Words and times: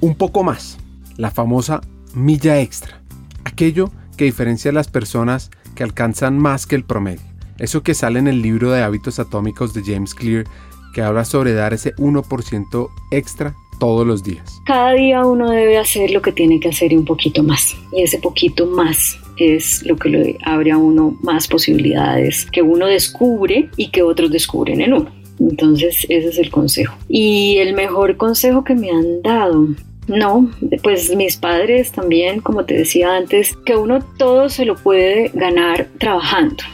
un 0.00 0.14
poco 0.14 0.42
más, 0.42 0.78
la 1.16 1.30
famosa 1.30 1.80
milla 2.14 2.60
extra, 2.60 3.00
aquello 3.44 3.90
que 4.16 4.24
diferencia 4.24 4.70
a 4.70 4.74
las 4.74 4.88
personas 4.88 5.50
que 5.74 5.84
alcanzan 5.84 6.38
más 6.38 6.66
que 6.66 6.76
el 6.76 6.84
promedio. 6.84 7.22
Eso 7.58 7.82
que 7.82 7.94
sale 7.94 8.18
en 8.18 8.28
el 8.28 8.42
libro 8.42 8.70
de 8.70 8.82
hábitos 8.82 9.18
atómicos 9.18 9.74
de 9.74 9.82
James 9.82 10.14
Clear, 10.14 10.44
que 10.92 11.02
habla 11.02 11.24
sobre 11.24 11.52
dar 11.52 11.74
ese 11.74 11.94
1% 11.96 12.88
extra 13.10 13.54
todos 13.78 14.06
los 14.06 14.22
días. 14.24 14.60
Cada 14.64 14.92
día 14.92 15.24
uno 15.24 15.50
debe 15.50 15.78
hacer 15.78 16.10
lo 16.10 16.22
que 16.22 16.32
tiene 16.32 16.60
que 16.60 16.68
hacer 16.68 16.92
y 16.92 16.96
un 16.96 17.04
poquito 17.04 17.42
más. 17.42 17.76
Y 17.92 18.02
ese 18.02 18.18
poquito 18.18 18.66
más 18.66 19.18
es 19.36 19.84
lo 19.86 19.96
que 19.96 20.08
le 20.08 20.38
abre 20.44 20.72
a 20.72 20.78
uno 20.78 21.16
más 21.22 21.46
posibilidades 21.46 22.46
que 22.50 22.62
uno 22.62 22.86
descubre 22.86 23.70
y 23.76 23.90
que 23.90 24.02
otros 24.02 24.30
descubren 24.30 24.80
en 24.80 24.94
uno. 24.94 25.10
Entonces 25.38 26.04
ese 26.08 26.28
es 26.28 26.38
el 26.38 26.50
consejo. 26.50 26.96
Y 27.08 27.58
el 27.58 27.74
mejor 27.74 28.16
consejo 28.16 28.64
que 28.64 28.74
me 28.74 28.90
han 28.90 29.22
dado, 29.22 29.68
no, 30.08 30.50
pues 30.82 31.14
mis 31.14 31.36
padres 31.36 31.92
también, 31.92 32.40
como 32.40 32.64
te 32.64 32.74
decía 32.74 33.14
antes, 33.16 33.56
que 33.64 33.76
uno 33.76 34.00
todo 34.16 34.48
se 34.48 34.64
lo 34.64 34.74
puede 34.74 35.30
ganar 35.34 35.88
trabajando. 35.98 36.64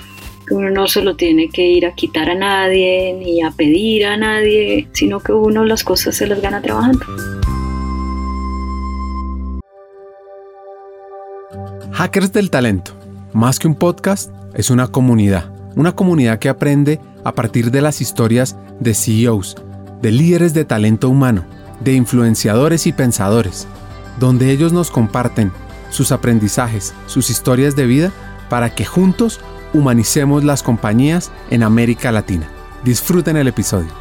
Uno 0.50 0.70
no 0.70 0.86
se 0.86 1.02
lo 1.02 1.16
tiene 1.16 1.48
que 1.48 1.62
ir 1.62 1.86
a 1.86 1.94
quitar 1.94 2.30
a 2.30 2.34
nadie 2.34 3.12
ni 3.18 3.42
a 3.42 3.50
pedir 3.50 4.06
a 4.06 4.16
nadie, 4.16 4.88
sino 4.92 5.18
que 5.20 5.32
uno 5.32 5.64
las 5.64 5.82
cosas 5.82 6.14
se 6.14 6.26
las 6.26 6.40
gana 6.40 6.62
trabajando. 6.62 7.04
Hackers 11.92 12.32
del 12.32 12.50
Talento, 12.50 12.92
más 13.32 13.58
que 13.58 13.66
un 13.66 13.74
podcast, 13.74 14.30
es 14.54 14.70
una 14.70 14.88
comunidad. 14.88 15.50
Una 15.76 15.92
comunidad 15.92 16.38
que 16.38 16.48
aprende 16.48 17.00
a 17.24 17.32
partir 17.32 17.70
de 17.70 17.80
las 17.80 18.00
historias 18.00 18.56
de 18.78 18.94
CEOs, 18.94 19.56
de 20.02 20.12
líderes 20.12 20.54
de 20.54 20.64
talento 20.64 21.08
humano, 21.08 21.44
de 21.84 21.92
influenciadores 21.92 22.86
y 22.86 22.92
pensadores, 22.92 23.68
donde 24.18 24.50
ellos 24.50 24.72
nos 24.72 24.90
comparten 24.90 25.52
sus 25.90 26.10
aprendizajes, 26.10 26.94
sus 27.06 27.30
historias 27.30 27.76
de 27.76 27.86
vida, 27.86 28.12
para 28.48 28.74
que 28.74 28.84
juntos 28.84 29.40
humanicemos 29.72 30.44
las 30.44 30.62
compañías 30.62 31.30
en 31.50 31.62
América 31.62 32.10
Latina. 32.10 32.48
Disfruten 32.84 33.36
el 33.36 33.48
episodio. 33.48 33.92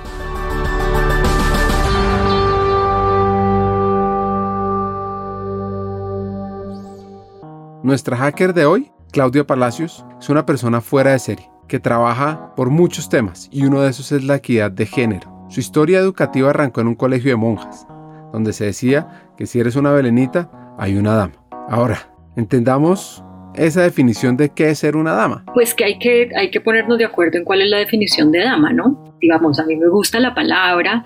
Nuestra 7.83 8.15
hacker 8.15 8.53
de 8.53 8.65
hoy, 8.65 8.91
Claudia 9.11 9.45
Palacios, 9.45 10.05
es 10.17 10.29
una 10.29 10.45
persona 10.45 10.79
fuera 10.79 11.11
de 11.11 11.19
serie, 11.19 11.49
que 11.67 11.81
trabaja 11.81 12.55
por 12.55 12.69
muchos 12.69 13.09
temas 13.09 13.49
y 13.51 13.65
uno 13.65 13.81
de 13.81 13.89
esos 13.89 14.11
es 14.13 14.23
la 14.23 14.35
equidad 14.35 14.71
de 14.71 14.85
género. 14.85 15.32
Su 15.53 15.59
historia 15.59 15.99
educativa 15.99 16.49
arrancó 16.49 16.81
en 16.81 16.87
un 16.87 16.95
colegio 16.95 17.29
de 17.29 17.35
monjas, 17.35 17.85
donde 18.31 18.53
se 18.53 18.65
decía 18.65 19.29
que 19.37 19.45
si 19.45 19.59
eres 19.59 19.75
una 19.75 19.91
belenita, 19.91 20.49
hay 20.79 20.95
una 20.95 21.13
dama. 21.13 21.33
Ahora, 21.69 22.11
entendamos 22.35 23.23
esa 23.53 23.83
definición 23.83 24.35
de 24.35 24.49
qué 24.49 24.71
es 24.71 24.79
ser 24.79 24.95
una 24.95 25.13
dama. 25.13 25.45
Pues 25.53 25.75
que 25.75 25.83
hay 25.83 25.99
que, 25.99 26.31
hay 26.35 26.49
que 26.49 26.59
ponernos 26.59 26.97
de 26.97 27.05
acuerdo 27.05 27.37
en 27.37 27.43
cuál 27.43 27.61
es 27.61 27.69
la 27.69 27.77
definición 27.77 28.31
de 28.31 28.39
dama, 28.39 28.73
¿no? 28.73 29.13
Digamos, 29.21 29.59
a 29.59 29.65
mí 29.65 29.75
me 29.75 29.89
gusta 29.89 30.19
la 30.19 30.33
palabra, 30.33 31.05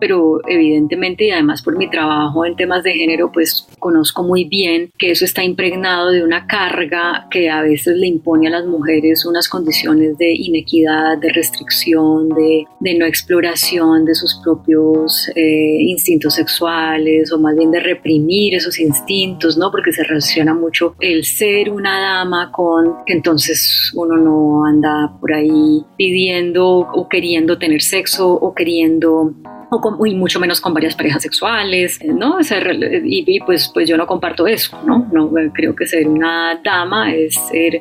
pero 0.00 0.40
evidentemente 0.48 1.24
y 1.24 1.30
además 1.30 1.62
por 1.62 1.76
mi 1.76 1.88
trabajo 1.90 2.44
en 2.44 2.56
temas 2.56 2.82
de 2.82 2.92
género, 2.92 3.30
pues 3.32 3.68
conozco 3.78 4.22
muy 4.22 4.44
bien 4.44 4.90
que 4.98 5.10
eso 5.10 5.24
está 5.24 5.44
impregnado 5.44 6.10
de 6.10 6.24
una 6.24 6.46
carga 6.46 7.26
que 7.30 7.50
a 7.50 7.62
veces 7.62 7.96
le 7.96 8.06
impone 8.06 8.48
a 8.48 8.50
las 8.50 8.66
mujeres 8.66 9.24
unas 9.26 9.48
condiciones 9.48 10.16
de 10.18 10.32
inequidad, 10.32 11.18
de 11.18 11.30
restricción, 11.30 12.28
de, 12.30 12.66
no 12.98 13.06
exploración 13.06 14.04
de 14.04 14.14
sus 14.14 14.40
propios 14.42 15.30
eh, 15.34 15.76
instintos 15.80 16.34
sexuales 16.34 17.32
o 17.32 17.38
más 17.38 17.56
bien 17.56 17.70
de 17.70 17.80
reprimir 17.80 18.54
esos 18.54 18.78
instintos, 18.78 19.56
¿no? 19.56 19.70
Porque 19.70 19.92
se 19.92 20.02
relaciona 20.02 20.54
mucho 20.54 20.94
el 21.00 21.24
ser 21.24 21.70
una 21.70 22.00
dama 22.00 22.50
con 22.52 22.96
que 23.06 23.12
entonces 23.12 23.92
uno 23.94 24.16
no 24.16 24.64
anda 24.64 25.16
por 25.20 25.32
ahí 25.32 25.84
pidiendo 25.96 26.78
o 26.78 27.08
queriendo 27.08 27.58
tener 27.58 27.82
sexo 27.82 28.32
o 28.32 28.54
queriendo 28.54 29.34
o 29.70 30.06
y 30.06 30.14
mucho 30.14 30.40
menos 30.40 30.60
con 30.60 30.74
varias 30.74 30.94
parejas 30.94 31.22
sexuales, 31.22 32.00
¿no? 32.04 32.38
y, 32.40 33.24
y, 33.26 33.40
pues, 33.40 33.70
pues 33.72 33.88
yo 33.88 33.96
no 33.96 34.06
comparto 34.06 34.46
eso, 34.46 34.76
¿no? 34.84 35.08
no 35.12 35.30
creo 35.52 35.74
que 35.74 35.86
ser 35.86 36.08
una 36.08 36.60
dama 36.62 37.14
es 37.14 37.34
ser 37.34 37.80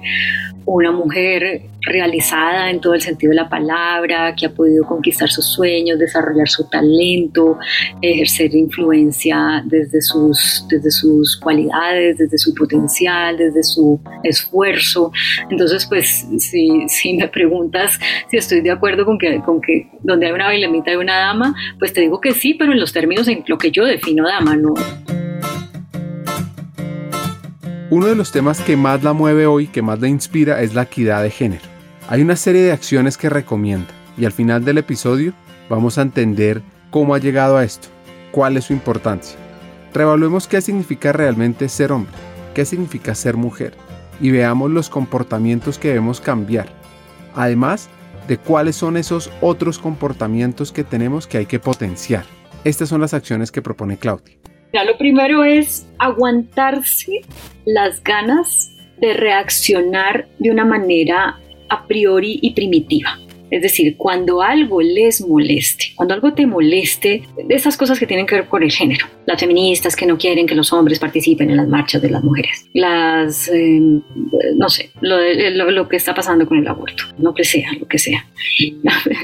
una 0.66 0.92
mujer 0.92 1.64
realizada 1.82 2.70
en 2.70 2.80
todo 2.82 2.94
el 2.94 3.02
sentido 3.02 3.32
de 3.32 3.38
la 3.38 3.50
palabra, 3.50 4.36
que 4.36 4.46
ha 4.46 4.54
podido 4.54 4.86
conquistar 4.86 5.30
sus 5.30 5.46
sueños, 5.46 6.00
desarrollar 6.00 6.48
su 6.48 6.68
talento, 6.70 7.58
ejercer 8.02 8.54
influencia 8.56 9.64
desde 9.66 10.02
sus, 10.02 10.66
desde 10.70 10.92
sus 10.92 11.38
cualidades, 11.38 12.18
desde 12.18 12.38
su 12.38 12.54
potencial, 12.54 13.38
desde 13.38 13.64
su 13.64 14.00
esfuerzo. 14.24 15.12
Entonces, 15.50 15.86
pues, 15.86 16.28
si, 16.40 17.14
me 17.14 17.28
preguntas 17.28 18.00
si 18.30 18.38
estoy 18.38 18.62
de 18.62 18.72
acuerdo 18.72 19.06
con 19.06 19.18
que, 19.18 19.40
con 19.42 19.62
que 19.62 19.90
donde 20.02 20.28
hay 20.28 20.32
una 20.32 20.46
bailamita 20.46 20.92
hay 20.92 20.98
una 20.98 21.18
dama, 21.18 21.56
pues 21.78 21.94
te 21.94 22.02
digo 22.02 22.20
que 22.20 22.34
sí, 22.34 22.54
pero 22.54 22.72
en 22.72 22.80
los 22.80 22.94
términos 22.94 23.28
en 23.28 23.44
lo 23.48 23.58
que 23.58 23.72
yo 23.72 23.86
defino 23.86 24.28
dama, 24.28 24.56
no. 24.56 24.74
Uno 27.92 28.06
de 28.06 28.14
los 28.14 28.32
temas 28.32 28.62
que 28.62 28.78
más 28.78 29.02
la 29.02 29.14
mueve 29.14 29.48
hoy, 29.48 29.66
que 29.66 29.82
más 29.82 30.00
la 30.00 30.08
inspira, 30.08 30.62
es 30.62 30.76
la 30.76 30.84
equidad 30.84 31.24
de 31.24 31.32
género. 31.32 31.64
Hay 32.08 32.22
una 32.22 32.36
serie 32.36 32.62
de 32.62 32.72
acciones 32.72 33.18
que 33.18 33.30
recomienda 33.32 33.88
y 34.16 34.26
al 34.26 34.32
final 34.32 34.64
del 34.64 34.78
episodio 34.78 35.34
vamos 35.70 35.98
a 35.98 36.04
entender 36.04 36.62
cómo 36.92 37.16
ha 37.16 37.18
llegado 37.18 37.58
a 37.58 37.64
esto, 37.64 37.88
cuál 38.30 38.58
es 38.58 38.66
su 38.66 38.74
importancia. 38.74 39.40
Revaluemos 39.92 40.48
qué 40.48 40.62
significa 40.62 41.14
realmente 41.14 41.68
ser 41.68 41.92
hombre, 41.92 42.14
qué 42.54 42.64
significa 42.64 43.16
ser 43.16 43.38
mujer 43.38 43.74
y 44.22 44.30
veamos 44.30 44.70
los 44.70 44.88
comportamientos 44.88 45.80
que 45.80 45.88
debemos 45.88 46.22
cambiar. 46.22 46.70
Además 47.34 47.90
de 48.28 48.38
cuáles 48.38 48.76
son 48.76 48.98
esos 48.98 49.32
otros 49.42 49.80
comportamientos 49.80 50.72
que 50.72 50.84
tenemos 50.84 51.26
que 51.26 51.40
hay 51.40 51.46
que 51.48 51.58
potenciar. 51.58 52.26
Estas 52.64 52.90
son 52.90 53.02
las 53.02 53.16
acciones 53.16 53.52
que 53.52 53.64
propone 53.64 53.98
Claudia 53.98 54.38
lo 54.74 54.98
primero 54.98 55.44
es 55.44 55.88
aguantarse 55.98 57.22
las 57.66 58.04
ganas 58.04 58.76
de 58.98 59.14
reaccionar 59.14 60.28
de 60.40 60.52
una 60.52 60.66
manera 60.66 61.40
a 61.70 61.88
priori 61.88 62.40
y 62.42 62.54
primitiva. 62.54 63.18
Es 63.52 63.62
decir, 63.62 63.96
cuando 63.98 64.42
algo 64.42 64.82
les 64.82 65.22
moleste, 65.22 65.86
cuando 65.96 66.14
algo 66.14 66.34
te 66.34 66.46
moleste, 66.46 67.24
de 67.48 67.56
esas 67.56 67.78
cosas 67.78 68.00
que 68.00 68.06
tienen 68.06 68.26
que 68.26 68.36
ver 68.36 68.46
con 68.48 68.64
el 68.64 68.72
género. 68.72 69.08
Las 69.26 69.40
feministas 69.40 69.96
que 69.96 70.06
no 70.06 70.18
quieren 70.18 70.46
que 70.46 70.56
los 70.56 70.72
hombres 70.74 71.00
participen 71.00 71.50
en 71.50 71.58
las 71.58 71.68
marchas 71.68 72.02
de 72.02 72.10
las 72.10 72.24
mujeres. 72.24 72.66
Las, 72.74 73.48
em, 73.48 74.02
no 74.56 74.70
sé, 74.70 74.92
lo, 75.02 75.88
que 75.90 75.96
está 75.96 76.14
pasando 76.14 76.48
con 76.48 76.58
el 76.58 76.68
aborto, 76.68 77.04
lo 77.18 77.34
que 77.34 77.44
sea, 77.44 77.72
lo 77.80 77.88
que 77.88 77.98
sea. 77.98 78.26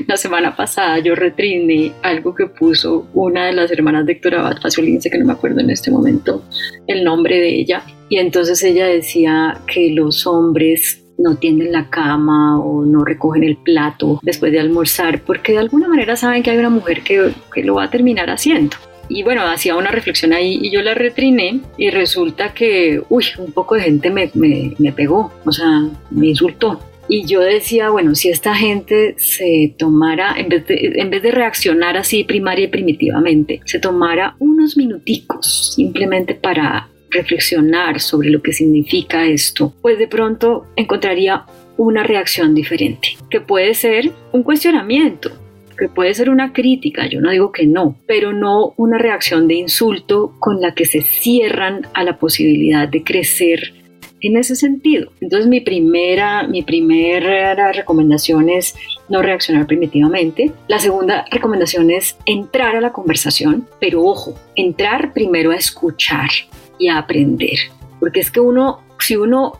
La, 0.08 0.18
semana 0.18 0.56
pasada 0.56 1.00
yo 1.00 1.14
retriné 1.14 1.92
algo 2.02 2.34
que 2.34 2.48
puso 2.48 3.08
una 3.14 3.46
de 3.46 3.54
las 3.54 3.72
hermanas 3.72 4.06
de 4.06 4.14
Héctor 4.14 4.36
Abad 4.36 4.58
Faciolince, 4.62 5.10
que 5.10 5.18
no 5.18 5.26
me 5.26 5.34
acuerdo 5.34 5.60
en 5.60 5.70
este 5.70 5.92
momento 5.92 6.44
el 6.88 7.04
nombre 7.04 7.40
de 7.40 7.50
ella. 7.50 7.84
Y 8.10 8.18
entonces 8.18 8.62
ella 8.64 8.88
decía 8.88 9.60
que 9.68 9.92
los 9.92 10.26
hombres 10.26 11.05
no 11.18 11.36
tienden 11.38 11.72
la 11.72 11.90
cama 11.90 12.60
o 12.60 12.86
no 12.86 13.04
recogen 13.04 13.44
el 13.44 13.58
plato 13.58 14.20
después 14.22 14.52
de 14.52 14.60
almorzar, 14.60 15.22
porque 15.22 15.54
de 15.54 15.60
alguna 15.60 15.88
manera 15.88 16.16
saben 16.16 16.44
que 16.44 16.52
hay 16.52 16.58
una 16.58 16.70
mujer 16.70 17.02
que, 17.02 17.32
que 17.54 17.64
lo 17.64 17.76
va 17.76 17.86
a 17.86 17.90
terminar 17.90 18.30
haciendo. 18.30 18.78
Y 19.08 19.24
bueno, 19.24 19.44
hacía 19.44 19.76
una 19.76 19.92
reflexión 19.92 20.34
ahí 20.34 20.60
y 20.62 20.72
yo 20.72 20.82
la 20.82 20.96
retriné 20.96 21.62
y 21.78 21.90
resulta 21.90 22.54
que, 22.54 23.02
uy, 23.10 23.26
un 23.38 23.52
poco 23.52 23.76
de 23.76 23.82
gente 23.82 24.10
me, 24.10 24.32
me, 24.34 24.74
me 24.80 24.92
pegó, 24.92 25.32
o 25.46 25.52
sea, 25.52 25.88
me 26.10 26.28
insultó. 26.28 26.80
Y 27.08 27.26
yo 27.26 27.42
decía, 27.42 27.92
bueno, 27.92 28.16
si 28.16 28.30
esta 28.30 28.56
gente 28.56 29.14
se 29.18 29.76
tomara, 29.78 30.34
en 30.38 30.50
vez, 30.50 30.64
en 30.68 31.10
vez 31.12 31.22
de 31.22 31.32
reaccionar 31.32 31.98
así 31.98 32.24
primaria 32.24 32.66
y 32.66 32.70
primitivamente, 32.70 33.62
se 33.66 33.80
tomara 33.80 34.36
unos 34.40 34.76
minuticos 34.76 35.74
simplemente 35.76 36.34
para 36.34 36.90
reflexionar 37.10 38.00
sobre 38.00 38.30
lo 38.30 38.42
que 38.42 38.54
significa 38.54 39.26
esto, 39.26 39.74
pues 39.82 39.98
de 39.98 40.08
pronto 40.08 40.66
encontraría 40.76 41.46
una 41.78 42.04
reacción 42.04 42.56
diferente, 42.56 43.18
que 43.30 43.42
puede 43.42 43.74
ser 43.74 44.12
un 44.32 44.44
cuestionamiento, 44.44 45.32
que 45.78 45.90
puede 45.90 46.14
ser 46.14 46.30
una 46.30 46.54
crítica, 46.54 47.08
yo 47.08 47.22
no 47.22 47.32
digo 47.32 47.52
que 47.52 47.68
no, 47.68 47.98
pero 48.08 48.34
no 48.34 48.74
una 48.78 48.98
reacción 48.98 49.48
de 49.48 49.56
insulto 49.56 50.34
con 50.40 50.62
la 50.62 50.74
que 50.74 50.86
se 50.86 51.02
cierran 51.02 51.88
a 51.94 52.04
la 52.04 52.18
posibilidad 52.18 52.88
de 52.88 53.04
crecer 53.04 53.74
en 54.22 54.38
ese 54.38 54.56
sentido. 54.56 55.12
Entonces 55.22 55.48
mi 55.48 55.62
primera, 55.62 56.48
mi 56.48 56.64
primera 56.64 57.72
recomendación 57.72 58.50
es 58.50 58.76
no 59.10 59.22
reaccionar 59.22 59.68
primitivamente. 59.68 60.52
La 60.68 60.80
segunda 60.80 61.26
recomendación 61.30 61.92
es 61.92 62.18
entrar 62.26 62.76
a 62.76 62.82
la 62.82 62.92
conversación, 62.92 63.68
pero 63.80 64.04
ojo, 64.04 64.34
entrar 64.56 65.14
primero 65.14 65.52
a 65.52 65.56
escuchar, 65.56 66.30
y 66.78 66.88
a 66.90 66.98
aprender. 66.98 67.58
Porque 68.00 68.20
es 68.20 68.32
que 68.32 68.40
uno, 68.40 68.82
si 69.00 69.16
uno 69.16 69.60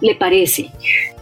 le 0.00 0.14
parece 0.14 0.70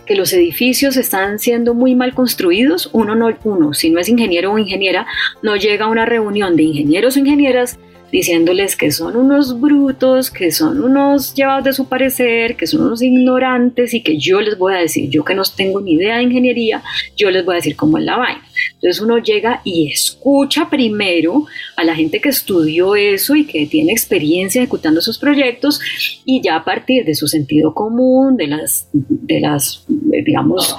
que 0.06 0.17
los 0.17 0.32
edificios 0.32 0.96
están 0.96 1.38
siendo 1.38 1.75
muy 1.75 1.94
mal 1.94 2.14
construidos, 2.14 2.91
uno 2.93 3.14
no, 3.14 3.31
uno, 3.44 3.73
si 3.73 3.91
no 3.91 4.00
es 4.00 4.08
ingeniero 4.08 4.52
o 4.52 4.58
ingeniera, 4.58 5.06
no 5.43 5.56
llega 5.56 5.87
a 5.87 5.88
una 5.88 6.05
reunión 6.05 6.56
de 6.56 6.64
ingenieros 6.64 7.17
o 7.17 7.20
ingenieras 7.20 7.79
diciéndoles 8.14 8.76
que 8.76 8.93
son 8.93 9.16
unos 9.16 9.61
brutos, 9.61 10.31
que 10.31 10.52
son 10.52 10.84
unos 10.84 11.34
llevados 11.34 11.64
de 11.64 11.72
su 11.72 11.88
parecer, 11.88 12.55
que 12.55 12.69
son 12.69 12.82
unos 12.82 13.02
ignorantes 13.02 13.93
y 13.93 14.02
que 14.02 14.19
yo 14.19 14.40
les 14.40 14.56
voy 14.56 14.72
a 14.72 14.76
decir, 14.76 15.11
yo 15.11 15.25
que 15.25 15.34
no 15.34 15.43
tengo 15.56 15.81
ni 15.81 15.94
idea 15.94 16.19
de 16.19 16.22
ingeniería, 16.22 16.81
yo 17.16 17.32
les 17.32 17.44
voy 17.44 17.55
a 17.55 17.56
decir 17.56 17.75
cómo 17.75 17.99
es 17.99 18.05
la 18.05 18.16
vaina. 18.16 18.46
Entonces 18.75 19.02
uno 19.02 19.19
llega 19.19 19.62
y 19.64 19.90
escucha 19.90 20.70
primero 20.70 21.46
a 21.76 21.82
la 21.82 21.96
gente 21.96 22.20
que 22.20 22.28
estudió 22.28 22.94
eso 22.94 23.34
y 23.34 23.46
que 23.46 23.66
tiene 23.66 23.90
experiencia 23.90 24.62
ejecutando 24.62 25.00
sus 25.00 25.19
proyectos 25.19 25.81
y 26.25 26.40
ya 26.40 26.55
a 26.55 26.64
partir 26.64 27.05
de 27.05 27.17
su 27.17 27.26
sentido 27.26 27.75
común, 27.75 28.37
de 28.37 28.46
las, 28.46 28.88
de 28.93 29.40
las 29.40 29.84
digamos, 29.88 30.76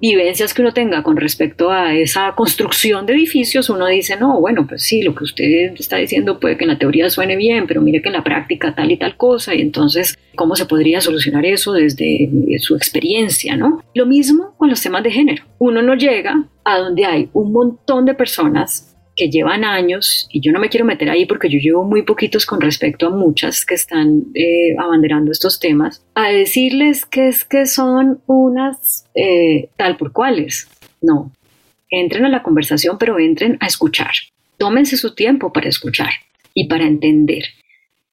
vivencias 0.00 0.54
que 0.54 0.62
uno 0.62 0.72
tenga 0.72 1.02
con 1.02 1.16
respecto 1.16 1.70
a 1.70 1.94
esa 1.94 2.32
construcción 2.36 3.06
de 3.06 3.14
edificios, 3.14 3.70
uno 3.70 3.86
dice, 3.86 4.16
no, 4.16 4.40
bueno, 4.40 4.66
pues 4.68 4.82
sí, 4.82 5.02
lo 5.02 5.14
que 5.14 5.24
usted 5.24 5.72
está 5.76 5.96
diciendo 5.96 6.38
puede 6.38 6.56
que 6.56 6.64
en 6.64 6.70
la 6.70 6.75
teoría 6.78 7.10
suene 7.10 7.36
bien, 7.36 7.66
pero 7.66 7.80
mire 7.80 8.02
que 8.02 8.08
en 8.08 8.14
la 8.14 8.24
práctica 8.24 8.74
tal 8.74 8.90
y 8.90 8.96
tal 8.96 9.16
cosa, 9.16 9.54
y 9.54 9.60
entonces, 9.60 10.18
¿cómo 10.34 10.56
se 10.56 10.66
podría 10.66 11.00
solucionar 11.00 11.44
eso 11.46 11.72
desde 11.72 12.30
su 12.58 12.76
experiencia, 12.76 13.56
no? 13.56 13.82
Lo 13.94 14.06
mismo 14.06 14.54
con 14.56 14.70
los 14.70 14.80
temas 14.80 15.02
de 15.02 15.10
género. 15.10 15.44
Uno 15.58 15.82
no 15.82 15.94
llega 15.94 16.48
a 16.64 16.78
donde 16.78 17.04
hay 17.04 17.28
un 17.32 17.52
montón 17.52 18.04
de 18.04 18.14
personas 18.14 18.96
que 19.16 19.30
llevan 19.30 19.64
años, 19.64 20.28
y 20.30 20.40
yo 20.40 20.52
no 20.52 20.60
me 20.60 20.68
quiero 20.68 20.84
meter 20.84 21.08
ahí 21.08 21.24
porque 21.24 21.48
yo 21.48 21.58
llevo 21.58 21.84
muy 21.84 22.02
poquitos 22.02 22.44
con 22.44 22.60
respecto 22.60 23.06
a 23.06 23.10
muchas 23.10 23.64
que 23.64 23.74
están 23.74 24.24
eh, 24.34 24.76
abanderando 24.78 25.32
estos 25.32 25.58
temas, 25.58 26.04
a 26.14 26.28
decirles 26.28 27.06
que 27.06 27.28
es 27.28 27.44
que 27.44 27.64
son 27.64 28.20
unas 28.26 29.06
eh, 29.14 29.70
tal 29.76 29.96
por 29.96 30.12
cuales. 30.12 30.68
No, 31.00 31.32
entren 31.90 32.26
a 32.26 32.28
la 32.28 32.42
conversación, 32.42 32.98
pero 32.98 33.18
entren 33.18 33.56
a 33.60 33.66
escuchar. 33.66 34.12
Tómense 34.58 34.96
su 34.96 35.14
tiempo 35.14 35.52
para 35.52 35.68
escuchar 35.68 36.10
y 36.56 36.66
para 36.68 36.86
entender. 36.86 37.44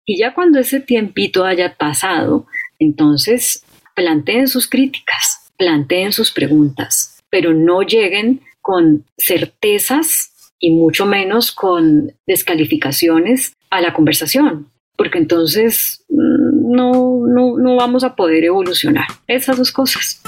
Y 0.06 0.19
ya 0.19 0.36
cuando 0.36 0.60
ese 0.60 0.81
tiempito 0.81 1.45
haya 1.45 1.75
pasado, 1.75 2.45
entonces 2.78 3.63
planteen 3.95 4.48
sus 4.48 4.68
críticas, 4.68 5.50
planteen 5.57 6.12
sus 6.12 6.31
preguntas, 6.31 7.24
pero 7.30 7.54
no 7.54 7.81
lleguen 7.84 8.42
con 8.62 9.06
certezas 9.18 10.54
y 10.60 10.72
mucho 10.72 11.06
menos 11.06 11.54
con 11.54 12.12
descalificaciones 12.28 13.56
a 13.69 13.80
la 13.80 13.94
conversación, 13.94 14.69
porque 14.98 15.19
entonces 15.19 16.06
mm, 16.10 16.75
no, 16.75 17.25
no, 17.25 17.75
vamos 17.78 18.04
a 18.04 18.16
poder 18.16 18.44
evolucionar. 18.44 19.06
Esas 19.28 19.57
dos 19.57 19.72
cosas. 19.72 20.22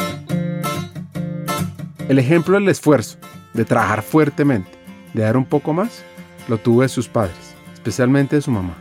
El 2.07 2.17
ejemplo 2.17 2.57
del 2.57 2.69
esfuerzo, 2.69 3.17
de 3.53 3.65
trabajar 3.65 4.03
fuertemente, 4.03 4.69
de 5.13 5.23
dar 5.23 5.35
un 5.35 5.45
poco 5.45 5.73
más, 5.73 6.05
lo 6.47 6.57
tuvo 6.57 6.83
de 6.83 6.89
sus 6.89 7.09
padres, 7.09 7.54
especialmente 7.85 8.35
de 8.35 8.41
su 8.41 8.49
mamá. 8.49 8.75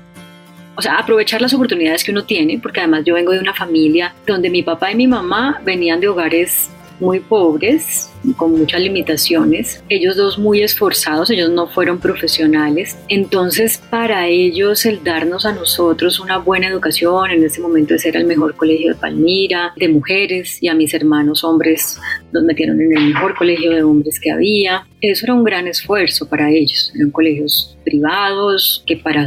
O 0.77 0.83
sea, 0.83 0.97
aprovechar 0.97 1.43
las 1.43 1.53
oportunidades 1.53 2.03
que 2.03 2.11
uno 2.11 2.25
tiene, 2.25 2.59
porque 2.59 2.81
además 2.81 3.05
yo 3.05 3.15
vengo 3.15 3.33
de 3.33 3.39
una 3.39 3.53
familia 3.53 4.15
donde 4.27 4.49
mi 4.49 4.63
papá 4.63 4.91
y 4.91 4.95
mi 4.97 5.07
mamá 5.07 5.61
venían 5.63 6.01
de 6.01 6.09
hogares 6.09 6.71
muy 7.01 7.21
pobres, 7.21 8.11
con 8.37 8.53
muchas 8.59 8.81
limitaciones. 8.81 9.83
Ellos 9.89 10.17
dos 10.17 10.39
muy 10.39 10.63
esforzados, 10.63 11.31
ellos 11.31 11.51
no 11.51 11.67
fueron 11.67 11.99
profesionales. 11.99 12.97
Entonces, 13.09 13.81
para 13.91 14.27
ellos 14.27 14.87
el 14.87 15.03
darnos 15.05 15.47
a 15.47 15.53
nosotros 15.53 16.21
una 16.21 16.39
buena 16.39 16.69
educación, 16.69 17.31
en 17.31 17.45
ese 17.45 17.61
momento 17.61 17.95
ese 17.95 18.09
era 18.09 18.21
el 18.21 18.27
mejor 18.27 18.57
colegio 18.57 18.95
de 18.95 19.01
Palmira, 19.01 19.73
de 19.77 19.89
mujeres, 19.89 20.63
y 20.63 20.69
a 20.69 20.75
mis 20.75 20.95
hermanos 20.95 21.45
hombres 21.45 21.99
nos 22.33 22.43
metieron 22.45 22.81
en 22.81 22.97
el 22.97 23.09
mejor 23.09 23.35
colegio 23.37 23.71
de 23.71 23.83
hombres 23.83 24.19
que 24.21 24.31
había. 24.31 24.87
Eso 25.01 25.27
era 25.27 25.35
un 25.35 25.45
gran 25.45 25.67
esfuerzo 25.67 26.29
para 26.29 26.51
ellos. 26.51 26.93
Eran 26.95 27.11
colegios 27.11 27.77
privados 27.85 28.83
que 28.87 28.97
para 28.97 29.27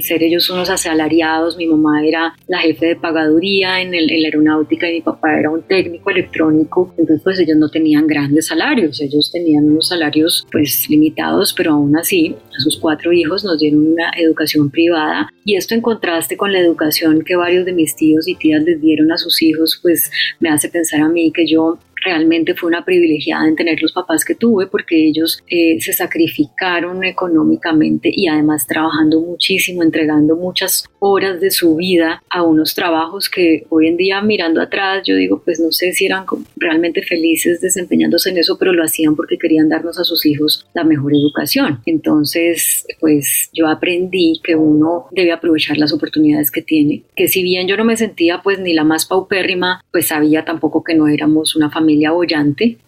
ser 0.00 0.22
ellos 0.22 0.48
unos 0.50 0.70
asalariados, 0.70 1.56
mi 1.56 1.66
mamá 1.66 2.06
era 2.06 2.34
la 2.46 2.58
jefe 2.58 2.86
de 2.86 2.96
pagaduría 2.96 3.80
en, 3.80 3.94
el, 3.94 4.06
la 4.06 4.28
aeronáutica 4.28 4.88
y 4.88 4.94
mi 4.94 5.00
papá 5.00 5.38
era 5.38 5.50
un 5.50 5.62
técnico 5.62 6.10
electrónico, 6.10 6.94
entonces 6.98 7.22
pues 7.22 7.38
ellos 7.38 7.56
no 7.56 7.68
tenían 7.68 8.06
grandes 8.06 8.46
salarios, 8.46 9.00
ellos 9.00 9.30
tenían 9.32 9.64
unos 9.64 9.88
salarios 9.88 10.46
pues 10.50 10.86
limitados, 10.88 11.52
pero 11.52 11.72
aún 11.72 11.96
así 11.96 12.34
a 12.56 12.60
sus 12.60 12.78
cuatro 12.78 13.12
hijos 13.12 13.44
nos 13.44 13.58
dieron 13.58 13.86
una 13.92 14.10
educación 14.16 14.70
privada. 14.70 15.28
Y 15.44 15.56
esto 15.56 15.74
en 15.74 15.80
contraste 15.80 16.36
con 16.36 16.52
la 16.52 16.58
educación 16.58 17.22
que 17.24 17.36
varios 17.36 17.64
de 17.64 17.72
mis 17.72 17.96
tíos 17.96 18.28
y 18.28 18.34
tías 18.34 18.62
les 18.64 18.80
dieron 18.80 19.10
a 19.12 19.18
sus 19.18 19.40
hijos 19.42 19.78
pues 19.82 20.10
me 20.40 20.50
hace 20.50 20.68
pensar 20.68 21.00
a 21.00 21.08
mí 21.08 21.32
que 21.32 21.46
yo 21.46 21.78
realmente 22.04 22.54
fue 22.54 22.68
una 22.68 22.84
privilegiada 22.84 23.48
en 23.48 23.56
tener 23.56 23.80
los 23.82 23.92
papás 23.92 24.24
que 24.24 24.34
tuve 24.34 24.66
porque 24.66 25.06
ellos 25.06 25.42
eh, 25.48 25.80
se 25.80 25.92
sacrificaron 25.92 27.04
económicamente 27.04 28.10
y 28.12 28.28
además 28.28 28.66
trabajando 28.66 29.20
muchísimo, 29.20 29.82
entregando 29.82 30.36
muchas 30.36 30.84
horas 31.00 31.40
de 31.40 31.50
su 31.50 31.76
vida 31.76 32.22
a 32.30 32.42
unos 32.42 32.74
trabajos 32.74 33.28
que 33.28 33.66
hoy 33.68 33.88
en 33.88 33.96
día 33.96 34.20
mirando 34.20 34.60
atrás 34.60 35.02
yo 35.06 35.16
digo 35.16 35.42
pues 35.44 35.60
no 35.60 35.72
sé 35.72 35.92
si 35.92 36.06
eran 36.06 36.24
realmente 36.56 37.02
felices 37.02 37.60
desempeñándose 37.60 38.30
en 38.30 38.38
eso 38.38 38.58
pero 38.58 38.72
lo 38.72 38.84
hacían 38.84 39.16
porque 39.16 39.38
querían 39.38 39.68
darnos 39.68 39.98
a 39.98 40.04
sus 40.04 40.26
hijos 40.26 40.66
la 40.74 40.84
mejor 40.84 41.12
educación. 41.12 41.80
Entonces 41.86 42.86
pues 43.00 43.50
yo 43.52 43.68
aprendí 43.68 44.40
que 44.42 44.56
uno 44.56 45.06
debe 45.12 45.32
aprovechar 45.32 45.78
las 45.78 45.92
oportunidades 45.92 46.50
que 46.50 46.62
tiene 46.62 47.02
que 47.16 47.28
si 47.28 47.42
bien 47.42 47.68
yo 47.68 47.76
no 47.76 47.84
me 47.84 47.96
sentía 47.96 48.40
pues 48.42 48.58
ni 48.58 48.72
la 48.72 48.84
más 48.84 49.06
paupérrima 49.06 49.84
pues 49.92 50.08
sabía 50.08 50.44
tampoco 50.44 50.82
que 50.82 50.94
no 50.94 51.08
éramos 51.08 51.56
una 51.56 51.70
familia 51.70 51.87
familia 51.88 52.12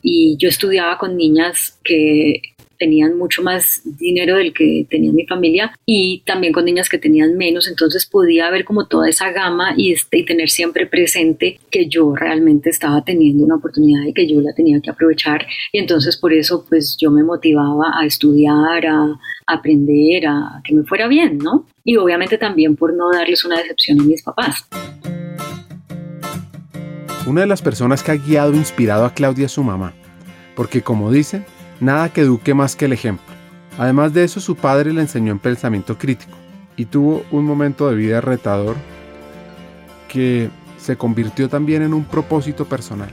y 0.03 0.37
yo 0.39 0.49
estudiaba 0.49 0.99
con 0.99 1.17
niñas 1.17 1.79
que 1.83 2.43
tenían 2.79 3.17
mucho 3.19 3.43
más 3.43 3.83
dinero 3.85 4.37
del 4.37 4.55
que 4.55 4.87
tenía 4.89 5.13
mi 5.13 5.27
familia 5.27 5.73
y 5.85 6.23
también 6.25 6.53
con 6.53 6.65
niñas 6.65 6.89
que 6.89 6.99
tenían 6.99 7.37
menos, 7.37 7.69
entonces 7.69 8.07
podía 8.07 8.51
ver 8.51 8.65
como 8.65 8.87
toda 8.87 9.09
esa 9.09 9.31
gama 9.33 9.75
y, 9.77 9.93
este, 9.93 10.19
y 10.19 10.25
tener 10.25 10.49
siempre 10.49 10.87
presente 10.87 11.61
que 11.71 11.87
yo 11.87 12.15
realmente 12.15 12.71
estaba 12.71 13.05
teniendo 13.05 13.45
una 13.45 13.57
oportunidad 13.57 14.05
y 14.07 14.15
que 14.15 14.27
yo 14.27 14.41
la 14.41 14.55
tenía 14.55 14.81
que 14.81 14.91
aprovechar 14.91 15.47
y 15.73 15.79
entonces 15.79 16.17
por 16.17 16.33
eso 16.33 16.65
pues 16.69 16.97
yo 16.99 17.11
me 17.11 17.23
motivaba 17.23 18.01
a 18.01 18.07
estudiar, 18.07 18.87
a, 18.87 19.21
aprender, 19.47 20.27
a 20.27 20.63
que 20.65 20.75
me 20.75 20.85
fuera 20.85 21.09
bien, 21.09 21.39
¿no? 21.39 21.67
Y 21.85 21.97
obviamente 21.97 22.39
también 22.39 22.77
por 22.77 22.95
no 22.95 23.11
darles 23.11 23.45
una 23.45 23.59
decepción 23.59 24.01
a 24.01 24.05
mis 24.05 24.23
papás. 24.23 24.67
Una 27.27 27.43
de 27.43 27.47
las 27.47 27.61
personas 27.61 28.03
que 28.03 28.13
ha 28.13 28.17
guiado 28.17 28.55
e 28.55 28.57
inspirado 28.57 29.05
a 29.05 29.13
Claudia 29.13 29.47
es 29.47 29.53
su 29.53 29.63
mamá, 29.63 29.93
porque 30.57 30.83
como 30.83 31.13
dicen, 31.13 31.45
nada 31.79 32.09
que 32.09 32.23
eduque 32.23 32.55
más 32.55 32.77
que 32.77 32.87
el 32.87 32.95
ejemplo. 32.95 33.27
Además 33.79 34.15
de 34.15 34.25
eso, 34.25 34.41
su 34.41 34.57
padre 34.57 34.93
le 34.93 35.03
enseñó 35.03 35.31
en 35.31 35.39
pensamiento 35.39 35.99
crítico 35.99 36.33
y 36.77 36.87
tuvo 36.87 37.23
un 37.31 37.45
momento 37.45 37.89
de 37.89 37.97
vida 37.97 38.23
retador 38.23 38.77
que 40.09 40.49
se 40.79 40.97
convirtió 40.97 41.49
también 41.51 41.83
en 41.83 41.93
un 41.93 42.05
propósito 42.05 42.65
personal. 42.65 43.11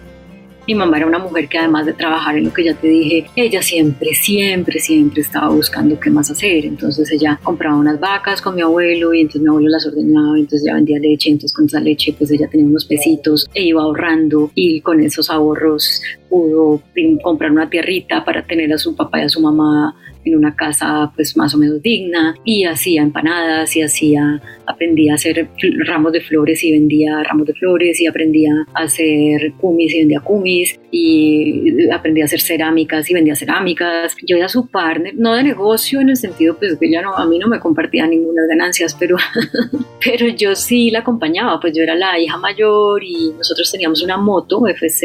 Mi 0.67 0.75
mamá 0.75 0.97
era 0.97 1.07
una 1.07 1.19
mujer 1.19 1.47
que 1.47 1.57
además 1.57 1.86
de 1.86 1.93
trabajar 1.93 2.38
en 2.38 2.43
lo 2.45 2.53
que 2.53 2.65
ya 2.65 2.74
te 2.74 2.88
dije, 2.88 3.25
ella 3.38 3.62
siempre, 3.62 4.13
siempre, 4.13 4.79
siempre 4.79 5.21
estaba 5.21 5.47
buscando 5.47 5.97
qué 5.97 6.09
más 6.09 6.29
hacer. 6.29 6.65
Entonces 6.65 7.09
ella 7.12 7.39
compraba 7.41 7.77
unas 7.77 8.00
vacas 8.00 8.41
con 8.41 8.55
mi 8.55 8.62
abuelo 8.62 9.13
y 9.13 9.21
entonces 9.21 9.41
mi 9.41 9.47
abuelo 9.47 9.69
las 9.69 9.88
ordenaba, 9.88 10.38
y 10.38 10.41
entonces 10.41 10.65
ya 10.65 10.75
vendía 10.75 11.00
leche, 11.00 11.29
entonces 11.29 11.55
con 11.55 11.65
esa 11.65 11.79
leche 11.79 12.13
pues 12.17 12.31
ella 12.31 12.50
tenía 12.50 12.65
unos 12.65 12.86
pesitos 12.86 13.50
e 13.53 13.63
iba 13.63 13.81
ahorrando 13.81 14.51
y 14.55 14.81
con 14.81 15.00
esos 15.00 15.29
ahorros 15.29 16.01
pudo 16.29 16.81
comprar 17.21 17.51
una 17.51 17.69
tierrita 17.69 18.25
para 18.25 18.45
tener 18.45 18.74
a 18.74 18.77
su 18.77 18.95
papá 18.95 19.21
y 19.21 19.24
a 19.24 19.29
su 19.29 19.41
mamá 19.41 19.95
en 20.25 20.36
una 20.36 20.55
casa 20.55 21.12
pues 21.15 21.38
más 21.38 21.53
o 21.55 21.57
menos 21.57 21.81
digna 21.81 22.36
y 22.43 22.65
hacía 22.65 23.01
empanadas 23.01 23.75
y 23.75 23.81
hacía, 23.81 24.41
aprendía 24.67 25.13
a 25.13 25.15
hacer 25.15 25.50
ramos 25.86 26.12
de 26.12 26.21
flores 26.21 26.63
y 26.63 26.71
vendía 26.71 27.24
ramos 27.24 27.47
de 27.47 27.53
flores 27.53 28.00
y 28.01 28.07
aprendía 28.07 28.51
a 28.74 28.83
hacer 28.83 29.53
cumis 29.53 29.93
y 29.93 30.00
vendía 30.00 30.19
cumis 30.19 30.79
y 30.91 31.89
aprendía 31.91 32.24
a 32.24 32.25
hacer 32.25 32.41
cerámicas 32.41 33.09
y 33.09 33.13
vendía 33.13 33.36
cerámicas. 33.36 34.15
Yo 34.25 34.38
era 34.38 34.50
su 34.50 34.67
partner, 34.67 35.15
no 35.15 35.33
de 35.36 35.43
negocio 35.43 36.01
en 36.01 36.09
el 36.09 36.17
sentido 36.17 36.57
pues 36.57 36.77
que 36.77 36.88
ella 36.88 37.01
no, 37.01 37.15
a 37.15 37.25
mí 37.25 37.39
no 37.39 37.47
me 37.47 37.59
compartía 37.59 38.05
ninguna 38.07 38.43
ganancias, 38.47 38.95
pero, 39.00 39.17
pero 40.03 40.27
yo 40.27 40.55
sí 40.55 40.91
la 40.91 41.00
acompañaba, 41.00 41.59
pues 41.59 41.74
yo 41.75 41.83
era 41.83 41.95
la 41.95 42.19
hija 42.19 42.38
mayor 42.38 43.03
y 43.03 43.31
nosotros 43.38 43.71
teníamos 43.71 44.03
una 44.03 44.17
moto 44.17 44.63
FZ 44.67 45.03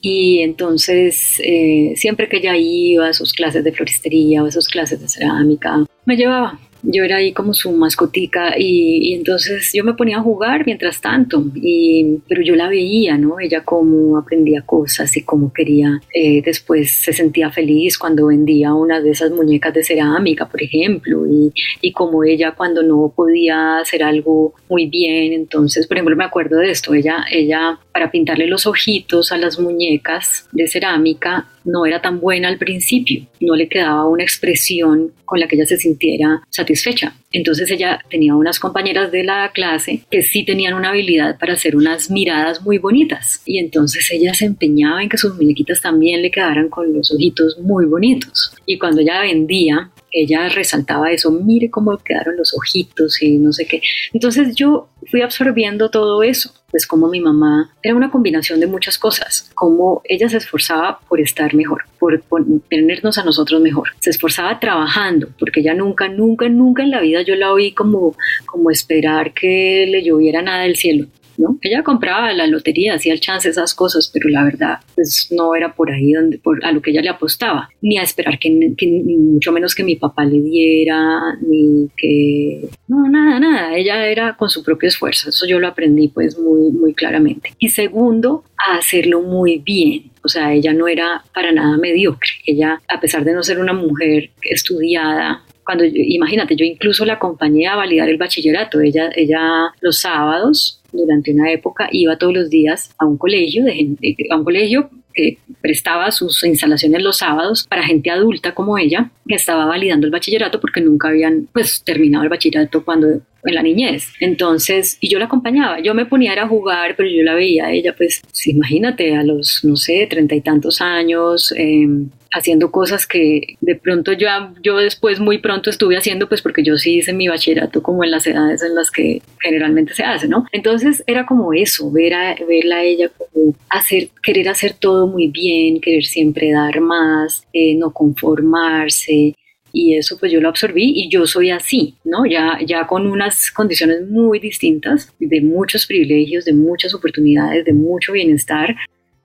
y 0.00 0.40
entonces 0.40 1.40
eh, 1.42 1.92
siempre 1.96 2.28
que 2.28 2.38
ella 2.38 2.56
iba 2.56 3.08
a 3.08 3.12
sus 3.12 3.32
clases 3.32 3.62
de 3.62 3.72
floristería 3.72 4.42
esas 4.46 4.68
clases 4.68 5.00
de 5.00 5.08
cerámica, 5.08 5.84
me 6.04 6.16
llevaba 6.16 6.58
yo 6.82 7.04
era 7.04 7.16
ahí 7.16 7.32
como 7.32 7.54
su 7.54 7.72
mascotica 7.72 8.54
y, 8.58 9.14
entonces 9.14 9.70
yo 9.72 9.84
me 9.84 9.94
ponía 9.94 10.18
a 10.18 10.22
jugar 10.22 10.64
mientras 10.66 11.00
tanto, 11.00 11.44
y, 11.54 12.18
pero 12.28 12.42
yo 12.42 12.54
la 12.54 12.68
veía, 12.68 13.16
¿no? 13.16 13.40
Ella 13.40 13.62
cómo 13.64 14.18
aprendía 14.18 14.62
cosas 14.62 15.16
y 15.16 15.22
cómo 15.22 15.52
quería, 15.52 16.00
eh, 16.14 16.42
después 16.42 16.90
se 16.90 17.12
sentía 17.12 17.50
feliz 17.50 17.98
cuando 17.98 18.26
vendía 18.26 18.74
una 18.74 19.00
de 19.00 19.10
esas 19.10 19.30
muñecas 19.30 19.74
de 19.74 19.82
cerámica, 19.82 20.48
por 20.48 20.62
ejemplo, 20.62 21.26
y, 21.26 21.52
y 21.80 21.92
como 21.92 22.24
ella 22.24 22.52
cuando 22.52 22.82
no 22.82 23.12
podía 23.14 23.78
hacer 23.78 24.02
algo 24.02 24.54
muy 24.68 24.86
bien, 24.86 25.32
entonces, 25.32 25.86
por 25.86 25.96
ejemplo, 25.96 26.16
me 26.16 26.24
acuerdo 26.24 26.58
de 26.58 26.70
esto, 26.70 26.94
ella, 26.94 27.24
ella 27.30 27.78
para 27.92 28.10
pintarle 28.10 28.46
los 28.46 28.66
ojitos 28.66 29.32
a 29.32 29.38
las 29.38 29.58
muñecas 29.58 30.48
de 30.52 30.68
cerámica, 30.68 31.46
no 31.66 31.84
era 31.84 32.00
tan 32.00 32.20
buena 32.20 32.48
al 32.48 32.58
principio, 32.58 33.26
no 33.40 33.54
le 33.54 33.68
quedaba 33.68 34.08
una 34.08 34.22
expresión 34.22 35.12
con 35.24 35.40
la 35.40 35.48
que 35.48 35.56
ella 35.56 35.66
se 35.66 35.76
sintiera 35.76 36.42
satisfecha. 36.48 37.14
Entonces 37.32 37.70
ella 37.70 38.00
tenía 38.08 38.34
unas 38.34 38.58
compañeras 38.58 39.12
de 39.12 39.24
la 39.24 39.50
clase 39.52 40.04
que 40.10 40.22
sí 40.22 40.44
tenían 40.44 40.74
una 40.74 40.90
habilidad 40.90 41.38
para 41.38 41.54
hacer 41.54 41.76
unas 41.76 42.10
miradas 42.10 42.62
muy 42.62 42.78
bonitas 42.78 43.42
y 43.44 43.58
entonces 43.58 44.08
ella 44.10 44.32
se 44.32 44.46
empeñaba 44.46 45.02
en 45.02 45.08
que 45.08 45.18
sus 45.18 45.34
muñequitas 45.34 45.82
también 45.82 46.22
le 46.22 46.30
quedaran 46.30 46.68
con 46.70 46.92
los 46.92 47.12
ojitos 47.12 47.58
muy 47.58 47.84
bonitos. 47.86 48.54
Y 48.64 48.78
cuando 48.78 49.02
ella 49.02 49.20
vendía, 49.20 49.90
ella 50.12 50.48
resaltaba 50.48 51.10
eso, 51.10 51.30
mire 51.30 51.68
cómo 51.68 51.98
quedaron 51.98 52.36
los 52.36 52.54
ojitos 52.54 53.20
y 53.22 53.38
no 53.38 53.52
sé 53.52 53.66
qué. 53.66 53.82
Entonces 54.12 54.54
yo 54.54 54.88
fui 55.10 55.20
absorbiendo 55.22 55.90
todo 55.90 56.22
eso, 56.22 56.52
pues 56.76 56.86
como 56.86 57.08
mi 57.08 57.20
mamá 57.20 57.70
era 57.82 57.94
una 57.94 58.10
combinación 58.10 58.60
de 58.60 58.66
muchas 58.66 58.98
cosas, 58.98 59.50
como 59.54 60.02
ella 60.04 60.28
se 60.28 60.36
esforzaba 60.36 60.98
por 61.08 61.22
estar 61.22 61.54
mejor, 61.54 61.84
por, 61.98 62.22
tenernos 62.68 63.16
a 63.16 63.24
nosotros 63.24 63.62
mejor, 63.62 63.88
se 63.98 64.10
esforzaba 64.10 64.60
trabajando, 64.60 65.28
porque 65.38 65.60
ella 65.60 65.72
nunca, 65.72 66.06
nunca, 66.08 66.50
nunca 66.50 66.82
en 66.82 66.90
la 66.90 67.00
vida 67.00 67.22
yo 67.22 67.34
la 67.34 67.50
oí 67.50 67.72
como, 67.72 68.14
como 68.44 68.70
esperar 68.70 69.32
que 69.32 69.86
le 69.88 70.04
lloviera 70.04 70.42
nada 70.42 70.64
del 70.64 70.76
cielo. 70.76 71.06
¿No? 71.38 71.58
Ella 71.62 71.82
compraba 71.82 72.32
la 72.32 72.46
lotería, 72.46 72.94
hacía 72.94 73.12
el 73.12 73.20
chance, 73.20 73.48
esas 73.48 73.74
cosas, 73.74 74.10
pero 74.12 74.28
la 74.28 74.44
verdad, 74.44 74.78
pues 74.94 75.28
no 75.30 75.54
era 75.54 75.74
por 75.74 75.90
ahí 75.90 76.12
donde, 76.12 76.38
por, 76.38 76.64
a 76.64 76.72
lo 76.72 76.82
que 76.82 76.90
ella 76.90 77.02
le 77.02 77.08
apostaba, 77.08 77.68
ni 77.80 77.98
a 77.98 78.02
esperar 78.02 78.38
que, 78.38 78.50
mucho 78.50 79.52
menos 79.52 79.74
que 79.74 79.84
mi 79.84 79.96
papá 79.96 80.24
le 80.24 80.40
diera, 80.40 81.20
ni 81.42 81.88
que, 81.96 82.68
no, 82.88 83.08
nada, 83.08 83.40
nada, 83.40 83.76
ella 83.76 84.06
era 84.06 84.36
con 84.36 84.48
su 84.48 84.62
propio 84.62 84.88
esfuerzo, 84.88 85.28
eso 85.28 85.46
yo 85.46 85.58
lo 85.58 85.68
aprendí 85.68 86.08
pues 86.08 86.38
muy, 86.38 86.70
muy 86.72 86.94
claramente. 86.94 87.52
Y 87.58 87.68
segundo, 87.68 88.44
a 88.56 88.78
hacerlo 88.78 89.22
muy 89.22 89.58
bien, 89.58 90.10
o 90.26 90.28
sea, 90.28 90.52
ella 90.52 90.72
no 90.72 90.88
era 90.88 91.22
para 91.32 91.52
nada 91.52 91.76
mediocre. 91.76 92.30
Ella, 92.44 92.80
a 92.88 93.00
pesar 93.00 93.24
de 93.24 93.32
no 93.32 93.44
ser 93.44 93.60
una 93.60 93.72
mujer 93.72 94.30
estudiada, 94.42 95.44
cuando 95.64 95.84
imagínate, 95.84 96.56
yo 96.56 96.64
incluso 96.64 97.04
la 97.04 97.14
acompañé 97.14 97.66
a 97.66 97.76
validar 97.76 98.08
el 98.08 98.16
bachillerato. 98.16 98.80
Ella, 98.80 99.10
ella 99.14 99.72
los 99.80 99.98
sábados, 99.98 100.80
durante 100.96 101.32
una 101.32 101.50
época, 101.50 101.88
iba 101.92 102.16
todos 102.16 102.34
los 102.34 102.50
días 102.50 102.94
a 102.98 103.06
un 103.06 103.16
colegio, 103.16 103.64
de 103.64 103.74
gente, 103.74 104.16
a 104.30 104.36
un 104.36 104.44
colegio 104.44 104.90
que 105.14 105.38
prestaba 105.62 106.10
sus 106.10 106.44
instalaciones 106.44 107.02
los 107.02 107.18
sábados 107.18 107.66
para 107.68 107.82
gente 107.82 108.10
adulta 108.10 108.54
como 108.54 108.76
ella, 108.78 109.10
que 109.26 109.34
estaba 109.34 109.64
validando 109.64 110.06
el 110.06 110.12
bachillerato 110.12 110.60
porque 110.60 110.80
nunca 110.80 111.08
habían 111.08 111.48
pues 111.52 111.82
terminado 111.82 112.24
el 112.24 112.30
bachillerato 112.30 112.84
cuando 112.84 113.20
en 113.46 113.54
la 113.54 113.62
niñez. 113.62 114.12
Entonces, 114.20 114.98
y 115.00 115.08
yo 115.08 115.18
la 115.18 115.26
acompañaba, 115.26 115.80
yo 115.80 115.94
me 115.94 116.06
ponía 116.06 116.34
a 116.34 116.48
jugar, 116.48 116.94
pero 116.96 117.08
yo 117.08 117.22
la 117.22 117.34
veía 117.34 117.66
a 117.66 117.72
ella, 117.72 117.94
pues, 117.96 118.20
imagínate, 118.44 119.16
a 119.16 119.22
los, 119.22 119.60
no 119.64 119.76
sé, 119.76 120.06
treinta 120.08 120.34
y 120.34 120.40
tantos 120.40 120.80
años, 120.80 121.52
eh, 121.56 121.86
haciendo 122.32 122.70
cosas 122.70 123.06
que 123.06 123.56
de 123.60 123.76
pronto 123.76 124.12
yo, 124.12 124.28
yo 124.62 124.76
después 124.76 125.20
muy 125.20 125.38
pronto 125.38 125.70
estuve 125.70 125.96
haciendo, 125.96 126.28
pues 126.28 126.42
porque 126.42 126.62
yo 126.62 126.76
sí 126.76 126.98
hice 126.98 127.12
mi 127.12 127.28
bachillerato 127.28 127.82
como 127.82 128.04
en 128.04 128.10
las 128.10 128.26
edades 128.26 128.62
en 128.62 128.74
las 128.74 128.90
que 128.90 129.22
generalmente 129.40 129.94
se 129.94 130.04
hace, 130.04 130.28
¿no? 130.28 130.44
Entonces 130.52 131.02
era 131.06 131.24
como 131.24 131.54
eso, 131.54 131.90
ver 131.90 132.14
a, 132.14 132.36
verla 132.46 132.76
a 132.76 132.84
ella 132.84 133.08
como 133.08 133.54
hacer, 133.70 134.08
querer 134.22 134.48
hacer 134.48 134.74
todo 134.74 135.06
muy 135.06 135.28
bien, 135.28 135.80
querer 135.80 136.04
siempre 136.04 136.50
dar 136.52 136.80
más, 136.80 137.46
eh, 137.52 137.74
no 137.74 137.92
conformarse, 137.92 139.34
y 139.76 139.94
eso 139.94 140.16
pues 140.18 140.32
yo 140.32 140.40
lo 140.40 140.48
absorbí 140.48 140.92
y 140.96 141.10
yo 141.10 141.26
soy 141.26 141.50
así, 141.50 141.96
¿no? 142.02 142.24
Ya, 142.24 142.58
ya 142.64 142.86
con 142.86 143.06
unas 143.06 143.50
condiciones 143.50 144.08
muy 144.08 144.38
distintas, 144.38 145.12
de 145.20 145.42
muchos 145.42 145.84
privilegios, 145.84 146.46
de 146.46 146.54
muchas 146.54 146.94
oportunidades, 146.94 147.62
de 147.66 147.74
mucho 147.74 148.14
bienestar, 148.14 148.74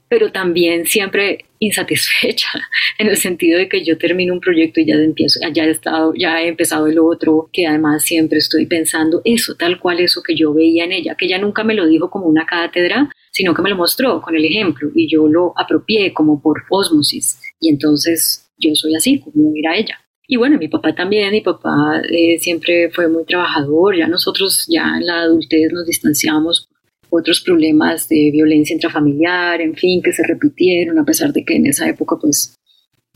pero 0.10 0.30
también 0.30 0.86
siempre 0.86 1.46
insatisfecha 1.60 2.50
en 3.00 3.08
el 3.08 3.16
sentido 3.16 3.60
de 3.60 3.70
que 3.70 3.86
yo 3.86 3.98
termino 3.98 4.34
un 4.34 4.42
proyecto 4.42 4.82
y 4.82 4.88
ya 4.88 4.96
empiezo, 4.96 5.40
ya 5.54 5.64
he 5.64 5.70
estado, 5.70 6.14
ya 6.18 6.42
he 6.42 6.50
empezado 6.50 6.88
el 6.88 7.00
otro, 7.00 7.50
que 7.54 7.66
además 7.66 8.04
siempre 8.04 8.40
estoy 8.40 8.66
pensando 8.66 9.22
eso, 9.24 9.56
tal 9.56 9.80
cual 9.80 10.02
eso 10.02 10.22
que 10.22 10.36
yo 10.36 10.54
veía 10.54 10.84
en 10.84 10.92
ella, 10.92 11.16
que 11.16 11.28
ella 11.28 11.38
nunca 11.38 11.64
me 11.64 11.76
lo 11.76 11.88
dijo 11.88 12.10
como 12.10 12.26
una 12.26 12.46
cátedra, 12.46 13.10
sino 13.32 13.54
que 13.54 13.62
me 13.62 13.70
lo 13.70 13.78
mostró 13.78 14.22
con 14.22 14.36
el 14.36 14.44
ejemplo 14.44 14.90
y 14.94 15.10
yo 15.10 15.30
lo 15.30 15.54
apropié 15.58 16.12
como 16.12 16.42
por 16.42 16.64
osmosis 16.70 17.40
y 17.62 17.70
entonces 17.70 18.52
yo 18.58 18.76
soy 18.76 18.96
así 18.96 19.22
como 19.22 19.54
era 19.56 19.78
ella. 19.78 19.98
Y 20.34 20.38
bueno, 20.38 20.58
mi 20.58 20.70
papá 20.70 20.96
también, 20.96 21.30
mi 21.34 21.42
papá 21.42 22.02
eh, 22.10 22.40
siempre 22.40 22.90
fue 22.90 23.10
muy 23.10 23.26
trabajador, 23.26 23.98
ya 23.98 24.08
nosotros 24.08 24.66
ya 24.70 24.96
en 24.98 25.06
la 25.06 25.24
adultez 25.24 25.74
nos 25.74 25.86
distanciamos 25.86 26.70
otros 27.10 27.42
problemas 27.42 28.08
de 28.08 28.30
violencia 28.32 28.74
intrafamiliar, 28.74 29.60
en 29.60 29.76
fin, 29.76 30.02
que 30.02 30.14
se 30.14 30.26
repitieron, 30.26 30.98
a 30.98 31.04
pesar 31.04 31.34
de 31.34 31.44
que 31.44 31.58
en 31.58 31.66
esa 31.66 31.86
época 31.90 32.16
pues 32.16 32.56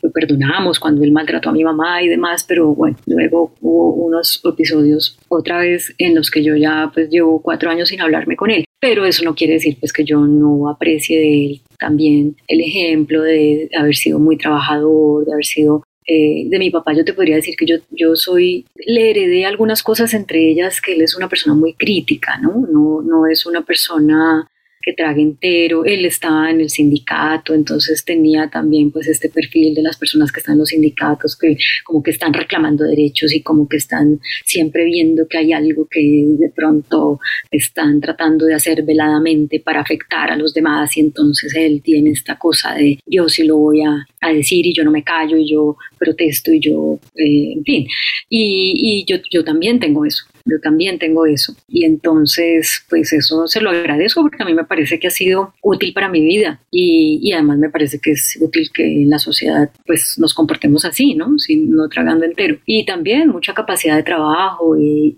lo 0.02 0.12
perdonamos 0.12 0.78
cuando 0.78 1.06
él 1.06 1.14
maltrató 1.14 1.52
a 1.52 1.54
mi 1.54 1.64
mamá 1.64 2.04
y 2.04 2.10
demás, 2.10 2.44
pero 2.46 2.76
bueno, 2.76 2.98
luego 3.06 3.56
hubo 3.62 3.94
unos 3.94 4.42
episodios 4.44 5.18
otra 5.30 5.60
vez 5.60 5.96
en 5.98 6.16
los 6.16 6.30
que 6.30 6.44
yo 6.44 6.58
ya 6.58 6.92
pues 6.94 7.10
llevo 7.10 7.42
cuatro 7.42 7.70
años 7.70 7.88
sin 7.88 8.02
hablarme 8.02 8.36
con 8.36 8.52
él, 8.52 8.66
pero 8.82 9.06
eso 9.06 9.24
no 9.24 9.36
quiere 9.36 9.54
decir 9.54 9.78
pues 9.80 9.94
que 9.94 10.04
yo 10.04 10.20
no 10.28 10.68
aprecie 10.68 11.18
de 11.18 11.46
él. 11.46 11.62
También 11.80 12.36
el 12.50 12.60
ejemplo 12.60 13.22
de 13.22 13.70
haber 13.80 13.96
sido 13.96 14.20
muy 14.20 14.38
trabajador, 14.38 15.24
de 15.24 15.32
haber 15.32 15.46
sido 15.46 15.85
eh, 16.08 16.44
de 16.48 16.60
mi 16.60 16.70
papá 16.70 16.94
yo 16.94 17.04
te 17.04 17.14
podría 17.14 17.36
decir 17.36 17.56
que 17.56 17.66
yo, 17.66 17.78
yo 17.92 18.16
soy, 18.16 18.66
le 18.76 19.10
heredé 19.10 19.46
algunas 19.46 19.82
cosas, 19.82 20.14
entre 20.14 20.50
ellas 20.50 20.82
que 20.82 20.94
él 20.94 21.02
es 21.02 21.16
una 21.16 21.30
persona 21.30 21.56
muy 21.56 21.74
crítica, 21.74 22.38
¿no? 22.38 22.66
No, 22.72 23.02
no 23.02 23.28
es 23.28 23.46
una 23.46 23.64
persona 23.64 24.48
que 24.86 24.94
trague 24.94 25.22
entero. 25.22 25.84
Él 25.84 26.06
estaba 26.06 26.52
en 26.52 26.62
el 26.62 26.70
sindicato, 26.70 27.56
entonces 27.56 28.06
tenía 28.06 28.50
también 28.50 28.92
pues 28.92 29.08
este 29.08 29.30
perfil 29.30 29.74
de 29.74 29.82
las 29.82 29.98
personas 29.98 30.32
que 30.32 30.40
están 30.40 30.54
en 30.54 30.60
los 30.60 30.70
sindicatos, 30.70 31.36
que 31.36 31.58
como 31.84 32.04
que 32.04 32.12
están 32.12 32.34
reclamando 32.34 32.84
derechos 32.84 33.34
y 33.34 33.42
como 33.42 33.68
que 33.68 33.78
están 33.78 34.20
siempre 34.46 34.86
viendo 34.86 35.28
que 35.28 35.40
hay 35.40 35.54
algo 35.54 35.88
que 35.90 36.26
de 36.38 36.52
pronto 36.56 37.20
están 37.50 38.00
tratando 38.00 38.46
de 38.46 38.54
hacer 38.54 38.84
veladamente 38.84 39.60
para 39.60 39.82
afectar 39.82 40.32
a 40.32 40.38
los 40.38 40.54
demás 40.54 40.96
y 40.98 41.00
entonces 41.00 41.56
él 41.56 41.82
tiene 41.84 42.12
esta 42.12 42.38
cosa 42.38 42.76
de 42.76 43.00
yo 43.08 43.28
sí 43.28 43.44
lo 43.44 43.58
voy 43.58 43.82
a, 43.82 44.06
a 44.22 44.34
decir 44.34 44.68
y 44.68 44.74
yo 44.74 44.84
no 44.84 44.92
me 44.92 45.04
callo 45.04 45.36
y 45.36 45.50
yo 45.50 45.78
protesto 45.96 46.52
y 46.54 46.60
yo, 46.60 47.00
eh, 47.16 47.54
en 47.54 47.64
fin. 47.64 47.88
Y, 48.30 48.74
y 48.82 49.06
yo, 49.06 49.18
yo 49.32 49.44
también 49.44 49.80
tengo 49.80 50.06
eso 50.06 50.26
yo 50.46 50.60
también 50.62 51.00
tengo 51.00 51.26
eso. 51.26 51.56
Y 51.68 51.86
entonces, 51.86 52.86
pues 52.90 53.12
eso 53.14 53.48
se 53.48 53.62
lo 53.62 53.72
agradezco 53.72 54.22
porque 54.22 54.44
a 54.44 54.46
mí 54.46 54.54
me 54.54 54.64
parece 54.64 55.00
que 55.00 55.08
ha 55.08 55.12
sido 55.12 55.54
útil 55.62 55.92
para 55.94 56.08
mi 56.08 56.22
vida 56.22 56.62
y, 56.72 57.20
y 57.22 57.34
además 57.34 57.58
me 57.58 57.70
parece 57.70 58.00
que 58.00 58.12
es 58.12 58.38
útil 58.40 58.70
que 58.72 58.86
en 58.86 59.10
la 59.10 59.18
sociedad 59.18 59.72
pues 59.88 60.18
nos 60.20 60.34
comportemos 60.34 60.86
así, 60.86 61.16
¿no? 61.16 61.40
Sin, 61.40 61.72
no 61.72 61.90
tragando 61.90 62.26
entero. 62.26 62.60
Y 62.66 62.86
también 62.86 63.30
mucha 63.30 63.54
capacidad 63.54 63.96
de 63.96 64.04
trabajo 64.04 64.78
y, 64.80 65.16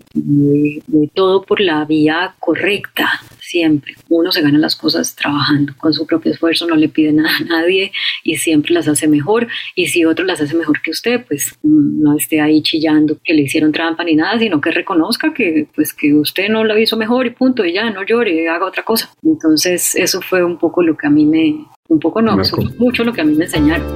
todo 1.14 1.42
por 1.42 1.60
la 1.60 1.84
vía 1.84 2.34
correcta, 2.38 3.08
siempre. 3.48 3.94
Uno 4.08 4.30
se 4.30 4.42
gana 4.42 4.58
las 4.58 4.76
cosas 4.76 5.14
trabajando 5.16 5.72
con 5.76 5.92
su 5.94 6.06
propio 6.06 6.32
esfuerzo, 6.32 6.66
no 6.66 6.76
le 6.76 6.88
pide 6.88 7.12
nada 7.12 7.30
a 7.40 7.44
nadie 7.44 7.92
y 8.22 8.36
siempre 8.36 8.74
las 8.74 8.88
hace 8.88 9.08
mejor. 9.08 9.48
Y 9.74 9.86
si 9.86 10.04
otro 10.04 10.24
las 10.24 10.40
hace 10.40 10.54
mejor 10.54 10.82
que 10.82 10.90
usted, 10.90 11.24
pues 11.26 11.54
mm, 11.62 12.02
no 12.02 12.16
esté 12.16 12.40
ahí 12.40 12.62
chillando 12.62 13.18
que 13.24 13.34
le 13.34 13.42
hicieron 13.42 13.72
trampa 13.72 14.04
ni 14.04 14.14
nada, 14.14 14.38
sino 14.38 14.60
que 14.60 14.70
reconozca 14.70 15.32
que, 15.32 15.66
pues, 15.74 15.94
que 15.94 16.12
usted 16.14 16.48
no 16.48 16.64
lo 16.64 16.78
hizo 16.78 16.96
mejor 16.96 17.26
y 17.26 17.30
punto, 17.30 17.64
y 17.64 17.72
ya, 17.72 17.90
no 17.90 18.04
llore, 18.04 18.48
haga 18.48 18.66
otra 18.66 18.82
cosa. 18.82 19.10
Entonces, 19.22 19.94
eso 19.94 20.20
fue 20.20 20.44
un 20.44 20.58
poco 20.58 20.82
lo 20.82 20.96
que 20.96 21.06
a 21.06 21.10
mí 21.10 21.24
me, 21.24 21.64
un 21.88 21.98
poco 21.98 22.20
no, 22.20 22.36
mucho 22.78 23.04
lo 23.04 23.12
que 23.12 23.20
a 23.22 23.24
mí 23.24 23.34
me 23.34 23.46
enseñaron. 23.46 23.86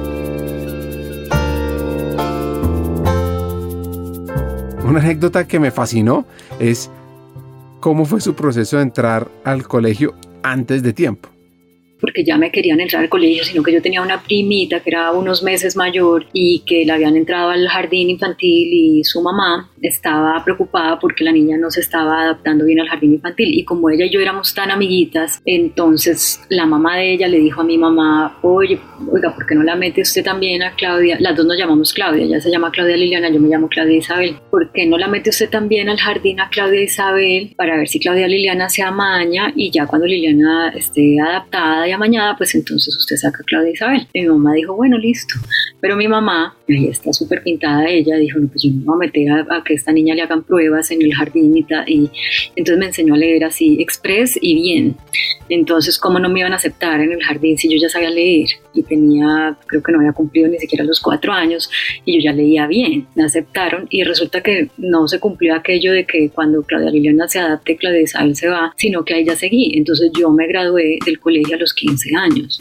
Una 4.83 4.99
anécdota 4.99 5.47
que 5.47 5.59
me 5.59 5.71
fascinó 5.71 6.25
es 6.59 6.91
¿Cómo 7.83 8.05
fue 8.05 8.21
su 8.21 8.33
proceso 8.33 8.77
de 8.77 8.83
entrar 8.83 9.29
al 9.43 9.67
colegio 9.67 10.15
antes 10.41 10.83
de 10.83 10.93
tiempo? 10.93 11.33
porque 11.99 12.25
ya 12.25 12.37
me 12.37 12.51
querían 12.51 12.81
entrar 12.81 13.01
al 13.01 13.07
colegio, 13.07 13.45
sino 13.45 13.63
que 13.63 13.71
yo 13.71 13.81
tenía 13.81 14.01
una 14.01 14.21
primita 14.21 14.81
que 14.81 14.89
era 14.89 15.13
unos 15.13 15.41
meses 15.41 15.77
mayor 15.77 16.25
y 16.33 16.59
que 16.65 16.83
le 16.83 16.91
habían 16.91 17.15
entrado 17.15 17.49
al 17.49 17.65
jardín 17.69 18.09
infantil 18.09 18.73
y 18.73 19.03
su 19.05 19.21
mamá 19.21 19.71
estaba 19.83 20.43
preocupada 20.43 20.99
porque 20.99 21.23
la 21.23 21.31
niña 21.31 21.57
no 21.57 21.69
se 21.69 21.81
estaba 21.81 22.21
adaptando 22.21 22.65
bien 22.65 22.79
al 22.79 22.89
jardín 22.89 23.13
infantil 23.13 23.53
y 23.53 23.63
como 23.63 23.89
ella 23.89 24.05
y 24.05 24.09
yo 24.09 24.19
éramos 24.19 24.53
tan 24.53 24.71
amiguitas, 24.71 25.41
entonces 25.45 26.41
la 26.49 26.65
mamá 26.65 26.97
de 26.97 27.13
ella 27.13 27.27
le 27.27 27.39
dijo 27.39 27.61
a 27.61 27.63
mi 27.63 27.77
mamá, 27.77 28.37
oye, 28.41 28.79
oiga, 29.11 29.33
¿por 29.33 29.45
qué 29.45 29.55
no 29.55 29.63
la 29.63 29.75
mete 29.75 30.01
usted 30.01 30.23
también 30.23 30.63
a 30.63 30.75
Claudia? 30.75 31.17
Las 31.19 31.35
dos 31.35 31.45
nos 31.45 31.57
llamamos 31.57 31.93
Claudia, 31.93 32.23
ella 32.23 32.41
se 32.41 32.51
llama 32.51 32.71
Claudia 32.71 32.97
Liliana, 32.97 33.29
yo 33.29 33.39
me 33.39 33.49
llamo 33.49 33.67
Claudia 33.69 33.97
Isabel. 33.97 34.37
¿Por 34.49 34.71
qué 34.71 34.85
no 34.85 34.97
la 34.97 35.07
mete 35.07 35.29
usted 35.29 35.49
también 35.49 35.89
al 35.89 35.99
jardín 35.99 36.39
a 36.39 36.49
Claudia 36.49 36.81
Isabel 36.81 37.53
para 37.57 37.77
ver 37.77 37.87
si 37.87 37.99
Claudia 37.99 38.27
Liliana 38.27 38.69
se 38.69 38.81
amaña 38.81 39.51
y 39.55 39.71
ya 39.71 39.85
cuando 39.85 40.07
Liliana 40.07 40.73
esté 40.75 41.17
adaptada 41.19 41.87
mañana, 41.97 42.35
pues 42.37 42.55
entonces 42.55 42.95
usted 42.95 43.15
saca 43.17 43.39
a 43.41 43.45
Claudia 43.45 43.71
Isabel. 43.71 44.07
mi 44.13 44.27
mamá 44.27 44.53
dijo, 44.53 44.75
bueno, 44.75 44.97
listo. 44.97 45.35
Pero 45.79 45.95
mi 45.95 46.07
mamá, 46.07 46.55
ahí 46.67 46.87
está 46.87 47.11
súper 47.13 47.43
pintada 47.43 47.87
ella, 47.87 48.15
dijo, 48.17 48.39
no, 48.39 48.47
pues 48.47 48.63
yo 48.63 48.69
no 48.71 48.77
me 48.77 48.85
voy 48.85 48.95
a 48.95 48.99
meter 48.99 49.31
a, 49.49 49.63
que 49.63 49.72
que 49.73 49.77
esta 49.77 49.91
niña 49.91 50.13
le 50.13 50.21
hagan 50.21 50.43
pruebas 50.43 50.91
en 50.91 51.01
el 51.01 51.15
jardín 51.15 51.57
y, 51.57 51.65
y 51.87 52.11
entonces 52.55 52.77
me 52.77 52.85
enseñó 52.85 53.15
a 53.15 53.17
leer 53.17 53.43
así, 53.43 53.81
express 53.81 54.37
y 54.39 54.53
bien. 54.53 54.95
Entonces, 55.49 55.97
¿cómo 55.97 56.19
no 56.19 56.29
me 56.29 56.41
iban 56.41 56.53
a 56.53 56.57
aceptar 56.57 57.01
en 57.01 57.11
el 57.11 57.23
jardín 57.23 57.57
si 57.57 57.67
yo 57.67 57.81
ya 57.81 57.89
sabía 57.89 58.11
leer? 58.11 58.49
Y 58.75 58.83
tenía, 58.83 59.57
creo 59.65 59.81
que 59.81 59.91
no 59.91 59.97
había 59.97 60.13
cumplido 60.13 60.47
ni 60.47 60.59
siquiera 60.59 60.85
los 60.85 60.99
cuatro 60.99 61.33
años 61.33 61.71
y 62.05 62.17
yo 62.17 62.25
ya 62.29 62.33
leía 62.33 62.67
bien. 62.67 63.07
Me 63.15 63.23
aceptaron 63.23 63.87
y 63.89 64.03
resulta 64.03 64.41
que 64.41 64.69
no 64.77 65.07
se 65.07 65.19
cumplió 65.19 65.55
aquello 65.55 65.91
de 65.91 66.05
que 66.05 66.29
cuando 66.29 66.61
Claudia 66.61 66.91
Liliana 66.91 67.27
se 67.27 67.39
adapte, 67.39 67.75
Claudia 67.75 68.01
Isabel 68.01 68.35
se 68.35 68.47
va, 68.47 68.73
sino 68.77 69.03
que 69.03 69.15
ahí 69.15 69.25
ya 69.25 69.35
seguí. 69.35 69.75
Entonces 69.75 70.11
yo 70.17 70.29
me 70.29 70.45
gradué 70.47 70.99
del 71.03 71.19
colegio 71.19 71.55
a 71.55 71.59
los 71.59 71.73
15 71.73 72.15
años. 72.15 72.59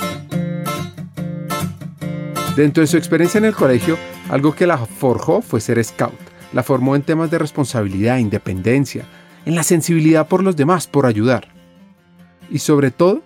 Dentro 2.57 2.83
de 2.83 2.87
su 2.87 2.97
experiencia 2.97 3.39
en 3.39 3.47
el 3.47 3.55
colegio, 3.55 3.99
algo 4.29 4.55
que 4.55 4.67
la 4.67 4.79
forjó 4.79 5.41
fue 5.41 5.61
ser 5.61 5.83
scout. 5.83 6.13
La 6.53 6.63
formó 6.63 6.97
en 6.97 7.03
temas 7.03 7.31
de 7.31 7.39
responsabilidad, 7.39 8.19
independencia, 8.19 9.07
en 9.45 9.55
la 9.55 9.63
sensibilidad 9.63 10.29
por 10.29 10.43
los 10.43 10.57
demás, 10.57 10.87
por 10.87 11.07
ayudar. 11.07 11.49
Y 12.51 12.59
sobre 12.59 12.91
todo, 12.91 13.23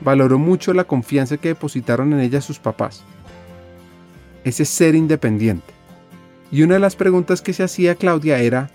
valoró 0.00 0.38
mucho 0.38 0.72
la 0.72 0.84
confianza 0.84 1.36
que 1.36 1.48
depositaron 1.48 2.12
en 2.12 2.20
ella 2.20 2.40
sus 2.40 2.58
papás. 2.58 3.02
Ese 4.44 4.64
ser 4.64 4.94
independiente. 4.94 5.74
Y 6.50 6.62
una 6.62 6.74
de 6.74 6.80
las 6.80 6.96
preguntas 6.96 7.42
que 7.42 7.52
se 7.52 7.62
hacía 7.62 7.94
Claudia 7.94 8.38
era, 8.38 8.70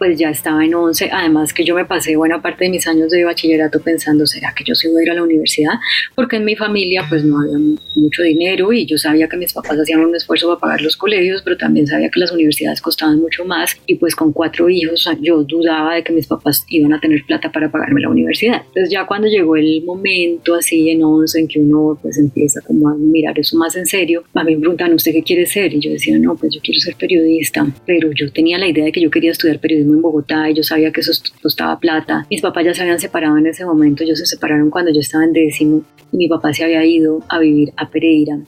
pues 0.00 0.18
ya 0.18 0.30
estaba 0.30 0.64
en 0.64 0.74
11, 0.74 1.10
además 1.12 1.52
que 1.52 1.62
yo 1.62 1.74
me 1.74 1.84
pasé 1.84 2.16
buena 2.16 2.40
parte 2.40 2.64
de 2.64 2.70
mis 2.70 2.86
años 2.86 3.10
de 3.10 3.22
bachillerato 3.22 3.82
pensando, 3.82 4.24
¿será 4.24 4.54
que 4.56 4.64
yo 4.64 4.74
sí 4.74 4.88
voy 4.88 5.02
a 5.02 5.04
ir 5.04 5.10
a 5.10 5.14
la 5.14 5.22
universidad? 5.22 5.74
Porque 6.14 6.36
en 6.36 6.46
mi 6.46 6.56
familia 6.56 7.04
pues 7.06 7.22
no 7.22 7.38
había 7.38 7.58
mucho 7.94 8.22
dinero 8.22 8.72
y 8.72 8.86
yo 8.86 8.96
sabía 8.96 9.28
que 9.28 9.36
mis 9.36 9.52
papás 9.52 9.78
hacían 9.78 10.00
un 10.00 10.16
esfuerzo 10.16 10.48
para 10.48 10.58
pagar 10.58 10.80
los 10.80 10.96
colegios, 10.96 11.42
pero 11.42 11.58
también 11.58 11.86
sabía 11.86 12.08
que 12.08 12.18
las 12.18 12.32
universidades 12.32 12.80
costaban 12.80 13.20
mucho 13.20 13.44
más 13.44 13.76
y 13.84 13.96
pues 13.96 14.16
con 14.16 14.32
cuatro 14.32 14.70
hijos 14.70 15.06
yo 15.20 15.44
dudaba 15.44 15.96
de 15.96 16.02
que 16.02 16.14
mis 16.14 16.26
papás 16.26 16.64
iban 16.70 16.94
a 16.94 16.98
tener 16.98 17.22
plata 17.26 17.52
para 17.52 17.70
pagarme 17.70 18.00
la 18.00 18.08
universidad. 18.08 18.62
Entonces 18.68 18.88
ya 18.88 19.04
cuando 19.04 19.28
llegó 19.28 19.56
el 19.56 19.84
momento 19.84 20.54
así 20.54 20.88
en 20.88 21.04
11 21.04 21.40
en 21.40 21.46
que 21.46 21.60
uno 21.60 21.98
pues 22.00 22.16
empieza 22.16 22.62
como 22.62 22.88
a 22.88 22.94
mirar 22.96 23.38
eso 23.38 23.54
más 23.58 23.76
en 23.76 23.84
serio, 23.84 24.24
a 24.32 24.44
mí 24.44 24.54
me 24.54 24.60
preguntan, 24.60 24.94
¿usted 24.94 25.12
qué 25.12 25.22
quiere 25.22 25.44
ser? 25.44 25.74
Y 25.74 25.80
yo 25.80 25.90
decía, 25.90 26.18
no, 26.18 26.36
pues 26.36 26.54
yo 26.54 26.60
quiero 26.62 26.80
ser 26.80 26.96
periodista, 26.96 27.66
pero 27.84 28.10
yo 28.12 28.32
tenía 28.32 28.56
la 28.56 28.66
idea 28.66 28.86
de 28.86 28.92
que 28.92 29.02
yo 29.02 29.10
quería 29.10 29.32
estudiar 29.32 29.58
periodismo 29.58 29.89
en 29.94 30.02
Bogotá 30.02 30.50
y 30.50 30.54
yo 30.54 30.62
sabía 30.62 30.92
que 30.92 31.00
eso 31.00 31.12
costaba 31.42 31.78
plata. 31.78 32.26
Mis 32.30 32.40
papás 32.40 32.64
ya 32.64 32.74
se 32.74 32.82
habían 32.82 33.00
separado 33.00 33.36
en 33.38 33.46
ese 33.46 33.64
momento, 33.64 34.04
ellos 34.04 34.18
se 34.18 34.26
separaron 34.26 34.70
cuando 34.70 34.92
yo 34.92 35.00
estaba 35.00 35.24
en 35.24 35.32
décimo 35.32 35.82
mi 36.12 36.28
papá 36.28 36.52
se 36.52 36.64
había 36.64 36.84
ido 36.84 37.22
a 37.28 37.38
vivir 37.38 37.72
a 37.76 37.88
Pereira 37.88 38.38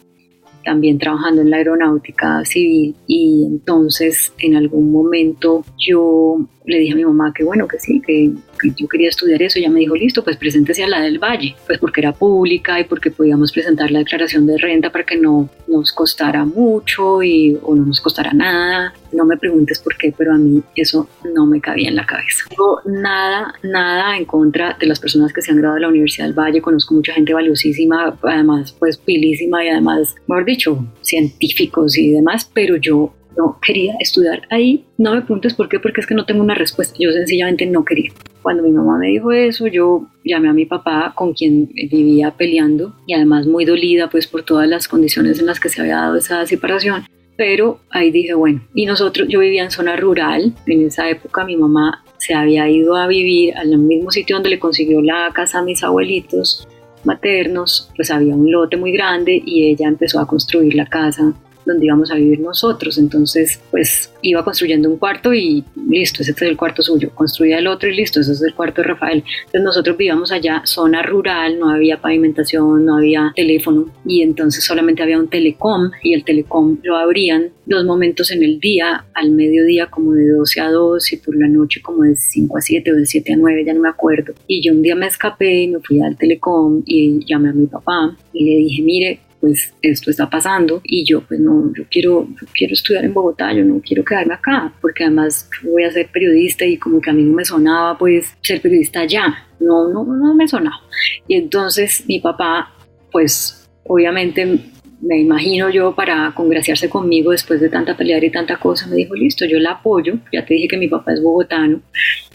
también 0.65 0.99
trabajando 0.99 1.43
en 1.43 1.51
la 1.51 1.57
aeronáutica 1.57 2.45
civil 2.45 2.95
y 3.07 3.45
entonces 3.47 4.33
en 4.39 4.55
algún 4.57 4.93
momento 4.93 5.65
yo 5.77 6.39
le 6.65 6.79
dije 6.79 6.93
a 6.93 6.97
mi 6.97 7.05
mamá 7.05 7.33
que 7.35 7.43
bueno, 7.45 7.67
que 7.67 7.81
sí, 7.81 8.01
que, 8.01 8.31
yo 8.63 8.89
quería 8.89 9.09
estudiar 9.09 9.43
eso. 9.43 9.59
Ella 9.59 9.71
me 9.71 9.81
dijo, 9.81 9.95
listo, 9.95 10.23
pues 10.23 10.37
preséntese 10.37 10.85
a 10.85 10.89
la 10.89 11.01
del 11.01 11.19
Valle, 11.19 11.55
pues 11.67 11.79
porque 11.79 12.01
era 12.01 12.13
pública 12.13 12.81
y 12.81 12.85
porque 12.85 13.11
podíamos 13.11 13.53
presentar 13.53 13.91
la 13.91 14.01
declaración 14.01 14.47
de 14.47 14.59
renta 14.59 14.91
para 14.91 15.05
que 15.05 15.17
no 15.17 15.49
nos 15.67 15.93
costara 15.93 16.45
mucho 16.45 17.23
y, 17.23 17.59
o 17.63 17.75
no 17.75 17.85
nos 17.85 18.01
costara 18.01 18.33
nada. 18.33 18.95
No 19.13 19.25
me 19.25 19.37
preguntes 19.37 19.79
por 19.79 19.97
qué, 19.97 20.15
pero 20.17 20.33
a 20.33 20.39
mí 20.39 20.63
eso 20.77 21.09
no 21.35 21.47
me 21.47 21.61
cabía 21.61 21.89
en 21.89 21.97
la 21.97 22.07
cabeza. 22.07 22.45
Nada, 22.87 23.55
nada 23.63 24.17
en 24.17 24.25
contra 24.25 24.77
de 24.79 24.87
las 24.87 25.01
personas 25.01 25.33
que 25.33 25.43
se 25.43 25.51
han 25.51 25.59
graduado 25.59 25.77
de 25.77 25.81
la 25.83 25.89
Universidad 25.89 26.27
del 26.27 26.39
Valle. 26.39 26.63
Conozco 26.63 26.95
mucha 26.95 27.13
gente 27.13 27.35
valiosísima, 27.35 28.17
además, 28.23 28.75
pues 28.79 28.97
pilísima 28.97 29.65
y 29.65 29.69
además, 29.69 30.15
mejor 30.27 30.45
dicho, 30.45 30.87
científicos 31.03 31.97
y 31.99 32.13
demás, 32.13 32.51
pero 32.53 32.77
yo 32.77 33.15
no 33.37 33.59
quería 33.65 33.95
estudiar 34.01 34.43
ahí. 34.51 34.85
No 34.99 35.15
me 35.15 35.23
preguntes 35.23 35.55
por 35.55 35.69
qué, 35.69 35.79
porque 35.79 36.01
es 36.01 36.07
que 36.07 36.15
no 36.15 36.27
tengo 36.27 36.43
una 36.43 36.55
respuesta. 36.55 36.95
Yo 36.99 37.13
sencillamente 37.13 37.67
no 37.67 37.85
quería. 37.85 38.13
Cuando 38.43 38.63
mi 38.63 38.71
mamá 38.71 38.99
me 38.99 39.09
dijo 39.09 39.33
eso, 39.33 39.67
yo 39.67 40.07
llamé 40.25 40.49
a 40.49 40.53
mi 40.53 40.67
papá, 40.67 41.13
con 41.15 41.33
quien 41.33 41.69
vivía 41.69 42.33
peleando 42.33 42.95
y 43.07 43.15
además 43.15 43.47
muy 43.47 43.65
dolida 43.65 44.11
pues 44.11 44.27
por 44.27 44.43
todas 44.43 44.69
las 44.69 44.89
condiciones 44.89 45.39
en 45.39 45.47
las 45.47 45.61
que 45.61 45.69
se 45.69 45.81
había 45.81 45.97
dado 45.97 46.17
esa 46.17 46.45
separación. 46.47 47.05
Pero 47.37 47.81
ahí 47.91 48.11
dije, 48.11 48.35
bueno, 48.35 48.63
y 48.75 48.85
nosotros, 48.85 49.27
yo 49.29 49.41
vivía 49.41 49.65
en 49.65 49.71
zona 49.71 49.97
rural, 49.97 50.55
en 50.67 50.87
esa 50.87 51.09
época 51.09 51.45
mi 51.45 51.57
mamá 51.57 52.05
se 52.19 52.35
había 52.35 52.69
ido 52.69 52.95
a 52.95 53.07
vivir 53.07 53.57
al 53.57 53.77
mismo 53.79 54.11
sitio 54.11 54.37
donde 54.37 54.51
le 54.51 54.59
consiguió 54.59 55.01
la 55.01 55.31
casa 55.33 55.61
a 55.61 55.63
mis 55.63 55.83
abuelitos 55.83 56.69
maternos, 57.05 57.91
pues 57.97 58.11
había 58.11 58.35
un 58.35 58.51
lote 58.51 58.77
muy 58.77 58.93
grande 58.93 59.43
y 59.45 59.71
ella 59.71 59.89
empezó 59.89 60.21
a 60.21 60.27
construir 60.27 60.75
la 60.75 60.87
casa 60.87 61.35
donde 61.65 61.87
íbamos 61.87 62.11
a 62.11 62.17
vivir 62.17 62.41
nosotros. 62.41 62.99
Entonces, 62.99 63.61
pues 63.71 64.13
iba 64.23 64.45
construyendo 64.45 64.89
un 64.89 64.99
cuarto 64.99 65.35
y 65.35 65.65
listo, 65.89 66.23
ese 66.23 66.33
es 66.33 66.43
el 66.43 66.57
cuarto 66.57 66.83
suyo. 66.83 67.11
Construía 67.15 67.59
el 67.59 67.67
otro 67.67 67.89
y 67.89 67.97
listo, 67.97 68.21
ese 68.21 68.33
es 68.33 68.43
el 68.43 68.55
cuarto 68.55 68.83
de 68.83 68.89
Rafael. 68.89 69.25
Entonces 69.47 69.63
nosotros 69.63 69.97
vivíamos 69.97 70.33
allá, 70.33 70.63
zona 70.65 71.03
rural, 71.03 71.59
no 71.59 71.71
había 71.71 72.01
pavimentación, 72.01 72.85
no 72.85 72.99
había 72.99 73.33
teléfono 73.35 73.87
y 74.05 74.23
entonces 74.23 74.65
solamente 74.65 75.03
había 75.03 75.19
un 75.19 75.29
telecom 75.29 75.91
y 76.03 76.15
el 76.15 76.25
telecom 76.25 76.79
lo 76.83 76.97
abrían 76.97 77.51
dos 77.67 77.85
momentos 77.85 78.31
en 78.31 78.43
el 78.43 78.59
día, 78.61 79.05
al 79.15 79.31
mediodía 79.31 79.87
como 79.87 80.13
de 80.13 80.29
12 80.29 80.61
a 80.61 80.71
2 80.71 81.13
y 81.13 81.17
por 81.19 81.37
la 81.37 81.49
noche 81.49 81.81
como 81.81 82.03
de 82.03 82.17
5 82.17 82.57
a 82.57 82.61
7 82.61 82.93
o 82.93 82.97
de 82.97 83.07
7 83.07 83.33
a 83.33 83.37
9, 83.37 83.65
ya 83.65 83.75
no 83.75 83.81
me 83.81 83.89
acuerdo. 83.89 84.35
Y 84.47 84.63
yo 84.63 84.73
un 84.73 84.83
día 84.83 84.95
me 84.95 85.07
escapé 85.07 85.63
y 85.63 85.69
me 85.69 85.81
fui 85.81 86.01
al 86.01 86.17
telecom 86.17 86.83
y 86.85 87.25
llamé 87.25 87.51
a 87.51 87.53
mi 87.53 87.67
papá 87.67 88.17
y 88.33 88.45
le 88.45 88.57
dije, 88.57 88.83
mire, 88.83 89.21
pues 89.43 89.75
esto 89.83 90.09
está 90.09 90.31
pasando 90.31 90.81
y 90.85 91.05
yo 91.05 91.21
pues 91.23 91.41
no, 91.41 91.73
yo 91.77 91.83
quiero, 91.91 92.29
quiero 92.55 92.75
estudiar 92.75 93.05
en 93.05 93.13
Bogotá, 93.13 93.53
yo 93.53 93.65
no 93.65 93.83
quiero 93.85 94.05
quedarme 94.05 94.35
acá, 94.35 94.73
porque 94.81 95.03
además 95.03 95.51
voy 95.65 95.83
a 95.83 95.91
ser 95.91 96.09
periodista 96.13 96.65
y 96.65 96.77
como 96.79 97.01
que 97.01 97.11
a 97.11 97.13
mí 97.13 97.25
no 97.25 97.35
me 97.35 97.45
sonaba 97.45 97.99
pues 97.99 98.37
ser 98.41 98.61
periodista 98.61 99.01
allá, 99.01 99.49
no, 99.59 99.89
no, 99.89 100.05
no 100.05 100.35
me 100.35 100.47
sonaba. 100.47 100.81
Y 101.27 101.35
entonces 101.35 102.05
mi 102.07 102.21
papá 102.21 102.73
pues 103.11 103.69
obviamente 103.85 104.61
me 105.01 105.19
imagino 105.19 105.69
yo 105.71 105.93
para 105.93 106.33
congraciarse 106.37 106.89
conmigo 106.89 107.33
después 107.33 107.61
de 107.61 107.69
tanta 107.69 107.97
pelear 107.97 108.23
y 108.23 108.31
tanta 108.31 108.59
cosa, 108.59 108.87
me 108.87 108.95
dijo, 108.95 109.17
listo, 109.17 109.45
yo 109.45 109.59
la 109.59 109.73
apoyo, 109.73 110.19
ya 110.33 110.47
te 110.47 110.55
dije 110.55 110.69
que 110.69 110.77
mi 110.77 110.87
papá 110.87 111.15
es 111.15 111.21
bogotano, 111.21 111.83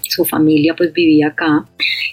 su 0.10 0.26
familia 0.26 0.76
pues 0.76 0.94
vivía 0.94 1.28
acá. 1.28 1.66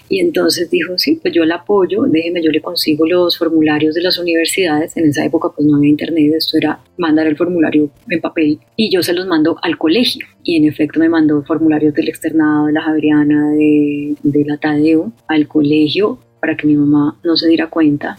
Y 0.07 0.19
entonces 0.19 0.69
dijo, 0.69 0.97
sí, 0.97 1.19
pues 1.21 1.33
yo 1.33 1.45
la 1.45 1.55
apoyo, 1.55 2.03
déjeme, 2.03 2.43
yo 2.43 2.51
le 2.51 2.61
consigo 2.61 3.07
los 3.07 3.37
formularios 3.37 3.95
de 3.95 4.01
las 4.01 4.17
universidades, 4.19 4.95
en 4.97 5.05
esa 5.05 5.25
época 5.25 5.49
pues 5.55 5.67
no 5.67 5.77
había 5.77 5.89
internet, 5.89 6.33
esto 6.35 6.57
era 6.57 6.79
mandar 6.97 7.25
el 7.27 7.35
formulario 7.35 7.89
en 8.09 8.21
papel 8.21 8.59
y 8.75 8.91
yo 8.91 9.01
se 9.01 9.13
los 9.13 9.25
mando 9.25 9.57
al 9.61 9.77
colegio. 9.77 10.25
Y 10.43 10.57
en 10.57 10.65
efecto 10.65 10.99
me 10.99 11.09
mandó 11.09 11.43
formularios 11.43 11.93
del 11.93 12.09
externado, 12.09 12.67
de 12.67 12.73
la 12.73 12.81
Javeriana, 12.81 13.51
de, 13.51 14.15
de 14.21 14.45
la 14.45 14.57
Tadeo 14.57 15.11
al 15.27 15.47
colegio 15.47 16.19
para 16.39 16.55
que 16.55 16.67
mi 16.67 16.75
mamá 16.75 17.17
no 17.23 17.35
se 17.35 17.47
diera 17.47 17.67
cuenta. 17.69 18.17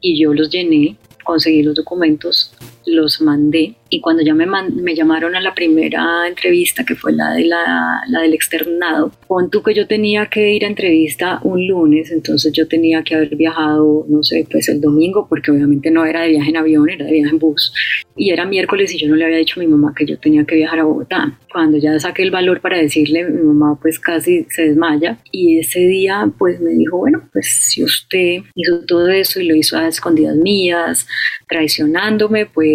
Y 0.00 0.20
yo 0.20 0.32
los 0.34 0.50
llené, 0.50 0.96
conseguí 1.24 1.62
los 1.62 1.74
documentos, 1.74 2.54
los 2.86 3.20
mandé 3.20 3.76
y 3.94 4.00
cuando 4.00 4.24
ya 4.24 4.34
me, 4.34 4.44
me 4.46 4.94
llamaron 4.96 5.36
a 5.36 5.40
la 5.40 5.54
primera 5.54 6.26
entrevista, 6.26 6.84
que 6.84 6.96
fue 6.96 7.12
la, 7.12 7.32
de 7.32 7.44
la, 7.44 8.00
la, 8.08 8.22
del 8.22 8.34
externado, 8.34 9.12
pon 9.28 9.50
tú 9.50 9.62
que 9.62 9.72
yo 9.72 9.86
tenía 9.86 10.26
que 10.26 10.52
ir 10.52 10.64
a 10.64 10.68
entrevista 10.68 11.38
un 11.44 11.64
lunes, 11.68 12.10
entonces 12.10 12.52
yo 12.52 12.66
tenía 12.66 13.04
que 13.04 13.14
haber 13.14 13.36
viajado, 13.36 14.04
no 14.08 14.24
sé, 14.24 14.48
pues 14.50 14.68
el 14.68 14.80
domingo, 14.80 15.28
porque 15.28 15.52
obviamente 15.52 15.92
no 15.92 16.04
era 16.04 16.22
de 16.22 16.30
viaje 16.30 16.50
en 16.50 16.56
avión, 16.56 16.90
era 16.90 17.04
de 17.04 17.12
viaje 17.12 17.30
en 17.30 17.38
bus. 17.38 17.72
Y 18.16 18.30
era 18.30 18.44
miércoles 18.44 18.92
y 18.92 18.98
yo 18.98 19.08
no 19.08 19.14
le 19.14 19.26
había 19.26 19.38
dicho 19.38 19.60
a 19.60 19.62
mi 19.62 19.68
mamá 19.68 19.94
que 19.96 20.06
yo 20.06 20.18
tenía 20.18 20.44
que 20.44 20.56
viajar 20.56 20.80
a 20.80 20.84
Bogotá. 20.84 21.38
Cuando 21.52 21.78
ya 21.78 21.96
saqué 22.00 22.24
el 22.24 22.32
valor 22.32 22.60
para 22.60 22.78
decirle, 22.78 23.24
mi 23.28 23.42
mamá 23.42 23.78
pues 23.80 24.00
casi 24.00 24.44
se 24.50 24.68
desmaya. 24.68 25.18
Y 25.30 25.58
ese 25.58 25.80
día 25.80 26.28
pues 26.36 26.60
me 26.60 26.70
dijo, 26.70 26.98
bueno, 26.98 27.28
pues 27.32 27.70
si 27.70 27.84
usted 27.84 28.38
hizo 28.54 28.80
todo 28.86 29.08
eso 29.08 29.40
y 29.40 29.46
lo 29.46 29.54
hizo 29.54 29.76
a 29.76 29.86
escondidas 29.86 30.36
mías, 30.36 31.06
traicionándome, 31.48 32.46
pues, 32.46 32.73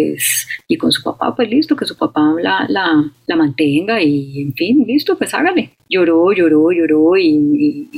y 0.68 0.76
con 0.76 0.92
su 0.92 1.02
papá, 1.02 1.34
pues 1.34 1.48
listo, 1.48 1.76
que 1.76 1.84
su 1.84 1.96
papá 1.96 2.34
la, 2.40 2.66
la, 2.68 3.04
la 3.26 3.36
mantenga 3.36 4.02
y 4.02 4.42
en 4.42 4.52
fin, 4.54 4.84
listo, 4.86 5.16
pues 5.16 5.34
hágale. 5.34 5.70
Lloró, 5.88 6.32
lloró, 6.32 6.70
lloró 6.72 7.16
y, 7.16 7.88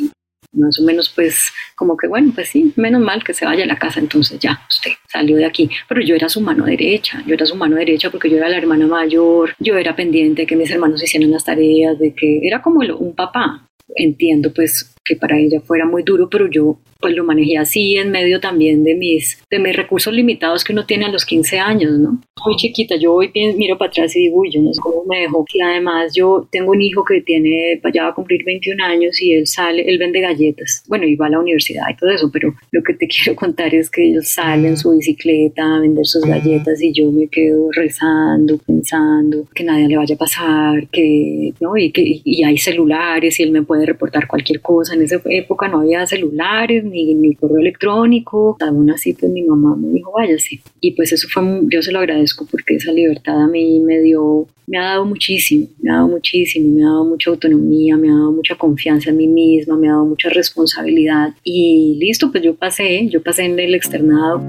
más 0.53 0.79
o 0.79 0.83
menos 0.83 1.09
pues 1.09 1.51
como 1.77 1.97
que 1.97 2.07
bueno, 2.07 2.33
pues 2.35 2.51
sí, 2.51 2.73
menos 2.77 3.01
mal 3.01 3.25
que 3.25 3.33
se 3.33 3.45
vaya 3.45 3.65
a 3.65 3.67
la 3.67 3.79
casa, 3.79 4.01
entonces 4.01 4.39
ya, 4.39 4.61
usted 4.69 4.91
salió 5.11 5.37
de 5.37 5.47
aquí. 5.47 5.71
Pero 5.89 6.03
yo 6.03 6.15
era 6.15 6.29
su 6.29 6.41
mano 6.41 6.65
derecha, 6.65 7.23
yo 7.27 7.35
era 7.35 7.47
su 7.47 7.57
mano 7.57 7.77
derecha 7.77 8.11
porque 8.11 8.31
yo 8.31 8.37
era 8.37 8.49
la 8.49 8.59
hermana 8.59 8.87
mayor, 8.87 9.55
yo 9.59 9.77
era 9.77 9.97
pendiente 9.97 10.43
de 10.43 10.47
que 10.47 10.57
mis 10.57 10.71
hermanos 10.71 11.03
hicieran 11.03 11.31
las 11.31 11.45
tareas, 11.45 11.99
de 11.99 12.15
que 12.15 12.41
era 12.43 12.61
como 12.63 12.81
un 12.81 13.15
papá. 13.15 13.67
Entiendo 13.95 14.53
pues 14.55 14.95
que 15.05 15.17
para 15.17 15.39
ella 15.39 15.61
fuera 15.61 15.85
muy 15.85 16.03
duro, 16.03 16.29
pero 16.31 16.49
yo 16.49 16.79
pues 17.03 17.15
lo 17.15 17.25
manejé 17.25 17.59
así 17.59 17.97
en 17.97 18.11
medio 18.11 18.41
también 18.41 18.85
de 18.85 18.95
mis, 18.95 19.43
de 19.51 19.59
mis 19.59 19.77
recursos 19.77 20.15
limitados 20.15 20.65
que 20.65 20.73
uno 20.73 20.87
tiene 20.87 21.05
a 21.05 21.09
los 21.09 21.27
15 21.27 21.59
años, 21.59 21.99
¿no? 21.99 22.21
Muy 22.47 22.57
chiquita, 22.57 22.97
yo 22.97 23.15
hoy 23.15 23.31
miro 23.57 23.77
para 23.77 23.91
atrás 23.91 24.17
y 24.17 24.21
digo, 24.21 24.43
no 24.63 24.73
sé 24.73 24.81
cómo 24.81 25.05
me 25.09 25.21
dejó. 25.21 25.45
Y 25.53 25.61
además 25.61 26.13
yo 26.15 26.49
tengo 26.51 26.71
un 26.71 26.81
hijo 26.81 27.05
que 27.05 27.21
tiene, 27.21 27.81
ya 27.93 28.05
va 28.05 28.11
a 28.11 28.15
cumplir 28.15 28.45
21 28.45 28.85
años 28.85 29.21
y 29.21 29.33
él 29.33 29.47
sale, 29.47 29.83
él 29.83 29.99
vende 29.99 30.21
galletas, 30.21 30.83
bueno, 30.89 31.07
y 31.07 31.17
va 31.17 31.27
a 31.27 31.31
la 31.31 31.41
universidad 31.41 31.85
y 31.91 31.97
todo 31.97 32.11
eso, 32.11 32.31
pero 32.33 32.55
lo 32.71 32.83
que 32.83 32.95
te 32.95 33.09
quiero 33.09 33.37
contar 33.37 33.75
es 33.75 33.91
que 33.91 34.09
ellos 34.09 34.29
salen 34.29 34.67
en 34.67 34.77
su 34.77 34.93
bicicleta 34.93 35.77
a 35.77 35.81
vender 35.81 36.07
sus 36.07 36.25
galletas 36.25 36.81
y 36.81 36.93
yo 36.93 37.11
me 37.11 37.29
quedo 37.29 37.69
rezando, 37.73 38.59
pensando 38.59 39.49
que 39.55 39.65
nadie 39.65 39.89
le 39.89 39.97
vaya 39.97 40.15
a 40.15 40.19
pasar, 40.19 40.89
que, 40.89 41.53
¿no? 41.61 41.77
Y 41.77 41.91
que 41.91 42.21
y 42.25 42.45
hay 42.45 42.59
celulares 42.59 43.39
y 43.41 43.43
él 43.43 43.51
me 43.51 43.63
puede 43.63 43.87
reportar 43.87 44.27
cualquier 44.27 44.61
cosa. 44.61 44.95
En 44.95 45.03
esa 45.03 45.21
época 45.25 45.69
no 45.69 45.81
había 45.81 46.07
celulares 46.07 46.85
ni, 46.93 47.15
ni 47.15 47.35
correo 47.35 47.59
electrónico. 47.59 48.57
Aún 48.61 48.91
así, 48.91 49.15
pues 49.15 49.33
mi 49.33 49.43
mamá 49.43 49.75
me 49.77 49.89
dijo, 49.89 50.13
váyase. 50.13 50.61
Y 50.81 50.93
pues 50.93 51.13
eso 51.13 51.29
fue, 51.33 51.43
yo 51.69 51.83
se 51.83 51.91
lo 51.91 51.99
agradezco 51.99 52.47
porque 52.51 52.77
esa 52.77 52.93
libertad 52.93 53.43
a 53.43 53.49
mí 53.49 53.81
me 53.81 54.01
dio, 54.01 54.47
me 54.67 54.79
ha 54.79 54.83
dado 54.83 55.05
muchísimo, 55.05 55.67
me 55.81 55.91
ha 55.91 55.95
dado 55.95 56.09
muchísimo, 56.09 56.75
me 56.75 56.83
ha 56.83 56.87
dado 56.87 57.05
mucha 57.05 57.31
autonomía, 57.31 57.97
me 57.97 58.09
ha 58.09 58.13
dado 58.13 58.33
mucha 58.33 58.55
confianza 58.57 59.11
en 59.11 59.17
mí 59.17 59.27
misma, 59.27 59.77
me 59.77 59.89
ha 59.89 59.93
dado 59.93 60.07
mucha 60.07 60.29
responsabilidad. 60.29 61.35
Y 61.43 61.97
listo, 61.99 62.31
pues 62.31 62.45
yo 62.45 62.55
pasé, 62.55 63.09
yo 63.09 63.23
pasé 63.23 63.45
en 63.45 63.59
el 63.59 63.75
externado. 63.75 64.43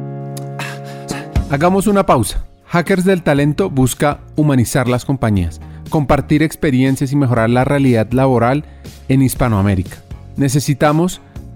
Hagamos 1.49 1.87
una 1.87 2.05
pausa. 2.05 2.45
Hackers 2.65 3.05
del 3.05 3.21
Talento 3.21 3.69
busca 3.69 4.21
humanizar 4.35 4.87
las 4.87 5.05
compañías, 5.05 5.61
compartir 5.91 6.41
experiencias 6.41 7.11
y 7.11 7.15
mejorar 7.15 7.51
la 7.51 7.63
realidad 7.65 8.11
laboral 8.11 8.63
en 9.09 9.21
Hispanoamérica. 9.21 9.97
Necesitamos 10.37 11.21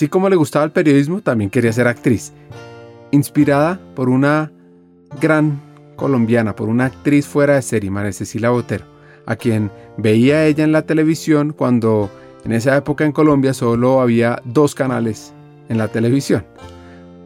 Así 0.00 0.08
como 0.08 0.30
le 0.30 0.36
gustaba 0.36 0.64
el 0.64 0.70
periodismo, 0.70 1.20
también 1.20 1.50
quería 1.50 1.74
ser 1.74 1.86
actriz. 1.86 2.32
Inspirada 3.10 3.78
por 3.94 4.08
una 4.08 4.50
gran 5.20 5.60
colombiana, 5.94 6.56
por 6.56 6.70
una 6.70 6.86
actriz 6.86 7.26
fuera 7.26 7.56
de 7.56 7.60
serie, 7.60 7.90
María 7.90 8.10
Cecilia 8.10 8.48
Botero, 8.48 8.86
a 9.26 9.36
quien 9.36 9.70
veía 9.98 10.46
ella 10.46 10.64
en 10.64 10.72
la 10.72 10.86
televisión 10.86 11.52
cuando 11.52 12.10
en 12.46 12.52
esa 12.52 12.78
época 12.78 13.04
en 13.04 13.12
Colombia 13.12 13.52
solo 13.52 14.00
había 14.00 14.40
dos 14.46 14.74
canales 14.74 15.34
en 15.68 15.76
la 15.76 15.88
televisión. 15.88 16.46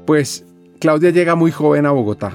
Pues 0.04 0.44
Claudia 0.80 1.10
llega 1.10 1.36
muy 1.36 1.52
joven 1.52 1.86
a 1.86 1.92
Bogotá, 1.92 2.32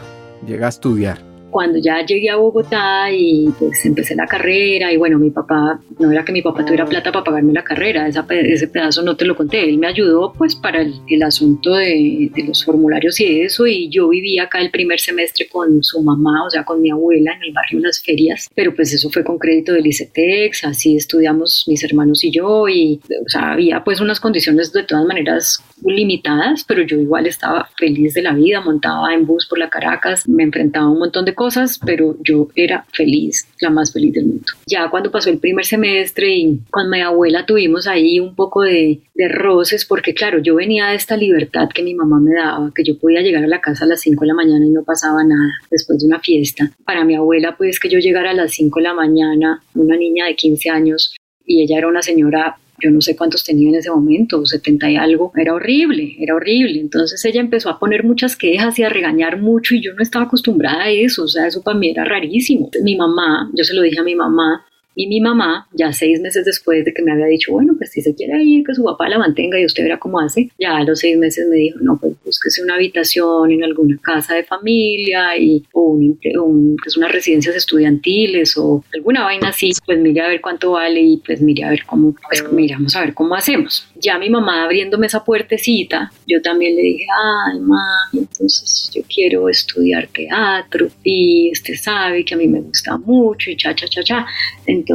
llega 0.47 0.67
a 0.67 0.69
estudiar 0.69 1.21
cuando 1.49 1.79
ya 1.79 2.05
llegué 2.05 2.29
a 2.29 2.35
Bogotá 2.35 3.11
y 3.11 3.49
pues 3.57 3.85
empecé 3.85 4.15
la 4.15 4.25
carrera 4.25 4.91
y 4.91 4.97
bueno, 4.97 5.17
mi 5.19 5.31
papá, 5.31 5.79
no 5.97 6.11
era 6.11 6.23
que 6.23 6.31
mi 6.31 6.41
papá 6.41 6.63
tuviera 6.63 6.85
plata 6.85 7.11
para 7.11 7.23
pagarme 7.23 7.53
la 7.53 7.63
carrera, 7.63 8.07
ese 8.07 8.67
pedazo 8.67 9.01
no 9.01 9.15
te 9.15 9.25
lo 9.25 9.35
conté, 9.35 9.63
él 9.63 9.77
me 9.77 9.87
ayudó 9.87 10.33
pues 10.33 10.55
para 10.55 10.81
el, 10.81 11.23
asunto 11.23 11.73
de, 11.73 12.31
de, 12.33 12.43
los 12.43 12.63
formularios 12.63 13.19
y 13.19 13.41
eso 13.41 13.67
y 13.67 13.89
yo 13.89 14.09
vivía 14.09 14.43
acá 14.43 14.59
el 14.61 14.71
primer 14.71 14.99
semestre 14.99 15.47
con 15.49 15.83
su 15.83 16.01
mamá, 16.01 16.45
o 16.45 16.49
sea, 16.49 16.63
con 16.63 16.81
mi 16.81 16.89
abuela 16.89 17.33
en 17.33 17.43
el 17.43 17.53
barrio 17.53 17.79
Las 17.79 18.01
Ferias, 18.01 18.49
pero 18.55 18.73
pues 18.73 18.93
eso 18.93 19.09
fue 19.09 19.23
con 19.23 19.37
crédito 19.37 19.73
del 19.73 19.87
ICETEX, 19.87 20.65
así 20.65 20.95
estudiamos 20.95 21.65
mis 21.67 21.83
hermanos 21.83 22.23
y 22.23 22.31
yo 22.31 22.67
y 22.67 22.99
o 23.25 23.29
sea, 23.29 23.51
había 23.51 23.83
pues 23.83 23.99
unas 23.99 24.19
condiciones 24.19 24.71
de 24.71 24.83
todas 24.83 25.05
maneras 25.05 25.63
limitadas, 25.85 26.63
pero 26.67 26.83
yo 26.83 26.97
igual 26.97 27.27
estaba 27.27 27.69
feliz 27.77 28.13
de 28.13 28.21
la 28.21 28.33
vida, 28.33 28.61
montaba 28.61 29.13
en 29.13 29.25
bus 29.25 29.47
por 29.47 29.59
la 29.59 29.69
Caracas, 29.69 30.27
me 30.27 30.43
enfrentaba 30.43 30.85
a 30.85 30.89
un 30.89 30.99
montón 30.99 31.25
de 31.25 31.35
cosas, 31.39 31.79
pero 31.85 32.17
yo 32.21 32.49
era 32.53 32.85
feliz, 32.91 33.47
la 33.61 33.69
más 33.69 33.93
feliz 33.93 34.11
del 34.11 34.25
mundo. 34.25 34.43
Ya 34.67 34.89
cuando 34.89 35.09
pasó 35.09 35.29
el 35.29 35.37
primer 35.37 35.63
semestre 35.63 36.35
y 36.35 36.59
con 36.69 36.89
mi 36.89 36.99
abuela 36.99 37.45
tuvimos 37.45 37.87
ahí 37.87 38.19
un 38.19 38.35
poco 38.35 38.63
de, 38.63 38.99
de 39.15 39.27
roces, 39.29 39.85
porque 39.85 40.13
claro, 40.13 40.39
yo 40.39 40.55
venía 40.55 40.87
de 40.87 40.97
esta 40.97 41.15
libertad 41.15 41.69
que 41.73 41.81
mi 41.81 41.95
mamá 41.95 42.19
me 42.19 42.33
daba, 42.33 42.73
que 42.75 42.83
yo 42.83 42.99
podía 42.99 43.21
llegar 43.21 43.45
a 43.45 43.47
la 43.47 43.61
casa 43.61 43.85
a 43.85 43.87
las 43.87 44.01
5 44.01 44.19
de 44.19 44.27
la 44.27 44.33
mañana 44.33 44.65
y 44.65 44.69
no 44.69 44.83
pasaba 44.83 45.23
nada 45.23 45.49
después 45.71 45.99
de 45.99 46.07
una 46.07 46.19
fiesta. 46.19 46.69
Para 46.83 47.05
mi 47.05 47.15
abuela, 47.15 47.55
pues 47.57 47.79
que 47.79 47.87
yo 47.87 47.99
llegara 47.99 48.31
a 48.31 48.33
las 48.33 48.51
5 48.51 48.77
de 48.77 48.83
la 48.83 48.93
mañana, 48.93 49.63
una 49.75 49.95
niña 49.95 50.25
de 50.25 50.35
15 50.35 50.69
años, 50.69 51.15
y 51.45 51.63
ella 51.63 51.77
era 51.77 51.87
una 51.87 52.01
señora 52.01 52.57
yo 52.81 52.91
no 52.91 53.01
sé 53.01 53.15
cuántos 53.15 53.43
tenía 53.43 53.69
en 53.69 53.75
ese 53.75 53.91
momento, 53.91 54.45
70 54.45 54.91
y 54.91 54.95
algo, 54.95 55.31
era 55.35 55.53
horrible, 55.53 56.15
era 56.19 56.35
horrible. 56.35 56.79
Entonces 56.79 57.23
ella 57.25 57.41
empezó 57.41 57.69
a 57.69 57.79
poner 57.79 58.03
muchas 58.03 58.35
quejas 58.35 58.77
y 58.79 58.83
a 58.83 58.89
regañar 58.89 59.39
mucho 59.39 59.75
y 59.75 59.81
yo 59.81 59.93
no 59.93 60.01
estaba 60.01 60.25
acostumbrada 60.25 60.83
a 60.83 60.89
eso, 60.89 61.23
o 61.23 61.27
sea, 61.27 61.47
eso 61.47 61.61
para 61.61 61.77
mí 61.77 61.89
era 61.89 62.05
rarísimo. 62.05 62.69
Mi 62.83 62.95
mamá, 62.95 63.49
yo 63.53 63.63
se 63.63 63.73
lo 63.73 63.81
dije 63.81 63.99
a 63.99 64.03
mi 64.03 64.15
mamá, 64.15 64.65
y 64.99 65.07
mi 65.07 65.21
mamá, 65.21 65.65
ya 65.71 65.93
seis 65.93 66.19
meses 66.19 66.43
después 66.43 66.83
de 66.83 66.93
que 66.93 67.01
me 67.01 67.13
había 67.13 67.27
dicho, 67.27 67.53
bueno, 67.53 67.73
pues 67.77 67.89
si 67.89 68.01
se 68.01 68.13
quiere 68.13 68.43
ir, 68.43 68.65
que 68.65 68.75
su 68.75 68.83
papá 68.83 69.07
la 69.07 69.17
mantenga 69.17 69.57
y 69.57 69.65
usted 69.65 69.83
verá 69.83 69.97
cómo 69.97 70.19
hace, 70.19 70.49
ya 70.59 70.75
a 70.75 70.83
los 70.83 70.99
seis 70.99 71.17
meses 71.17 71.47
me 71.47 71.55
dijo, 71.55 71.79
no, 71.79 71.97
pues 71.97 72.15
búsquese 72.25 72.61
una 72.61 72.75
habitación 72.75 73.49
en 73.49 73.63
alguna 73.63 73.97
casa 74.01 74.35
de 74.35 74.43
familia 74.43 75.37
y, 75.37 75.63
o 75.71 75.83
un, 75.83 76.75
pues 76.83 76.97
unas 76.97 77.13
residencias 77.13 77.55
estudiantiles 77.55 78.57
o 78.57 78.83
alguna 78.93 79.23
vaina 79.23 79.47
así, 79.47 79.71
pues 79.85 79.99
mire 79.99 80.19
a 80.19 80.27
ver 80.27 80.41
cuánto 80.41 80.71
vale 80.71 80.99
y 80.99 81.15
pues 81.25 81.41
mire 81.41 81.63
a 81.63 81.69
ver 81.69 81.85
cómo, 81.85 82.13
pues 82.27 82.43
miramos 82.51 82.93
a 82.97 82.99
ver 82.99 83.13
cómo 83.13 83.35
hacemos. 83.35 83.87
Ya 83.95 84.19
mi 84.19 84.29
mamá 84.29 84.65
abriéndome 84.65 85.07
esa 85.07 85.23
puertecita, 85.23 86.11
yo 86.27 86.41
también 86.41 86.75
le 86.75 86.81
dije, 86.81 87.05
ay, 87.47 87.59
mami, 87.61 88.27
entonces 88.27 88.91
yo 88.93 89.01
quiero 89.07 89.47
estudiar 89.47 90.09
teatro 90.09 90.89
y 91.05 91.51
usted 91.53 91.75
sabe 91.75 92.25
que 92.25 92.33
a 92.33 92.37
mí 92.37 92.47
me 92.47 92.59
gusta 92.59 92.97
mucho 92.97 93.49
y 93.49 93.55
cha, 93.55 93.73
cha, 93.73 93.87
cha, 93.87 94.03
cha. 94.03 94.25
Entonces, 94.65 94.88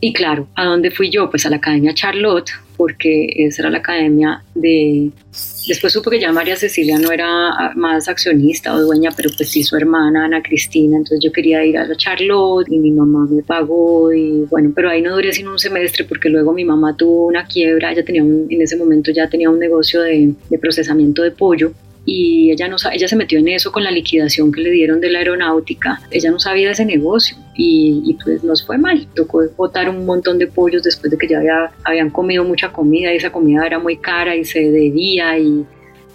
y 0.00 0.12
claro, 0.12 0.48
¿a 0.54 0.64
dónde 0.64 0.90
fui 0.90 1.10
yo? 1.10 1.30
Pues 1.30 1.46
a 1.46 1.50
la 1.50 1.56
Academia 1.56 1.94
Charlotte, 1.94 2.50
porque 2.76 3.32
esa 3.36 3.62
era 3.62 3.70
la 3.70 3.78
academia 3.78 4.42
de... 4.54 5.10
Después 5.68 5.92
supe 5.92 6.10
que 6.10 6.20
ya 6.20 6.32
María 6.32 6.56
Cecilia 6.56 6.98
no 6.98 7.12
era 7.12 7.72
más 7.76 8.08
accionista 8.08 8.74
o 8.74 8.80
dueña, 8.80 9.10
pero 9.16 9.30
pues 9.36 9.50
sí 9.50 9.62
su 9.62 9.76
hermana 9.76 10.24
Ana 10.24 10.42
Cristina, 10.42 10.96
entonces 10.96 11.20
yo 11.22 11.30
quería 11.30 11.64
ir 11.64 11.78
a 11.78 11.86
la 11.86 11.94
Charlotte 11.96 12.66
y 12.70 12.78
mi 12.78 12.90
mamá 12.90 13.26
me 13.30 13.42
pagó 13.42 14.12
y 14.12 14.46
bueno, 14.50 14.72
pero 14.74 14.90
ahí 14.90 15.02
no 15.02 15.14
duré 15.14 15.32
sino 15.32 15.52
un 15.52 15.58
semestre 15.58 16.04
porque 16.04 16.28
luego 16.28 16.52
mi 16.52 16.64
mamá 16.64 16.96
tuvo 16.96 17.26
una 17.26 17.46
quiebra, 17.46 17.92
ella 17.92 18.04
tenía 18.04 18.24
un, 18.24 18.46
en 18.48 18.62
ese 18.62 18.76
momento 18.76 19.12
ya 19.12 19.28
tenía 19.28 19.50
un 19.50 19.58
negocio 19.58 20.00
de, 20.00 20.34
de 20.48 20.58
procesamiento 20.58 21.22
de 21.22 21.30
pollo 21.30 21.72
y 22.04 22.50
ella, 22.50 22.68
no, 22.68 22.76
ella 22.92 23.08
se 23.08 23.16
metió 23.16 23.38
en 23.38 23.48
eso 23.48 23.70
con 23.70 23.84
la 23.84 23.90
liquidación 23.90 24.50
que 24.52 24.60
le 24.62 24.70
dieron 24.70 25.00
de 25.00 25.10
la 25.10 25.18
aeronáutica. 25.18 26.00
Ella 26.10 26.30
no 26.30 26.40
sabía 26.40 26.66
de 26.68 26.72
ese 26.72 26.84
negocio 26.84 27.36
y, 27.54 28.16
pues 28.24 28.42
nos 28.42 28.64
fue 28.64 28.78
mal. 28.78 29.06
Tocó 29.14 29.42
botar 29.56 29.88
un 29.88 30.06
montón 30.06 30.38
de 30.38 30.46
pollos 30.46 30.82
después 30.82 31.10
de 31.10 31.18
que 31.18 31.28
ya 31.28 31.38
había, 31.38 31.70
habían 31.84 32.10
comido 32.10 32.44
mucha 32.44 32.72
comida 32.72 33.12
y 33.12 33.16
esa 33.16 33.30
comida 33.30 33.66
era 33.66 33.78
muy 33.78 33.96
cara 33.96 34.34
y 34.34 34.44
se 34.44 34.70
debía 34.70 35.38
y 35.38 35.64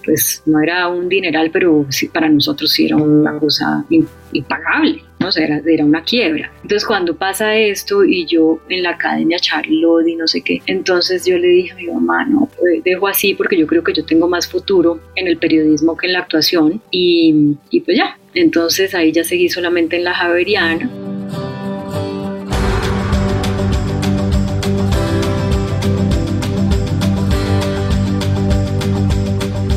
pues 0.05 0.43
no 0.45 0.61
era 0.61 0.87
un 0.87 1.09
dineral, 1.09 1.49
pero 1.51 1.85
para 2.13 2.29
nosotros 2.29 2.71
sí 2.71 2.85
era 2.85 2.97
una 2.97 3.37
cosa 3.39 3.83
impagable. 4.31 5.03
¿no? 5.19 5.29
era, 5.35 5.61
era 5.65 5.85
una 5.85 6.03
quiebra. 6.03 6.51
Entonces 6.61 6.85
cuando 6.85 7.15
pasa 7.15 7.55
esto 7.55 8.03
y 8.03 8.25
yo 8.25 8.59
en 8.69 8.83
la 8.83 8.91
academia 8.91 9.39
Charlotte 9.39 10.07
y 10.07 10.15
no 10.15 10.27
sé 10.27 10.41
qué, 10.41 10.61
entonces 10.65 11.25
yo 11.25 11.37
le 11.37 11.47
dije 11.47 11.71
a 11.71 11.75
mi 11.75 11.87
mamá, 11.87 12.25
no, 12.25 12.49
pues 12.57 12.83
dejo 12.83 13.07
así 13.07 13.33
porque 13.33 13.57
yo 13.57 13.67
creo 13.67 13.83
que 13.83 13.93
yo 13.93 14.05
tengo 14.05 14.27
más 14.27 14.47
futuro 14.47 14.99
en 15.15 15.27
el 15.27 15.37
periodismo 15.37 15.97
que 15.97 16.07
en 16.07 16.13
la 16.13 16.19
actuación 16.19 16.81
y, 16.91 17.55
y 17.69 17.81
pues 17.81 17.97
ya, 17.97 18.17
entonces 18.33 18.93
ahí 18.93 19.11
ya 19.11 19.23
seguí 19.23 19.49
solamente 19.49 19.97
en 19.97 20.03
la 20.03 20.13
Javeriana. 20.13 20.89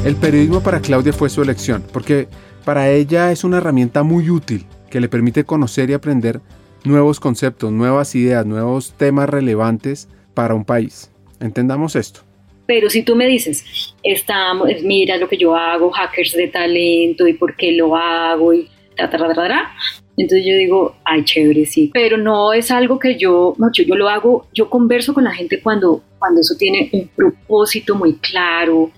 El 0.09 0.17
periodismo 0.17 0.63
para 0.63 0.81
Claudia 0.81 1.13
fue 1.13 1.29
su 1.29 1.43
elección, 1.43 1.85
porque 1.93 2.29
para 2.65 2.91
ella 2.91 3.31
es 3.31 3.45
una 3.45 3.59
herramienta 3.59 4.03
muy 4.03 4.31
útil 4.31 4.65
que 4.91 5.03
le 5.03 5.09
permite 5.11 5.45
conocer 5.45 5.91
y 5.91 5.93
aprender 5.93 6.41
nuevos 6.83 7.21
conceptos, 7.21 7.71
nuevas 7.73 8.15
ideas, 8.15 8.47
nuevos 8.47 8.95
temas 8.97 9.29
relevantes 9.29 10.09
para 10.33 10.55
un 10.55 10.65
país. 10.65 11.13
Entendamos 11.41 11.95
esto. 11.95 12.21
Pero 12.65 12.89
si 12.89 13.03
tú 13.03 13.17
me 13.17 13.27
dices, 13.27 13.95
estamos, 14.03 14.71
mira 14.83 15.19
lo 15.19 15.29
que 15.29 15.37
yo 15.37 15.55
hago, 15.55 15.91
hackers 15.91 16.33
de 16.33 16.49
talento 16.49 17.29
y 17.29 17.35
por 17.35 17.55
qué 17.55 17.73
lo 17.73 17.95
hago 17.95 18.55
y 18.55 18.67
ta, 18.97 19.11
ta, 19.11 19.19
ta, 19.19 19.35
ta, 19.35 19.73
entonces 20.17 20.47
yo 20.47 20.57
digo, 20.57 20.97
ay, 21.05 21.23
chévere, 21.23 21.67
sí. 21.67 21.91
Pero 21.93 22.17
no 22.17 22.55
es 22.55 22.71
algo 22.71 22.99
que 22.99 23.19
yo, 23.19 23.55
mucho, 23.59 23.83
yo 23.83 23.95
lo 23.95 24.09
hago, 24.09 24.47
yo 24.55 24.71
converso 24.71 25.13
con 25.13 25.25
la 25.25 25.35
gente 25.35 25.61
cuando, 25.61 26.03
cuando 26.19 26.41
eso 26.41 26.55
tiene 26.57 26.89
un 26.95 27.09
propósito 27.09 27.95
muy 27.95 28.15
claro, 28.15 28.91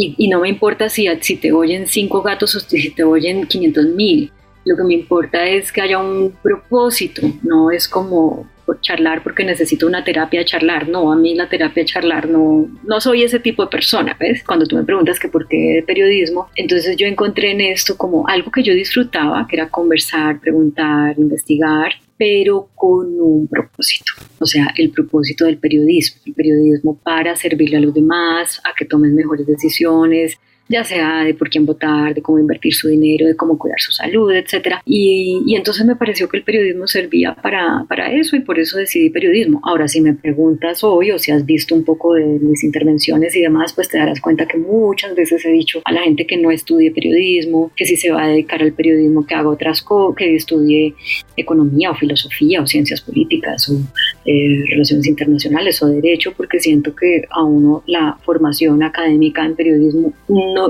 y, 0.00 0.28
no 0.28 0.40
me 0.40 0.48
importa 0.48 0.88
si, 0.88 1.08
si 1.20 1.36
te 1.36 1.52
oyen 1.52 1.86
cinco 1.86 2.22
gatos 2.22 2.54
o 2.54 2.60
si 2.60 2.90
te 2.90 3.02
oyen 3.02 3.46
500 3.46 3.86
mil. 3.86 4.30
Lo 4.64 4.76
que 4.76 4.84
me 4.84 4.94
importa 4.94 5.44
es 5.46 5.72
que 5.72 5.80
haya 5.80 5.98
un 5.98 6.36
propósito, 6.42 7.22
no 7.42 7.70
es 7.70 7.88
como 7.88 8.46
charlar 8.74 9.22
porque 9.22 9.44
necesito 9.44 9.86
una 9.86 10.04
terapia 10.04 10.44
charlar. 10.44 10.88
No, 10.88 11.12
a 11.12 11.16
mí 11.16 11.34
la 11.34 11.48
terapia 11.48 11.84
charlar 11.84 12.28
no, 12.28 12.68
no 12.84 13.00
soy 13.00 13.22
ese 13.22 13.40
tipo 13.40 13.64
de 13.64 13.70
persona, 13.70 14.16
¿ves? 14.18 14.42
Cuando 14.44 14.66
tú 14.66 14.76
me 14.76 14.84
preguntas 14.84 15.18
que 15.18 15.28
por 15.28 15.48
qué 15.48 15.82
periodismo, 15.86 16.48
entonces 16.56 16.96
yo 16.96 17.06
encontré 17.06 17.52
en 17.52 17.60
esto 17.60 17.96
como 17.96 18.26
algo 18.28 18.50
que 18.50 18.62
yo 18.62 18.74
disfrutaba, 18.74 19.46
que 19.48 19.56
era 19.56 19.68
conversar, 19.68 20.40
preguntar, 20.40 21.18
investigar, 21.18 21.92
pero 22.16 22.68
con 22.74 23.20
un 23.20 23.46
propósito, 23.46 24.12
o 24.40 24.46
sea, 24.46 24.74
el 24.76 24.90
propósito 24.90 25.44
del 25.44 25.58
periodismo, 25.58 26.20
el 26.26 26.34
periodismo 26.34 26.98
para 26.98 27.36
servirle 27.36 27.76
a 27.76 27.80
los 27.80 27.94
demás, 27.94 28.60
a 28.64 28.74
que 28.76 28.84
tomen 28.84 29.14
mejores 29.14 29.46
decisiones, 29.46 30.38
ya 30.68 30.84
sea 30.84 31.24
de 31.24 31.34
por 31.34 31.48
quién 31.48 31.64
votar, 31.64 32.14
de 32.14 32.22
cómo 32.22 32.38
invertir 32.38 32.74
su 32.74 32.88
dinero, 32.88 33.26
de 33.26 33.36
cómo 33.36 33.58
cuidar 33.58 33.80
su 33.80 33.92
salud, 33.92 34.30
etc. 34.32 34.76
Y, 34.84 35.42
y 35.46 35.56
entonces 35.56 35.84
me 35.86 35.96
pareció 35.96 36.28
que 36.28 36.36
el 36.36 36.42
periodismo 36.42 36.86
servía 36.86 37.34
para, 37.34 37.84
para, 37.88 38.12
eso 38.12 38.36
y 38.36 38.40
por 38.40 38.58
eso 38.58 38.78
decidí 38.78 39.10
periodismo. 39.10 39.60
Ahora, 39.64 39.88
si 39.88 40.00
me 40.00 40.14
preguntas 40.14 40.84
hoy 40.84 41.10
o 41.10 41.18
si 41.18 41.30
has 41.32 41.44
visto 41.46 41.74
un 41.74 41.84
poco 41.84 42.14
de 42.14 42.24
mis 42.24 42.64
intervenciones 42.64 43.34
y 43.34 43.40
demás, 43.40 43.72
pues 43.72 43.88
te 43.88 43.98
darás 43.98 44.20
cuenta 44.20 44.46
que 44.46 44.58
muchas 44.58 45.14
veces 45.14 45.44
he 45.44 45.50
dicho 45.50 45.80
a 45.84 45.92
la 45.92 46.02
gente 46.02 46.26
que 46.26 46.36
no 46.36 46.50
estudie 46.50 46.90
periodismo, 46.90 47.70
que 47.74 47.86
si 47.86 47.96
se 47.96 48.10
va 48.10 48.24
a 48.24 48.28
dedicar 48.28 48.62
al 48.62 48.72
periodismo, 48.72 49.26
que 49.26 49.34
haga 49.34 49.48
otras 49.48 49.82
cosas, 49.82 50.16
que 50.16 50.34
estudie 50.34 50.94
economía 51.36 51.90
o 51.90 51.94
filosofía 51.94 52.60
o 52.60 52.66
ciencias 52.66 53.00
políticas 53.00 53.68
o 53.68 53.78
eh, 54.26 54.64
relaciones 54.70 55.06
internacionales 55.06 55.82
o 55.82 55.86
derecho, 55.86 56.32
porque 56.36 56.60
siento 56.60 56.94
que 56.94 57.22
a 57.30 57.42
uno 57.42 57.82
la 57.86 58.18
formación 58.24 58.82
académica 58.82 59.44
en 59.44 59.54
periodismo 59.54 60.12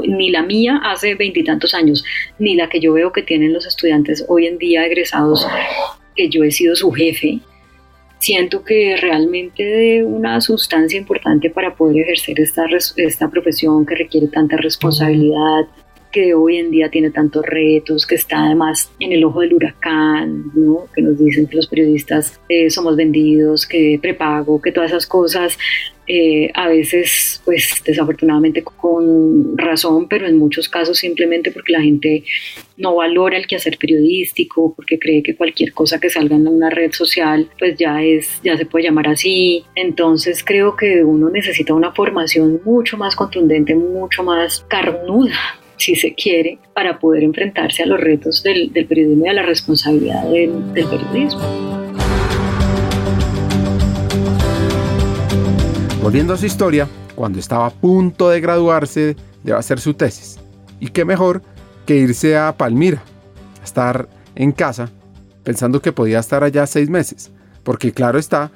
ni 0.02 0.30
la 0.30 0.42
mía 0.42 0.80
hace 0.84 1.14
veintitantos 1.14 1.74
años, 1.74 2.04
ni 2.38 2.54
la 2.54 2.68
que 2.68 2.80
yo 2.80 2.92
veo 2.92 3.12
que 3.12 3.22
tienen 3.22 3.52
los 3.52 3.66
estudiantes 3.66 4.24
hoy 4.28 4.46
en 4.46 4.58
día 4.58 4.86
egresados, 4.86 5.46
que 6.14 6.28
yo 6.28 6.44
he 6.44 6.50
sido 6.50 6.76
su 6.76 6.90
jefe, 6.92 7.40
siento 8.18 8.64
que 8.64 8.96
realmente 8.96 9.64
de 9.64 10.04
una 10.04 10.40
sustancia 10.40 10.98
importante 10.98 11.50
para 11.50 11.74
poder 11.74 12.02
ejercer 12.02 12.40
esta, 12.40 12.64
esta 12.96 13.30
profesión 13.30 13.86
que 13.86 13.94
requiere 13.94 14.28
tanta 14.28 14.56
responsabilidad, 14.56 15.66
que 16.10 16.34
hoy 16.34 16.56
en 16.56 16.70
día 16.70 16.90
tiene 16.90 17.10
tantos 17.10 17.44
retos, 17.44 18.06
que 18.06 18.14
está 18.14 18.44
además 18.44 18.90
en 18.98 19.12
el 19.12 19.24
ojo 19.24 19.40
del 19.40 19.54
huracán, 19.54 20.50
¿no? 20.54 20.86
que 20.94 21.02
nos 21.02 21.18
dicen 21.18 21.46
que 21.46 21.56
los 21.56 21.66
periodistas 21.66 22.40
eh, 22.48 22.70
somos 22.70 22.96
vendidos, 22.96 23.66
que 23.66 23.98
prepago, 24.00 24.60
que 24.60 24.72
todas 24.72 24.90
esas 24.90 25.06
cosas, 25.06 25.58
eh, 26.08 26.50
a 26.54 26.68
veces, 26.68 27.42
pues 27.44 27.82
desafortunadamente 27.84 28.62
con 28.62 29.58
razón, 29.58 30.08
pero 30.08 30.26
en 30.26 30.38
muchos 30.38 30.68
casos 30.68 30.96
simplemente 30.98 31.50
porque 31.50 31.72
la 31.72 31.82
gente 31.82 32.24
no 32.78 32.94
valora 32.94 33.36
el 33.36 33.46
quehacer 33.46 33.76
periodístico, 33.76 34.72
porque 34.74 34.98
cree 34.98 35.22
que 35.22 35.36
cualquier 35.36 35.72
cosa 35.72 36.00
que 36.00 36.08
salga 36.08 36.36
en 36.36 36.48
una 36.48 36.70
red 36.70 36.92
social, 36.92 37.50
pues 37.58 37.76
ya 37.76 38.02
es, 38.02 38.40
ya 38.42 38.56
se 38.56 38.64
puede 38.64 38.86
llamar 38.86 39.08
así. 39.08 39.64
Entonces 39.74 40.42
creo 40.42 40.76
que 40.76 41.04
uno 41.04 41.28
necesita 41.28 41.74
una 41.74 41.92
formación 41.92 42.62
mucho 42.64 42.96
más 42.96 43.14
contundente, 43.14 43.74
mucho 43.74 44.22
más 44.22 44.64
carnuda 44.68 45.36
si 45.76 45.94
se 45.94 46.14
quiere, 46.14 46.58
para 46.74 46.98
poder 46.98 47.22
enfrentarse 47.22 47.84
a 47.84 47.86
los 47.86 48.00
retos 48.00 48.42
del, 48.42 48.70
periodismo 48.88 49.26
y 49.26 49.28
a 49.28 49.32
la 49.32 49.42
responsabilidad 49.42 50.28
del, 50.28 50.72
del 50.74 50.86
periodismo. 50.86 51.77
Volviendo 56.02 56.32
a 56.32 56.36
su 56.36 56.46
historia, 56.46 56.88
cuando 57.14 57.38
estaba 57.38 57.66
a 57.66 57.70
punto 57.70 58.30
de 58.30 58.40
graduarse 58.40 59.16
de 59.42 59.52
hacer 59.52 59.80
su 59.80 59.94
tesis. 59.94 60.38
Y 60.80 60.88
qué 60.88 61.04
mejor 61.04 61.42
que 61.86 61.96
irse 61.96 62.36
a 62.36 62.56
Palmira, 62.56 63.02
a 63.60 63.64
estar 63.64 64.08
en 64.36 64.52
casa, 64.52 64.90
pensando 65.42 65.82
que 65.82 65.92
podía 65.92 66.20
estar 66.20 66.44
allá 66.44 66.66
seis 66.66 66.88
meses, 66.88 67.32
porque 67.64 67.92
claro 67.92 68.18
está, 68.18 68.52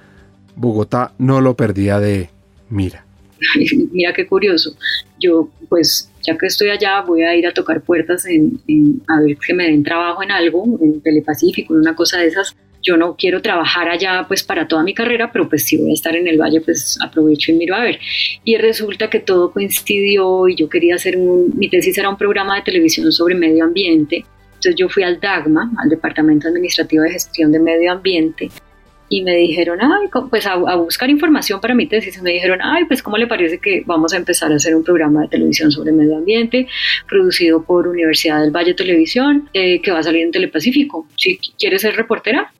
Bogotá 0.54 1.12
no 1.18 1.40
lo 1.40 1.56
perdía 1.56 1.98
de 1.98 2.30
mira. 2.70 3.04
Mira 3.92 4.12
qué 4.12 4.26
curioso. 4.26 4.76
Yo, 5.18 5.50
pues, 5.68 6.10
ya 6.22 6.38
que 6.38 6.46
estoy 6.46 6.70
allá, 6.70 7.02
voy 7.02 7.22
a 7.22 7.34
ir 7.34 7.46
a 7.46 7.52
tocar 7.52 7.82
puertas 7.82 8.24
en, 8.26 8.60
a 9.08 9.20
ver 9.20 9.36
que 9.36 9.54
me 9.54 9.64
den 9.64 9.82
trabajo 9.82 10.22
en 10.22 10.30
algo, 10.30 10.78
en 10.80 11.00
Telepacífico, 11.00 11.74
en 11.74 11.80
una 11.80 11.96
cosa 11.96 12.18
de 12.18 12.28
esas. 12.28 12.54
Yo 12.82 12.96
no 12.96 13.16
quiero 13.16 13.40
trabajar 13.40 13.88
allá 13.88 14.24
pues 14.26 14.42
para 14.42 14.66
toda 14.66 14.82
mi 14.82 14.92
carrera, 14.92 15.30
pero 15.32 15.48
pues 15.48 15.64
si 15.64 15.76
voy 15.76 15.90
a 15.90 15.94
estar 15.94 16.16
en 16.16 16.26
el 16.26 16.38
valle, 16.38 16.60
pues 16.60 16.98
aprovecho 17.00 17.52
y 17.52 17.54
miro 17.54 17.74
a 17.74 17.80
ver. 17.80 17.98
Y 18.44 18.56
resulta 18.56 19.08
que 19.08 19.20
todo 19.20 19.52
coincidió 19.52 20.48
y 20.48 20.56
yo 20.56 20.68
quería 20.68 20.96
hacer 20.96 21.16
un, 21.16 21.52
mi 21.56 21.68
tesis 21.68 21.96
era 21.96 22.08
un 22.08 22.16
programa 22.16 22.56
de 22.56 22.62
televisión 22.62 23.10
sobre 23.12 23.34
medio 23.34 23.64
ambiente. 23.64 24.24
Entonces 24.46 24.74
yo 24.76 24.88
fui 24.88 25.02
al 25.02 25.20
DAGMA, 25.20 25.72
al 25.78 25.88
Departamento 25.88 26.48
Administrativo 26.48 27.02
de 27.02 27.10
Gestión 27.10 27.50
de 27.52 27.58
Medio 27.58 27.92
Ambiente, 27.92 28.50
y 29.12 29.22
me 29.22 29.36
dijeron, 29.36 29.78
ay, 29.82 30.08
pues 30.30 30.46
a, 30.46 30.56
buscar 30.76 31.10
información 31.10 31.60
para 31.60 31.74
mi 31.74 31.86
tesis, 31.86 32.20
me 32.22 32.30
dijeron, 32.30 32.60
ay, 32.62 32.86
pues 32.86 33.02
cómo 33.02 33.18
le 33.18 33.26
parece 33.26 33.58
que 33.58 33.82
vamos 33.84 34.14
a 34.14 34.16
empezar 34.16 34.50
a 34.50 34.56
hacer 34.56 34.74
un 34.74 34.82
programa 34.82 35.20
de 35.22 35.28
televisión 35.28 35.70
sobre 35.70 35.92
medio 35.92 36.16
ambiente 36.16 36.66
producido 37.06 37.62
por 37.62 37.86
Universidad 37.86 38.40
del 38.40 38.50
Valle 38.50 38.72
Televisión 38.72 39.50
eh, 39.52 39.82
que 39.82 39.90
va 39.90 39.98
a 39.98 40.02
salir 40.02 40.22
en 40.22 40.30
Telepacífico. 40.30 41.06
Si 41.16 41.36
quieres 41.58 41.82
ser 41.82 41.94
reportera, 41.94 42.50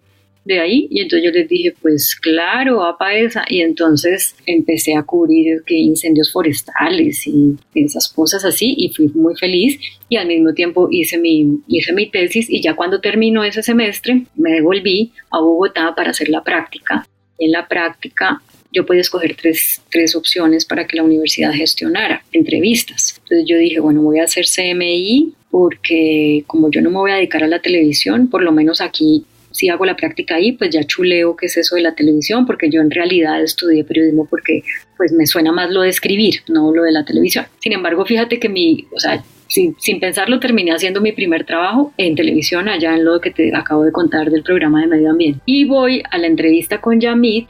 de 0.44 0.58
ahí 0.58 0.88
y 0.90 1.00
entonces 1.00 1.24
yo 1.24 1.30
les 1.30 1.48
dije 1.48 1.74
pues 1.80 2.16
claro 2.16 2.84
apa 2.84 3.14
esa. 3.14 3.44
Y 3.48 3.60
entonces 3.60 4.34
empecé 4.46 4.94
a 4.96 5.02
cubrir 5.02 5.62
que 5.64 5.76
incendios 5.76 6.32
forestales 6.32 7.26
y 7.26 7.56
esas 7.74 8.08
cosas 8.08 8.44
así 8.44 8.74
y 8.76 8.88
fui 8.90 9.08
muy 9.08 9.36
feliz. 9.36 9.78
Y 10.08 10.16
al 10.16 10.26
mismo 10.26 10.52
tiempo 10.54 10.88
hice 10.90 11.18
mi 11.18 11.60
hice 11.68 11.92
mi 11.92 12.10
tesis 12.10 12.50
y 12.50 12.60
ya 12.60 12.74
cuando 12.74 13.00
terminó 13.00 13.44
ese 13.44 13.62
semestre 13.62 14.24
me 14.34 14.52
devolví 14.52 15.12
a 15.30 15.40
Bogotá 15.40 15.94
para 15.94 16.10
hacer 16.10 16.28
la 16.28 16.42
práctica. 16.42 17.06
En 17.38 17.52
la 17.52 17.66
práctica 17.68 18.42
yo 18.74 18.86
podía 18.86 19.02
escoger 19.02 19.36
tres, 19.36 19.82
tres 19.90 20.16
opciones 20.16 20.64
para 20.64 20.86
que 20.86 20.96
la 20.96 21.02
universidad 21.02 21.52
gestionara 21.52 22.24
entrevistas. 22.32 23.20
Entonces 23.22 23.46
yo 23.48 23.56
dije 23.58 23.80
bueno 23.80 24.02
voy 24.02 24.18
a 24.18 24.24
hacer 24.24 24.46
CMI 24.46 25.34
porque 25.50 26.44
como 26.46 26.70
yo 26.70 26.80
no 26.80 26.90
me 26.90 26.96
voy 26.96 27.10
a 27.10 27.16
dedicar 27.16 27.44
a 27.44 27.48
la 27.48 27.60
televisión, 27.60 28.28
por 28.28 28.42
lo 28.42 28.52
menos 28.52 28.80
aquí 28.80 29.26
si 29.52 29.68
hago 29.68 29.84
la 29.84 29.96
práctica 29.96 30.36
ahí, 30.36 30.52
pues 30.52 30.70
ya 30.70 30.84
chuleo 30.84 31.36
qué 31.36 31.46
es 31.46 31.56
eso 31.56 31.76
de 31.76 31.82
la 31.82 31.94
televisión, 31.94 32.46
porque 32.46 32.70
yo 32.70 32.80
en 32.80 32.90
realidad 32.90 33.42
estudié 33.42 33.84
periodismo 33.84 34.26
porque 34.26 34.62
pues 34.96 35.12
me 35.12 35.26
suena 35.26 35.52
más 35.52 35.70
lo 35.70 35.82
de 35.82 35.88
escribir, 35.88 36.40
no 36.48 36.74
lo 36.74 36.82
de 36.82 36.92
la 36.92 37.04
televisión. 37.04 37.46
Sin 37.60 37.72
embargo, 37.72 38.04
fíjate 38.04 38.38
que 38.38 38.48
mi, 38.48 38.86
o 38.94 38.98
sea, 38.98 39.22
sin, 39.48 39.76
sin, 39.78 40.00
pensarlo 40.00 40.40
terminé 40.40 40.72
haciendo 40.72 41.00
mi 41.00 41.12
primer 41.12 41.44
trabajo 41.44 41.92
en 41.98 42.14
televisión 42.14 42.68
allá 42.68 42.94
en 42.94 43.04
lo 43.04 43.20
que 43.20 43.30
te 43.30 43.54
acabo 43.54 43.84
de 43.84 43.92
contar 43.92 44.30
del 44.30 44.42
programa 44.42 44.80
de 44.80 44.86
medio 44.86 45.10
ambiente. 45.10 45.40
Y 45.44 45.64
voy 45.64 46.02
a 46.10 46.18
la 46.18 46.26
entrevista 46.26 46.80
con 46.80 47.00
Yamit, 47.00 47.48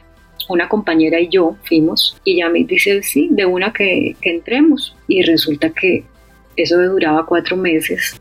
una 0.49 0.67
compañera 0.67 1.19
y 1.21 1.29
yo 1.29 1.55
fuimos, 1.63 2.17
y 2.25 2.37
Yamit 2.37 2.67
dice, 2.67 3.01
sí, 3.03 3.29
de 3.31 3.45
una 3.45 3.71
que, 3.71 4.15
que 4.21 4.31
entremos. 4.31 4.95
Y 5.07 5.23
resulta 5.23 5.69
que 5.69 6.03
eso 6.57 6.77
duraba 6.81 7.25
cuatro 7.25 7.55
meses 7.55 8.19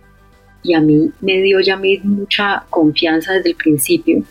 y 0.63 0.75
a 0.75 0.81
mí 0.81 1.11
me 1.21 1.41
dio 1.41 1.61
ya 1.61 1.81
mucha 2.03 2.65
confianza 2.71 3.33
desde 3.33 3.51
el 3.51 3.57
principio. 3.57 4.23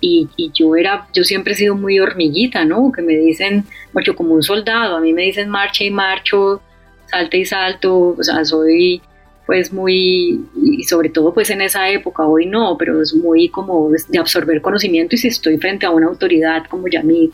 Y, 0.00 0.28
yo 0.54 0.76
era, 0.76 1.06
yo 1.12 1.24
siempre 1.24 1.52
he 1.52 1.56
sido 1.56 1.74
muy 1.74 2.00
hormiguita, 2.00 2.64
¿no? 2.64 2.90
Que 2.90 3.02
me 3.02 3.16
dicen, 3.16 3.64
mucho 3.92 4.16
como 4.16 4.34
un 4.34 4.42
soldado, 4.42 4.96
a 4.96 5.00
mí 5.00 5.12
me 5.12 5.22
dicen 5.22 5.50
marcha 5.50 5.84
y 5.84 5.90
marcho, 5.90 6.62
salte 7.06 7.38
y 7.38 7.44
salto, 7.44 8.16
o 8.18 8.22
sea, 8.22 8.44
soy 8.44 9.02
pues 9.44 9.72
muy, 9.72 10.46
y 10.62 10.84
sobre 10.84 11.08
todo 11.08 11.34
pues 11.34 11.50
en 11.50 11.60
esa 11.60 11.90
época, 11.90 12.24
hoy 12.24 12.46
no, 12.46 12.76
pero 12.78 13.02
es 13.02 13.12
muy 13.12 13.48
como 13.48 13.90
de 13.90 14.18
absorber 14.18 14.62
conocimiento 14.62 15.16
y 15.16 15.18
si 15.18 15.26
estoy 15.26 15.58
frente 15.58 15.86
a 15.86 15.90
una 15.90 16.06
autoridad 16.06 16.66
como 16.66 16.86
Yamid, 16.86 17.30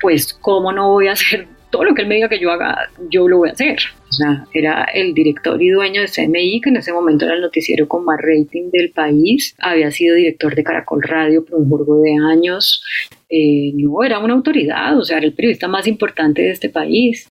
pues 0.00 0.34
cómo 0.34 0.70
no 0.70 0.90
voy 0.90 1.08
a 1.08 1.12
hacer 1.14 1.48
todo 1.70 1.84
lo 1.84 1.94
que 1.94 2.02
él 2.02 2.08
me 2.08 2.16
diga 2.16 2.28
que 2.28 2.38
yo 2.38 2.50
haga, 2.50 2.90
yo 3.08 3.28
lo 3.28 3.38
voy 3.38 3.48
a 3.48 3.52
hacer. 3.52 3.78
O 4.08 4.12
sea, 4.12 4.46
era 4.52 4.84
el 4.92 5.14
director 5.14 5.62
y 5.62 5.70
dueño 5.70 6.02
de 6.02 6.08
CMI, 6.08 6.60
que 6.60 6.70
en 6.70 6.76
ese 6.76 6.92
momento 6.92 7.24
era 7.24 7.34
el 7.34 7.40
noticiero 7.40 7.86
con 7.86 8.04
más 8.04 8.18
rating 8.20 8.70
del 8.72 8.90
país. 8.90 9.54
Había 9.58 9.90
sido 9.90 10.16
director 10.16 10.54
de 10.54 10.64
Caracol 10.64 11.02
Radio 11.02 11.44
por 11.44 11.60
un 11.60 11.68
burgo 11.68 12.00
de 12.00 12.14
años. 12.30 12.82
Eh, 13.28 13.72
no, 13.74 14.02
era 14.02 14.18
una 14.18 14.34
autoridad, 14.34 14.98
o 14.98 15.04
sea, 15.04 15.18
era 15.18 15.26
el 15.26 15.34
periodista 15.34 15.68
más 15.68 15.86
importante 15.86 16.42
de 16.42 16.50
este 16.50 16.68
país. 16.68 17.28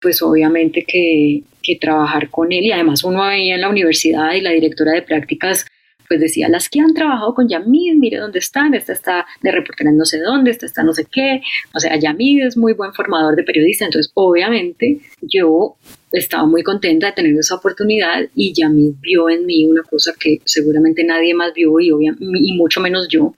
Pues 0.00 0.22
obviamente 0.22 0.84
que, 0.86 1.42
que 1.62 1.76
trabajar 1.76 2.30
con 2.30 2.52
él 2.52 2.64
y 2.64 2.72
además 2.72 3.02
uno 3.04 3.24
ahí 3.24 3.50
en 3.50 3.60
la 3.60 3.70
universidad 3.70 4.34
y 4.34 4.40
la 4.40 4.50
directora 4.50 4.92
de 4.92 5.02
prácticas 5.02 5.66
pues 6.08 6.20
decía, 6.20 6.48
las 6.48 6.68
que 6.68 6.80
han 6.80 6.94
trabajado 6.94 7.34
con 7.34 7.48
Yamid, 7.48 7.94
mire 7.96 8.18
dónde 8.18 8.38
están, 8.38 8.74
esta 8.74 8.92
está 8.92 9.26
de 9.42 9.50
reportera 9.50 9.90
no 9.92 10.04
sé 10.04 10.18
dónde, 10.20 10.50
esta 10.50 10.66
está 10.66 10.82
no 10.82 10.92
sé 10.92 11.06
qué, 11.10 11.40
o 11.74 11.80
sea, 11.80 11.98
Yamid 11.98 12.46
es 12.46 12.56
muy 12.56 12.72
buen 12.72 12.92
formador 12.92 13.36
de 13.36 13.42
periodistas, 13.42 13.86
entonces 13.86 14.12
obviamente 14.14 15.00
yo 15.20 15.76
estaba 16.12 16.46
muy 16.46 16.62
contenta 16.62 17.08
de 17.08 17.12
tener 17.12 17.34
esa 17.36 17.56
oportunidad 17.56 18.28
y 18.34 18.52
Yamid 18.52 18.94
vio 19.00 19.28
en 19.28 19.46
mí 19.46 19.64
una 19.64 19.82
cosa 19.82 20.12
que 20.18 20.40
seguramente 20.44 21.04
nadie 21.04 21.34
más 21.34 21.52
vio 21.54 21.80
y, 21.80 21.90
y 21.90 22.52
mucho 22.56 22.80
menos 22.80 23.08
yo, 23.08 23.34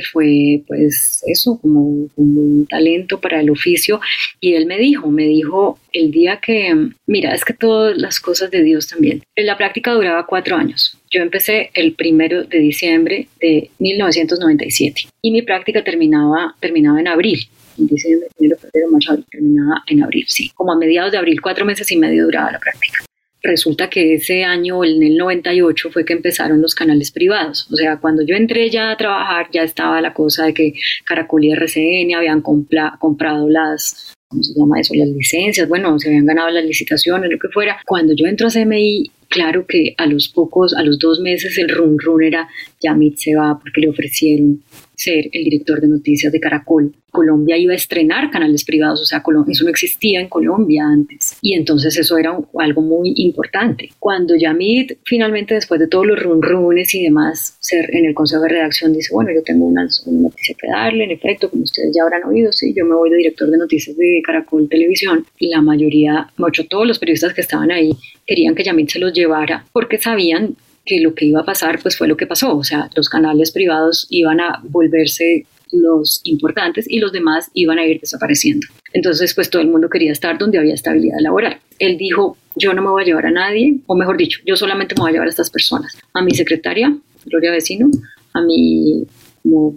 fue 0.00 0.62
pues 0.66 1.22
eso, 1.26 1.58
como, 1.60 2.08
un 2.16 2.66
talento 2.68 3.20
para 3.20 3.40
el 3.40 3.50
oficio. 3.50 4.00
Y 4.40 4.54
él 4.54 4.66
me 4.66 4.78
dijo, 4.78 5.10
me 5.10 5.24
dijo 5.24 5.78
el 5.92 6.10
día 6.10 6.38
que, 6.40 6.90
mira, 7.06 7.34
es 7.34 7.44
que 7.44 7.54
todas 7.54 7.96
las 7.98 8.20
cosas 8.20 8.50
de 8.50 8.62
Dios 8.62 8.88
también. 8.88 9.22
En 9.36 9.46
la 9.46 9.56
práctica 9.56 9.92
duraba 9.92 10.26
cuatro 10.26 10.56
años. 10.56 10.96
Yo 11.10 11.22
empecé 11.22 11.70
el 11.74 11.94
primero 11.94 12.44
de 12.44 12.58
diciembre 12.58 13.28
de 13.40 13.70
1997 13.78 15.08
y 15.22 15.30
mi 15.32 15.42
práctica 15.42 15.82
terminaba, 15.82 16.54
terminaba 16.60 17.00
en 17.00 17.08
abril 17.08 17.48
diciembre, 17.76 18.28
enero, 18.38 18.58
febrero, 18.58 18.90
marzo, 18.90 19.18
terminaba 19.30 19.82
en 19.86 20.02
abril, 20.02 20.24
sí. 20.28 20.50
Como 20.54 20.72
a 20.72 20.76
mediados 20.76 21.12
de 21.12 21.18
abril, 21.18 21.40
cuatro 21.40 21.64
meses 21.64 21.90
y 21.90 21.96
medio 21.96 22.24
duraba 22.24 22.52
la 22.52 22.58
práctica 22.58 23.04
resulta 23.42 23.88
que 23.88 24.14
ese 24.14 24.44
año, 24.44 24.84
en 24.84 25.02
el 25.02 25.16
98, 25.16 25.90
fue 25.90 26.04
que 26.04 26.12
empezaron 26.12 26.60
los 26.60 26.74
canales 26.74 27.10
privados. 27.10 27.68
O 27.70 27.76
sea, 27.76 27.98
cuando 27.98 28.22
yo 28.24 28.34
entré 28.34 28.70
ya 28.70 28.90
a 28.90 28.96
trabajar, 28.96 29.48
ya 29.52 29.62
estaba 29.62 30.00
la 30.00 30.12
cosa 30.12 30.46
de 30.46 30.54
que 30.54 30.74
Caracol 31.06 31.44
y 31.44 31.52
RCN 31.52 32.14
habían 32.14 32.42
comprado 32.42 33.48
las, 33.48 34.14
¿cómo 34.28 34.42
se 34.42 34.54
llama 34.58 34.80
eso? 34.80 34.94
Las 34.94 35.08
licencias, 35.08 35.68
bueno, 35.68 35.98
se 35.98 36.08
habían 36.08 36.26
ganado 36.26 36.50
las 36.50 36.64
licitaciones, 36.64 37.30
lo 37.30 37.38
que 37.38 37.48
fuera. 37.48 37.78
Cuando 37.86 38.14
yo 38.14 38.26
entro 38.26 38.48
a 38.48 38.50
CMI, 38.50 39.10
claro 39.28 39.66
que 39.66 39.94
a 39.96 40.06
los 40.06 40.28
pocos, 40.28 40.74
a 40.74 40.82
los 40.82 40.98
dos 40.98 41.20
meses, 41.20 41.56
el 41.58 41.68
run 41.68 41.98
run 41.98 42.22
era, 42.22 42.48
Yamit 42.80 43.16
se 43.16 43.34
va 43.34 43.58
porque 43.58 43.80
le 43.80 43.88
ofrecieron 43.88 44.62
ser 45.00 45.30
el 45.32 45.44
director 45.44 45.80
de 45.80 45.88
noticias 45.88 46.32
de 46.32 46.40
Caracol. 46.40 46.92
Colombia 47.10 47.56
iba 47.56 47.72
a 47.72 47.76
estrenar 47.76 48.30
canales 48.30 48.64
privados, 48.64 49.00
o 49.00 49.04
sea, 49.04 49.22
eso 49.48 49.64
no 49.64 49.70
existía 49.70 50.20
en 50.20 50.28
Colombia 50.28 50.84
antes. 50.86 51.36
Y 51.40 51.54
entonces 51.54 51.96
eso 51.96 52.18
era 52.18 52.38
algo 52.58 52.82
muy 52.82 53.14
importante. 53.16 53.90
Cuando 53.98 54.36
Yamit 54.36 54.98
finalmente, 55.04 55.54
después 55.54 55.80
de 55.80 55.88
todos 55.88 56.06
los 56.06 56.22
run 56.22 56.42
runes 56.42 56.94
y 56.94 57.02
demás, 57.02 57.56
ser 57.60 57.88
en 57.94 58.04
el 58.04 58.14
consejo 58.14 58.42
de 58.42 58.50
redacción 58.50 58.92
dice, 58.92 59.12
bueno, 59.12 59.30
yo 59.34 59.42
tengo 59.42 59.64
una, 59.64 59.88
noticia 60.06 60.54
que 60.60 60.68
darle, 60.68 61.04
en 61.04 61.10
efecto, 61.10 61.50
como 61.50 61.64
ustedes 61.64 61.90
ya 61.96 62.02
habrán 62.02 62.24
oído, 62.24 62.52
sí, 62.52 62.72
yo 62.76 62.84
me 62.84 62.94
voy 62.94 63.10
de 63.10 63.16
director 63.16 63.50
de 63.50 63.58
noticias 63.58 63.96
de 63.96 64.20
Caracol 64.24 64.68
Televisión. 64.68 65.24
Y 65.38 65.48
la 65.48 65.62
mayoría, 65.62 66.30
mucho 66.36 66.66
todos 66.66 66.86
los 66.86 66.98
periodistas 66.98 67.34
que 67.34 67.40
estaban 67.40 67.70
ahí, 67.70 67.90
querían 68.26 68.54
que 68.54 68.62
Yamit 68.62 68.90
se 68.90 68.98
los 68.98 69.12
llevara 69.12 69.64
porque 69.72 69.98
sabían 69.98 70.56
que 70.84 71.00
lo 71.00 71.14
que 71.14 71.26
iba 71.26 71.40
a 71.40 71.44
pasar 71.44 71.80
pues 71.80 71.96
fue 71.96 72.08
lo 72.08 72.16
que 72.16 72.26
pasó, 72.26 72.56
o 72.56 72.64
sea, 72.64 72.90
los 72.94 73.08
canales 73.08 73.52
privados 73.52 74.06
iban 74.10 74.40
a 74.40 74.60
volverse 74.64 75.46
los 75.72 76.20
importantes 76.24 76.86
y 76.88 76.98
los 76.98 77.12
demás 77.12 77.50
iban 77.54 77.78
a 77.78 77.86
ir 77.86 78.00
desapareciendo. 78.00 78.66
Entonces, 78.92 79.34
pues 79.34 79.50
todo 79.50 79.62
el 79.62 79.68
mundo 79.68 79.88
quería 79.88 80.12
estar 80.12 80.36
donde 80.36 80.58
había 80.58 80.74
estabilidad 80.74 81.18
laboral. 81.20 81.58
Él 81.78 81.96
dijo, 81.96 82.36
yo 82.56 82.74
no 82.74 82.82
me 82.82 82.90
voy 82.90 83.02
a 83.02 83.06
llevar 83.06 83.26
a 83.26 83.30
nadie, 83.30 83.78
o 83.86 83.94
mejor 83.94 84.16
dicho, 84.16 84.40
yo 84.44 84.56
solamente 84.56 84.94
me 84.96 85.02
voy 85.02 85.10
a 85.10 85.12
llevar 85.12 85.28
a 85.28 85.30
estas 85.30 85.50
personas, 85.50 85.96
a 86.12 86.22
mi 86.22 86.32
secretaria, 86.32 86.96
Gloria 87.26 87.52
Vecino, 87.52 87.88
a 88.32 88.42
mi 88.42 89.06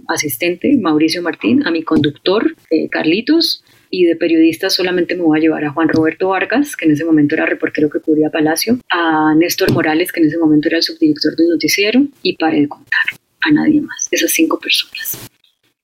asistente, 0.08 0.78
Mauricio 0.82 1.22
Martín, 1.22 1.66
a 1.66 1.72
mi 1.72 1.84
conductor, 1.84 2.56
eh, 2.70 2.90
Carlitos, 2.90 3.64
y 3.94 4.06
de 4.06 4.16
periodistas 4.16 4.74
solamente 4.74 5.16
me 5.16 5.22
voy 5.22 5.38
a 5.38 5.42
llevar 5.42 5.64
a 5.66 5.72
Juan 5.72 5.88
Roberto 5.88 6.30
Vargas, 6.30 6.76
que 6.76 6.86
en 6.86 6.94
ese 6.94 7.06
momento 7.06 7.36
era 7.36 7.46
reportero 7.46 7.92
que 7.92 8.00
cubría 8.00 8.32
Palacio, 8.32 8.80
a 8.90 9.36
Néstor 9.36 9.72
Morales, 9.72 10.12
que 10.12 10.20
en 10.20 10.30
ese 10.30 10.40
momento 10.40 10.68
era 10.68 10.78
el 10.78 10.84
subdirector 10.84 11.36
del 11.36 11.50
noticiero, 11.50 12.04
y 12.24 12.36
para 12.36 12.56
de 12.56 12.68
contar 12.68 13.04
a 13.42 13.52
nadie 13.52 13.82
más, 13.82 14.08
esas 14.10 14.32
cinco 14.32 14.60
personas. 14.60 15.30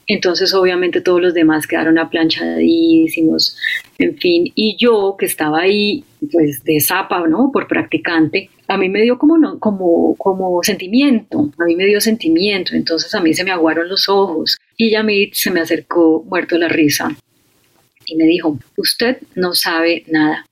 Entonces, 0.07 0.55
obviamente, 0.55 1.01
todos 1.01 1.21
los 1.21 1.35
demás 1.35 1.67
quedaron 1.67 1.99
aplanchadísimos, 1.99 3.55
en 3.99 4.17
fin. 4.17 4.51
Y 4.55 4.75
yo, 4.79 5.15
que 5.15 5.27
estaba 5.27 5.59
ahí, 5.59 6.03
pues 6.31 6.63
de 6.63 6.81
zapa, 6.81 7.27
¿no? 7.27 7.51
Por 7.53 7.67
practicante, 7.67 8.49
a 8.67 8.75
mí 8.75 8.89
me 8.89 9.03
dio 9.03 9.19
como, 9.19 9.37
no, 9.37 9.59
como, 9.59 10.15
como 10.15 10.63
sentimiento, 10.63 11.51
a 11.59 11.65
mí 11.65 11.75
me 11.75 11.85
dio 11.85 12.01
sentimiento. 12.01 12.73
Entonces, 12.73 13.13
a 13.13 13.21
mí 13.21 13.35
se 13.35 13.43
me 13.43 13.51
aguaron 13.51 13.87
los 13.87 14.09
ojos. 14.09 14.57
Y 14.75 14.89
Yamit 14.89 15.35
se 15.35 15.51
me 15.51 15.61
acercó 15.61 16.23
muerto 16.27 16.57
la 16.57 16.69
risa 16.69 17.15
y 18.09 18.15
me 18.15 18.25
dijo, 18.25 18.57
usted 18.77 19.17
no 19.35 19.53
sabe 19.53 20.03
nada, 20.07 20.45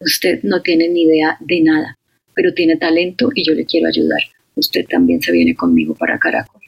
usted 0.00 0.40
no 0.42 0.62
tiene 0.62 0.88
ni 0.88 1.02
idea 1.02 1.36
de 1.40 1.60
nada, 1.60 1.96
pero 2.34 2.52
tiene 2.52 2.76
talento 2.76 3.30
y 3.34 3.44
yo 3.44 3.54
le 3.54 3.64
quiero 3.64 3.88
ayudar. 3.88 4.20
Usted 4.56 4.84
también 4.86 5.22
se 5.22 5.32
viene 5.32 5.54
conmigo 5.54 5.94
para 5.94 6.18
Caracol. 6.18 6.60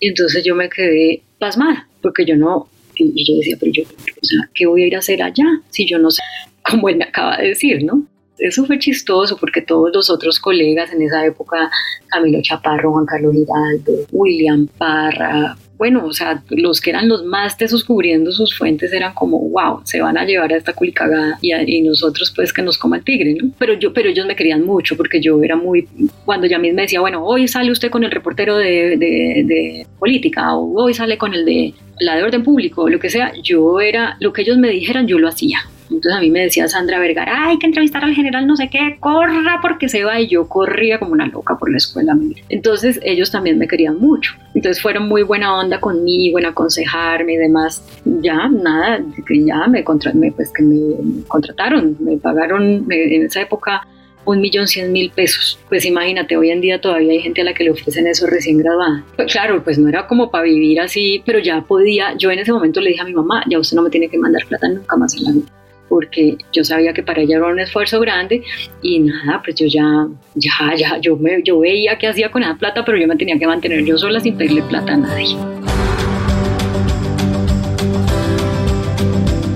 Y 0.00 0.08
entonces 0.08 0.44
yo 0.44 0.54
me 0.54 0.68
quedé 0.68 1.22
pasmada, 1.38 1.88
porque 2.02 2.24
yo 2.24 2.36
no, 2.36 2.68
y 2.96 3.24
yo 3.24 3.38
decía, 3.38 3.56
pero 3.58 3.72
yo, 3.72 3.82
o 3.82 4.24
sea, 4.24 4.50
¿qué 4.54 4.66
voy 4.66 4.82
a 4.82 4.86
ir 4.86 4.96
a 4.96 4.98
hacer 4.98 5.22
allá 5.22 5.44
si 5.70 5.86
yo 5.86 5.98
no 5.98 6.10
sé, 6.10 6.22
como 6.62 6.88
él 6.88 7.00
acaba 7.02 7.38
de 7.38 7.48
decir, 7.48 7.82
¿no? 7.84 8.06
Eso 8.38 8.64
fue 8.66 8.78
chistoso 8.78 9.36
porque 9.36 9.62
todos 9.62 9.90
los 9.92 10.10
otros 10.10 10.38
colegas 10.38 10.92
en 10.92 11.02
esa 11.02 11.24
época, 11.24 11.70
Camilo 12.08 12.40
Chaparro, 12.42 12.92
Juan 12.92 13.06
Carlos 13.06 13.34
Hidalgo, 13.34 14.06
William 14.12 14.66
Parra, 14.78 15.56
bueno, 15.78 16.06
o 16.06 16.12
sea, 16.12 16.42
los 16.48 16.80
que 16.80 16.90
eran 16.90 17.08
los 17.08 17.24
más 17.24 17.56
tesos 17.58 17.84
cubriendo 17.84 18.32
sus 18.32 18.56
fuentes 18.56 18.92
eran 18.92 19.12
como, 19.12 19.38
wow, 19.38 19.80
se 19.84 20.00
van 20.00 20.16
a 20.16 20.24
llevar 20.24 20.52
a 20.52 20.56
esta 20.56 20.72
culicagada 20.72 21.38
y, 21.42 21.52
y 21.52 21.82
nosotros 21.82 22.32
pues 22.34 22.52
que 22.52 22.62
nos 22.62 22.78
coma 22.78 22.96
el 22.96 23.04
tigre, 23.04 23.34
¿no? 23.34 23.50
Pero 23.58 23.74
yo, 23.74 23.92
pero 23.92 24.08
ellos 24.08 24.26
me 24.26 24.36
querían 24.36 24.64
mucho 24.64 24.96
porque 24.96 25.20
yo 25.20 25.42
era 25.42 25.54
muy, 25.56 25.86
cuando 26.24 26.46
ya 26.46 26.58
me 26.58 26.72
decía, 26.72 27.00
bueno, 27.00 27.24
hoy 27.24 27.46
sale 27.46 27.70
usted 27.70 27.90
con 27.90 28.04
el 28.04 28.10
reportero 28.10 28.56
de, 28.56 28.96
de, 28.96 29.86
política 29.98 30.54
o 30.54 30.82
hoy 30.82 30.94
sale 30.94 31.18
con 31.18 31.34
el 31.34 31.44
de 31.44 31.74
la 32.00 32.16
de 32.16 32.22
orden 32.22 32.42
público 32.42 32.88
lo 32.88 32.98
que 32.98 33.10
sea, 33.10 33.32
yo 33.42 33.80
era, 33.80 34.16
lo 34.20 34.32
que 34.32 34.42
ellos 34.42 34.58
me 34.58 34.70
dijeran, 34.70 35.06
yo 35.06 35.18
lo 35.18 35.28
hacía. 35.28 35.60
Entonces 35.90 36.12
a 36.12 36.20
mí 36.20 36.30
me 36.30 36.40
decía 36.40 36.68
Sandra 36.68 36.98
Vergara, 36.98 37.48
hay 37.48 37.58
que 37.58 37.66
entrevistar 37.66 38.04
al 38.04 38.14
general 38.14 38.46
no 38.46 38.56
sé 38.56 38.68
qué, 38.68 38.96
corra 39.00 39.60
porque 39.62 39.88
se 39.88 40.04
va 40.04 40.20
y 40.20 40.28
yo 40.28 40.48
corría 40.48 40.98
como 40.98 41.12
una 41.12 41.26
loca 41.26 41.56
por 41.56 41.70
la 41.70 41.78
escuela. 41.78 42.16
Entonces 42.48 43.00
ellos 43.02 43.30
también 43.30 43.58
me 43.58 43.68
querían 43.68 43.98
mucho. 43.98 44.34
Entonces 44.54 44.82
fueron 44.82 45.08
muy 45.08 45.22
buena 45.22 45.58
onda 45.58 45.80
conmigo 45.80 46.38
en 46.38 46.46
aconsejarme 46.46 47.34
y 47.34 47.36
demás. 47.36 47.84
Ya, 48.04 48.48
nada, 48.48 49.00
que 49.26 49.44
ya 49.44 49.66
me, 49.68 49.84
contra 49.84 50.12
pues 50.34 50.52
que 50.52 50.62
me 50.62 51.22
contrataron, 51.28 51.96
me 52.00 52.16
pagaron 52.16 52.86
en 52.90 53.22
esa 53.24 53.42
época 53.42 53.86
un 54.24 54.40
millón 54.40 54.66
cien 54.66 54.92
mil 54.92 55.10
pesos. 55.10 55.58
Pues 55.68 55.84
imagínate, 55.84 56.36
hoy 56.36 56.50
en 56.50 56.60
día 56.60 56.80
todavía 56.80 57.12
hay 57.12 57.20
gente 57.20 57.42
a 57.42 57.44
la 57.44 57.54
que 57.54 57.64
le 57.64 57.70
ofrecen 57.70 58.06
eso 58.06 58.26
recién 58.26 58.58
graduada. 58.58 59.04
Pues 59.14 59.32
claro, 59.32 59.62
pues 59.62 59.78
no 59.78 59.88
era 59.88 60.06
como 60.06 60.30
para 60.30 60.44
vivir 60.44 60.80
así, 60.80 61.22
pero 61.24 61.38
ya 61.38 61.60
podía, 61.60 62.16
yo 62.16 62.30
en 62.30 62.40
ese 62.40 62.52
momento 62.52 62.80
le 62.80 62.90
dije 62.90 63.02
a 63.02 63.04
mi 63.04 63.14
mamá, 63.14 63.44
ya 63.48 63.58
usted 63.58 63.76
no 63.76 63.82
me 63.82 63.90
tiene 63.90 64.08
que 64.08 64.18
mandar 64.18 64.44
plata 64.46 64.68
nunca 64.68 64.96
más 64.96 65.16
en 65.16 65.24
la 65.24 65.32
vida 65.32 65.46
porque 65.88 66.36
yo 66.52 66.64
sabía 66.64 66.92
que 66.92 67.02
para 67.02 67.22
ella 67.22 67.36
era 67.36 67.46
un 67.46 67.60
esfuerzo 67.60 68.00
grande 68.00 68.42
y 68.82 69.00
nada, 69.00 69.40
pues 69.44 69.56
yo 69.56 69.66
ya, 69.66 70.08
ya, 70.34 70.74
ya, 70.76 70.98
yo, 71.00 71.16
me, 71.16 71.42
yo 71.42 71.60
veía 71.60 71.98
qué 71.98 72.08
hacía 72.08 72.30
con 72.30 72.42
esa 72.42 72.56
plata, 72.56 72.84
pero 72.84 72.98
yo 72.98 73.06
me 73.06 73.16
tenía 73.16 73.38
que 73.38 73.46
mantener 73.46 73.84
yo 73.84 73.98
sola 73.98 74.20
sin 74.20 74.36
pedirle 74.36 74.62
plata 74.62 74.94
a 74.94 74.96
nadie. 74.96 75.36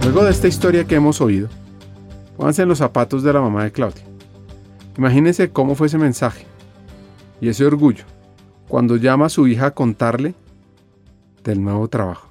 Luego 0.04 0.24
de 0.24 0.30
esta 0.30 0.48
historia 0.48 0.84
que 0.84 0.96
hemos 0.96 1.20
oído, 1.20 1.48
pónganse 2.36 2.62
en 2.62 2.68
los 2.68 2.78
zapatos 2.78 3.22
de 3.22 3.32
la 3.32 3.40
mamá 3.40 3.64
de 3.64 3.72
Claudia. 3.72 4.02
Imagínense 4.96 5.50
cómo 5.50 5.74
fue 5.74 5.86
ese 5.86 5.98
mensaje 5.98 6.44
y 7.40 7.48
ese 7.48 7.64
orgullo 7.64 8.04
cuando 8.68 8.96
llama 8.96 9.26
a 9.26 9.28
su 9.28 9.48
hija 9.48 9.66
a 9.66 9.70
contarle 9.72 10.34
del 11.42 11.62
nuevo 11.62 11.88
trabajo 11.88 12.29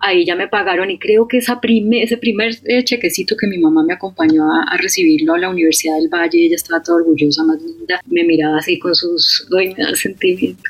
ahí 0.00 0.24
ya 0.24 0.36
me 0.36 0.48
pagaron 0.48 0.90
y 0.90 0.98
creo 0.98 1.26
que 1.26 1.38
esa 1.38 1.60
ese 1.92 2.16
primer 2.16 2.54
eh, 2.64 2.84
chequecito 2.84 3.36
que 3.36 3.46
mi 3.46 3.58
mamá 3.58 3.82
me 3.82 3.94
acompañó 3.94 4.44
a, 4.50 4.76
recibirlo 4.76 5.34
a 5.34 5.38
la 5.38 5.50
Universidad 5.50 5.96
del 5.96 6.08
Valle, 6.08 6.46
ella 6.46 6.56
estaba 6.56 6.82
toda 6.82 6.98
orgullosa, 6.98 7.44
más 7.44 7.60
linda, 7.62 8.00
me 8.06 8.24
miraba 8.24 8.58
así 8.58 8.78
con 8.78 8.94
sus, 8.94 9.46
doy 9.50 9.74
me 9.74 9.94
sentimiento, 9.96 10.62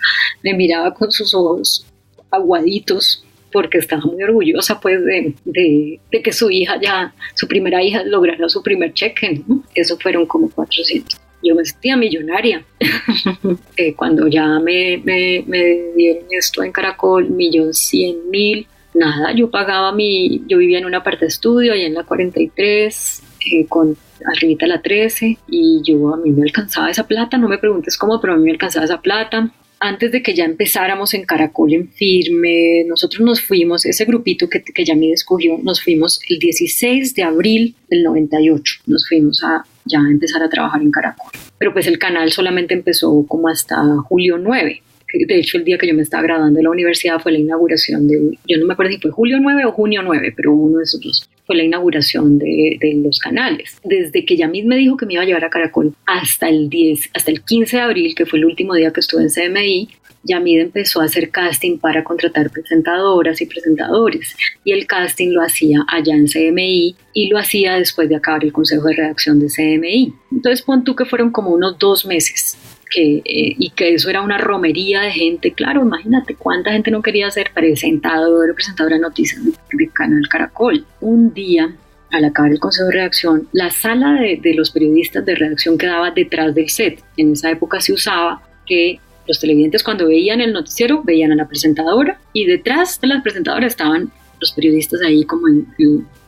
me 0.42 0.54
miraba 0.54 0.94
con 0.94 1.10
sus 1.10 1.34
ojos 1.34 1.86
aguaditos 2.30 3.24
porque 3.52 3.78
estaba 3.78 4.02
muy 4.02 4.22
orgullosa 4.22 4.80
pues 4.80 5.02
de, 5.04 5.34
de, 5.44 6.22
que 6.22 6.32
su 6.32 6.50
hija 6.50 6.78
ya, 6.80 7.14
su 7.34 7.48
primera 7.48 7.82
hija 7.82 8.02
lograra 8.04 8.48
su 8.48 8.62
primer 8.62 8.92
cheque, 8.92 9.42
eso 9.74 9.96
fueron 9.98 10.26
como 10.26 10.50
400 10.50 11.20
yo 11.42 11.54
me 11.54 11.64
sentía 11.64 11.96
millonaria. 11.96 12.64
Eh, 13.76 13.94
cuando 13.94 14.26
ya 14.26 14.58
me, 14.58 15.00
me, 15.04 15.44
me, 15.46 15.92
dieron 15.94 16.24
esto 16.30 16.62
en 16.62 16.72
Caracol, 16.72 17.28
millón 17.28 17.74
cien 17.74 18.30
mil, 18.30 18.66
nada, 18.96 19.32
yo 19.32 19.50
pagaba 19.50 19.92
mi, 19.92 20.42
yo 20.48 20.58
vivía 20.58 20.78
en 20.78 20.86
una 20.86 21.02
parte 21.02 21.26
de 21.26 21.28
estudio 21.28 21.72
allá 21.72 21.86
en 21.86 21.94
la 21.94 22.04
43, 22.04 23.22
eh, 23.52 23.66
con 23.66 23.96
arribita 24.34 24.66
la 24.66 24.82
13, 24.82 25.38
y 25.48 25.82
yo 25.84 26.14
a 26.14 26.16
mí 26.16 26.30
me 26.30 26.42
alcanzaba 26.42 26.90
esa 26.90 27.06
plata, 27.06 27.38
no 27.38 27.48
me 27.48 27.58
preguntes 27.58 27.96
cómo, 27.96 28.20
pero 28.20 28.32
a 28.32 28.36
mí 28.36 28.44
me 28.44 28.50
alcanzaba 28.50 28.84
esa 28.84 29.00
plata. 29.00 29.50
Antes 29.78 30.10
de 30.10 30.22
que 30.22 30.34
ya 30.34 30.46
empezáramos 30.46 31.12
en 31.12 31.26
Caracol 31.26 31.74
en 31.74 31.88
firme, 31.90 32.84
nosotros 32.86 33.20
nos 33.20 33.42
fuimos, 33.42 33.84
ese 33.84 34.06
grupito 34.06 34.48
que, 34.48 34.62
que 34.62 34.84
ya 34.86 34.94
me 34.94 35.12
escogió, 35.12 35.58
nos 35.62 35.82
fuimos 35.82 36.18
el 36.28 36.38
16 36.38 37.14
de 37.14 37.22
abril 37.22 37.74
del 37.90 38.02
98, 38.02 38.80
nos 38.86 39.06
fuimos 39.06 39.44
a 39.44 39.64
ya 39.84 39.98
empezar 39.98 40.42
a 40.42 40.48
trabajar 40.48 40.80
en 40.80 40.90
Caracol. 40.90 41.30
Pero 41.58 41.74
pues 41.74 41.86
el 41.86 41.98
canal 41.98 42.32
solamente 42.32 42.72
empezó 42.72 43.26
como 43.28 43.48
hasta 43.48 43.76
julio 44.08 44.38
9 44.38 44.82
de 45.12 45.38
hecho 45.38 45.58
el 45.58 45.64
día 45.64 45.78
que 45.78 45.86
yo 45.86 45.94
me 45.94 46.02
estaba 46.02 46.22
graduando 46.22 46.58
de 46.58 46.64
la 46.64 46.70
universidad 46.70 47.20
fue 47.20 47.32
la 47.32 47.38
inauguración 47.38 48.08
de, 48.08 48.38
yo 48.46 48.58
no 48.58 48.66
me 48.66 48.72
acuerdo 48.72 48.92
si 48.92 48.98
fue 48.98 49.10
julio 49.10 49.38
9 49.40 49.64
o 49.66 49.72
junio 49.72 50.02
9, 50.02 50.32
pero 50.36 50.52
uno 50.52 50.78
de 50.78 50.84
esos 50.84 51.00
dos 51.00 51.28
fue 51.46 51.56
la 51.56 51.62
inauguración 51.62 52.38
de, 52.38 52.76
de, 52.80 52.94
los 52.94 53.20
canales. 53.20 53.78
Desde 53.84 54.24
que 54.24 54.36
Yamid 54.36 54.64
me 54.64 54.76
dijo 54.76 54.96
que 54.96 55.06
me 55.06 55.14
iba 55.14 55.22
a 55.22 55.26
llevar 55.26 55.44
a 55.44 55.50
Caracol 55.50 55.94
hasta 56.04 56.48
el 56.48 56.68
10, 56.68 57.10
hasta 57.14 57.30
el 57.30 57.42
15 57.42 57.76
de 57.76 57.82
abril, 57.82 58.14
que 58.16 58.26
fue 58.26 58.40
el 58.40 58.46
último 58.46 58.74
día 58.74 58.92
que 58.92 58.98
estuve 58.98 59.22
en 59.22 59.30
CMI, 59.30 59.88
Yamid 60.26 60.60
empezó 60.60 61.00
a 61.00 61.04
hacer 61.04 61.30
casting 61.30 61.78
para 61.78 62.02
contratar 62.02 62.50
presentadoras 62.50 63.40
y 63.40 63.46
presentadores 63.46 64.34
y 64.64 64.72
el 64.72 64.86
casting 64.86 65.30
lo 65.30 65.42
hacía 65.42 65.84
allá 65.88 66.14
en 66.14 66.26
CMI 66.26 66.96
y 67.12 67.28
lo 67.28 67.38
hacía 67.38 67.76
después 67.76 68.08
de 68.08 68.16
acabar 68.16 68.44
el 68.44 68.52
consejo 68.52 68.88
de 68.88 68.96
redacción 68.96 69.38
de 69.38 69.46
CMI. 69.46 70.12
Entonces 70.32 70.62
pon 70.62 70.84
tú 70.84 70.96
que 70.96 71.04
fueron 71.04 71.30
como 71.30 71.50
unos 71.50 71.78
dos 71.78 72.04
meses 72.06 72.58
que, 72.90 73.16
eh, 73.18 73.22
y 73.58 73.70
que 73.70 73.94
eso 73.94 74.10
era 74.10 74.22
una 74.22 74.38
romería 74.38 75.02
de 75.02 75.12
gente. 75.12 75.52
Claro, 75.52 75.82
imagínate 75.82 76.34
cuánta 76.34 76.72
gente 76.72 76.90
no 76.90 77.02
quería 77.02 77.30
ser 77.30 77.50
presentador 77.52 78.50
o 78.50 78.54
presentadora 78.54 78.96
de 78.96 79.02
noticias 79.02 79.42
de, 79.44 79.88
Canal 79.92 80.28
Caracol. 80.28 80.84
Un 81.00 81.32
día 81.32 81.74
al 82.12 82.24
acabar 82.24 82.52
el 82.52 82.60
consejo 82.60 82.88
de 82.88 82.94
redacción, 82.94 83.48
la 83.52 83.70
sala 83.70 84.12
de, 84.20 84.38
de, 84.40 84.54
los 84.54 84.70
periodistas 84.70 85.24
de 85.24 85.34
redacción 85.34 85.76
quedaba 85.76 86.10
detrás 86.10 86.54
del 86.54 86.70
set. 86.70 87.02
En 87.16 87.32
esa 87.32 87.50
época 87.50 87.80
se 87.80 87.92
usaba 87.92 88.42
que 88.64 89.00
los 89.26 89.40
televidentes 89.40 89.82
cuando 89.82 90.06
veían 90.06 90.40
el 90.40 90.52
noticiero 90.52 91.02
veían 91.02 91.32
a 91.32 91.36
la 91.36 91.48
presentadora 91.48 92.18
y 92.32 92.46
detrás 92.46 93.00
de 93.00 93.08
la 93.08 93.22
presentadora 93.22 93.66
estaban 93.66 94.10
los 94.40 94.52
periodistas 94.52 95.00
ahí 95.02 95.24
como 95.24 95.46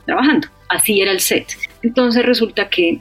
trabajando. 0.05 0.49
Así 0.69 1.01
era 1.01 1.13
el 1.13 1.21
set. 1.21 1.47
Entonces 1.83 2.25
resulta 2.25 2.69
que 2.69 3.01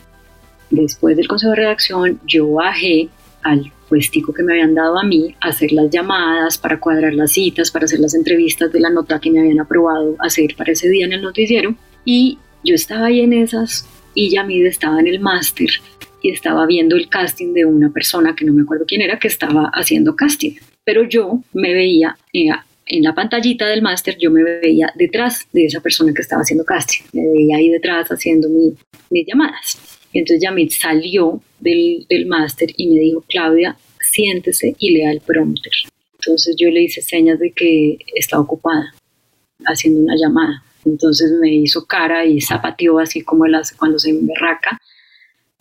después 0.70 1.18
del 1.18 1.28
consejo 1.28 1.52
de 1.52 1.58
redacción 1.58 2.20
yo 2.26 2.52
bajé 2.52 3.10
al 3.44 3.72
puestico 3.88 4.34
que 4.34 4.44
me 4.44 4.54
habían 4.54 4.76
dado 4.76 5.00
a 5.00 5.04
mí 5.04 5.36
hacer 5.42 5.72
las 5.72 5.90
llamadas, 5.90 6.58
para 6.58 6.80
cuadrar 6.80 7.14
las 7.14 7.32
citas, 7.32 7.72
para 7.72 7.86
hacer 7.86 8.00
las 8.00 8.14
entrevistas 8.14 8.72
de 8.72 8.80
la 8.80 8.90
nota 8.90 9.20
que 9.20 9.32
me 9.32 9.40
habían 9.40 9.60
aprobado 9.60 10.16
hacer 10.20 10.56
para 10.56 10.72
ese 10.72 10.90
día 10.90 11.06
en 11.06 11.14
el 11.14 11.22
noticiero. 11.22 11.76
Y 12.06 12.38
yo 12.64 12.76
estaba 12.76 13.08
ahí 13.08 13.22
en 13.22 13.34
esas 13.34 13.88
y 14.14 14.30
Yamid 14.30 14.66
estaba 14.66 15.00
en 15.00 15.08
el 15.08 15.20
máster 15.20 15.70
y 16.22 16.32
estaba 16.32 16.66
viendo 16.66 16.96
el 16.96 17.10
casting 17.10 17.54
de 17.54 17.66
una 17.66 17.92
persona 17.92 18.36
que 18.36 18.46
no 18.46 18.54
me 18.54 18.64
acuerdo 18.64 18.86
quién 18.88 19.02
era 19.02 19.20
que 19.20 19.28
estaba 19.28 19.70
haciendo 19.74 20.16
casting. 20.16 20.56
Pero 20.84 21.04
yo 21.04 21.42
me 21.54 21.74
veía 21.74 22.18
en, 22.34 22.54
en 22.88 23.04
la 23.04 23.14
pantallita 23.14 23.68
del 23.68 23.82
máster, 23.82 24.18
yo 24.18 24.32
me 24.32 24.44
veía 24.44 24.92
detrás 24.96 25.48
de 25.54 25.66
esa 25.66 25.82
persona 25.82 26.14
que 26.14 26.22
estaba 26.22 26.42
haciendo 26.42 26.66
casting. 26.66 27.04
Me 27.14 27.28
veía 27.28 27.58
ahí 27.58 27.70
detrás 27.70 28.10
haciendo 28.10 28.50
mis 28.50 29.28
llamadas. 29.28 29.97
Entonces 30.18 30.42
Yamit 30.42 30.72
salió 30.72 31.42
del, 31.60 32.06
del 32.10 32.26
máster 32.26 32.70
y 32.76 32.88
me 32.88 33.00
dijo, 33.00 33.24
Claudia, 33.28 33.78
siéntese 34.00 34.76
y 34.80 34.92
lea 34.92 35.12
el 35.12 35.22
prompter. 35.22 35.72
Entonces 36.16 36.56
yo 36.58 36.70
le 36.72 36.84
hice 36.84 37.02
señas 37.02 37.38
de 37.38 37.52
que 37.52 38.00
estaba 38.16 38.42
ocupada 38.42 38.96
haciendo 39.66 40.02
una 40.02 40.16
llamada. 40.18 40.64
Entonces 40.86 41.32
me 41.40 41.54
hizo 41.54 41.86
cara 41.86 42.26
y 42.26 42.42
zapateó 42.42 42.98
así 42.98 43.22
como 43.22 43.46
él 43.46 43.54
hace 43.54 43.76
cuando 43.78 44.00
se 44.00 44.10
emberraca 44.10 44.82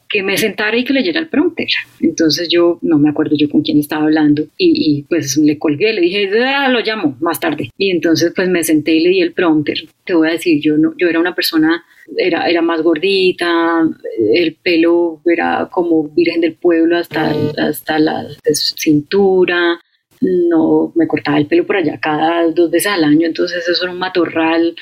que 0.08 0.22
me 0.22 0.36
sentara 0.36 0.76
y 0.76 0.84
que 0.84 0.92
leyera 0.92 1.20
el 1.20 1.28
prompter. 1.28 1.68
Entonces 2.00 2.48
yo 2.48 2.78
no 2.82 2.98
me 2.98 3.10
acuerdo 3.10 3.36
yo 3.36 3.48
con 3.48 3.62
quién 3.62 3.78
estaba 3.78 4.04
hablando 4.04 4.46
y, 4.56 5.04
pues 5.08 5.36
le 5.36 5.58
colgué, 5.58 5.92
le 5.92 6.00
dije, 6.00 6.30
ah, 6.44 6.68
lo 6.68 6.80
llamo 6.80 7.16
más 7.20 7.40
tarde. 7.40 7.70
Y 7.76 7.90
entonces 7.90 8.32
pues 8.34 8.48
me 8.48 8.64
senté 8.64 8.92
y 8.92 9.00
leí 9.00 9.20
el 9.20 9.32
prompter. 9.32 9.78
Te 10.04 10.14
voy 10.14 10.28
a 10.28 10.32
decir, 10.32 10.60
yo, 10.60 10.76
no, 10.76 10.94
yo 10.96 11.08
era 11.08 11.20
una 11.20 11.34
persona, 11.34 11.84
era, 12.16 12.48
era 12.48 12.62
más 12.62 12.82
gordita, 12.82 13.82
el 14.34 14.54
pelo 14.54 15.20
era 15.26 15.68
como 15.70 16.08
virgen 16.08 16.40
del 16.40 16.54
pueblo 16.54 16.96
hasta, 16.96 17.34
hasta 17.58 17.98
la 17.98 18.26
cintura, 18.52 19.80
no 20.20 20.92
me 20.94 21.06
cortaba 21.06 21.38
el 21.38 21.46
pelo 21.46 21.66
por 21.66 21.76
allá 21.76 21.98
cada 22.00 22.50
dos 22.50 22.70
veces 22.70 22.92
al 22.92 23.04
año, 23.04 23.26
entonces 23.26 23.66
eso 23.68 23.84
era 23.84 23.92
un 23.92 23.98
matorral 23.98 24.74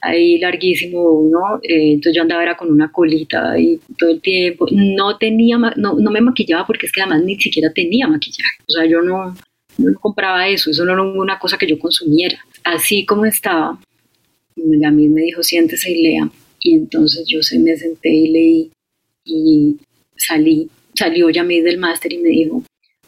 ahí 0.00 0.38
larguísimo, 0.38 1.28
¿no? 1.30 1.56
Eh, 1.62 1.92
entonces 1.92 2.14
yo 2.14 2.22
andaba 2.22 2.42
era 2.42 2.56
con 2.56 2.70
una 2.70 2.90
colita 2.90 3.52
ahí 3.52 3.78
todo 3.98 4.10
el 4.10 4.20
tiempo, 4.20 4.66
no 4.70 5.16
tenía, 5.16 5.58
no, 5.58 5.94
no, 5.94 6.10
me 6.10 6.20
maquillaba 6.20 6.66
porque 6.66 6.86
es 6.86 6.92
que 6.92 7.02
además 7.02 7.22
ni 7.22 7.38
siquiera 7.38 7.72
tenía 7.72 8.08
maquillaje, 8.08 8.58
o 8.66 8.72
sea, 8.72 8.86
yo 8.86 9.02
no, 9.02 9.36
no 9.78 10.00
compraba 10.00 10.48
eso, 10.48 10.70
eso 10.70 10.84
no 10.84 10.92
era 10.92 11.02
una 11.02 11.38
cosa 11.38 11.58
que 11.58 11.66
yo 11.66 11.78
consumiera. 11.78 12.38
Así 12.64 13.06
como 13.06 13.24
estaba, 13.26 13.70
a 13.70 14.90
mí 14.90 15.08
me 15.08 15.22
dijo, 15.22 15.42
siéntese 15.42 15.90
y 15.90 16.02
lea, 16.02 16.30
y 16.60 16.74
entonces 16.74 17.26
yo 17.28 17.42
se 17.42 17.58
me 17.58 17.76
senté 17.76 18.10
y 18.10 18.28
leí 18.28 18.70
y 19.24 19.76
salí, 20.16 20.68
salió 20.94 21.30
ya 21.30 21.44
del 21.44 21.78
máster 21.78 22.12
y 22.12 22.18
me 22.18 22.30
dijo, 22.30 22.62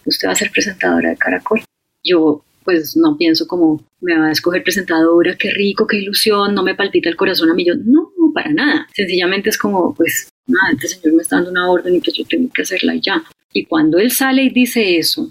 usted 0.07 0.29
va 0.29 0.33
a 0.33 0.37
ser 0.37 0.51
presentadora 0.51 1.11
de 1.11 1.17
Caracol 1.17 1.63
yo 2.03 2.45
pues 2.65 2.97
no 2.97 3.17
pienso 3.17 3.47
como 3.47 3.83
me 4.01 4.17
va 4.17 4.27
a 4.29 4.33
escoger 4.33 4.63
presentadora, 4.63 5.37
qué 5.37 5.51
rico, 5.51 5.87
qué 5.87 5.99
ilusión, 5.99 6.55
no 6.55 6.63
me 6.63 6.75
palpita 6.75 7.09
el 7.09 7.17
corazón 7.17 7.51
a 7.51 7.55
mí, 7.55 7.65
yo 7.65 7.75
no, 7.75 8.13
para 8.33 8.53
nada, 8.53 8.89
sencillamente 8.95 9.51
es 9.51 9.59
como 9.59 9.95
pues 9.95 10.33
nada, 10.47 10.73
este 10.73 10.89
señor 10.89 11.15
me 11.17 11.23
está 11.23 11.37
dando 11.37 11.51
una 11.51 11.71
orden 11.71 11.95
y 11.95 12.01
pues 12.01 12.17
yo 12.17 12.25
tengo 12.25 12.51
que 12.53 12.63
hacerla 12.63 12.95
y 12.95 13.01
ya. 13.01 13.23
Y 13.53 13.65
cuando 13.65 13.99
él 13.99 14.11
sale 14.11 14.45
y 14.45 14.51
dice 14.51 14.97
eso, 14.97 15.31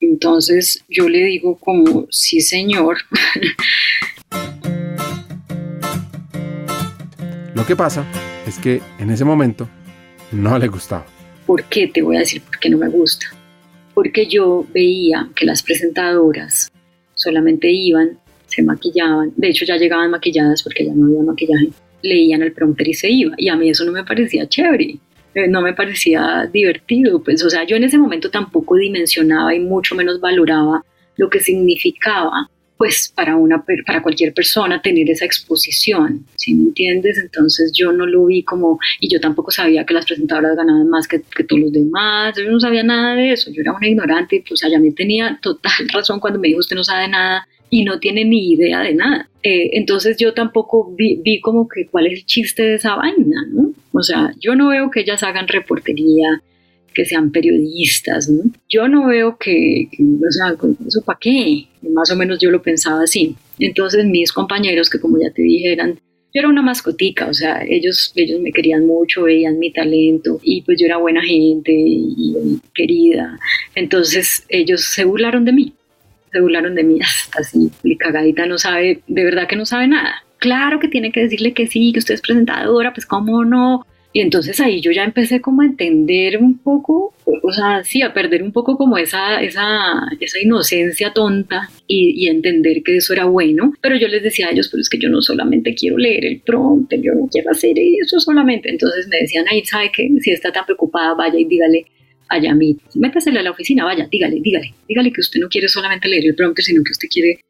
entonces 0.00 0.84
yo 0.88 1.08
le 1.08 1.24
digo 1.24 1.58
como, 1.58 2.06
sí 2.10 2.40
señor. 2.40 2.98
Lo 7.54 7.66
que 7.66 7.74
pasa 7.74 8.06
es 8.46 8.58
que 8.58 8.80
en 9.00 9.10
ese 9.10 9.24
momento 9.24 9.68
no 10.30 10.56
le 10.58 10.68
gustaba. 10.68 11.04
¿Por 11.44 11.64
qué? 11.64 11.88
Te 11.88 12.02
voy 12.02 12.16
a 12.16 12.20
decir 12.20 12.40
por 12.42 12.58
qué 12.60 12.70
no 12.70 12.78
me 12.78 12.88
gusta 12.88 13.26
porque 13.98 14.28
yo 14.28 14.64
veía 14.72 15.28
que 15.34 15.44
las 15.44 15.64
presentadoras 15.64 16.70
solamente 17.16 17.68
iban, 17.68 18.16
se 18.46 18.62
maquillaban, 18.62 19.32
de 19.36 19.48
hecho 19.48 19.64
ya 19.64 19.76
llegaban 19.76 20.12
maquilladas 20.12 20.62
porque 20.62 20.86
ya 20.86 20.92
no 20.94 21.06
había 21.06 21.22
maquillaje, 21.24 21.70
leían 22.02 22.42
el 22.42 22.52
prompter 22.52 22.86
y 22.86 22.94
se 22.94 23.10
iba, 23.10 23.34
y 23.36 23.48
a 23.48 23.56
mí 23.56 23.68
eso 23.68 23.84
no 23.84 23.90
me 23.90 24.04
parecía 24.04 24.48
chévere, 24.48 24.98
eh, 25.34 25.48
no 25.48 25.62
me 25.62 25.74
parecía 25.74 26.48
divertido, 26.52 27.20
pues 27.24 27.42
o 27.42 27.50
sea, 27.50 27.64
yo 27.64 27.74
en 27.74 27.82
ese 27.82 27.98
momento 27.98 28.30
tampoco 28.30 28.76
dimensionaba 28.76 29.52
y 29.52 29.58
mucho 29.58 29.96
menos 29.96 30.20
valoraba 30.20 30.84
lo 31.16 31.28
que 31.28 31.40
significaba 31.40 32.48
pues 32.78 33.12
para, 33.14 33.36
una, 33.36 33.64
para 33.84 34.02
cualquier 34.02 34.32
persona 34.32 34.80
tener 34.80 35.10
esa 35.10 35.24
exposición, 35.24 36.24
¿sí 36.36 36.54
me 36.54 36.68
entiendes? 36.68 37.18
Entonces 37.18 37.72
yo 37.74 37.92
no 37.92 38.06
lo 38.06 38.26
vi 38.26 38.44
como, 38.44 38.78
y 39.00 39.12
yo 39.12 39.20
tampoco 39.20 39.50
sabía 39.50 39.84
que 39.84 39.94
las 39.94 40.06
presentadoras 40.06 40.56
ganaban 40.56 40.88
más 40.88 41.08
que, 41.08 41.20
que 41.36 41.42
todos 41.42 41.60
los 41.60 41.72
demás, 41.72 42.34
yo 42.36 42.50
no 42.50 42.60
sabía 42.60 42.84
nada 42.84 43.16
de 43.16 43.32
eso, 43.32 43.50
yo 43.50 43.62
era 43.62 43.72
una 43.72 43.88
ignorante, 43.88 44.44
pues 44.48 44.62
allá 44.62 44.78
me 44.78 44.92
tenía 44.92 45.38
total 45.42 45.72
razón 45.92 46.20
cuando 46.20 46.38
me 46.38 46.48
dijo 46.48 46.60
usted 46.60 46.76
no 46.76 46.84
sabe 46.84 47.08
nada 47.08 47.48
y 47.68 47.84
no 47.84 47.98
tiene 47.98 48.24
ni 48.24 48.52
idea 48.52 48.80
de 48.80 48.94
nada. 48.94 49.28
Eh, 49.42 49.70
entonces 49.72 50.16
yo 50.16 50.32
tampoco 50.32 50.94
vi, 50.96 51.20
vi, 51.22 51.40
como 51.40 51.68
que 51.68 51.86
cuál 51.86 52.06
es 52.06 52.20
el 52.20 52.26
chiste 52.26 52.62
de 52.62 52.74
esa 52.74 52.94
vaina, 52.94 53.44
¿no? 53.50 53.72
O 53.92 54.02
sea, 54.02 54.32
yo 54.38 54.54
no 54.54 54.68
veo 54.68 54.90
que 54.90 55.00
ellas 55.00 55.22
hagan 55.22 55.48
reportería, 55.48 56.42
que 56.98 57.04
sean 57.04 57.30
periodistas, 57.30 58.28
¿no? 58.28 58.42
Yo 58.68 58.88
no 58.88 59.06
veo 59.06 59.38
que, 59.38 59.88
o 60.00 60.32
sea, 60.32 60.56
¿eso 60.84 61.00
para 61.04 61.20
qué? 61.20 61.68
Más 61.82 62.10
o 62.10 62.16
menos 62.16 62.40
yo 62.40 62.50
lo 62.50 62.60
pensaba 62.60 63.04
así. 63.04 63.36
Entonces 63.60 64.04
mis 64.04 64.32
compañeros, 64.32 64.90
que 64.90 64.98
como 64.98 65.16
ya 65.16 65.30
te 65.30 65.42
dije, 65.42 65.72
eran 65.72 66.00
yo 66.34 66.40
era 66.40 66.48
una 66.48 66.60
mascotica, 66.60 67.28
o 67.28 67.34
sea, 67.34 67.62
ellos, 67.64 68.12
ellos 68.16 68.40
me 68.40 68.50
querían 68.50 68.84
mucho, 68.84 69.22
veían 69.22 69.60
mi 69.60 69.72
talento 69.72 70.40
y 70.42 70.62
pues 70.62 70.76
yo 70.80 70.86
era 70.86 70.96
buena 70.96 71.22
gente 71.22 71.72
y, 71.72 72.58
querida. 72.74 73.38
Entonces 73.76 74.44
ellos 74.48 74.82
se 74.82 75.04
burlaron 75.04 75.44
de 75.44 75.52
mí, 75.52 75.74
se 76.32 76.40
burlaron 76.40 76.74
de 76.74 76.82
mí 76.82 76.98
hasta 77.00 77.38
así, 77.42 77.70
y 77.84 77.96
cagadita 77.96 78.44
no 78.46 78.58
sabe, 78.58 79.02
de 79.06 79.24
verdad 79.24 79.46
que 79.46 79.54
no 79.54 79.66
sabe 79.66 79.86
nada. 79.86 80.24
Claro 80.38 80.80
que 80.80 80.88
tiene 80.88 81.12
que 81.12 81.20
decirle 81.20 81.52
que 81.52 81.68
sí, 81.68 81.92
que 81.92 82.00
usted 82.00 82.14
es 82.14 82.22
presentadora, 82.22 82.92
pues 82.92 83.06
cómo 83.06 83.44
no, 83.44 83.86
y 84.12 84.20
entonces 84.20 84.58
ahí 84.60 84.80
yo 84.80 84.90
ya 84.90 85.04
empecé 85.04 85.40
como 85.40 85.62
a 85.62 85.66
entender 85.66 86.38
un 86.38 86.58
poco, 86.58 87.14
o 87.24 87.52
sea, 87.52 87.84
sí, 87.84 88.00
a 88.02 88.14
perder 88.14 88.42
un 88.42 88.52
poco 88.52 88.76
como 88.78 88.96
esa, 88.96 89.42
esa, 89.42 90.08
esa 90.18 90.40
inocencia 90.40 91.12
tonta 91.12 91.68
y, 91.86 92.24
y, 92.24 92.28
entender 92.28 92.82
que 92.82 92.96
eso 92.96 93.12
era 93.12 93.26
bueno. 93.26 93.74
Pero 93.82 93.96
yo 93.96 94.08
les 94.08 94.22
decía 94.22 94.48
a 94.48 94.50
ellos, 94.50 94.68
pero 94.70 94.80
es 94.80 94.88
que 94.88 94.98
yo 94.98 95.10
no 95.10 95.20
solamente 95.20 95.74
quiero 95.74 95.98
leer 95.98 96.24
el 96.24 96.40
prompt, 96.40 96.94
yo 96.94 97.12
no 97.14 97.28
quiero 97.30 97.50
hacer 97.50 97.76
eso 97.78 98.18
solamente. 98.18 98.70
Entonces 98.70 99.08
me 99.08 99.18
decían, 99.20 99.44
ahí, 99.50 99.64
¿sabe 99.64 99.90
qué? 99.94 100.08
Si 100.20 100.30
está 100.30 100.52
tan 100.52 100.64
preocupada, 100.64 101.14
vaya 101.14 101.38
y 101.38 101.44
dígale 101.44 101.84
a 102.30 102.38
Yamit, 102.38 102.80
métasele 102.94 103.38
a 103.38 103.42
la 103.42 103.50
oficina, 103.50 103.84
vaya, 103.84 104.06
dígale, 104.10 104.38
dígale, 104.40 104.74
dígale 104.86 105.12
que 105.12 105.20
usted 105.20 105.40
no 105.40 105.48
quiere 105.48 105.68
solamente 105.68 106.08
leer 106.08 106.26
el 106.26 106.34
prompt, 106.34 106.58
sino 106.60 106.82
que 106.84 106.92
usted 106.92 107.08
quiere 107.08 107.40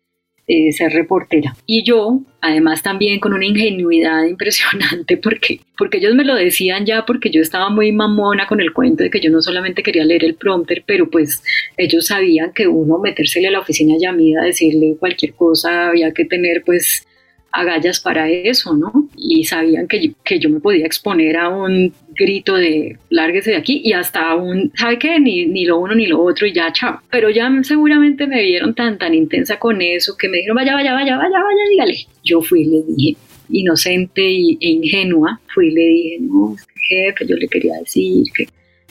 eh, 0.51 0.73
ser 0.73 0.93
reportera. 0.93 1.55
Y 1.67 1.85
yo, 1.85 2.23
además 2.41 2.83
también 2.83 3.21
con 3.21 3.35
una 3.35 3.45
ingenuidad 3.45 4.25
impresionante, 4.29 5.19
porque, 5.19 5.61
porque 5.77 5.99
ellos 5.99 6.15
me 6.15 6.25
lo 6.25 6.35
decían 6.35 6.87
ya, 6.87 7.05
porque 7.05 7.31
yo 7.31 7.43
estaba 7.43 7.69
muy 7.69 7.93
mamona 7.93 8.47
con 8.47 8.61
el 8.61 8.73
cuento 8.73 9.05
de 9.05 9.11
que 9.11 9.21
yo 9.21 9.31
no 9.31 9.43
solamente 9.43 9.83
quería 9.83 10.05
leer 10.05 10.25
el 10.25 10.37
prompter, 10.37 10.85
pero 10.87 11.11
pues 11.11 11.43
ellos 11.77 12.07
sabían 12.07 12.53
que 12.55 12.67
uno 12.67 12.99
metérsele 12.99 13.49
a 13.49 13.51
la 13.51 13.61
oficina 13.61 13.97
llamida, 14.01 14.43
decirle 14.43 14.97
cualquier 14.99 15.35
cosa, 15.35 15.89
había 15.89 16.13
que 16.13 16.25
tener 16.25 16.63
pues 16.65 17.07
agallas 17.53 18.01
para 18.01 18.31
eso, 18.31 18.75
¿no? 18.75 19.09
Y 19.17 19.45
sabían 19.45 19.89
que 19.89 20.13
que 20.25 20.39
yo 20.39 20.51
me 20.51 20.61
podía 20.61 20.87
exponer 20.87 21.37
a 21.37 21.49
un 21.49 21.93
grito 22.19 22.57
de 22.57 22.99
lárguese 23.11 23.53
de 23.53 23.57
aquí 23.57 23.81
y 23.85 23.93
hasta 23.93 24.35
un, 24.35 24.73
¿sabe 24.75 24.99
qué? 24.99 25.19
Ni, 25.21 25.47
ni 25.47 25.65
lo 25.65 25.79
uno 25.79 25.95
ni 25.95 26.07
lo 26.07 26.23
otro 26.23 26.47
y 26.47 26.53
ya, 26.53 26.73
chao. 26.73 27.01
Pero 27.11 27.31
ya 27.31 27.51
seguramente 27.63 28.27
me 28.27 28.43
vieron 28.43 28.75
tan, 28.75 28.99
tan 28.99 29.15
intensa 29.15 29.59
con 29.59 29.81
eso 29.81 30.17
que 30.17 30.29
me 30.29 30.39
dijeron, 30.39 30.57
vaya, 30.57 30.75
vaya, 30.75 30.93
vaya, 30.93 31.17
vaya, 31.17 31.39
vaya, 31.39 31.63
dígale. 31.71 31.97
Yo 32.25 32.43
fui 32.43 32.63
y 32.63 32.67
le 32.67 32.83
dije, 32.83 33.17
inocente 33.51 34.23
e 34.23 34.57
ingenua, 34.61 35.41
fui 35.55 35.69
y 35.69 35.71
le 35.71 35.81
dije, 35.83 36.19
no, 36.21 36.57
jefe, 36.89 37.27
yo 37.27 37.37
le 37.37 37.49
quería 37.49 37.75
decir 37.79 38.25
que 38.35 38.49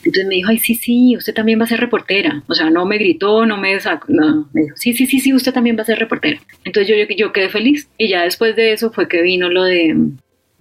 Entonces 0.08 0.28
me 0.30 0.36
dijo, 0.36 0.50
ay, 0.52 0.58
sí, 0.58 0.74
sí, 0.76 1.18
usted 1.18 1.34
también 1.34 1.60
va 1.60 1.66
a 1.66 1.68
ser 1.68 1.82
reportera. 1.82 2.42
O 2.48 2.56
sea, 2.56 2.70
no 2.70 2.86
me 2.86 2.98
gritó, 2.98 3.46
no 3.46 3.58
me 3.58 3.78
sacó, 3.78 4.08
no, 4.08 4.50
me 4.54 4.62
dijo, 4.62 4.78
sí, 4.78 4.94
sí, 4.94 5.06
sí, 5.06 5.20
sí, 5.20 5.34
usted 5.34 5.52
también 5.52 5.76
va 5.78 5.82
a 5.82 5.86
ser 5.86 6.00
reportera. 6.00 6.40
Entonces 6.64 6.88
yo, 6.88 7.16
yo, 7.16 7.34
quedé 7.34 7.50
feliz. 7.50 7.90
Y 7.98 8.08
ya 8.08 8.24
después 8.24 8.56
de 8.56 8.72
eso 8.72 8.90
fue 8.90 9.10
que 9.10 9.22
vino 9.22 9.50
lo 9.50 9.66
de 9.66 9.98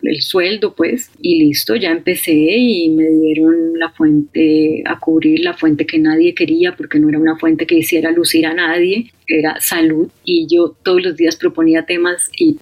el 0.02 0.20
sueldo, 0.20 0.74
pues, 0.74 1.10
y 1.20 1.38
listo, 1.38 1.76
ya 1.76 1.90
empecé 1.90 2.32
y 2.32 2.90
me 2.90 3.08
dieron 3.08 3.78
la 3.78 3.90
fuente, 3.90 4.82
a 4.84 4.98
cubrir 4.98 5.40
la 5.40 5.54
fuente 5.54 5.86
que 5.86 5.98
nadie 5.98 6.34
quería, 6.34 6.76
porque 6.76 6.98
no 6.98 7.08
era 7.08 7.18
una 7.18 7.36
fuente 7.36 7.66
que 7.66 7.76
hiciera 7.76 8.10
lucir 8.10 8.46
a 8.46 8.54
nadie, 8.54 9.10
era 9.26 9.58
salud, 9.60 10.08
y 10.24 10.46
yo 10.48 10.76
todos 10.82 11.02
los 11.02 11.16
días 11.16 11.36
proponía 11.36 11.86
temas 11.86 12.30
y 12.38 12.58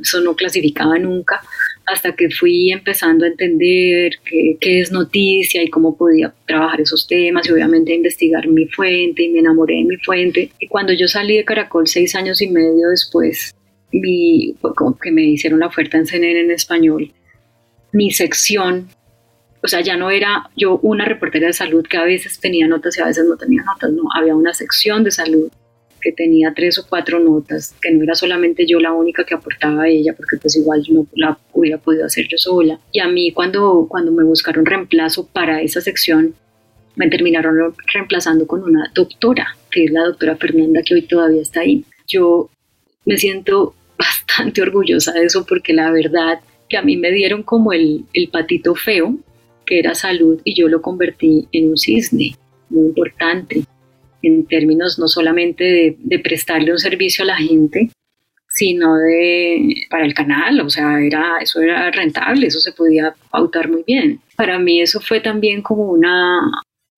eso 0.00 0.20
no 0.22 0.34
clasificaba 0.34 0.98
nunca, 0.98 1.42
hasta 1.86 2.14
que 2.14 2.30
fui 2.30 2.72
empezando 2.72 3.24
a 3.24 3.28
entender 3.28 4.12
qué, 4.24 4.56
qué, 4.60 4.80
es 4.80 4.90
noticia 4.90 5.62
y 5.62 5.68
cómo 5.68 5.96
podía 5.96 6.34
trabajar 6.46 6.80
esos 6.80 7.06
temas 7.06 7.46
y 7.46 7.52
obviamente 7.52 7.94
investigar 7.94 8.46
mi 8.48 8.66
fuente 8.68 9.22
y 9.22 9.28
me 9.30 9.40
enamoré 9.40 9.76
de 9.76 9.84
mi 9.84 9.96
fuente. 9.98 10.50
Y 10.58 10.68
cuando 10.68 10.92
yo 10.92 11.08
salí 11.08 11.36
de 11.36 11.44
Caracol 11.44 11.86
seis 11.86 12.14
años 12.14 12.40
y 12.40 12.48
medio 12.48 12.88
después, 12.88 13.54
mi, 13.92 14.54
como 14.74 14.98
que 14.98 15.12
me 15.12 15.22
hicieron 15.22 15.60
la 15.60 15.66
oferta 15.66 15.98
en 15.98 16.06
CNN 16.06 16.40
en 16.40 16.50
español, 16.50 17.12
mi 17.92 18.10
sección, 18.10 18.88
o 19.62 19.68
sea, 19.68 19.80
ya 19.80 19.96
no 19.96 20.10
era 20.10 20.50
yo 20.56 20.78
una 20.82 21.04
reportera 21.04 21.46
de 21.46 21.52
salud 21.52 21.86
que 21.86 21.96
a 21.96 22.04
veces 22.04 22.40
tenía 22.40 22.66
notas 22.66 22.98
y 22.98 23.02
a 23.02 23.06
veces 23.06 23.24
no 23.26 23.36
tenía 23.36 23.62
notas, 23.62 23.92
no, 23.92 24.02
había 24.14 24.34
una 24.34 24.52
sección 24.52 25.04
de 25.04 25.10
salud 25.10 25.50
que 26.04 26.12
tenía 26.12 26.52
tres 26.54 26.78
o 26.78 26.86
cuatro 26.86 27.18
notas, 27.18 27.74
que 27.80 27.90
no 27.90 28.02
era 28.02 28.14
solamente 28.14 28.66
yo 28.66 28.78
la 28.78 28.92
única 28.92 29.24
que 29.24 29.34
aportaba 29.34 29.84
a 29.84 29.88
ella, 29.88 30.12
porque 30.14 30.36
pues 30.36 30.54
igual 30.54 30.84
no 30.90 31.06
la 31.14 31.38
hubiera 31.54 31.78
podido 31.78 32.04
hacer 32.04 32.28
yo 32.28 32.36
sola. 32.36 32.78
Y 32.92 33.00
a 33.00 33.08
mí 33.08 33.32
cuando, 33.32 33.86
cuando 33.88 34.12
me 34.12 34.22
buscaron 34.22 34.66
reemplazo 34.66 35.26
para 35.26 35.62
esa 35.62 35.80
sección, 35.80 36.34
me 36.94 37.08
terminaron 37.08 37.74
reemplazando 37.92 38.46
con 38.46 38.62
una 38.62 38.92
doctora, 38.94 39.56
que 39.70 39.86
es 39.86 39.90
la 39.90 40.04
doctora 40.04 40.36
Fernanda, 40.36 40.82
que 40.82 40.94
hoy 40.94 41.02
todavía 41.02 41.40
está 41.40 41.60
ahí. 41.60 41.86
Yo 42.06 42.50
me 43.06 43.16
siento 43.16 43.74
bastante 43.98 44.60
orgullosa 44.60 45.12
de 45.12 45.24
eso 45.24 45.46
porque 45.46 45.72
la 45.72 45.90
verdad 45.90 46.40
que 46.68 46.76
a 46.76 46.82
mí 46.82 46.98
me 46.98 47.12
dieron 47.12 47.42
como 47.42 47.72
el, 47.72 48.04
el 48.12 48.28
patito 48.28 48.74
feo, 48.74 49.16
que 49.64 49.78
era 49.78 49.94
salud, 49.94 50.38
y 50.44 50.54
yo 50.54 50.68
lo 50.68 50.82
convertí 50.82 51.48
en 51.52 51.70
un 51.70 51.78
cisne 51.78 52.36
muy 52.68 52.88
importante 52.88 53.64
en 54.26 54.46
términos 54.46 54.98
no 54.98 55.08
solamente 55.08 55.64
de, 55.64 55.96
de, 55.98 56.18
prestarle 56.18 56.72
un 56.72 56.78
servicio 56.78 57.24
a 57.24 57.28
la 57.28 57.36
gente, 57.36 57.90
sino 58.48 58.96
de 58.96 59.86
para 59.90 60.04
el 60.06 60.14
canal, 60.14 60.60
o 60.60 60.70
sea, 60.70 61.00
era, 61.00 61.38
eso 61.42 61.60
era 61.60 61.90
rentable, 61.90 62.46
eso 62.46 62.60
se 62.60 62.72
podía 62.72 63.14
pautar 63.30 63.68
muy 63.68 63.82
bien. 63.86 64.20
Para 64.36 64.58
mí 64.58 64.80
eso 64.80 65.00
fue 65.00 65.20
también 65.20 65.62
como 65.62 65.90
una 65.90 66.40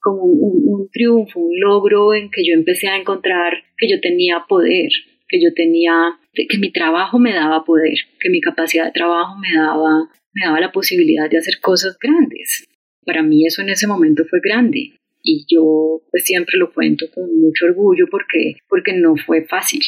como 0.02 0.22
un, 0.22 0.62
un 0.64 0.88
triunfo, 0.90 1.40
un 1.40 1.58
logro 1.58 2.14
en 2.14 2.30
que 2.30 2.46
yo 2.46 2.54
empecé 2.54 2.88
a 2.88 2.96
encontrar 2.96 3.54
que 3.76 3.88
yo 3.90 4.00
tenía 4.00 4.44
poder, 4.48 4.88
que 5.28 5.42
yo 5.42 5.52
tenía, 5.54 5.92
que 6.32 6.58
mi 6.58 6.70
trabajo 6.70 7.18
me 7.18 7.32
daba 7.32 7.64
poder, 7.64 7.96
que 8.20 8.30
mi 8.30 8.40
capacidad 8.40 8.84
de 8.84 8.92
trabajo 8.92 9.36
me 9.38 9.52
daba, 9.56 10.08
me 10.32 10.46
daba 10.46 10.60
la 10.60 10.70
posibilidad 10.72 11.28
de 11.28 11.38
hacer 11.38 11.54
cosas 11.60 11.98
grandes. 11.98 12.66
Para 13.04 13.22
mí 13.22 13.46
eso 13.46 13.62
en 13.62 13.70
ese 13.70 13.86
momento 13.86 14.24
fue 14.28 14.40
grande 14.42 14.92
y 15.26 15.44
yo 15.52 16.02
pues 16.10 16.24
siempre 16.24 16.56
lo 16.58 16.72
cuento 16.72 17.06
con 17.12 17.24
mucho 17.38 17.66
orgullo 17.66 18.06
porque, 18.10 18.54
porque 18.68 18.92
no 18.94 19.16
fue 19.16 19.44
fácil. 19.44 19.82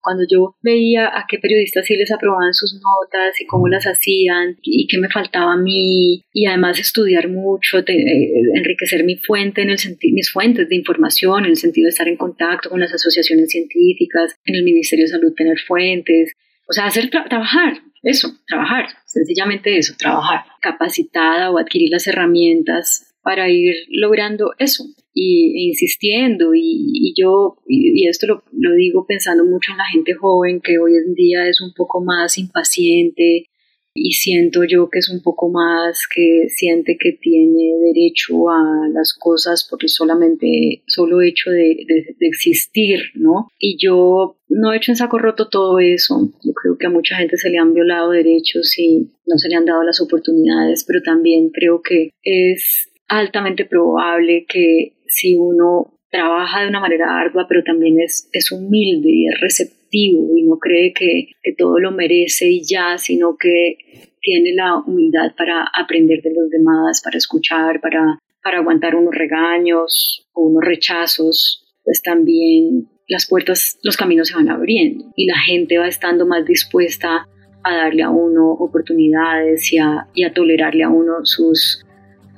Cuando 0.00 0.24
yo 0.30 0.54
veía 0.62 1.06
a 1.06 1.24
qué 1.26 1.38
periodistas 1.38 1.86
sí 1.86 1.96
les 1.96 2.12
aprobaban 2.12 2.52
sus 2.52 2.74
notas 2.74 3.40
y 3.40 3.46
cómo 3.46 3.68
las 3.68 3.84
hacían 3.84 4.58
y 4.60 4.86
qué 4.86 4.98
me 4.98 5.08
faltaba 5.08 5.54
a 5.54 5.56
mí 5.56 6.22
y 6.30 6.46
además 6.46 6.78
estudiar 6.78 7.30
mucho, 7.30 7.78
eh, 7.78 8.32
enriquecer 8.54 9.02
mi 9.04 9.16
fuente 9.16 9.62
en 9.62 9.70
el 9.70 9.78
mis 10.12 10.30
fuentes 10.30 10.68
de 10.68 10.76
información 10.76 11.46
en 11.46 11.52
el 11.52 11.56
sentido 11.56 11.86
de 11.86 11.90
estar 11.90 12.06
en 12.06 12.18
contacto 12.18 12.68
con 12.68 12.80
las 12.80 12.92
asociaciones 12.92 13.48
científicas, 13.48 14.36
en 14.44 14.56
el 14.56 14.64
Ministerio 14.64 15.06
de 15.06 15.12
Salud 15.12 15.32
tener 15.34 15.58
fuentes, 15.66 16.32
o 16.68 16.72
sea, 16.74 16.84
hacer 16.84 17.08
trabajar, 17.08 17.78
eso, 18.02 18.28
trabajar, 18.46 18.84
sencillamente 19.06 19.78
eso, 19.78 19.94
trabajar, 19.98 20.44
capacitada 20.60 21.50
o 21.50 21.56
adquirir 21.58 21.88
las 21.90 22.06
herramientas 22.06 23.13
para 23.24 23.50
ir 23.50 23.74
logrando 23.88 24.52
eso 24.58 24.84
y, 25.14 25.58
e 25.58 25.68
insistiendo. 25.68 26.54
Y, 26.54 27.14
yo, 27.18 27.56
y, 27.66 28.06
esto 28.06 28.26
lo, 28.26 28.74
digo 28.76 29.06
pensando 29.06 29.44
mucho 29.44 29.72
en 29.72 29.78
la 29.78 29.86
gente 29.86 30.14
joven 30.14 30.60
que 30.60 30.78
hoy 30.78 30.92
en 30.94 31.14
día 31.14 31.48
es 31.48 31.60
un 31.60 31.72
poco 31.74 32.04
más 32.04 32.38
impaciente 32.38 33.46
y 33.96 34.10
siento 34.10 34.64
yo 34.64 34.90
que 34.90 34.98
es 34.98 35.08
un 35.08 35.22
poco 35.22 35.48
más 35.50 36.08
que 36.12 36.48
siente 36.48 36.96
que 36.98 37.12
tiene 37.12 37.70
derecho 37.80 38.50
a 38.50 38.88
las 38.92 39.14
cosas 39.14 39.66
por 39.70 39.78
el 39.82 39.88
solamente 39.88 40.82
solo 40.88 41.22
hecho 41.22 41.50
de, 41.50 41.76
de 41.86 42.26
existir, 42.26 42.98
¿no? 43.14 43.46
Y 43.56 43.76
yo 43.80 44.36
no 44.48 44.72
he 44.72 44.78
hecho 44.78 44.90
en 44.90 44.96
saco 44.96 45.18
roto 45.18 45.48
todo 45.48 45.78
eso. 45.78 46.32
Yo 46.44 46.52
creo 46.54 46.76
que 46.76 46.86
a 46.86 46.90
mucha 46.90 47.16
gente 47.16 47.36
se 47.36 47.50
le 47.50 47.58
han 47.58 47.72
violado 47.72 48.10
derechos 48.10 48.76
y 48.78 49.12
no 49.26 49.38
se 49.38 49.48
le 49.48 49.54
han 49.54 49.64
dado 49.64 49.84
las 49.84 50.00
oportunidades, 50.00 50.84
pero 50.84 51.00
también 51.00 51.50
creo 51.50 51.80
que 51.80 52.10
es 52.24 52.90
altamente 53.18 53.64
probable 53.64 54.46
que 54.48 54.94
si 55.06 55.36
uno 55.36 55.94
trabaja 56.10 56.62
de 56.62 56.68
una 56.68 56.80
manera 56.80 57.18
ardua, 57.20 57.46
pero 57.48 57.62
también 57.64 58.00
es, 58.00 58.28
es 58.32 58.52
humilde 58.52 59.08
y 59.10 59.26
es 59.26 59.40
receptivo 59.40 60.36
y 60.36 60.44
no 60.44 60.58
cree 60.58 60.92
que, 60.92 61.28
que 61.42 61.54
todo 61.56 61.78
lo 61.80 61.90
merece 61.90 62.48
y 62.48 62.62
ya, 62.64 62.98
sino 62.98 63.36
que 63.36 63.76
tiene 64.20 64.54
la 64.54 64.78
humildad 64.78 65.34
para 65.36 65.66
aprender 65.76 66.22
de 66.22 66.30
los 66.30 66.48
demás, 66.50 67.02
para 67.02 67.18
escuchar, 67.18 67.80
para, 67.80 68.18
para 68.42 68.58
aguantar 68.58 68.94
unos 68.94 69.14
regaños 69.14 70.26
o 70.32 70.42
unos 70.48 70.64
rechazos, 70.64 71.66
pues 71.84 72.00
también 72.00 72.88
las 73.08 73.28
puertas, 73.28 73.78
los 73.82 73.96
caminos 73.96 74.28
se 74.28 74.36
van 74.36 74.48
abriendo 74.48 75.12
y 75.16 75.26
la 75.26 75.38
gente 75.38 75.78
va 75.78 75.88
estando 75.88 76.26
más 76.26 76.44
dispuesta 76.46 77.26
a 77.64 77.76
darle 77.76 78.02
a 78.02 78.10
uno 78.10 78.52
oportunidades 78.52 79.72
y 79.72 79.78
a, 79.78 80.06
y 80.14 80.24
a 80.24 80.32
tolerarle 80.32 80.84
a 80.84 80.90
uno 80.90 81.24
sus, 81.24 81.84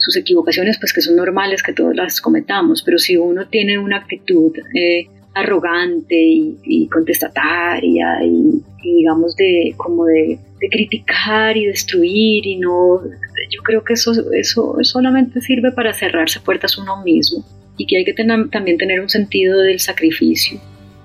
sus 0.07 0.17
equivocaciones, 0.17 0.79
pues 0.79 0.93
que 0.93 1.01
son 1.01 1.17
normales 1.17 1.65
que 1.65 1.73
todos 1.73 1.97
las 1.97 2.21
cometamos, 2.21 2.81
pero 2.85 2.97
si 2.97 3.17
uno 3.17 3.49
tiene 3.49 3.77
una 3.77 3.97
actitud 3.97 4.53
eh, 4.73 5.09
arrogante 5.35 6.15
y, 6.17 6.89
contestataria 6.89 8.25
y, 8.25 8.63
digamos 8.85 9.35
de 9.35 9.75
como 9.77 10.07
de, 10.07 10.39
criticar 10.71 11.57
y 11.57 11.67
destruir 11.67 12.47
y 12.47 12.57
no, 12.57 13.03
yo 13.51 13.63
creo 13.65 13.83
que 13.83 13.95
eso, 13.95 14.13
eso 14.33 14.77
solamente 14.83 15.41
sirve 15.41 15.73
para 15.73 15.93
cerrarse 15.93 16.39
puertas 16.39 16.79
uno 16.79 17.03
mismo 17.03 17.45
y 17.77 17.87
que 17.87 17.99
hay 17.99 18.05
que 18.05 18.15
tener, 18.15 18.49
también 18.51 18.79
tener 18.79 19.01
un 19.01 19.09
sentido 19.09 19.61
del 19.61 19.81
sacrificio, 19.81 20.61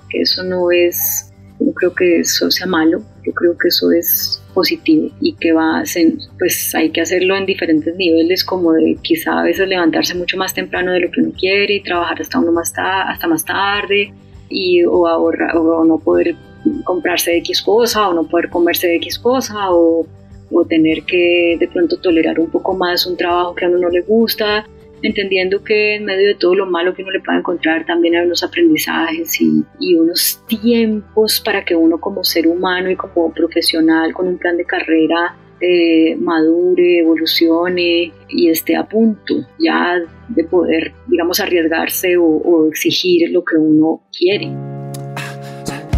que 0.10 0.22
eso 0.22 0.44
no 0.44 0.72
es, 0.72 1.31
no 1.62 1.74
creo 1.74 1.94
que 1.94 2.20
eso 2.20 2.50
sea 2.50 2.68
malo, 2.68 3.02
yo 3.26 3.34
creo 3.34 3.58
que 3.58 3.68
eso 3.68 3.92
es 3.92 4.42
positivo 4.54 5.10
y 5.22 5.34
que 5.34 5.54
va 5.54 5.80
a 5.80 5.86
ser, 5.86 6.14
pues 6.38 6.74
hay 6.76 6.90
que 6.90 7.02
hacerlo 7.02 7.36
en 7.36 7.46
diferentes 7.46 7.96
niveles, 7.96 8.44
como 8.44 8.74
de 8.74 8.98
quizá 9.02 9.40
a 9.40 9.44
veces 9.44 9.68
levantarse 9.68 10.16
mucho 10.16 10.38
más 10.38 10.54
temprano 10.54 10.92
de 10.92 11.02
lo 11.02 11.12
que 11.12 11.22
uno 11.22 11.32
quiere 11.38 11.76
y 11.76 11.84
trabajar 11.84 12.22
hasta 12.22 12.40
uno 12.40 12.52
más 12.52 12.74
hasta 12.76 13.28
más 13.28 13.46
tarde 13.46 14.14
y 14.50 14.84
o 14.84 15.08
ahorrar 15.08 15.56
o 15.56 15.86
no 15.86 16.00
poder 16.00 16.36
comprarse 16.84 17.38
X 17.38 17.62
cosa 17.62 18.10
o 18.10 18.14
no 18.14 18.28
poder 18.28 18.50
comerse 18.50 18.94
X 18.96 19.20
cosa 19.20 19.72
o, 19.72 20.06
o 20.52 20.66
tener 20.66 21.04
que 21.04 21.58
de 21.60 21.68
pronto 21.68 21.98
tolerar 21.98 22.40
un 22.40 22.50
poco 22.50 22.76
más 22.76 23.06
un 23.06 23.18
trabajo 23.18 23.56
que 23.56 23.66
a 23.66 23.70
uno 23.70 23.80
no 23.80 23.90
le 23.90 24.02
gusta 24.02 24.66
entendiendo 25.02 25.64
que 25.64 25.96
en 25.96 26.06
medio 26.06 26.28
de 26.28 26.36
todo 26.36 26.56
lo 26.56 26.66
malo 26.66 26.94
que 26.94 27.04
uno 27.04 27.12
le 27.12 27.20
puede 27.20 27.40
encontrar 27.40 27.86
también 27.86 28.16
hay 28.16 28.26
unos 28.26 28.44
aprendizajes 28.44 29.42
y, 29.42 29.64
y, 29.80 29.96
unos 29.96 30.44
tiempos 30.48 31.42
para 31.44 31.64
que 31.66 31.76
uno 31.76 32.00
como 32.00 32.24
ser 32.24 32.48
humano 32.48 32.90
y 32.90 32.96
como 32.96 33.34
profesional 33.34 34.14
con 34.14 34.28
un 34.28 34.38
plan 34.38 34.58
de 34.58 34.66
carrera 34.66 35.36
eh, 35.60 36.16
madure, 36.16 37.00
evolucione 37.00 38.12
y 38.30 38.50
esté 38.50 38.76
a 38.76 38.88
punto 38.88 39.36
ya 39.60 40.00
de 40.30 40.44
poder, 40.44 40.92
digamos, 41.08 41.40
arriesgarse 41.40 42.18
o, 42.18 42.24
o 42.24 42.68
exigir 42.68 43.30
lo 43.30 43.44
que 43.44 43.58
uno 43.58 44.02
quiere. 44.18 44.52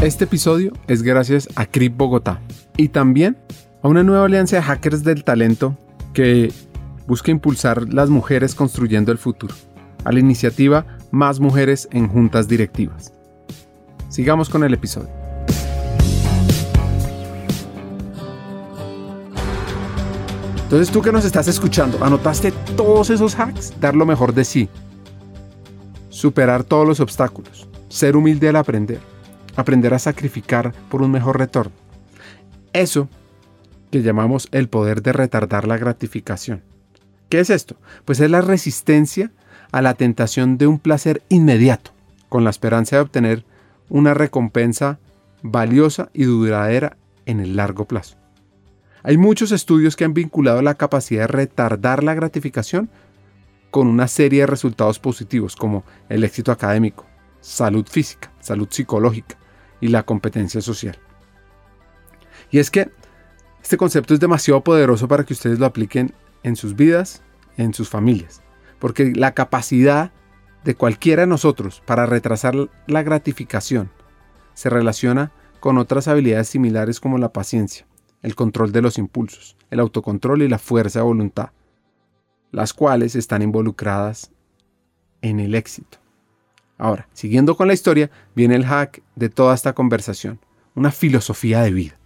Este 0.04 0.26
episodio 0.26 0.74
es 0.88 1.02
gracias 1.02 1.48
a 1.56 1.66
CRIP 1.66 1.96
Bogotá 1.96 2.42
y 2.76 2.90
también 2.90 3.38
a 3.82 3.88
una 3.88 4.04
nueva 4.04 4.26
alianza 4.26 4.58
de 4.58 4.64
hackers 4.64 5.04
del 5.06 5.24
talento 5.24 5.78
que 6.14 6.52
busca 7.08 7.32
impulsar 7.32 7.94
las 7.94 8.10
mujeres 8.10 8.56
construyendo 8.56 9.12
el 9.12 9.18
futuro, 9.18 9.54
a 10.04 10.12
la 10.12 10.20
iniciativa 10.20 10.86
Más 11.12 11.40
Mujeres 11.40 11.88
en 11.92 12.08
Juntas 12.08 12.48
Directivas. 12.48 13.14
Sigamos 14.10 14.50
con 14.50 14.64
el 14.64 14.74
episodio. 14.74 15.10
Entonces 20.64 20.92
tú 20.92 21.02
que 21.02 21.12
nos 21.12 21.26
estás 21.26 21.48
escuchando, 21.48 22.04
¿anotaste 22.04 22.52
todos 22.76 23.10
esos 23.12 23.36
hacks? 23.36 23.80
Dar 23.80 23.96
lo 23.96 24.06
mejor 24.06 24.34
de 24.34 24.44
sí. 24.44 24.70
Superar 26.10 26.64
todos 26.64 26.88
los 26.88 27.00
obstáculos. 27.00 27.68
Ser 27.90 28.16
humilde 28.16 28.50
al 28.50 28.56
aprender. 28.56 29.00
Aprender 29.56 29.94
a 29.94 30.00
sacrificar 30.00 30.74
por 30.90 31.04
un 31.04 31.12
mejor 31.12 31.38
retorno. 31.38 31.74
Eso 32.72 33.08
que 33.92 34.02
llamamos 34.02 34.48
el 34.52 34.68
poder 34.68 35.04
de 35.04 35.14
retardar 35.14 35.68
la 35.68 35.78
gratificación 35.78 36.73
¿Qué 37.34 37.40
es 37.40 37.50
esto? 37.50 37.78
Pues 38.06 38.20
es 38.20 38.30
la 38.30 38.42
resistencia 38.42 39.32
a 39.72 39.82
la 39.82 39.96
tentación 39.96 40.60
de 40.60 40.68
un 40.68 40.78
placer 40.78 41.24
inmediato, 41.30 41.90
con 42.30 42.44
la 42.44 42.52
esperanza 42.52 42.96
de 42.98 43.02
obtener 43.02 43.44
una 43.90 44.14
recompensa 44.14 45.00
valiosa 45.42 46.12
y 46.14 46.26
duradera 46.26 46.96
en 47.26 47.40
el 47.40 47.56
largo 47.56 47.86
plazo. 47.86 48.18
Hay 49.02 49.18
muchos 49.18 49.52
estudios 49.52 49.96
que 49.96 50.06
han 50.06 50.14
vinculado 50.14 50.62
la 50.62 50.76
capacidad 50.76 51.22
de 51.22 51.28
retardar 51.28 52.04
la 52.04 52.14
gratificación 52.14 52.92
con 53.72 53.88
una 53.88 54.08
serie 54.08 54.42
de 54.42 54.46
resultados 54.46 55.00
positivos 55.00 55.56
como 55.56 55.86
el 56.10 56.24
éxito 56.24 56.52
académico, 56.52 57.08
salud 57.42 57.88
física, 57.88 58.32
salud 58.42 58.68
psicológica 58.70 59.40
y 59.82 59.88
la 59.88 60.04
competencia 60.04 60.62
social. 60.62 61.00
Y 62.52 62.60
es 62.60 62.70
que 62.70 62.92
este 63.64 63.76
concepto 63.76 64.14
es 64.14 64.20
demasiado 64.20 64.64
poderoso 64.64 65.08
para 65.08 65.24
que 65.24 65.34
ustedes 65.34 65.58
lo 65.58 65.66
apliquen 65.66 66.14
en 66.44 66.56
sus 66.56 66.76
vidas, 66.76 67.24
en 67.58 67.74
sus 67.74 67.90
familias, 67.90 68.42
porque 68.80 69.14
la 69.16 69.34
capacidad 69.34 70.12
de 70.64 70.76
cualquiera 70.76 71.24
de 71.24 71.28
nosotros 71.28 71.82
para 71.86 72.06
retrasar 72.06 72.56
la 72.88 73.04
gratificación 73.04 73.92
se 74.54 74.70
relaciona 74.70 75.32
con 75.60 75.78
otras 75.78 76.08
habilidades 76.08 76.50
similares 76.50 77.00
como 77.00 77.18
la 77.18 77.34
paciencia, 77.34 77.88
el 78.22 78.36
control 78.36 78.72
de 78.72 78.82
los 78.82 78.98
impulsos, 78.98 79.58
el 79.70 79.80
autocontrol 79.80 80.42
y 80.42 80.48
la 80.48 80.60
fuerza 80.60 81.00
de 81.00 81.06
voluntad, 81.06 81.52
las 82.52 82.74
cuales 82.74 83.16
están 83.16 83.42
involucradas 83.42 84.32
en 85.22 85.40
el 85.40 85.56
éxito. 85.56 86.00
Ahora, 86.78 87.08
siguiendo 87.14 87.56
con 87.56 87.68
la 87.68 87.74
historia, 87.74 88.12
viene 88.36 88.56
el 88.56 88.66
hack 88.66 89.02
de 89.16 89.30
toda 89.30 89.56
esta 89.56 89.74
conversación, 89.74 90.40
una 90.76 90.92
filosofía 90.92 91.62
de 91.62 91.72
vida. 91.72 92.00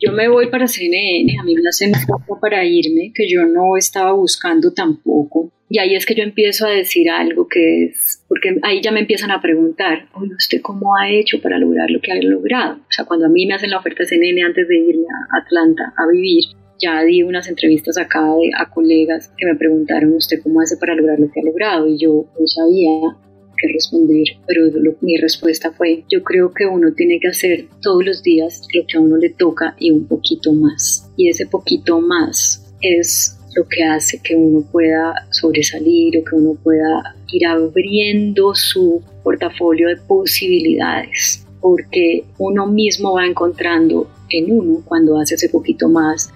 Yo 0.00 0.12
me 0.12 0.28
voy 0.28 0.48
para 0.48 0.68
CNN, 0.68 1.38
a 1.40 1.42
mí 1.42 1.54
me 1.56 1.68
hacen 1.68 1.90
poco 2.06 2.38
para 2.40 2.64
irme, 2.64 3.10
que 3.12 3.28
yo 3.28 3.46
no 3.46 3.76
estaba 3.76 4.12
buscando 4.12 4.72
tampoco. 4.72 5.50
Y 5.68 5.80
ahí 5.80 5.96
es 5.96 6.06
que 6.06 6.14
yo 6.14 6.22
empiezo 6.22 6.66
a 6.66 6.70
decir 6.70 7.10
algo 7.10 7.48
que 7.48 7.86
es, 7.86 8.24
porque 8.28 8.56
ahí 8.62 8.80
ya 8.80 8.92
me 8.92 9.00
empiezan 9.00 9.32
a 9.32 9.42
preguntar, 9.42 10.08
oye, 10.14 10.34
¿usted 10.34 10.60
cómo 10.62 10.96
ha 10.96 11.10
hecho 11.10 11.42
para 11.42 11.58
lograr 11.58 11.90
lo 11.90 12.00
que 12.00 12.12
ha 12.12 12.22
logrado? 12.22 12.76
O 12.76 12.90
sea, 12.90 13.06
cuando 13.06 13.26
a 13.26 13.28
mí 13.28 13.44
me 13.46 13.54
hacen 13.54 13.70
la 13.70 13.78
oferta 13.78 14.04
de 14.04 14.08
CNN 14.08 14.42
antes 14.42 14.68
de 14.68 14.78
irme 14.78 15.06
a 15.10 15.38
Atlanta 15.42 15.92
a 15.96 16.06
vivir, 16.06 16.44
ya 16.80 17.02
di 17.02 17.24
unas 17.24 17.48
entrevistas 17.48 17.98
acá 17.98 18.20
a 18.56 18.70
colegas 18.70 19.32
que 19.36 19.46
me 19.46 19.56
preguntaron, 19.56 20.14
¿usted 20.14 20.40
cómo 20.42 20.60
hace 20.60 20.76
para 20.76 20.94
lograr 20.94 21.18
lo 21.18 21.26
que 21.30 21.40
ha 21.40 21.44
logrado? 21.44 21.88
Y 21.88 21.98
yo 21.98 22.24
no 22.38 22.46
sabía 22.46 23.16
que 23.58 23.72
responder, 23.72 24.24
pero 24.46 24.70
mi 25.00 25.16
respuesta 25.16 25.72
fue, 25.72 26.04
yo 26.10 26.22
creo 26.22 26.52
que 26.52 26.66
uno 26.66 26.92
tiene 26.94 27.18
que 27.20 27.28
hacer 27.28 27.66
todos 27.82 28.04
los 28.04 28.22
días 28.22 28.62
lo 28.74 28.86
que 28.86 28.96
a 28.96 29.00
uno 29.00 29.16
le 29.16 29.30
toca 29.30 29.74
y 29.78 29.90
un 29.90 30.06
poquito 30.06 30.52
más. 30.52 31.10
Y 31.16 31.28
ese 31.28 31.46
poquito 31.46 32.00
más 32.00 32.64
es 32.80 33.38
lo 33.56 33.66
que 33.68 33.82
hace 33.84 34.20
que 34.22 34.36
uno 34.36 34.64
pueda 34.70 35.26
sobresalir 35.30 36.18
o 36.18 36.24
que 36.24 36.36
uno 36.36 36.54
pueda 36.62 37.16
ir 37.32 37.46
abriendo 37.46 38.54
su 38.54 39.02
portafolio 39.22 39.88
de 39.88 39.96
posibilidades, 39.96 41.44
porque 41.60 42.24
uno 42.38 42.66
mismo 42.66 43.14
va 43.14 43.26
encontrando 43.26 44.08
en 44.30 44.52
uno 44.52 44.82
cuando 44.84 45.18
hace 45.18 45.34
ese 45.34 45.48
poquito 45.48 45.88
más 45.88 46.32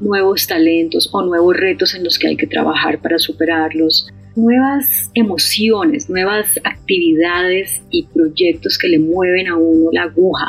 nuevos 0.00 0.46
talentos 0.46 1.08
o 1.12 1.22
nuevos 1.22 1.56
retos 1.56 1.94
en 1.94 2.04
los 2.04 2.18
que 2.18 2.28
hay 2.28 2.36
que 2.36 2.46
trabajar 2.46 3.00
para 3.00 3.18
superarlos, 3.18 4.08
nuevas 4.36 5.10
emociones, 5.14 6.08
nuevas 6.08 6.46
actividades 6.64 7.82
y 7.90 8.04
proyectos 8.04 8.78
que 8.78 8.88
le 8.88 8.98
mueven 8.98 9.48
a 9.48 9.56
uno 9.56 9.90
la 9.92 10.04
aguja 10.04 10.46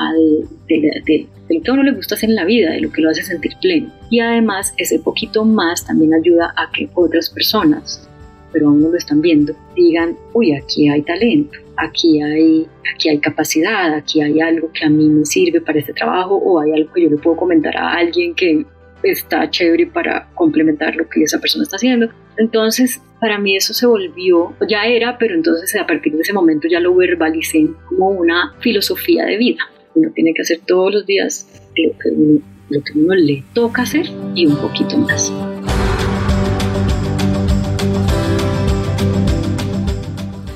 de, 0.67 1.27
lo 1.49 1.61
que 1.61 1.69
a 1.69 1.73
uno 1.73 1.83
le 1.83 1.91
gusta 1.91 2.15
hacer 2.15 2.29
en 2.29 2.35
la 2.35 2.45
vida, 2.45 2.71
de 2.71 2.81
lo 2.81 2.91
que 2.91 3.01
lo 3.01 3.09
hace 3.09 3.23
sentir 3.23 3.53
pleno. 3.61 3.91
Y 4.09 4.19
además 4.19 4.73
ese 4.77 4.99
poquito 4.99 5.45
más 5.45 5.85
también 5.85 6.13
ayuda 6.13 6.53
a 6.55 6.71
que 6.71 6.89
otras 6.93 7.29
personas, 7.29 8.07
pero 8.51 8.69
aún 8.69 8.81
no 8.81 8.89
lo 8.89 8.97
están 8.97 9.21
viendo, 9.21 9.53
digan, 9.75 10.15
uy, 10.33 10.53
aquí 10.53 10.87
hay 10.89 11.01
talento, 11.01 11.57
aquí 11.77 12.21
hay, 12.21 12.67
aquí 12.93 13.09
hay 13.09 13.19
capacidad, 13.19 13.93
aquí 13.93 14.21
hay 14.21 14.39
algo 14.39 14.71
que 14.71 14.85
a 14.85 14.89
mí 14.89 15.09
me 15.09 15.25
sirve 15.25 15.59
para 15.61 15.79
este 15.79 15.93
trabajo 15.93 16.35
o 16.35 16.59
hay 16.59 16.71
algo 16.71 16.93
que 16.93 17.03
yo 17.03 17.09
le 17.09 17.17
puedo 17.17 17.35
comentar 17.35 17.75
a 17.75 17.93
alguien 17.93 18.35
que 18.35 18.65
está 19.03 19.49
chévere 19.49 19.87
para 19.87 20.29
complementar 20.33 20.95
lo 20.95 21.07
que 21.09 21.23
esa 21.23 21.39
persona 21.39 21.63
está 21.63 21.75
haciendo. 21.75 22.09
Entonces, 22.37 23.01
para 23.19 23.37
mí 23.37 23.55
eso 23.55 23.73
se 23.73 23.85
volvió, 23.85 24.53
ya 24.67 24.85
era, 24.85 25.17
pero 25.17 25.35
entonces 25.35 25.75
a 25.79 25.85
partir 25.85 26.13
de 26.13 26.21
ese 26.21 26.33
momento 26.33 26.67
ya 26.67 26.79
lo 26.79 26.95
verbalicé 26.95 27.67
como 27.87 28.09
una 28.09 28.53
filosofía 28.59 29.25
de 29.25 29.37
vida. 29.37 29.61
Uno 29.95 30.11
tiene 30.13 30.33
que 30.33 30.41
hacer 30.41 30.61
todos 30.65 30.93
los 30.93 31.05
días 31.05 31.47
lo 31.75 31.97
que 31.99 32.09
uno, 32.09 32.41
lo 32.69 32.83
que 32.83 32.97
uno 32.97 33.13
le 33.13 33.43
toca 33.53 33.83
hacer 33.83 34.07
y 34.33 34.47
un 34.47 34.57
poquito 34.57 34.97
más. 34.97 35.31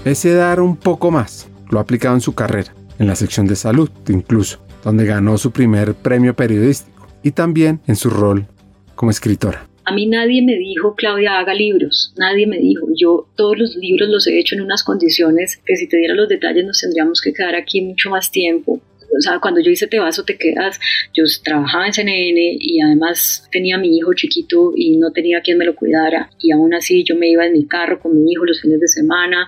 Ese 0.03 0.33
dar 0.33 0.59
un 0.59 0.77
poco 0.77 1.11
más 1.11 1.49
lo 1.69 1.77
ha 1.77 1.81
aplicado 1.81 2.15
en 2.15 2.21
su 2.21 2.33
carrera, 2.33 2.73
en 2.97 3.07
la 3.07 3.15
sección 3.15 3.45
de 3.45 3.55
salud 3.55 3.89
incluso, 4.07 4.65
donde 4.83 5.05
ganó 5.05 5.37
su 5.37 5.51
primer 5.51 5.93
premio 5.93 6.35
periodístico 6.35 7.07
y 7.21 7.31
también 7.31 7.81
en 7.87 7.95
su 7.95 8.09
rol 8.09 8.47
como 8.95 9.11
escritora. 9.11 9.67
A 9.87 9.93
mí 9.93 10.05
nadie 10.05 10.41
me 10.41 10.57
dijo, 10.57 10.95
Claudia, 10.95 11.39
haga 11.39 11.53
libros, 11.53 12.13
nadie 12.17 12.45
me 12.45 12.59
dijo. 12.59 12.87
Yo 12.93 13.29
todos 13.37 13.57
los 13.57 13.73
libros 13.77 14.09
los 14.09 14.27
he 14.27 14.37
hecho 14.37 14.55
en 14.55 14.61
unas 14.61 14.83
condiciones 14.83 15.61
que 15.65 15.77
si 15.77 15.87
te 15.87 15.95
diera 15.95 16.13
los 16.13 16.27
detalles 16.27 16.65
nos 16.65 16.81
tendríamos 16.81 17.21
que 17.21 17.31
quedar 17.31 17.55
aquí 17.55 17.79
mucho 17.79 18.09
más 18.09 18.29
tiempo. 18.29 18.81
O 19.17 19.21
sea, 19.21 19.39
cuando 19.39 19.61
yo 19.61 19.71
hice 19.71 19.87
Te 19.87 19.97
vas 19.99 20.19
o 20.19 20.25
te 20.25 20.37
quedas, 20.37 20.77
yo 21.13 21.23
trabajaba 21.41 21.87
en 21.87 21.93
CNN 21.93 22.57
y 22.59 22.81
además 22.81 23.47
tenía 23.49 23.77
mi 23.77 23.95
hijo 23.95 24.13
chiquito 24.13 24.73
y 24.75 24.97
no 24.97 25.13
tenía 25.13 25.39
quien 25.39 25.57
me 25.57 25.63
lo 25.63 25.73
cuidara. 25.73 26.31
Y 26.37 26.51
aún 26.51 26.73
así 26.73 27.05
yo 27.05 27.15
me 27.15 27.29
iba 27.29 27.45
en 27.45 27.53
mi 27.53 27.65
carro 27.65 28.01
con 28.01 28.13
mi 28.13 28.29
hijo 28.29 28.43
los 28.43 28.59
fines 28.59 28.81
de 28.81 28.89
semana 28.89 29.47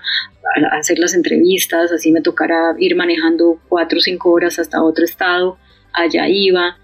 a 0.72 0.78
hacer 0.78 0.98
las 0.98 1.12
entrevistas, 1.12 1.92
así 1.92 2.12
me 2.12 2.22
tocara 2.22 2.74
ir 2.78 2.96
manejando 2.96 3.60
cuatro 3.68 3.98
o 3.98 4.00
cinco 4.00 4.30
horas 4.30 4.58
hasta 4.58 4.82
otro 4.82 5.04
estado, 5.04 5.58
allá 5.92 6.30
iba 6.30 6.78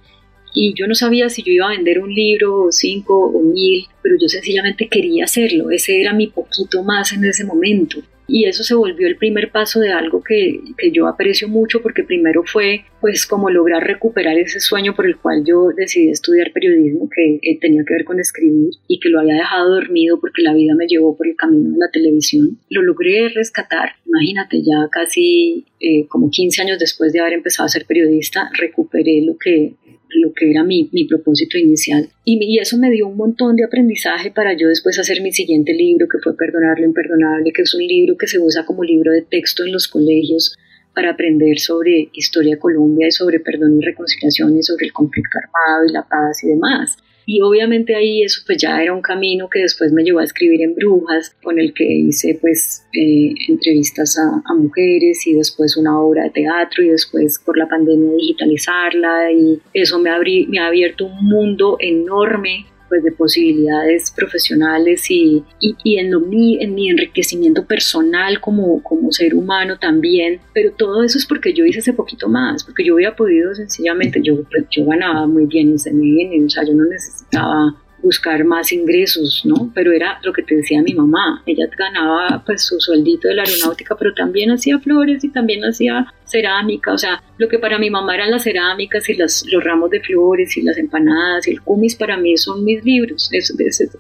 y 0.58 0.72
yo 0.72 0.86
no 0.86 0.94
sabía 0.94 1.28
si 1.28 1.42
yo 1.42 1.52
iba 1.52 1.66
a 1.66 1.76
vender 1.76 2.00
un 2.00 2.12
libro 2.12 2.62
o 2.62 2.72
cinco 2.72 3.14
o 3.14 3.42
mil, 3.42 3.84
pero 4.02 4.16
yo 4.18 4.26
sencillamente 4.26 4.88
quería 4.88 5.24
hacerlo, 5.24 5.70
ese 5.70 6.00
era 6.00 6.14
mi 6.14 6.28
poquito 6.28 6.82
más 6.82 7.12
en 7.12 7.26
ese 7.26 7.44
momento. 7.44 7.98
Y 8.28 8.46
eso 8.46 8.64
se 8.64 8.74
volvió 8.74 9.06
el 9.06 9.16
primer 9.16 9.52
paso 9.52 9.78
de 9.78 9.92
algo 9.92 10.20
que, 10.20 10.58
que, 10.76 10.90
yo 10.90 11.06
aprecio 11.06 11.46
mucho 11.46 11.80
porque 11.80 12.02
primero 12.02 12.42
fue 12.44 12.84
pues 13.00 13.24
como 13.24 13.50
lograr 13.50 13.86
recuperar 13.86 14.36
ese 14.36 14.58
sueño 14.58 14.96
por 14.96 15.06
el 15.06 15.16
cual 15.16 15.44
yo 15.46 15.68
decidí 15.76 16.10
estudiar 16.10 16.50
periodismo 16.52 17.08
que 17.08 17.38
eh, 17.40 17.58
tenía 17.60 17.84
que 17.86 17.94
ver 17.94 18.04
con 18.04 18.18
escribir 18.18 18.70
y 18.88 18.98
que 18.98 19.10
lo 19.10 19.20
había 19.20 19.34
dejado 19.34 19.74
dormido 19.74 20.18
porque 20.18 20.42
la 20.42 20.54
vida 20.54 20.74
me 20.74 20.88
llevó 20.88 21.16
por 21.16 21.28
el 21.28 21.36
camino 21.36 21.70
de 21.70 21.78
la 21.78 21.90
televisión. 21.92 22.58
Lo 22.68 22.82
logré 22.82 23.28
rescatar, 23.28 23.90
imagínate 24.04 24.60
ya 24.60 24.88
casi 24.90 25.66
eh, 25.78 26.08
como 26.08 26.28
15 26.28 26.62
años 26.62 26.78
después 26.80 27.12
de 27.12 27.20
haber 27.20 27.34
empezado 27.34 27.66
a 27.66 27.68
ser 27.68 27.84
periodista, 27.86 28.50
recuperé 28.58 29.22
lo 29.24 29.36
que 29.38 29.74
lo 30.16 30.32
que 30.32 30.50
era 30.50 30.64
mi, 30.64 30.88
mi 30.92 31.06
propósito 31.06 31.58
inicial. 31.58 32.08
Y, 32.24 32.38
y, 32.42 32.58
eso 32.58 32.76
me 32.78 32.90
dio 32.90 33.06
un 33.06 33.16
montón 33.16 33.56
de 33.56 33.64
aprendizaje 33.64 34.30
para 34.30 34.56
yo 34.56 34.68
después 34.68 34.98
hacer 34.98 35.22
mi 35.22 35.32
siguiente 35.32 35.72
libro, 35.72 36.06
que 36.10 36.18
fue 36.22 36.36
Perdonar 36.36 36.78
lo 36.78 36.86
Imperdonable, 36.86 37.52
que 37.52 37.62
es 37.62 37.74
un 37.74 37.86
libro 37.86 38.16
que 38.16 38.26
se 38.26 38.38
usa 38.38 38.64
como 38.64 38.84
libro 38.84 39.12
de 39.12 39.22
texto 39.22 39.64
en 39.64 39.72
los 39.72 39.88
colegios 39.88 40.56
para 40.94 41.10
aprender 41.10 41.58
sobre 41.58 42.08
historia 42.14 42.54
de 42.54 42.58
Colombia 42.58 43.06
y 43.08 43.10
sobre 43.10 43.40
perdón 43.40 43.78
y 43.78 43.84
reconciliación 43.84 44.56
y 44.56 44.62
sobre 44.62 44.86
el 44.86 44.92
conflicto 44.92 45.38
armado 45.38 45.84
y 45.86 45.92
la 45.92 46.08
paz 46.08 46.42
y 46.42 46.48
demás. 46.48 46.96
Y 47.28 47.42
obviamente 47.42 47.96
ahí 47.96 48.22
eso 48.22 48.42
pues 48.46 48.58
ya 48.62 48.80
era 48.80 48.92
un 48.92 49.02
camino 49.02 49.48
que 49.50 49.58
después 49.58 49.92
me 49.92 50.04
llevó 50.04 50.20
a 50.20 50.24
escribir 50.24 50.62
en 50.62 50.76
Brujas, 50.76 51.34
con 51.42 51.58
el 51.58 51.74
que 51.74 51.84
hice 51.84 52.38
pues 52.40 52.86
eh, 52.92 53.34
entrevistas 53.48 54.16
a, 54.16 54.42
a, 54.48 54.54
mujeres 54.54 55.26
y 55.26 55.34
después 55.34 55.76
una 55.76 56.00
obra 56.00 56.22
de 56.22 56.30
teatro 56.30 56.84
y 56.84 56.88
después 56.88 57.40
por 57.44 57.58
la 57.58 57.68
pandemia 57.68 58.12
digitalizarla 58.16 59.32
y 59.32 59.60
eso 59.74 59.98
me, 59.98 60.10
abrí, 60.10 60.46
me 60.46 60.60
ha 60.60 60.68
abierto 60.68 61.06
un 61.06 61.24
mundo 61.24 61.76
enorme 61.80 62.66
pues 62.88 63.02
de 63.02 63.12
posibilidades 63.12 64.10
profesionales 64.10 65.10
y, 65.10 65.44
y, 65.60 65.98
en, 65.98 66.10
lo, 66.10 66.20
en 66.24 66.74
mi 66.74 66.90
enriquecimiento 66.90 67.64
personal 67.64 68.40
como, 68.40 68.82
como 68.82 69.12
ser 69.12 69.34
humano 69.34 69.78
también, 69.78 70.40
pero 70.52 70.72
todo 70.72 71.02
eso 71.02 71.18
es 71.18 71.26
porque 71.26 71.52
yo 71.52 71.64
hice 71.64 71.80
ese 71.80 71.92
poquito 71.92 72.28
más, 72.28 72.64
porque 72.64 72.84
yo 72.84 72.94
hubiera 72.94 73.14
podido 73.14 73.54
sencillamente, 73.54 74.20
yo, 74.22 74.38
yo 74.70 74.84
ganaba 74.84 75.26
muy 75.26 75.46
bien 75.46 75.70
en 75.70 75.78
CNN, 75.78 76.44
o 76.44 76.50
sea, 76.50 76.64
yo 76.64 76.74
no 76.74 76.84
necesitaba 76.84 77.74
buscar 78.06 78.44
más 78.44 78.72
ingresos, 78.72 79.42
¿no? 79.44 79.72
Pero 79.74 79.92
era 79.92 80.20
lo 80.22 80.32
que 80.32 80.42
te 80.42 80.54
decía 80.54 80.80
mi 80.80 80.94
mamá, 80.94 81.42
ella 81.44 81.66
ganaba 81.76 82.42
pues 82.46 82.64
su 82.64 82.78
sueldito 82.78 83.26
de 83.26 83.34
la 83.34 83.42
aeronáutica, 83.42 83.96
pero 83.98 84.14
también 84.14 84.52
hacía 84.52 84.78
flores 84.78 85.24
y 85.24 85.28
también 85.30 85.64
hacía 85.64 86.06
cerámica, 86.24 86.92
o 86.92 86.98
sea, 86.98 87.22
lo 87.38 87.48
que 87.48 87.58
para 87.58 87.78
mi 87.78 87.90
mamá 87.90 88.14
eran 88.14 88.30
las 88.30 88.44
cerámicas 88.44 89.08
y 89.08 89.14
las, 89.14 89.44
los 89.50 89.62
ramos 89.62 89.90
de 89.90 90.00
flores 90.00 90.56
y 90.56 90.62
las 90.62 90.76
empanadas 90.78 91.46
y 91.46 91.50
el 91.52 91.60
cumis 91.62 91.96
para 91.96 92.16
mí 92.16 92.36
son 92.36 92.64
mis 92.64 92.84
libros, 92.84 93.28
es, 93.32 93.52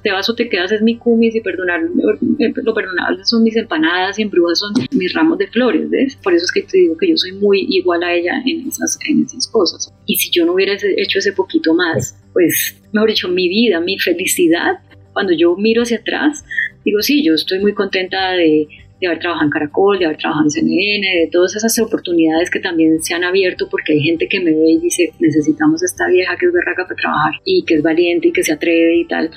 te 0.02 0.12
vas 0.12 0.28
o 0.28 0.34
te 0.34 0.48
quedas 0.48 0.72
es 0.72 0.82
mi 0.82 0.96
cumis 0.96 1.34
y 1.34 1.40
perdonar 1.40 1.80
lo 1.82 2.74
perdonable 2.74 3.24
son 3.24 3.42
mis 3.42 3.56
empanadas 3.56 4.18
y 4.18 4.22
en 4.22 4.30
brujas 4.30 4.58
son 4.58 4.72
mis 4.92 5.12
ramos 5.12 5.38
de 5.38 5.48
flores, 5.48 5.90
¿ves? 5.90 6.16
Por 6.16 6.34
eso 6.34 6.44
es 6.44 6.52
que 6.52 6.62
te 6.62 6.78
digo 6.78 6.96
que 6.96 7.08
yo 7.08 7.16
soy 7.16 7.32
muy 7.32 7.66
igual 7.68 8.02
a 8.02 8.14
ella 8.14 8.42
en 8.44 8.68
esas, 8.68 8.98
en 9.08 9.24
esas 9.24 9.48
cosas. 9.48 9.92
Y 10.06 10.16
si 10.16 10.30
yo 10.30 10.44
no 10.44 10.52
hubiera 10.52 10.74
hecho 10.74 11.18
ese 11.18 11.32
poquito 11.32 11.74
más, 11.74 12.16
pues, 12.36 12.76
mejor 12.92 13.08
dicho, 13.08 13.28
mi 13.28 13.48
vida, 13.48 13.80
mi 13.80 13.98
felicidad 13.98 14.80
cuando 15.14 15.32
yo 15.32 15.56
miro 15.56 15.84
hacia 15.84 15.96
atrás, 15.96 16.44
digo, 16.84 17.00
sí, 17.00 17.24
yo 17.24 17.32
estoy 17.32 17.60
muy 17.60 17.72
contenta 17.72 18.32
de, 18.32 18.68
de 19.00 19.06
haber 19.06 19.18
trabajado 19.20 19.46
en 19.46 19.50
Caracol, 19.50 19.98
de 19.98 20.04
haber 20.04 20.18
trabajado 20.18 20.44
en 20.44 20.50
CNN, 20.50 21.20
de 21.20 21.30
todas 21.32 21.56
esas 21.56 21.78
oportunidades 21.78 22.50
que 22.50 22.60
también 22.60 23.02
se 23.02 23.14
han 23.14 23.24
abierto 23.24 23.66
porque 23.70 23.94
hay 23.94 24.00
gente 24.00 24.28
que 24.28 24.40
me 24.40 24.50
ve 24.50 24.72
y 24.72 24.78
dice, 24.78 25.14
necesitamos 25.18 25.82
a 25.82 25.86
esta 25.86 26.06
vieja 26.08 26.36
que 26.36 26.44
es 26.44 26.52
berraca 26.52 26.84
para 26.84 26.96
trabajar 26.96 27.32
y 27.46 27.64
que 27.64 27.76
es 27.76 27.82
valiente 27.82 28.28
y 28.28 28.32
que 28.32 28.42
se 28.42 28.52
atreve 28.52 28.98
y 28.98 29.06
tal. 29.06 29.30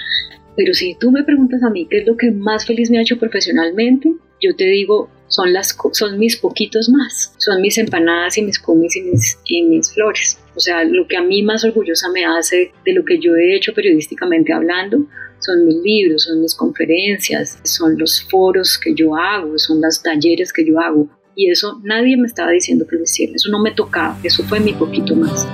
Pero 0.57 0.73
si 0.73 0.95
tú 0.99 1.11
me 1.11 1.23
preguntas 1.23 1.63
a 1.63 1.69
mí 1.69 1.87
qué 1.89 1.99
es 1.99 2.07
lo 2.07 2.17
que 2.17 2.31
más 2.31 2.65
feliz 2.65 2.91
me 2.91 2.97
ha 2.97 3.01
hecho 3.01 3.17
profesionalmente, 3.17 4.11
yo 4.41 4.55
te 4.57 4.65
digo, 4.65 5.09
son, 5.27 5.53
las, 5.53 5.77
son 5.93 6.19
mis 6.19 6.35
poquitos 6.35 6.89
más, 6.89 7.33
son 7.37 7.61
mis 7.61 7.77
empanadas 7.77 8.37
y 8.37 8.41
mis 8.41 8.59
cumis 8.59 8.95
y 8.97 9.01
mis, 9.03 9.39
y 9.45 9.63
mis 9.63 9.93
flores. 9.93 10.38
O 10.59 10.61
sea, 10.61 10.83
lo 10.83 11.07
que 11.07 11.15
a 11.15 11.21
mí 11.21 11.41
más 11.41 11.63
orgullosa 11.63 12.09
me 12.09 12.25
hace 12.25 12.73
de 12.83 12.91
lo 12.91 13.05
que 13.05 13.17
yo 13.17 13.33
he 13.33 13.55
hecho 13.55 13.73
periodísticamente 13.73 14.51
hablando 14.51 15.07
son 15.39 15.65
mis 15.65 15.77
libros, 15.77 16.23
son 16.23 16.41
mis 16.41 16.53
conferencias, 16.53 17.59
son 17.63 17.97
los 17.97 18.27
foros 18.29 18.77
que 18.77 18.93
yo 18.93 19.15
hago, 19.15 19.57
son 19.57 19.79
los 19.81 20.03
talleres 20.03 20.51
que 20.51 20.67
yo 20.67 20.77
hago. 20.81 21.07
Y 21.33 21.49
eso 21.49 21.79
nadie 21.85 22.17
me 22.17 22.27
estaba 22.27 22.51
diciendo 22.51 22.85
que 22.85 22.97
lo 22.97 23.03
hiciera, 23.03 23.31
eso 23.33 23.49
no 23.49 23.61
me 23.61 23.71
tocaba, 23.71 24.19
eso 24.21 24.43
fue 24.43 24.59
mi 24.59 24.73
poquito 24.73 25.15
más. 25.15 25.47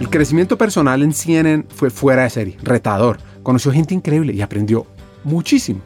El 0.00 0.10
crecimiento 0.10 0.58
personal 0.58 1.00
en 1.00 1.12
CNN 1.12 1.66
fue 1.68 1.90
fuera 1.90 2.24
de 2.24 2.30
serie, 2.30 2.56
retador, 2.60 3.18
conoció 3.44 3.70
gente 3.70 3.94
increíble 3.94 4.32
y 4.32 4.40
aprendió 4.40 4.84
muchísimo. 5.22 5.80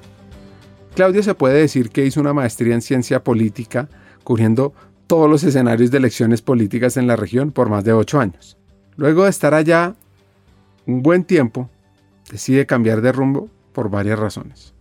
Claudia 0.99 1.23
se 1.23 1.37
puede 1.37 1.61
decir 1.61 1.91
que 1.91 2.05
hizo 2.05 2.21
una 2.21 2.35
maestría 2.35 2.75
en 2.75 2.83
ciencia 2.83 3.23
política, 3.23 3.89
cubriendo 4.25 4.73
todos 5.07 5.31
los 5.31 5.45
escenarios 5.45 5.93
de 5.93 5.99
elecciones 5.99 6.43
políticas 6.43 6.97
en 6.97 7.07
la 7.07 7.15
región 7.15 7.53
por 7.53 7.69
más 7.69 7.85
de 7.85 7.93
ocho 7.93 8.19
años. 8.19 8.59
Luego 8.97 9.23
de 9.23 9.31
estar 9.31 9.55
allá 9.55 9.95
un 10.87 11.05
buen 11.05 11.23
tiempo, 11.23 11.71
decide 12.33 12.67
cambiar 12.67 13.01
de 13.01 13.13
rumbo 13.13 13.49
por 13.73 13.91
varias 13.91 14.19
razones. 14.19 14.75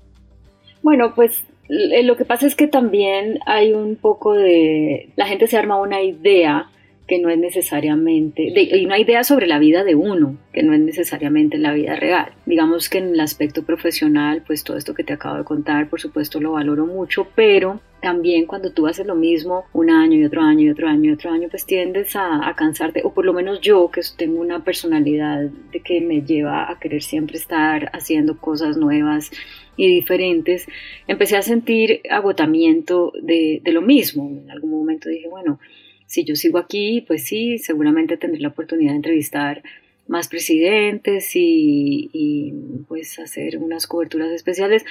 Bueno, 0.82 1.14
pues 1.14 1.44
lo 1.70 2.18
que 2.18 2.26
pasa 2.26 2.48
es 2.48 2.56
que 2.56 2.66
también 2.66 3.38
hay 3.46 3.74
un 3.74 3.96
poco 3.96 4.34
de... 4.34 5.12
La 5.18 5.28
gente 5.28 5.46
se 5.46 5.56
arma 5.56 5.80
una 5.80 6.02
idea 6.02 6.68
que 7.08 7.20
no 7.20 7.30
es 7.30 7.38
necesariamente, 7.38 8.52
de, 8.54 8.86
una 8.86 9.00
idea 9.00 9.24
sobre 9.24 9.48
la 9.48 9.60
vida 9.60 9.86
de 9.86 9.96
uno, 9.96 10.38
que 10.52 10.62
no 10.62 10.74
es 10.74 10.82
necesariamente 10.82 11.58
la 11.58 11.74
vida 11.74 11.96
real. 11.96 12.34
Digamos 12.46 12.90
que 12.90 12.98
en 12.98 13.14
el 13.14 13.20
aspecto 13.22 13.64
profesional, 13.64 14.44
pues 14.46 14.66
todo 14.66 14.76
esto 14.76 14.94
que 14.94 15.06
te 15.06 15.14
acabo 15.14 15.38
de 15.38 15.46
contar, 15.46 15.90
por 15.90 16.02
supuesto 16.02 16.42
lo 16.42 16.52
valoro 16.52 16.86
mucho, 16.86 17.28
pero 17.34 17.80
también 18.02 18.46
cuando 18.46 18.74
tú 18.74 18.88
haces 18.88 19.08
lo 19.08 19.16
mismo 19.16 19.66
un 19.72 19.90
año 19.90 20.18
y 20.18 20.26
otro 20.26 20.42
año 20.42 20.66
y 20.66 20.70
otro 20.70 20.90
año 20.90 21.10
y 21.10 21.14
otro 21.14 21.32
año, 21.32 21.48
pues 21.50 21.66
tiendes 21.66 22.14
a, 22.18 22.48
a 22.48 22.56
cansarte, 22.56 23.02
o 23.06 23.14
por 23.14 23.26
lo 23.26 23.34
menos 23.34 23.62
yo 23.62 23.90
que 23.90 24.02
tengo 24.18 24.42
una 24.42 24.66
personalidad 24.66 25.44
de 25.72 25.80
que 25.80 26.02
me 26.02 26.22
lleva 26.22 26.70
a 26.70 26.78
querer 26.78 27.04
siempre 27.04 27.38
estar 27.38 27.90
haciendo 27.94 28.38
cosas 28.38 28.76
nuevas 28.76 29.32
y 29.78 29.88
diferentes, 29.88 30.68
empecé 31.08 31.38
a 31.38 31.42
sentir 31.42 32.02
agotamiento 32.10 33.14
de 33.22 33.62
lo 33.66 33.82
mismo. 33.82 34.28
En 34.28 34.52
algún 34.52 34.72
momento 34.72 35.08
dije, 35.08 35.28
bueno, 35.30 35.60
si 36.08 36.24
yo 36.24 36.36
sigo 36.36 36.58
aquí, 36.58 37.04
pues 37.06 37.26
sí, 37.26 37.60
seguramente 37.60 38.18
tendré 38.18 38.42
la 38.42 38.48
oportunidad 38.48 38.92
de 38.92 38.98
entrevistar 38.98 39.62
más 40.08 40.30
presidentes 40.30 41.32
y, 41.36 42.54
pues 42.88 43.20
hacer 43.20 43.58
unas 43.58 43.86
coberturas 43.88 44.32
especiales, 44.32 44.86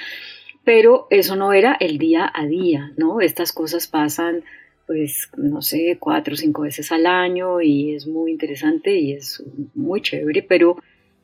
pero 0.63 1.07
eso 1.09 1.35
no 1.35 1.53
era 1.53 1.75
el 1.79 1.97
día 1.97 2.31
a 2.33 2.45
día, 2.45 2.93
¿no? 2.97 3.19
Estas 3.19 3.51
cosas 3.51 3.87
pasan 3.87 4.43
pues 4.85 5.29
no 5.35 5.61
sé, 5.61 5.97
cuatro 5.99 6.33
o 6.33 6.37
cinco 6.37 6.61
veces 6.61 6.93
al 6.93 7.07
año 7.07 7.59
y 7.61 7.93
es 7.93 8.07
muy 8.07 8.31
interesante 8.31 8.97
y 8.97 9.11
es 9.11 9.43
muy 9.75 10.01
chévere, 10.01 10.43
pero 10.43 10.77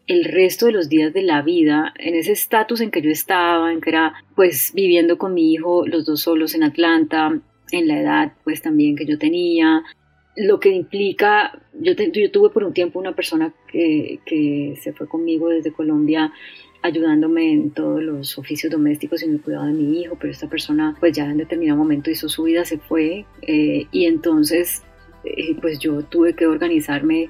el 0.06 0.26
resto 0.26 0.66
de 0.66 0.74
los 0.74 0.89
días 0.89 1.14
de 1.14 1.22
la 1.22 1.41
vida, 1.41 1.94
en 1.98 2.14
ese 2.16 2.34
estatus 2.34 2.82
en 2.82 2.91
que 2.91 3.02
yo 3.02 3.10
estaba, 3.10 3.72
en 3.72 3.80
que 3.80 3.89
era 3.91 4.16
pues 4.36 4.74
viviendo 4.76 5.18
con 5.18 5.34
mi 5.34 5.54
hijo 5.54 5.88
los 5.88 6.04
dos 6.04 6.24
solos 6.24 6.56
en 6.56 6.64
Atlanta, 6.64 7.39
en 7.74 7.88
la 7.88 8.00
edad 8.00 8.34
pues 8.44 8.62
también 8.62 8.96
que 8.96 9.06
yo 9.06 9.18
tenía, 9.18 9.84
lo 10.36 10.60
que 10.60 10.70
implica, 10.70 11.60
yo, 11.74 11.96
tuve 12.32 12.50
por 12.50 12.64
un 12.64 12.74
tiempo 12.74 13.00
una 13.00 13.14
persona 13.14 13.54
que, 13.68 14.20
que, 14.26 14.76
se 14.82 14.94
fue 14.94 15.08
conmigo 15.08 15.50
desde 15.50 15.72
Colombia 15.72 16.32
ayudándome 16.82 17.54
en 17.54 17.72
todos 17.72 18.02
los 18.02 18.38
oficios 18.38 18.72
domésticos 18.72 19.22
y 19.22 19.26
en 19.26 19.34
el 19.34 19.42
cuidado 19.42 19.68
de 19.68 19.74
mi 19.74 20.02
hijo, 20.02 20.18
pero 20.20 20.32
esta 20.32 20.50
persona 20.50 20.96
pues 21.00 21.14
ya 21.14 21.26
en 21.26 21.38
determinado 21.38 21.78
momento 21.78 22.12
hizo 22.12 22.28
su 22.28 22.44
vida, 22.44 22.66
se 22.66 22.78
fue 22.78 23.26
eh, 23.42 23.88
y 23.92 24.06
entonces 24.06 24.84
eh, 25.24 25.56
pues 25.62 25.80
yo 25.80 26.02
tuve 26.04 26.36
que 26.36 26.46
organizarme 26.46 27.30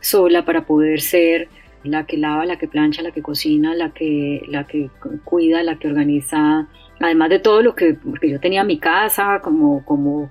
sola 0.00 0.44
para 0.44 0.64
poder 0.64 1.00
ser 1.00 1.48
la 1.84 2.06
que 2.06 2.16
lava, 2.16 2.46
la 2.46 2.58
que 2.58 2.68
plancha, 2.68 3.02
la 3.02 3.10
que 3.10 3.22
cocina, 3.22 3.74
la 3.74 3.92
que, 3.92 4.42
la 4.48 4.66
que 4.66 4.90
cuida, 5.24 5.62
la 5.62 5.78
que 5.78 5.88
organiza 5.88 6.68
además 7.00 7.30
de 7.30 7.38
todo 7.38 7.62
lo 7.62 7.74
que, 7.74 7.94
porque 7.94 8.30
yo 8.30 8.40
tenía 8.40 8.64
mi 8.64 8.78
casa 8.78 9.40
como, 9.42 9.84
como 9.84 10.30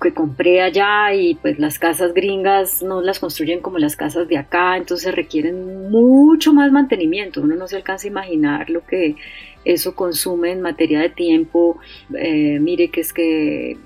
que 0.00 0.12
compré 0.12 0.60
allá 0.62 1.14
y 1.14 1.36
pues 1.36 1.58
las 1.58 1.78
casas 1.78 2.12
gringas 2.12 2.82
no 2.82 3.00
las 3.00 3.20
construyen 3.20 3.60
como 3.60 3.78
las 3.78 3.96
casas 3.96 4.26
de 4.28 4.36
acá, 4.36 4.76
entonces 4.76 5.14
requieren 5.14 5.90
mucho 5.90 6.52
más 6.52 6.72
mantenimiento, 6.72 7.40
uno 7.40 7.54
no 7.54 7.68
se 7.68 7.76
alcanza 7.76 8.06
a 8.06 8.10
imaginar 8.10 8.68
lo 8.68 8.84
que 8.84 9.16
eso 9.64 9.94
consume 9.94 10.52
en 10.52 10.60
materia 10.60 11.00
de 11.00 11.10
tiempo, 11.10 11.78
eh, 12.16 12.58
mire 12.60 12.88
que 12.88 13.00
es 13.00 13.12
que 13.12 13.78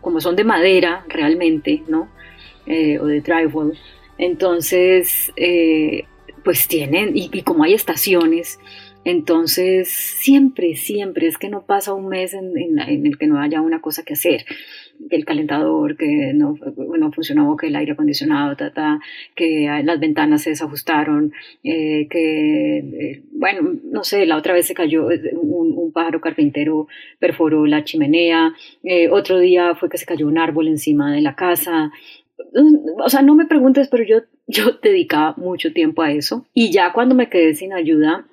como 0.00 0.20
son 0.20 0.36
de 0.36 0.44
madera 0.44 1.04
realmente, 1.08 1.82
¿no? 1.88 2.08
Eh, 2.66 2.98
o 2.98 3.06
de 3.06 3.20
drywall, 3.20 3.76
entonces 4.16 5.32
eh, 5.36 6.04
pues 6.44 6.68
tienen, 6.68 7.16
y, 7.16 7.30
y 7.32 7.42
como 7.42 7.64
hay 7.64 7.74
estaciones, 7.74 8.60
entonces, 9.04 9.88
siempre, 9.88 10.74
siempre 10.76 11.28
es 11.28 11.38
que 11.38 11.48
no 11.48 11.62
pasa 11.62 11.94
un 11.94 12.08
mes 12.08 12.34
en, 12.34 12.52
el 12.78 13.16
que 13.16 13.26
no 13.26 13.40
haya 13.40 13.60
una 13.60 13.80
cosa 13.80 14.02
que 14.02 14.14
hacer. 14.14 14.44
El 15.10 15.24
calentador, 15.24 15.96
que 15.96 16.32
no, 16.34 16.56
no 16.76 17.12
funcionó, 17.12 17.56
que 17.56 17.68
el 17.68 17.76
aire 17.76 17.92
acondicionado, 17.92 18.56
que 19.34 19.82
las 19.82 20.00
ventanas 20.00 20.42
se 20.42 20.50
desajustaron, 20.50 21.32
eh, 21.62 22.06
que, 22.10 22.78
eh, 22.78 23.22
bueno, 23.32 23.76
no 23.84 24.04
sé, 24.04 24.26
la 24.26 24.36
otra 24.36 24.52
vez 24.52 24.66
se 24.66 24.74
cayó 24.74 25.10
eh, 25.10 25.30
un, 25.34 25.92
pájaro 25.92 26.20
carpintero, 26.20 26.86
perforó 27.18 27.64
la 27.64 27.82
chimenea, 27.82 28.52
otro 29.10 29.38
día 29.38 29.74
fue 29.74 29.88
que 29.88 29.96
se 29.96 30.04
cayó 30.04 30.28
un 30.28 30.38
árbol 30.38 30.68
encima 30.68 31.12
de 31.12 31.22
la 31.22 31.34
casa, 31.34 31.90
o 33.02 33.08
sea, 33.08 33.22
no 33.22 33.34
me 33.34 33.46
preguntes, 33.46 33.88
pero 33.88 34.04
yo, 34.04 34.18
yo 34.46 34.72
dedicaba 34.82 35.34
mucho 35.36 35.72
tiempo 35.72 36.02
a 36.02 36.12
eso. 36.12 36.46
Y 36.54 36.70
ya 36.70 36.92
cuando 36.92 37.14
me 37.14 37.28
quedé 37.28 37.54
sin 37.54 37.72
ayuda, 37.72 38.27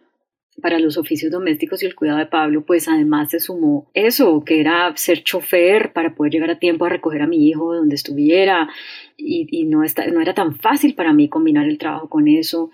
para 0.61 0.79
los 0.79 0.97
oficios 0.97 1.31
domésticos 1.31 1.83
y 1.83 1.85
el 1.85 1.95
cuidado 1.95 2.19
de 2.19 2.27
Pablo, 2.27 2.65
pues 2.65 2.87
además 2.87 3.29
se 3.29 3.39
sumó 3.39 3.89
eso, 3.93 4.43
que 4.45 4.61
era 4.61 4.95
ser 4.95 5.23
chofer 5.23 5.91
para 5.93 6.15
poder 6.15 6.33
llegar 6.33 6.51
a 6.51 6.59
tiempo 6.59 6.85
a 6.85 6.89
recoger 6.89 7.21
a 7.21 7.27
mi 7.27 7.47
hijo 7.47 7.75
donde 7.75 7.95
estuviera 7.95 8.69
y, 9.17 9.65
no, 9.65 9.83
no 10.13 10.21
era 10.21 10.33
tan 10.33 10.55
fácil 10.55 10.95
para 10.95 11.13
mí 11.13 11.29
combinar 11.29 11.65
el 11.67 11.77
trabajo 11.77 12.09
con 12.09 12.27
eso. 12.27 12.71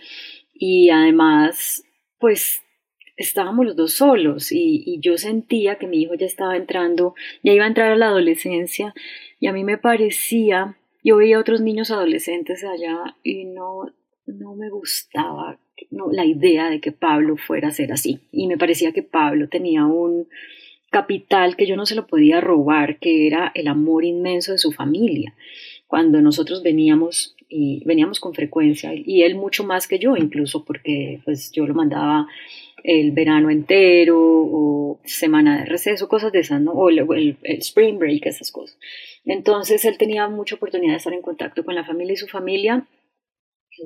Y 0.54 0.90
además 0.90 1.84
pues 2.22 2.62
estábamos 3.18 3.66
los 3.66 3.76
dos 3.76 3.94
solos 3.94 4.52
y, 4.52 5.00
yo 5.02 5.18
sentía 5.18 5.78
que 5.78 5.88
mi 5.88 6.02
hijo 6.02 6.14
ya 6.14 6.28
estaba 6.28 6.56
entrando, 6.56 7.16
ya 7.44 7.52
iba 7.52 7.66
a 7.66 7.68
entrar 7.68 7.92
a 7.92 7.98
la 7.98 8.08
adolescencia 8.08 8.94
y 9.40 9.48
a 9.48 9.54
mí 9.54 9.64
me 9.64 9.78
parecía, 9.78 10.78
yo 11.04 11.18
veía 11.18 11.40
otros 11.40 11.62
niños 11.62 11.92
adolescentes 11.92 12.64
allá 12.64 13.18
y 13.24 13.46
no, 13.46 13.92
no 14.28 14.56
me 14.56 14.70
gustaba 14.70 15.60
la 15.90 16.26
idea 16.26 16.70
de 16.70 16.80
que 16.80 16.92
Pablo 16.92 17.38
fuera 17.38 17.70
a 17.70 17.72
ser 17.72 17.92
así. 17.92 18.20
Y 18.32 18.48
me 18.48 18.58
parecía 18.58 18.92
que 18.92 19.04
Pablo 19.04 19.50
tenía 19.50 19.86
un 19.86 20.28
capital 20.90 21.56
que 21.56 21.66
yo 21.66 21.76
no 21.76 21.86
se 21.86 21.96
lo 21.96 22.06
podía 22.06 22.42
robar, 22.42 23.00
que 23.00 23.28
era 23.28 23.52
el 23.56 23.68
amor 23.68 24.04
inmenso 24.04 24.52
de 24.52 24.58
su 24.58 24.72
familia. 24.72 25.34
Cuando 25.88 26.22
nosotros 26.22 26.64
veníamos 26.64 27.36
y 27.50 27.84
veníamos 27.86 28.20
con 28.20 28.34
frecuencia 28.34 28.94
y 28.94 29.24
él 29.24 29.36
mucho 29.36 29.66
más 29.66 29.88
que 29.88 30.00
yo 30.00 30.16
incluso 30.16 30.64
porque 30.64 31.20
pues 31.26 31.52
yo 31.52 31.68
lo 31.68 31.74
mandaba 31.74 32.28
el 32.84 33.12
verano 33.12 33.50
entero 33.50 34.18
o 34.18 35.00
semana 35.04 35.60
de 35.60 35.66
receso, 35.66 36.08
cosas 36.08 36.32
de 36.32 36.40
esas, 36.40 36.62
¿no? 36.62 36.72
O 36.72 36.90
el, 36.90 37.00
el, 37.00 37.38
spring 37.60 38.00
break, 38.00 38.26
esas 38.26 38.52
cosas. 38.52 38.78
Entonces 39.26 39.86
él 39.86 39.98
tenía 39.98 40.28
mucha 40.28 40.56
oportunidad 40.56 40.94
de 40.94 40.98
estar 40.98 41.14
en 41.14 41.22
contacto 41.22 41.64
con 41.64 41.76
la 41.76 41.86
familia 41.86 42.14
y 42.14 42.18
su 42.18 42.28
familia 42.28 42.86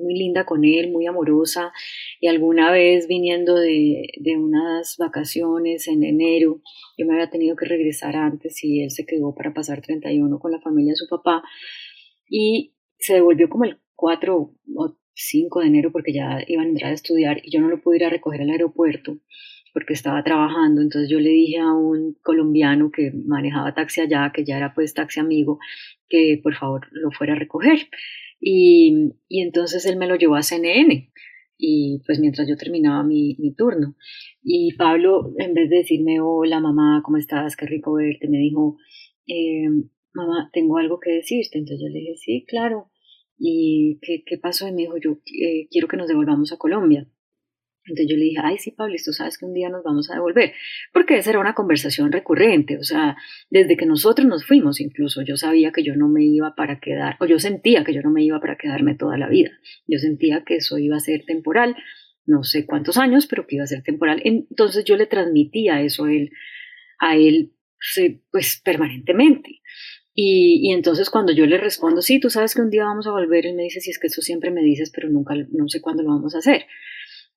muy 0.00 0.14
linda 0.14 0.44
con 0.44 0.64
él, 0.64 0.90
muy 0.90 1.06
amorosa, 1.06 1.72
y 2.20 2.28
alguna 2.28 2.70
vez 2.70 3.08
viniendo 3.08 3.54
de, 3.56 4.08
de, 4.18 4.36
unas 4.36 4.96
vacaciones 4.98 5.88
en 5.88 6.04
enero, 6.04 6.60
yo 6.98 7.06
me 7.06 7.14
había 7.14 7.30
tenido 7.30 7.56
que 7.56 7.66
regresar 7.66 8.16
antes 8.16 8.62
y 8.64 8.82
él 8.82 8.90
se 8.90 9.06
quedó 9.06 9.34
para 9.34 9.54
pasar 9.54 9.80
31 9.80 10.38
con 10.38 10.52
la 10.52 10.60
familia 10.60 10.92
de 10.92 10.96
su 10.96 11.08
papá, 11.08 11.42
y 12.28 12.74
se 12.98 13.14
devolvió 13.14 13.48
como 13.48 13.64
el 13.64 13.78
4 13.94 14.36
o 14.74 14.96
5 15.14 15.60
de 15.60 15.66
enero 15.66 15.92
porque 15.92 16.12
ya 16.12 16.38
iban 16.46 16.66
a 16.66 16.70
entrar 16.70 16.90
a 16.90 16.94
estudiar 16.94 17.40
y 17.42 17.50
yo 17.50 17.60
no 17.60 17.68
lo 17.68 17.80
pude 17.80 17.96
ir 17.96 18.04
a 18.04 18.10
recoger 18.10 18.42
al 18.42 18.50
aeropuerto 18.50 19.18
porque 19.76 19.92
estaba 19.92 20.24
trabajando, 20.24 20.80
entonces 20.80 21.10
yo 21.10 21.20
le 21.20 21.28
dije 21.28 21.58
a 21.58 21.70
un 21.70 22.16
colombiano 22.22 22.90
que 22.90 23.12
manejaba 23.12 23.74
taxi 23.74 24.00
allá, 24.00 24.32
que 24.34 24.42
ya 24.42 24.56
era 24.56 24.72
pues 24.74 24.94
taxi 24.94 25.20
amigo, 25.20 25.58
que 26.08 26.40
por 26.42 26.54
favor 26.54 26.88
lo 26.92 27.10
fuera 27.10 27.34
a 27.34 27.36
recoger. 27.36 27.80
Y, 28.40 29.12
y 29.28 29.42
entonces 29.42 29.86
él 29.86 29.96
me 29.96 30.06
lo 30.06 30.16
llevó 30.16 30.36
a 30.36 30.42
CNN 30.42 31.10
y 31.58 32.02
pues 32.06 32.18
mientras 32.20 32.48
yo 32.48 32.56
terminaba 32.56 33.02
mi, 33.02 33.36
mi, 33.38 33.54
turno. 33.54 33.96
Y 34.42 34.74
Pablo, 34.76 35.32
en 35.38 35.54
vez 35.54 35.70
de 35.70 35.76
decirme, 35.78 36.20
hola 36.20 36.60
mamá, 36.60 37.02
¿cómo 37.04 37.16
estás? 37.16 37.56
Qué 37.56 37.66
rico 37.66 37.94
verte, 37.94 38.28
me 38.28 38.38
dijo, 38.38 38.76
eh, 39.26 39.68
mamá, 40.12 40.50
tengo 40.52 40.78
algo 40.78 41.00
que 41.00 41.12
decirte. 41.12 41.58
Entonces 41.58 41.80
yo 41.82 41.92
le 41.92 42.00
dije, 42.00 42.16
sí, 42.16 42.44
claro. 42.46 42.90
¿Y 43.38 43.98
qué, 44.02 44.22
qué 44.24 44.38
pasó? 44.38 44.66
Y 44.68 44.72
me 44.72 44.82
dijo, 44.82 44.96
yo 44.98 45.18
eh, 45.42 45.68
quiero 45.70 45.88
que 45.88 45.96
nos 45.96 46.08
devolvamos 46.08 46.52
a 46.52 46.58
Colombia. 46.58 47.08
Entonces 47.88 48.06
yo 48.08 48.16
le 48.16 48.24
dije, 48.24 48.40
ay, 48.42 48.58
sí, 48.58 48.72
Pablo, 48.72 48.96
tú 49.04 49.12
sabes 49.12 49.38
que 49.38 49.44
un 49.44 49.54
día 49.54 49.68
nos 49.68 49.84
vamos 49.84 50.10
a 50.10 50.14
devolver, 50.14 50.52
porque 50.92 51.18
esa 51.18 51.30
era 51.30 51.38
una 51.38 51.54
conversación 51.54 52.10
recurrente, 52.10 52.78
o 52.78 52.82
sea, 52.82 53.16
desde 53.50 53.76
que 53.76 53.86
nosotros 53.86 54.26
nos 54.26 54.44
fuimos 54.44 54.80
incluso, 54.80 55.22
yo 55.22 55.36
sabía 55.36 55.70
que 55.72 55.84
yo 55.84 55.94
no 55.94 56.08
me 56.08 56.24
iba 56.24 56.54
para 56.54 56.80
quedar, 56.80 57.16
o 57.20 57.26
yo 57.26 57.38
sentía 57.38 57.84
que 57.84 57.94
yo 57.94 58.02
no 58.02 58.10
me 58.10 58.24
iba 58.24 58.40
para 58.40 58.56
quedarme 58.56 58.94
toda 58.96 59.16
la 59.16 59.28
vida, 59.28 59.50
yo 59.86 59.98
sentía 59.98 60.42
que 60.44 60.56
eso 60.56 60.78
iba 60.78 60.96
a 60.96 61.00
ser 61.00 61.24
temporal, 61.24 61.76
no 62.26 62.42
sé 62.42 62.66
cuántos 62.66 62.98
años, 62.98 63.26
pero 63.26 63.46
que 63.46 63.56
iba 63.56 63.64
a 63.64 63.68
ser 63.68 63.82
temporal. 63.82 64.20
Entonces 64.24 64.84
yo 64.84 64.96
le 64.96 65.06
transmitía 65.06 65.80
eso 65.80 66.04
a 66.04 66.12
él, 66.12 66.32
a 66.98 67.16
él 67.16 67.52
pues 68.30 68.60
permanentemente. 68.64 69.60
Y, 70.12 70.60
y, 70.62 70.72
entonces 70.72 71.10
cuando 71.10 71.32
yo 71.32 71.44
le 71.46 71.58
respondo, 71.58 72.00
sí, 72.00 72.18
tú 72.18 72.30
sabes 72.30 72.54
que 72.54 72.62
un 72.62 72.70
día 72.70 72.84
vamos 72.84 73.06
a 73.06 73.10
volver, 73.10 73.46
él 73.46 73.54
me 73.54 73.64
dice, 73.64 73.80
sí, 73.80 73.90
es 73.90 73.98
que 73.98 74.06
eso 74.06 74.22
siempre 74.22 74.50
me 74.50 74.62
dices, 74.62 74.90
pero 74.92 75.10
nunca, 75.10 75.34
no 75.50 75.68
sé 75.68 75.82
cuándo 75.82 76.02
lo 76.02 76.08
vamos 76.08 76.34
a 76.34 76.38
hacer. 76.38 76.66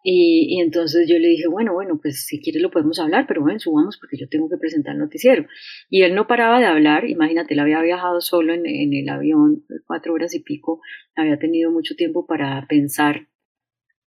Y, 0.04 0.62
entonces 0.62 1.08
yo 1.10 1.18
le 1.20 1.28
dije, 1.28 1.47
bueno, 1.47 1.74
bueno, 1.74 2.00
pues 2.02 2.26
si 2.26 2.41
quieres 2.41 2.62
lo 2.62 2.72
podemos 2.72 3.00
hablar, 3.00 3.26
pero 3.28 3.41
bueno, 3.41 3.60
subamos 3.60 3.97
porque 3.97 4.18
yo 4.18 4.30
tengo 4.30 4.50
que 4.50 4.58
presentar 4.58 4.93
el 4.93 5.00
noticiero. 5.00 5.45
Y 5.89 6.04
él 6.04 6.16
no 6.16 6.28
paraba 6.28 6.60
de 6.60 6.66
hablar, 6.66 7.10
imagínate, 7.10 7.54
él 7.54 7.60
había 7.60 7.82
viajado 7.82 8.22
solo 8.22 8.54
en, 8.54 8.66
en 8.66 8.93
el 8.93 9.10
avión 9.10 9.66
cuatro 9.86 10.14
horas 10.14 10.34
y 10.36 10.39
pico, 10.39 10.82
había 11.16 11.38
tenido 11.38 11.72
mucho 11.72 11.95
tiempo 11.95 12.26
para 12.26 12.66
pensar 12.68 13.28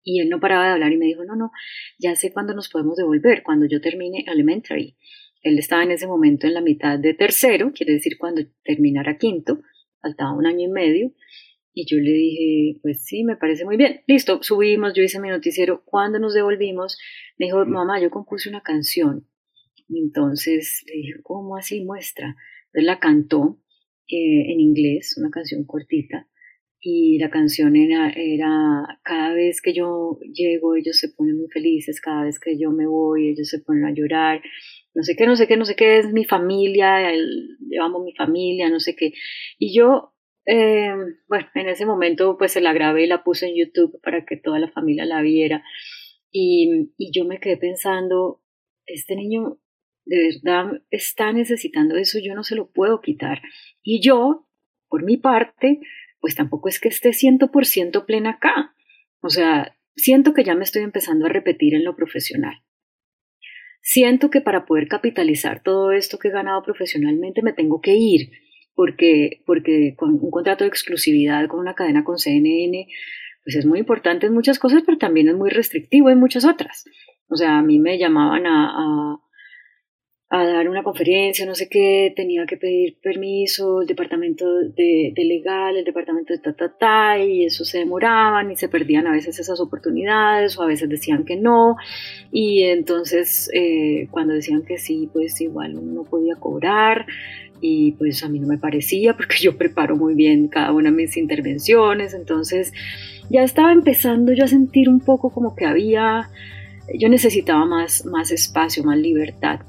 y 0.08 0.22
él 0.22 0.30
no 0.30 0.40
paraba 0.40 0.68
de 0.68 0.72
hablar 0.72 0.94
y 0.94 0.98
me 0.98 1.06
dijo, 1.06 1.26
no, 1.26 1.36
no, 1.36 1.52
ya 2.00 2.16
sé 2.16 2.32
cuándo 2.32 2.54
nos 2.54 2.70
podemos 2.70 2.96
devolver, 2.96 3.44
cuando 3.44 3.66
yo 3.66 3.82
termine 3.82 4.24
elementary. 4.26 4.96
Él 5.42 5.60
estaba 5.60 5.84
en 5.84 5.92
ese 5.92 6.08
momento 6.08 6.48
en 6.48 6.54
la 6.54 6.62
mitad 6.62 6.98
de 6.98 7.14
tercero, 7.14 7.74
quiere 7.74 7.94
decir 7.94 8.18
cuando 8.18 8.42
terminara 8.64 9.18
quinto, 9.18 9.60
faltaba 10.02 10.34
un 10.34 10.46
año 10.46 10.62
y 10.62 10.72
medio, 10.72 11.12
y 11.80 11.86
yo 11.86 11.97
le 12.01 12.11
dije, 12.11 12.80
pues 12.82 13.03
sí, 13.05 13.23
me 13.23 13.36
parece 13.36 13.63
muy 13.63 13.78
bien. 13.78 14.01
Listo, 14.07 14.41
subimos, 14.41 14.93
yo 14.95 15.03
hice 15.03 15.19
mi 15.19 15.30
noticiero. 15.30 15.84
Cuando 15.86 16.17
nos 16.17 16.34
devolvimos, 16.34 16.97
me 17.38 17.45
dijo, 17.45 17.63
mamá, 17.67 18.01
yo 18.01 18.09
compuse 18.09 18.49
una 18.49 18.61
canción. 18.61 19.28
Y 19.88 19.99
entonces 19.99 20.84
le 20.88 20.93
dije, 20.93 21.13
¿cómo 21.21 21.55
así 21.55 21.86
muestra? 21.86 22.36
Entonces 22.65 22.84
la 22.84 22.97
cantó 22.97 23.61
eh, 24.07 24.51
en 24.51 24.59
inglés, 24.59 25.19
una 25.19 25.30
canción 25.30 25.65
cortita. 25.65 26.28
Y 26.80 27.19
la 27.19 27.30
canción 27.30 27.75
era, 27.75 28.09
era, 28.09 28.99
cada 29.03 29.36
vez 29.36 29.61
que 29.61 29.75
yo 29.75 30.17
llego, 30.34 30.75
ellos 30.75 30.97
se 30.97 31.09
ponen 31.09 31.38
muy 31.38 31.47
felices, 31.49 32.01
cada 32.01 32.23
vez 32.23 32.39
que 32.39 32.57
yo 32.57 32.71
me 32.71 32.88
voy, 32.88 33.30
ellos 33.30 33.49
se 33.49 33.59
ponen 33.59 33.86
a 33.86 33.93
llorar, 33.93 34.41
no 34.95 35.03
sé 35.03 35.15
qué, 35.15 35.28
no 35.28 35.36
sé 35.36 35.45
qué, 35.45 35.57
no 35.57 35.65
sé 35.65 35.75
qué, 35.75 35.99
es 35.99 36.11
mi 36.11 36.25
familia, 36.25 37.13
yo 37.13 37.84
amo 37.84 38.03
mi 38.03 38.15
familia, 38.15 38.67
no 38.67 38.80
sé 38.80 38.95
qué. 38.95 39.11
Y 39.59 39.78
yo 39.78 40.15
eh, 40.48 40.93
bueno, 41.28 41.48
en 41.56 41.68
ese 41.68 41.86
momento 41.86 42.38
pues 42.38 42.54
se 42.54 42.62
la 42.62 42.72
grabé 42.72 43.04
y 43.04 43.08
la 43.08 43.24
puse 43.24 43.48
en 43.48 43.56
YouTube 43.56 44.00
para 44.02 44.26
que 44.26 44.38
toda 44.38 44.60
la 44.60 44.72
familia 44.72 45.06
la 45.06 45.22
viera. 45.22 45.64
Y, 46.32 46.93
y 46.98 47.12
yo 47.12 47.26
me 47.26 47.39
quedé 47.39 47.58
pensando, 47.58 48.41
este 48.86 49.16
niño 49.16 49.60
de 50.06 50.39
verdad 50.41 50.82
está 50.89 51.34
necesitando 51.34 51.98
eso, 51.98 52.18
yo 52.24 52.34
no 52.34 52.43
se 52.43 52.56
lo 52.56 52.72
puedo 52.72 53.02
quitar. 53.02 53.41
Y 53.84 54.02
yo, 54.02 54.48
por 54.88 55.04
mi 55.04 55.18
parte, 55.18 55.82
pues 56.22 56.36
tampoco 56.36 56.70
es 56.70 56.80
que 56.80 56.88
esté 56.88 57.10
100% 57.10 58.06
plena 58.06 58.32
acá. 58.32 58.74
O 59.20 59.30
sea, 59.30 59.78
siento 59.98 60.34
que 60.34 60.45
ya 60.45 60.56
me 60.56 60.64
estoy 60.64 60.84
empezando 60.84 61.26
a 61.26 61.30
repetir 61.30 61.76
en 61.76 61.84
lo 61.84 61.98
profesional. 61.98 62.64
Siento 63.82 64.30
que 64.30 64.39
para 64.39 64.66
poder 64.66 64.88
capitalizar 64.88 65.62
todo 65.62 65.91
esto 65.91 66.18
que 66.20 66.30
he 66.30 66.32
ganado 66.32 66.64
profesionalmente 66.64 67.41
me 67.41 67.52
tengo 67.52 67.82
que 67.82 67.95
ir 67.95 68.32
porque, 68.78 69.41
porque 69.47 69.95
con 69.97 70.11
un 70.11 70.30
contrato 70.30 70.63
de 70.63 70.67
exclusividad 70.67 71.47
con 71.47 71.59
una 71.59 71.73
cadena 71.73 72.03
con 72.03 72.19
CNN, 72.19 72.88
pues 73.43 73.55
es 73.55 73.65
muy 73.65 73.80
importante 73.80 74.28
en 74.28 74.36
muchas 74.36 74.59
cosas, 74.59 74.84
pero 74.86 74.99
también 74.99 75.28
es 75.28 75.36
muy 75.36 75.49
restrictivo 75.49 76.11
en 76.11 76.19
muchas 76.19 76.45
otras. 76.45 76.86
O 77.28 77.36
sea, 77.36 77.57
a 77.57 77.63
mí 77.63 77.80
me 77.80 77.97
llamaban 77.97 78.45
a, 78.45 79.17
a, 80.30 80.45
dar 80.45 80.69
una 80.69 80.84
conferencia, 80.84 81.43
no 81.47 81.55
sé 81.55 81.67
qué, 81.69 82.13
tenía 82.15 82.45
que 82.45 82.57
pedir 82.57 82.99
permiso, 83.01 83.82
el 83.82 83.88
departamento 83.88 84.45
de, 84.45 85.11
legal, 85.15 85.75
el 85.75 85.84
departamento 85.84 86.34
de 86.34 86.39
ta, 86.39 86.53
ta, 86.53 86.78
ta, 86.78 87.17
y 87.17 87.45
eso 87.45 87.65
se 87.65 87.80
demoraban 87.80 88.51
y 88.51 88.57
se 88.57 88.69
perdían 88.69 89.07
a 89.07 89.11
veces 89.11 89.39
esas 89.39 89.59
oportunidades 89.59 90.55
o 90.55 90.61
a 90.61 90.67
veces 90.67 90.88
decían 90.88 91.25
que 91.25 91.36
no. 91.36 91.78
Y 92.32 92.61
entonces 92.61 93.49
eh, 93.55 94.07
cuando 94.11 94.36
decían 94.36 94.63
que 94.63 94.78
sí, 94.78 95.09
pues 95.11 95.41
igual 95.41 95.75
uno 95.75 95.93
no 95.93 96.03
podía 96.03 96.36
cobrar 96.36 97.07
y 97.62 97.93
pues 97.93 98.24
a 98.24 98.30
mí 98.30 98.39
no 98.39 98.47
me 98.47 98.58
parecía 98.58 99.16
porque 99.16 99.38
yo 99.41 99.58
preparo 99.58 99.95
muy 99.95 100.14
bien 100.14 100.47
cada 100.47 100.72
una 100.72 100.89
de 100.89 100.95
mis 100.95 101.18
intervenciones, 101.18 102.14
entonces 102.14 102.74
ya 103.30 103.43
estaba 103.43 103.72
empezando 103.72 104.34
yo 104.34 104.45
a 104.45 104.47
sentir 104.47 104.89
un 104.89 104.99
poco 104.99 105.30
como 105.30 105.55
que 105.55 105.66
había, 105.66 106.30
yo 106.97 107.10
necesitaba 107.10 107.66
más, 107.66 108.05
más 108.05 108.32
espacio, 108.32 108.84
más 108.84 108.97
libertad. 108.97 109.60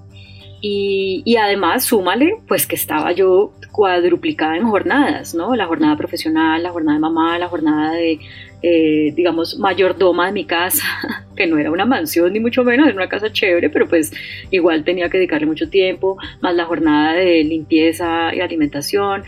Y, 0.61 1.23
y, 1.25 1.37
además, 1.37 1.85
súmale, 1.85 2.41
pues 2.49 2.67
que 2.67 2.75
estaba 2.75 3.13
yo 3.13 3.53
cuadruplicada 3.71 4.57
en 4.57 4.69
jornadas, 4.69 5.33
¿no? 5.33 5.55
La 5.55 5.67
jornada 5.67 5.97
profesional, 5.97 6.65
la 6.65 6.71
jornada 6.71 6.97
de 6.97 7.01
mamá, 7.01 7.39
la 7.39 7.47
jornada 7.47 7.93
de, 7.93 8.19
eh, 8.63 9.13
digamos, 9.15 9.59
mayordoma 9.59 10.27
de 10.27 10.33
mi 10.33 10.45
casa, 10.45 10.85
que 11.37 11.47
no 11.47 11.59
era 11.59 11.71
una 11.71 11.85
mansión 11.85 12.33
ni 12.33 12.41
mucho 12.41 12.65
menos, 12.65 12.87
era 12.87 12.97
una 12.97 13.09
casa 13.09 13.33
chévere, 13.33 13.71
pero 13.71 13.89
pues 13.89 14.13
igual 14.51 14.85
tenía 14.85 15.09
que 15.09 15.19
dedicarle 15.19 15.47
mucho 15.47 15.69
tiempo, 15.69 16.17
más 16.41 16.55
la 16.55 16.65
jornada 16.65 17.15
de 17.15 17.45
limpieza 17.45 18.35
y 18.35 18.41
alimentación. 18.41 19.23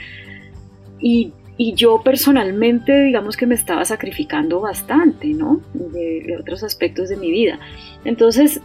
Y, 1.00 1.32
yo 1.74 2.00
personalmente, 2.02 3.04
digamos 3.04 3.36
que 3.36 3.44
me 3.44 3.54
estaba 3.54 3.84
sacrificando 3.84 4.60
bastante, 4.60 5.26
¿no? 5.26 5.60
De, 5.74 6.22
de 6.26 6.38
otros 6.38 6.62
aspectos 6.64 7.10
de 7.10 7.18
mi 7.18 7.30
vida. 7.30 7.60
Entonces, 8.06 8.62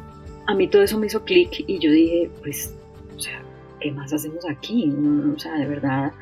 a 0.47 0.55
mí 0.55 0.69
todo 0.69 0.81
eso 0.81 0.97
me 0.97 1.07
hizo 1.07 1.25
clic 1.25 1.65
y 1.67 1.77
yo 1.79 1.91
dije, 1.91 2.29
pues, 2.41 2.73
o 3.13 3.19
sea, 3.19 3.41
¿qué 3.81 3.91
más 3.91 4.13
hacemos 4.13 4.47
aquí? 4.49 4.93
O 5.35 5.37
sea, 5.37 5.55
de 5.55 5.65
verdad, 5.65 6.13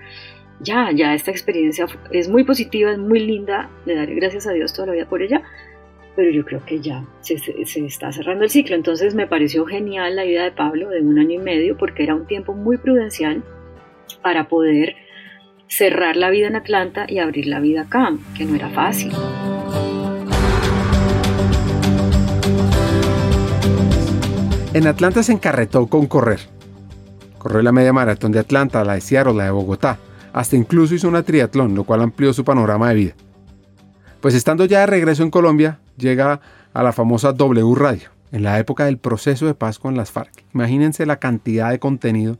ya, 0.59 0.91
ya 0.91 1.13
esta 1.13 1.31
experiencia 1.31 1.85
es 2.11 2.29
muy 2.29 2.43
positiva, 2.43 2.91
es 2.91 2.97
muy 2.97 3.19
linda, 3.19 3.69
le 3.85 3.95
daré 3.95 4.15
gracias 4.15 4.47
a 4.47 4.51
Dios 4.51 4.73
toda 4.73 4.87
la 4.87 4.93
vida 4.93 5.05
por 5.05 5.21
ella, 5.21 5.43
pero 6.15 6.31
yo 6.31 6.45
creo 6.45 6.63
que 6.65 6.79
ya 6.79 7.03
se, 7.21 7.35
está 7.85 8.11
cerrando 8.11 8.43
el 8.43 8.49
ciclo. 8.49 8.75
Entonces 8.75 9.15
me 9.15 9.27
pareció 9.27 9.65
genial 9.65 10.15
la 10.15 10.25
idea 10.25 10.43
de 10.43 10.51
Pablo 10.51 10.89
de 10.89 11.01
un 11.01 11.17
año 11.17 11.31
y 11.31 11.43
medio 11.43 11.77
porque 11.77 12.03
era 12.03 12.15
un 12.15 12.27
tiempo 12.27 12.53
muy 12.53 12.77
prudencial 12.77 13.43
para 14.21 14.47
poder 14.47 14.95
cerrar 15.67 16.15
la 16.15 16.29
vida 16.29 16.47
en 16.47 16.55
Atlanta 16.55 17.05
y 17.07 17.19
abrir 17.19 17.47
la 17.47 17.59
vida 17.59 17.81
acá, 17.81 18.13
que 18.37 18.45
no 18.45 18.55
era 18.55 18.69
fácil. 18.69 19.11
En 24.73 24.87
Atlanta 24.87 25.21
se 25.23 25.31
encarretó 25.31 25.87
con 25.87 26.07
correr. 26.07 26.39
Corrió 27.37 27.61
la 27.61 27.71
media 27.71 27.93
maratón 27.93 28.31
de 28.31 28.39
Atlanta, 28.39 28.83
la 28.83 28.95
de 28.95 29.01
Seattle, 29.01 29.33
la 29.33 29.45
de 29.45 29.51
Bogotá. 29.51 29.99
Hasta 30.33 30.57
incluso 30.57 30.95
hizo 30.95 31.07
una 31.07 31.23
triatlón, 31.23 31.75
lo 31.75 31.83
cual 31.83 32.01
amplió 32.01 32.33
su 32.33 32.43
panorama 32.43 32.89
de 32.89 32.95
vida. 32.95 33.13
Pues 34.19 34.33
estando 34.33 34.65
ya 34.65 34.81
de 34.81 34.87
regreso 34.87 35.21
en 35.21 35.29
Colombia, 35.29 35.79
llega 35.97 36.41
a 36.73 36.83
la 36.83 36.91
famosa 36.91 37.33
W 37.33 37.75
Radio, 37.75 38.09
en 38.31 38.43
la 38.43 38.57
época 38.57 38.85
del 38.85 38.97
proceso 38.97 39.45
de 39.45 39.53
paz 39.53 39.77
con 39.77 39.95
las 39.95 40.11
FARC. 40.11 40.43
Imagínense 40.53 41.05
la 41.05 41.19
cantidad 41.19 41.69
de 41.69 41.79
contenido 41.79 42.37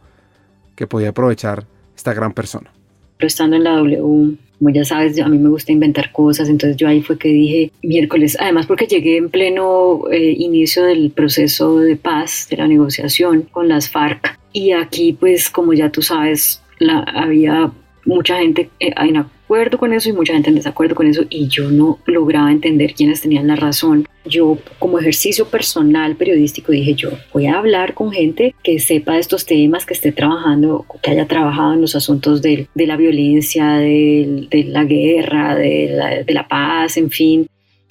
que 0.76 0.88
podía 0.88 1.10
aprovechar 1.10 1.66
esta 1.96 2.14
gran 2.14 2.34
persona. 2.34 2.72
Estando 3.20 3.58
en 3.58 3.64
la 3.64 3.78
W, 3.78 4.38
como 4.58 4.70
ya 4.72 4.84
sabes, 4.84 5.20
a 5.20 5.28
mí 5.28 5.38
me 5.38 5.50
gusta 5.50 5.72
inventar 5.72 6.12
cosas, 6.12 6.50
entonces 6.50 6.78
yo 6.78 6.88
ahí 6.88 7.02
fue 7.02 7.18
que 7.18 7.30
dije 7.30 7.72
miércoles, 7.84 8.36
además 8.40 8.66
porque 8.66 8.88
llegué 8.88 9.18
en 9.18 9.30
pleno 9.30 10.02
eh, 10.12 10.34
inicio 10.38 10.84
del 10.84 11.12
proceso 11.12 11.80
de 11.80 11.96
paz, 11.96 12.48
de 12.50 12.58
la 12.58 12.68
negociación 12.68 13.44
con 13.52 13.68
las 13.68 13.90
FARC, 13.90 14.40
y 14.52 14.72
aquí 14.72 15.14
pues 15.14 15.50
como 15.50 15.74
ya 15.74 15.92
tú 15.92 16.02
sabes, 16.02 16.62
la, 16.80 17.00
había 17.00 17.72
mucha 18.06 18.38
gente 18.38 18.70
eh, 18.80 18.94
en 18.96 19.18
acuerdo 19.18 19.78
con 19.78 19.94
eso 19.94 20.10
y 20.10 20.14
mucha 20.14 20.34
gente 20.34 20.50
en 20.50 20.56
desacuerdo 20.56 20.96
con 20.96 21.08
eso 21.08 21.24
y 21.30 21.48
yo 21.48 21.70
no 21.70 22.00
lograba 22.06 22.52
entender 22.52 22.94
quiénes 22.94 23.22
tenían 23.22 23.48
la 23.48 23.56
razón. 23.56 24.08
Yo 24.26 24.58
como 24.80 25.00
ejercicio 25.00 25.48
personal 25.48 26.16
periodístico 26.16 26.72
dije 26.72 26.96
yo 26.96 27.12
voy 27.34 27.48
a 27.48 27.58
hablar 27.58 27.94
con 27.94 28.12
gente 28.12 28.56
que 28.64 28.80
sepa 28.80 29.14
de 29.14 29.20
estos 29.20 29.46
temas, 29.46 29.86
que 29.86 29.94
esté 29.94 30.12
trabajando, 30.12 30.86
que 31.02 31.12
haya 31.12 31.28
trabajado 31.28 31.74
en 31.74 31.82
los 31.82 31.96
asuntos 31.96 32.42
de, 32.42 32.68
de 32.74 32.88
la 32.88 32.98
violencia, 32.98 33.74
de, 33.78 34.48
de 34.50 34.64
la 34.64 34.86
guerra, 34.86 35.56
de 35.56 35.90
la, 35.92 36.24
de 36.24 36.34
la 36.34 36.48
paz, 36.48 36.98
en 36.98 37.12
fin, 37.12 37.48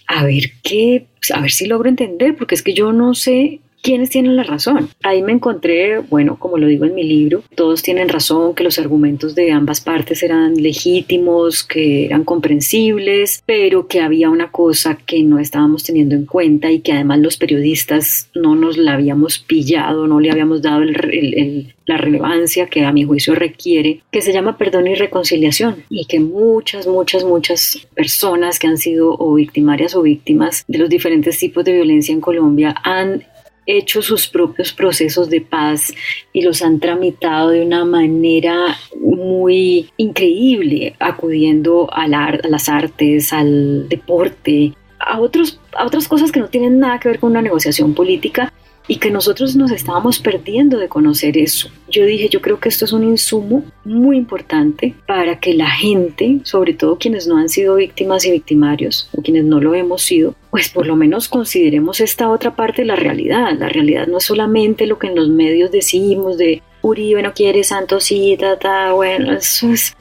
a 0.07 0.25
ver 0.25 0.45
qué, 0.63 1.07
a 1.33 1.41
ver 1.41 1.51
si 1.51 1.67
logro 1.67 1.89
entender, 1.89 2.37
porque 2.37 2.55
es 2.55 2.63
que 2.63 2.75
yo 2.75 2.93
no 2.93 3.15
sé 3.15 3.61
quiénes 3.83 4.11
tienen 4.11 4.37
la 4.37 4.45
razón. 4.45 4.89
Ahí 5.03 5.23
me 5.23 5.33
encontré, 5.33 5.99
bueno, 5.99 6.37
como 6.39 6.57
lo 6.57 6.69
digo 6.69 6.85
en 6.85 6.95
mi 6.95 7.03
libro, 7.03 7.43
todos 7.55 7.83
tienen 7.83 8.09
razón, 8.09 8.55
que 8.55 8.65
los 8.65 8.79
argumentos 8.79 9.35
de 9.35 9.51
ambas 9.51 9.81
partes 9.81 10.23
eran 10.23 10.55
legítimos, 10.55 11.65
que 11.65 12.07
eran 12.07 12.25
comprensibles, 12.25 13.43
pero 13.45 13.89
que 13.89 14.01
había 14.01 14.31
una 14.31 14.51
cosa 14.51 14.97
que 15.05 15.23
no 15.25 15.39
estábamos 15.39 15.83
teniendo 15.83 16.15
en 16.15 16.27
cuenta 16.27 16.71
y 16.71 16.81
que 16.81 16.93
además 16.93 17.19
los 17.19 17.37
periodistas 17.37 18.31
no 18.35 18.55
nos 18.55 18.79
la 18.79 18.95
habíamos 18.95 19.41
pillado, 19.41 20.07
no 20.07 20.21
le 20.21 20.31
habíamos 20.31 20.63
dado 20.63 20.83
la 20.85 21.97
relevancia 21.97 22.67
que 22.67 22.85
a 22.85 22.93
mi 22.93 23.05
juicio 23.05 23.35
requiere, 23.35 24.01
que 24.13 24.23
se 24.23 24.33
llama 24.33 24.57
perdón 24.57 24.87
y 24.87 24.95
reconciliación 24.95 25.83
y 25.91 26.07
que 26.07 26.21
muchas, 26.21 26.87
muchas, 26.87 27.25
muchas 27.25 27.87
personas 27.95 28.61
que 28.61 28.69
han 28.69 28.79
sido 28.79 29.17
o 29.19 29.35
victimarias 29.35 29.97
o 29.97 30.03
víctimas 30.03 30.65
de 30.69 30.79
los 30.79 30.89
diferentes 30.89 31.37
tipos 31.39 31.65
de 31.65 31.73
violencia 31.73 32.13
en 32.13 32.21
Colombia 32.21 32.75
han 32.85 33.25
hecho 33.67 34.03
sus 34.03 34.29
propios 34.29 34.73
procesos 34.73 35.31
de 35.31 35.41
paz 35.41 35.95
y 36.33 36.43
los 36.43 36.63
han 36.63 36.81
tramitado 36.81 37.51
de 37.51 37.63
una 37.63 37.85
manera 37.85 38.77
muy 39.01 39.91
increíble, 39.97 40.95
acudiendo 40.99 41.89
a, 41.93 42.05
a 42.05 42.49
las 42.49 42.69
artes, 42.69 43.33
al 43.33 43.89
deporte, 43.89 44.73
a, 44.99 45.21
otros, 45.21 45.61
a 45.77 45.87
otras 45.87 46.09
cosas 46.09 46.33
que 46.33 46.41
no 46.41 46.49
tienen 46.49 46.79
nada 46.79 46.99
que 46.99 47.09
ver 47.09 47.19
con 47.19 47.31
una 47.31 47.43
negociación 47.43 47.95
política 47.95 48.53
y 48.89 48.97
que 48.97 49.11
nosotros 49.11 49.57
nos 49.57 49.71
estábamos 49.71 50.19
perdiendo 50.19 50.79
de 50.79 50.89
conocer 50.89 51.39
eso. 51.39 51.69
Yo 51.89 52.05
dije, 52.05 52.29
yo 52.29 52.41
creo 52.41 52.59
que 52.59 52.69
esto 52.69 52.85
es 52.85 52.93
un 52.93 53.05
insumo 53.05 53.65
muy 53.85 54.17
importante 54.17 54.95
para 55.07 55.39
que 55.39 55.55
la 55.55 55.71
gente, 55.71 56.41
sobre 56.45 56.75
todo 56.75 56.99
quienes 56.99 57.27
no 57.27 57.37
han 57.37 57.49
sido 57.49 57.77
víctimas 57.77 58.25
y 58.25 58.33
victimarios 58.33 59.09
o 59.17 59.23
quienes 59.23 59.45
no 59.45 59.61
lo 59.61 59.75
hemos 59.75 60.03
sido, 60.03 60.35
pues 60.51 60.69
por 60.69 60.87
lo 60.87 60.97
menos 60.97 61.29
consideremos 61.29 62.01
esta 62.01 62.31
otra 62.31 62.57
parte 62.57 62.83
de 62.83 62.89
la 62.89 62.97
realidad. 62.97 63.57
La 63.59 63.69
realidad 63.69 64.07
no 64.07 64.19
es 64.19 64.25
solamente 64.25 64.87
lo 64.87 64.99
que 64.99 65.09
en 65.09 65.15
los 65.15 65.29
medios 65.29 65.71
decimos 65.71 66.39
de 66.39 66.63
Uribe 66.83 67.23
no 67.23 67.33
quiere 67.33 67.65
Santos 67.65 68.11
y 68.11 68.37
ta, 68.37 68.93
bueno, 68.93 69.33
eso 69.33 69.71
es 69.71 69.97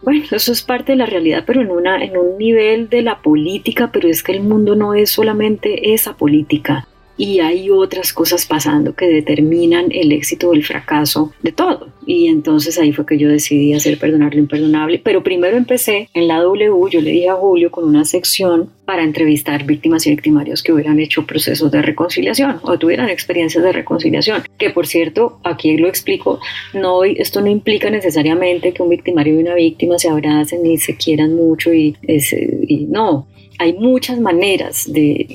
bueno, 0.00 0.26
eso 0.30 0.52
es 0.52 0.62
parte 0.62 0.92
de 0.92 0.96
la 0.96 1.06
realidad, 1.06 1.42
pero 1.44 1.60
en, 1.60 1.70
una, 1.70 2.02
en 2.02 2.16
un 2.16 2.38
nivel 2.38 2.88
de 2.88 3.02
la 3.02 3.20
política, 3.20 3.90
pero 3.92 4.08
es 4.08 4.22
que 4.22 4.32
el 4.32 4.42
mundo 4.42 4.76
no 4.76 4.94
es 4.94 5.10
solamente 5.10 5.92
esa 5.92 6.16
política 6.16 6.87
y 7.18 7.40
hay 7.40 7.68
otras 7.68 8.12
cosas 8.12 8.46
pasando 8.46 8.94
que 8.94 9.06
determinan 9.06 9.88
el 9.90 10.12
éxito 10.12 10.48
o 10.48 10.52
el 10.54 10.64
fracaso 10.64 11.32
de 11.42 11.50
todo. 11.52 11.88
Y 12.06 12.28
entonces 12.28 12.78
ahí 12.78 12.92
fue 12.92 13.04
que 13.04 13.18
yo 13.18 13.28
decidí 13.28 13.74
hacer 13.74 13.98
Perdonar 13.98 14.34
lo 14.34 14.40
Imperdonable. 14.40 15.00
Pero 15.02 15.22
primero 15.22 15.56
empecé 15.56 16.08
en 16.14 16.28
la 16.28 16.40
W, 16.40 16.70
yo 16.90 17.00
le 17.02 17.10
dije 17.10 17.28
a 17.28 17.34
Julio 17.34 17.70
con 17.70 17.84
una 17.84 18.04
sección 18.04 18.70
para 18.84 19.02
entrevistar 19.02 19.66
víctimas 19.66 20.06
y 20.06 20.10
victimarios 20.10 20.62
que 20.62 20.72
hubieran 20.72 21.00
hecho 21.00 21.26
procesos 21.26 21.70
de 21.72 21.82
reconciliación 21.82 22.60
o 22.62 22.78
tuvieran 22.78 23.10
experiencias 23.10 23.64
de 23.64 23.72
reconciliación. 23.72 24.44
Que 24.56 24.70
por 24.70 24.86
cierto, 24.86 25.40
aquí 25.42 25.76
lo 25.76 25.88
explico, 25.88 26.38
no, 26.72 27.02
esto 27.02 27.40
no 27.40 27.48
implica 27.48 27.90
necesariamente 27.90 28.72
que 28.72 28.82
un 28.82 28.90
victimario 28.90 29.34
y 29.34 29.42
una 29.42 29.54
víctima 29.54 29.98
se 29.98 30.08
abracen 30.08 30.64
y 30.64 30.78
se 30.78 30.96
quieran 30.96 31.34
mucho 31.34 31.74
y, 31.74 31.96
y 32.06 32.86
no 32.86 33.26
hay 33.58 33.74
muchas 33.74 34.20
maneras 34.20 34.90
de, 34.90 35.26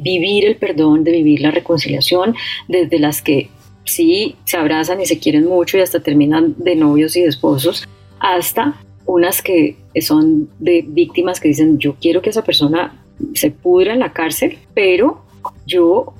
vivir 0.00 0.46
el 0.46 0.56
perdón, 0.56 1.04
de 1.04 1.12
vivir 1.12 1.40
la 1.40 1.50
reconciliación, 1.50 2.34
desde 2.68 2.98
las 2.98 3.20
que 3.20 3.50
sí 3.84 4.36
se 4.44 4.56
abrazan 4.56 5.00
y 5.00 5.06
se 5.06 5.18
quieren 5.18 5.46
mucho 5.46 5.76
y 5.76 5.80
hasta 5.80 6.00
terminan 6.00 6.54
de 6.58 6.76
novios 6.76 7.16
y 7.16 7.22
de 7.22 7.28
esposos, 7.28 7.88
hasta 8.20 8.80
unas 9.06 9.42
que 9.42 9.76
son 10.00 10.48
de 10.58 10.84
víctimas 10.86 11.40
que 11.40 11.48
dicen 11.48 11.78
yo 11.78 11.96
quiero 12.00 12.20
que 12.22 12.30
esa 12.30 12.44
persona 12.44 13.02
se 13.34 13.50
pudra 13.50 13.94
en 13.94 14.00
la 14.00 14.12
cárcel, 14.12 14.58
pero 14.74 15.22
yo, 15.66 16.12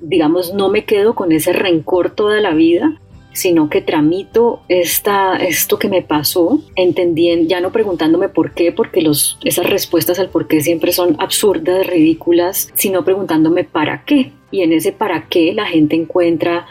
digamos, 0.00 0.54
no 0.54 0.70
me 0.70 0.84
quedo 0.84 1.14
con 1.14 1.32
ese 1.32 1.52
rencor 1.52 2.10
toda 2.10 2.40
la 2.40 2.54
vida, 2.54 3.00
sino 3.36 3.68
que 3.68 3.82
tramito 3.82 4.62
esta, 4.68 5.36
esto 5.36 5.78
que 5.78 5.90
me 5.90 6.00
pasó, 6.00 6.58
entendiendo, 6.74 7.46
ya 7.46 7.60
no 7.60 7.70
preguntándome 7.70 8.30
por 8.30 8.52
qué, 8.52 8.72
porque 8.72 9.02
los, 9.02 9.38
esas 9.44 9.68
respuestas 9.68 10.18
al 10.18 10.30
por 10.30 10.48
qué 10.48 10.62
siempre 10.62 10.90
son 10.90 11.16
absurdas, 11.18 11.86
ridículas, 11.86 12.70
sino 12.72 13.04
preguntándome 13.04 13.64
para 13.64 14.04
qué. 14.04 14.32
Y 14.50 14.62
en 14.62 14.72
ese 14.72 14.92
para 14.92 15.26
qué 15.28 15.52
la 15.52 15.66
gente 15.66 15.96
encuentra 15.96 16.66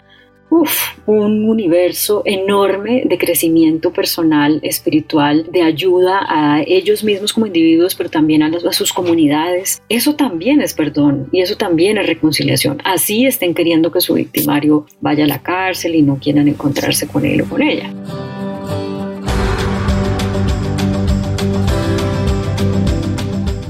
un 1.06 1.50
universo 1.50 2.22
enorme 2.26 3.04
de 3.06 3.18
crecimiento 3.18 3.92
personal, 3.92 4.60
espiritual, 4.64 5.48
de 5.52 5.62
ayuda 5.62 6.20
a 6.28 6.62
ellos 6.66 7.04
mismos 7.04 7.34
como 7.34 7.48
individuos, 7.48 7.96
pero 7.96 8.10
también 8.10 8.44
a, 8.44 8.48
a, 8.48 8.74
sus 8.74 8.94
comunidades. 8.94 9.82
Eso 9.90 10.16
también 10.16 10.62
es 10.62 10.74
perdón 10.74 11.28
y 11.32 11.42
eso 11.42 11.58
también 11.58 11.98
es 11.98 12.08
reconciliación. 12.08 12.82
Así 12.84 13.26
estén 13.26 13.54
queriendo 13.54 13.92
que 13.92 14.02
su 14.02 14.14
victimario 14.14 14.86
vaya 15.02 15.26
a 15.26 15.28
la 15.28 15.42
cárcel 15.42 15.96
y 15.96 16.02
no 16.02 16.18
quieran 16.18 16.48
encontrarse 16.48 17.08
con 17.08 17.26
él 17.26 17.42
o 17.42 17.46
con 17.46 17.62
ella. 17.62 17.92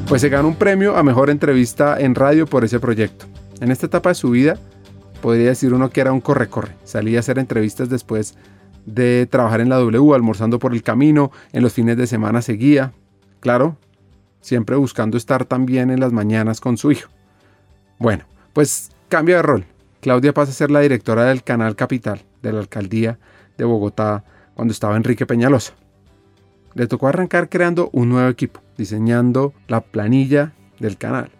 Pues 0.07 0.21
se 0.21 0.29
ganó 0.29 0.47
un 0.47 0.55
premio 0.55 0.95
a 0.95 1.03
mejor 1.03 1.31
entrevista 1.31 1.99
en 1.99 2.13
radio 2.13 2.45
por 2.45 2.63
ese 2.63 2.79
proyecto. 2.79 3.25
En 3.59 3.71
esta 3.71 3.87
etapa 3.87 4.09
de 4.09 4.15
su 4.15 4.29
vida, 4.29 4.59
podría 5.21 5.49
decir 5.49 5.73
uno 5.73 5.89
que 5.89 6.01
era 6.01 6.11
un 6.11 6.21
corre-corre. 6.21 6.75
Salía 6.83 7.17
a 7.17 7.21
hacer 7.21 7.39
entrevistas 7.39 7.89
después 7.89 8.37
de 8.85 9.27
trabajar 9.29 9.61
en 9.61 9.69
la 9.69 9.77
W, 9.77 10.13
almorzando 10.13 10.59
por 10.59 10.73
el 10.73 10.83
camino, 10.83 11.31
en 11.51 11.63
los 11.63 11.73
fines 11.73 11.97
de 11.97 12.07
semana 12.07 12.41
seguía, 12.41 12.93
claro, 13.39 13.77
siempre 14.41 14.75
buscando 14.75 15.17
estar 15.17 15.45
también 15.45 15.89
en 15.89 15.99
las 15.99 16.11
mañanas 16.11 16.61
con 16.61 16.77
su 16.77 16.91
hijo. 16.91 17.09
Bueno, 17.97 18.25
pues 18.53 18.91
cambia 19.09 19.37
de 19.37 19.41
rol. 19.41 19.65
Claudia 20.01 20.33
pasa 20.33 20.51
a 20.51 20.55
ser 20.55 20.69
la 20.69 20.81
directora 20.81 21.25
del 21.25 21.43
canal 21.43 21.75
Capital 21.75 22.21
de 22.43 22.53
la 22.53 22.59
alcaldía 22.59 23.17
de 23.57 23.65
Bogotá 23.65 24.23
cuando 24.53 24.71
estaba 24.71 24.97
Enrique 24.97 25.25
Peñalosa. 25.25 25.73
Le 26.75 26.87
tocó 26.87 27.07
arrancar 27.07 27.49
creando 27.49 27.89
un 27.91 28.09
nuevo 28.09 28.29
equipo, 28.29 28.61
diseñando 28.77 29.53
la 29.67 29.81
planilla 29.81 30.53
del 30.79 30.97
canal 30.97 31.31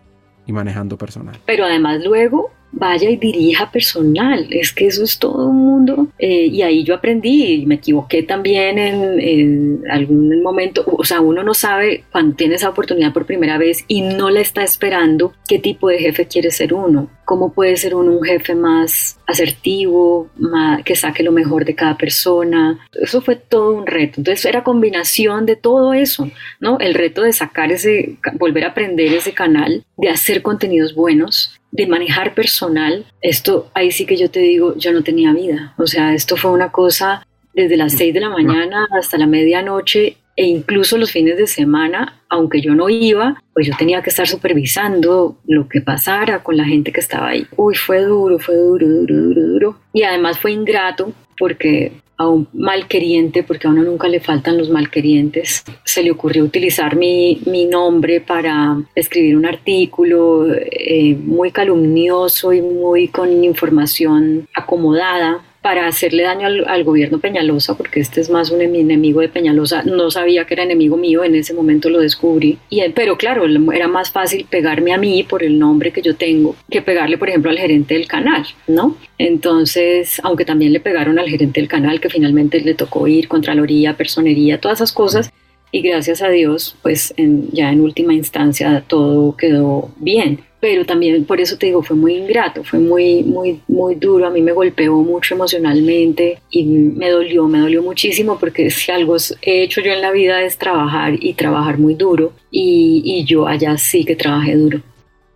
y 0.48 0.54
manejando 0.54 0.98
personal. 0.98 1.38
Pero 1.46 1.66
además 1.66 2.02
luego 2.04 2.52
vaya 2.76 3.10
y 3.10 3.16
dirija 3.16 3.72
personal. 3.72 4.48
Es 4.52 4.72
que 4.72 4.88
eso 4.88 5.04
es 5.04 5.18
todo 5.18 5.48
un 5.48 5.58
mundo. 5.58 6.08
Eh, 6.20 6.48
y 6.48 6.62
ahí 6.62 6.84
yo 6.84 6.94
aprendí 6.94 7.62
y 7.62 7.66
me 7.66 7.76
equivoqué 7.76 8.24
también 8.24 8.78
en, 8.78 9.84
algún 9.90 10.42
momento. 10.42 10.84
O 10.86 11.04
sea, 11.04 11.22
uno 11.22 11.44
no 11.44 11.54
sabe 11.54 12.04
cuando 12.12 12.36
tiene 12.36 12.56
esa 12.56 12.70
oportunidad 12.70 13.14
por 13.14 13.26
primera 13.26 13.58
vez 13.58 13.84
y 13.88 14.02
no 14.02 14.30
la 14.30 14.42
está 14.42 14.64
esperando 14.64 15.34
qué 15.48 15.60
tipo 15.60 15.90
de 15.90 16.00
jefe 16.00 16.28
quiere 16.28 16.52
ser 16.52 16.74
uno. 16.74 17.10
¿Cómo 17.24 17.54
puede 17.54 17.76
ser 17.78 17.96
uno 17.96 18.12
un 18.12 18.24
jefe 18.24 18.54
más 18.54 19.20
asertivo, 19.26 20.30
más, 20.38 20.84
que 20.84 20.96
saque 20.96 21.24
lo 21.24 21.32
mejor 21.32 21.66
de 21.66 21.74
cada 21.74 21.98
persona? 21.98 22.80
Eso 22.94 23.22
fue 23.22 23.36
todo 23.36 23.74
un 23.74 23.88
reto. 23.88 24.16
Entonces 24.18 24.46
era 24.46 24.64
combinación 24.64 25.46
de 25.46 25.56
todo 25.56 25.94
eso, 25.94 26.30
¿no? 26.60 26.78
El 26.80 26.94
reto 26.94 27.24
de 27.24 27.34
sacar 27.34 27.72
ese, 27.72 28.18
volver 28.34 28.66
a 28.66 28.70
aprender 28.70 29.14
ese 29.14 29.34
canal, 29.34 29.84
de 29.98 30.10
hacer 30.10 30.42
contenidos 30.42 30.94
buenos, 30.94 31.60
de 31.76 31.88
manejar 31.88 32.34
personal, 32.34 33.06
esto 33.22 33.70
ahí 33.74 33.92
sí 33.92 34.06
que 34.06 34.16
yo 34.16 34.30
te 34.32 34.40
digo, 34.40 34.76
yo 34.78 34.94
no 34.94 35.04
tenía 35.04 35.34
vida. 35.34 35.74
O 35.78 35.88
sea, 35.88 36.14
esto 36.14 36.38
fue 36.38 36.52
una 36.52 36.72
cosa 36.72 37.28
desde 37.54 37.78
las 37.78 37.94
6 37.94 38.14
de 38.14 38.20
la 38.20 38.30
mañana 38.30 38.88
hasta 38.98 39.18
la 39.18 39.28
medianoche 39.28 40.18
e 40.38 40.46
incluso 40.46 40.98
los 40.98 41.12
fines 41.12 41.38
de 41.38 41.48
semana, 41.48 42.22
aunque 42.30 42.62
yo 42.62 42.76
no 42.76 42.90
iba, 42.90 43.42
pues 43.54 43.68
yo 43.68 43.74
tenía 43.78 44.02
que 44.02 44.10
estar 44.10 44.28
supervisando 44.28 45.38
lo 45.48 45.70
que 45.70 45.80
pasara 45.82 46.44
con 46.44 46.58
la 46.58 46.66
gente 46.66 46.92
que 46.92 47.00
estaba 47.00 47.30
ahí. 47.30 47.48
Uy, 47.56 47.76
fue 47.76 48.02
duro, 48.02 48.38
fue 48.40 48.56
duro, 48.56 48.88
duro, 48.88 49.16
duro, 49.16 49.42
duro. 49.42 49.80
Y 49.94 50.04
además 50.04 50.38
fue 50.38 50.52
ingrato 50.52 51.14
porque 51.38 51.92
a 52.18 52.30
un 52.30 52.48
malqueriente, 52.54 53.44
porque 53.44 53.68
a 53.68 53.72
uno 53.72 53.84
nunca 53.84 54.08
le 54.08 54.20
faltan 54.20 54.58
los 54.58 54.70
malquerientes, 54.70 55.66
se 55.84 56.02
le 56.02 56.12
ocurrió 56.12 56.44
utilizar 56.44 56.96
mi, 56.96 57.42
mi 57.46 57.66
nombre 57.66 58.22
para 58.22 58.78
escribir 58.96 59.36
un 59.36 59.46
artículo 59.46 60.48
eh, 60.54 61.16
muy 61.16 61.52
calumnioso 61.52 62.54
y 62.54 62.62
muy 62.62 63.10
con 63.10 63.44
información 63.44 64.48
acomodada 64.54 65.44
para 65.66 65.88
hacerle 65.88 66.22
daño 66.22 66.46
al, 66.68 66.84
gobierno 66.84 67.18
Peñalosa, 67.18 67.76
porque 67.76 68.00
este 68.00 68.22
es 68.22 68.30
más 68.30 68.52
un 68.52 68.62
enemigo 68.62 69.22
de 69.22 69.30
Peñalosa. 69.30 69.82
No 69.82 70.12
sabía 70.12 70.46
que 70.46 70.54
era 70.54 70.62
enemigo 70.62 70.96
mío, 70.96 71.24
en 71.24 71.34
ese 71.34 71.56
momento 71.56 71.90
lo 71.90 72.02
descubrí. 72.02 72.60
Y, 72.70 72.88
pero 72.90 73.18
claro, 73.18 73.48
era 73.74 73.88
más 73.88 74.12
fácil 74.12 74.46
pegarme 74.48 74.94
a 74.94 75.00
mí 75.00 75.24
por 75.24 75.42
el 75.42 75.58
nombre 75.58 75.92
que 75.92 76.04
yo 76.04 76.16
tengo 76.16 76.56
que 76.70 76.84
pegarle, 76.84 77.18
por 77.18 77.30
ejemplo, 77.30 77.50
al 77.50 77.58
gerente 77.58 77.96
del 77.96 78.06
canal, 78.06 78.46
¿no? 78.68 78.96
Entonces, 79.18 80.22
aunque 80.22 80.46
también 80.46 80.72
le 80.72 80.82
pegaron 80.82 81.18
al 81.18 81.28
gerente 81.28 81.60
del 81.60 81.68
canal, 81.68 82.00
que 82.00 82.10
finalmente 82.12 82.62
le 82.62 82.76
tocó 82.76 83.08
ir, 83.08 83.28
Contraloría, 83.28 83.98
Personería, 83.98 84.62
todas 84.62 84.78
esas 84.78 84.94
cosas. 84.94 85.32
Y 85.72 85.82
gracias 85.82 86.22
a 86.22 86.30
Dios, 86.30 86.76
pues 86.82 87.14
ya 87.18 87.72
en 87.72 87.82
última 87.82 88.14
instancia 88.14 88.84
todo 88.88 89.36
quedó 89.36 89.92
bien 89.98 90.40
pero 90.66 90.84
también 90.84 91.26
por 91.26 91.40
eso 91.40 91.60
te 91.60 91.68
digo, 91.68 91.84
fue 91.84 91.96
muy 91.96 92.16
ingrato, 92.16 92.64
fue 92.64 92.80
muy, 92.80 93.22
muy, 93.22 93.62
muy 93.68 93.94
duro, 93.94 94.26
a 94.26 94.32
mí 94.32 94.42
me 94.42 94.52
golpeó 94.52 94.96
mucho 94.96 95.36
emocionalmente 95.36 96.40
y 96.50 96.64
me 96.66 97.12
dolió, 97.12 97.48
me 97.48 97.60
dolió 97.60 97.84
muchísimo 97.84 98.40
porque 98.40 98.72
si 98.72 98.92
algo 98.92 99.16
he 99.44 99.62
hecho 99.62 99.82
yo 99.82 99.92
en 99.92 100.02
la 100.02 100.10
vida 100.10 100.42
es 100.42 100.58
trabajar 100.58 101.14
y 101.20 101.36
trabajar 101.36 101.78
muy 101.78 101.94
duro 101.94 102.34
y, 102.50 103.04
y 103.06 103.26
yo 103.26 103.46
allá 103.48 103.78
sí 103.78 104.06
que 104.06 104.16
trabajé 104.16 104.56
duro. 104.56 104.82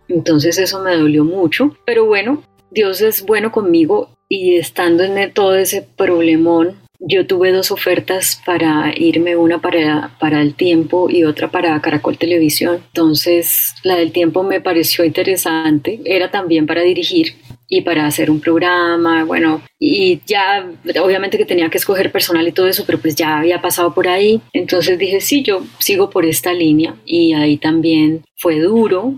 Entonces 0.08 0.58
eso 0.58 0.82
me 0.82 0.96
dolió 0.96 1.24
mucho, 1.24 1.76
pero 1.86 2.06
bueno, 2.06 2.42
Dios 2.72 3.00
es 3.00 3.24
bueno 3.24 3.52
conmigo 3.52 4.10
y 4.28 4.56
estando 4.56 5.04
en 5.04 5.32
todo 5.32 5.54
ese 5.54 5.86
problemón, 5.96 6.74
yo 7.00 7.26
tuve 7.26 7.50
dos 7.50 7.70
ofertas 7.70 8.40
para 8.44 8.92
irme, 8.94 9.34
una 9.36 9.58
para, 9.60 10.16
para 10.20 10.42
el 10.42 10.54
tiempo 10.54 11.08
y 11.08 11.24
otra 11.24 11.50
para 11.50 11.80
Caracol 11.80 12.18
Televisión. 12.18 12.82
Entonces, 12.88 13.74
la 13.82 13.96
del 13.96 14.12
tiempo 14.12 14.42
me 14.42 14.60
pareció 14.60 15.04
interesante. 15.04 16.00
Era 16.04 16.30
también 16.30 16.66
para 16.66 16.82
dirigir 16.82 17.36
y 17.68 17.82
para 17.82 18.06
hacer 18.06 18.30
un 18.30 18.40
programa, 18.40 19.24
bueno, 19.24 19.62
y 19.78 20.20
ya 20.26 20.68
obviamente 21.00 21.38
que 21.38 21.44
tenía 21.44 21.70
que 21.70 21.78
escoger 21.78 22.10
personal 22.10 22.46
y 22.46 22.52
todo 22.52 22.66
eso, 22.66 22.84
pero 22.84 22.98
pues 22.98 23.14
ya 23.14 23.38
había 23.38 23.62
pasado 23.62 23.94
por 23.94 24.08
ahí. 24.08 24.42
Entonces 24.52 24.98
dije, 24.98 25.20
sí, 25.20 25.42
yo 25.42 25.64
sigo 25.78 26.10
por 26.10 26.26
esta 26.26 26.52
línea 26.52 26.96
y 27.06 27.32
ahí 27.32 27.56
también 27.56 28.24
fue 28.36 28.58
duro. 28.58 29.14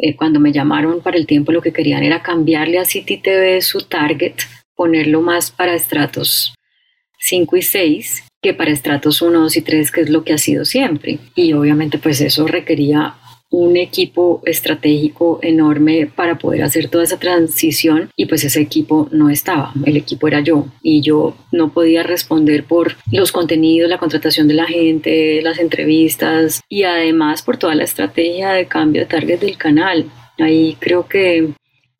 Eh, 0.00 0.14
cuando 0.16 0.38
me 0.38 0.52
llamaron 0.52 1.00
para 1.00 1.16
el 1.16 1.26
tiempo 1.26 1.50
lo 1.50 1.60
que 1.60 1.72
querían 1.72 2.04
era 2.04 2.22
cambiarle 2.22 2.78
a 2.78 2.84
City 2.84 3.16
TV 3.16 3.60
su 3.62 3.80
target, 3.80 4.34
ponerlo 4.76 5.20
más 5.20 5.50
para 5.50 5.74
estratos 5.74 6.54
5 7.28 7.56
y 7.56 7.62
6 7.62 8.24
que 8.40 8.54
para 8.54 8.70
estratos 8.70 9.20
1, 9.20 9.40
2 9.40 9.56
y 9.56 9.62
3, 9.62 9.90
que 9.90 10.00
es 10.02 10.10
lo 10.10 10.22
que 10.22 10.32
ha 10.32 10.38
sido 10.38 10.64
siempre. 10.64 11.18
Y 11.34 11.52
obviamente 11.54 11.98
pues 11.98 12.20
eso 12.20 12.46
requería 12.46 13.16
un 13.50 13.76
equipo 13.76 14.42
estratégico 14.44 15.38
enorme 15.42 16.06
para 16.06 16.38
poder 16.38 16.62
hacer 16.62 16.88
toda 16.88 17.04
esa 17.04 17.18
transición 17.18 18.10
y 18.14 18.26
pues 18.26 18.44
ese 18.44 18.60
equipo 18.60 19.08
no 19.10 19.30
estaba, 19.30 19.72
el 19.86 19.96
equipo 19.96 20.28
era 20.28 20.40
yo 20.40 20.66
y 20.82 21.00
yo 21.00 21.34
no 21.50 21.72
podía 21.72 22.02
responder 22.02 22.64
por 22.64 22.96
los 23.10 23.32
contenidos, 23.32 23.88
la 23.88 23.96
contratación 23.96 24.48
de 24.48 24.54
la 24.54 24.66
gente, 24.66 25.40
las 25.40 25.58
entrevistas 25.58 26.60
y 26.68 26.82
además 26.82 27.40
por 27.40 27.56
toda 27.56 27.74
la 27.74 27.84
estrategia 27.84 28.50
de 28.50 28.66
cambio 28.66 29.02
de 29.02 29.06
target 29.06 29.40
del 29.40 29.56
canal. 29.56 30.10
Ahí 30.38 30.76
creo 30.78 31.08
que 31.08 31.48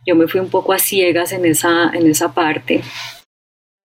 yo 0.07 0.17
me 0.17 0.29
fui 0.29 0.41
un 0.41 0.51
poco 0.51 0.75
a 0.75 0.79
ciegas 0.79 1.33
en 1.33 1.47
esa, 1.47 1.91
en 1.95 2.07
esa 2.07 2.35
parte, 2.35 2.83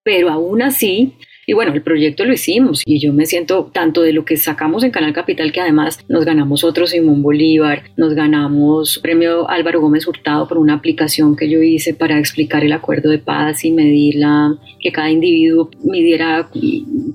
pero 0.03 0.29
aún 0.29 0.61
así 0.61 1.13
y 1.45 1.53
bueno, 1.53 1.73
el 1.73 1.81
proyecto 1.81 2.25
lo 2.25 2.33
hicimos 2.33 2.83
y 2.85 2.99
yo 2.99 3.13
me 3.13 3.25
siento 3.25 3.69
tanto 3.73 4.01
de 4.01 4.13
lo 4.13 4.25
que 4.25 4.37
sacamos 4.37 4.83
en 4.83 4.91
Canal 4.91 5.13
Capital, 5.13 5.51
que 5.51 5.61
además 5.61 5.99
nos 6.07 6.25
ganamos 6.25 6.63
otro 6.63 6.87
Simón 6.87 7.21
Bolívar, 7.21 7.83
nos 7.97 8.13
ganamos 8.13 8.99
premio 8.99 9.49
Álvaro 9.49 9.81
Gómez 9.81 10.07
Hurtado 10.07 10.47
por 10.47 10.57
una 10.57 10.75
aplicación 10.75 11.35
que 11.35 11.49
yo 11.49 11.61
hice 11.61 11.93
para 11.93 12.17
explicar 12.17 12.63
el 12.63 12.71
acuerdo 12.71 13.09
de 13.09 13.19
paz 13.19 13.65
y 13.65 13.71
medirla, 13.71 14.57
que 14.79 14.91
cada 14.91 15.11
individuo 15.11 15.69
midiera 15.83 16.49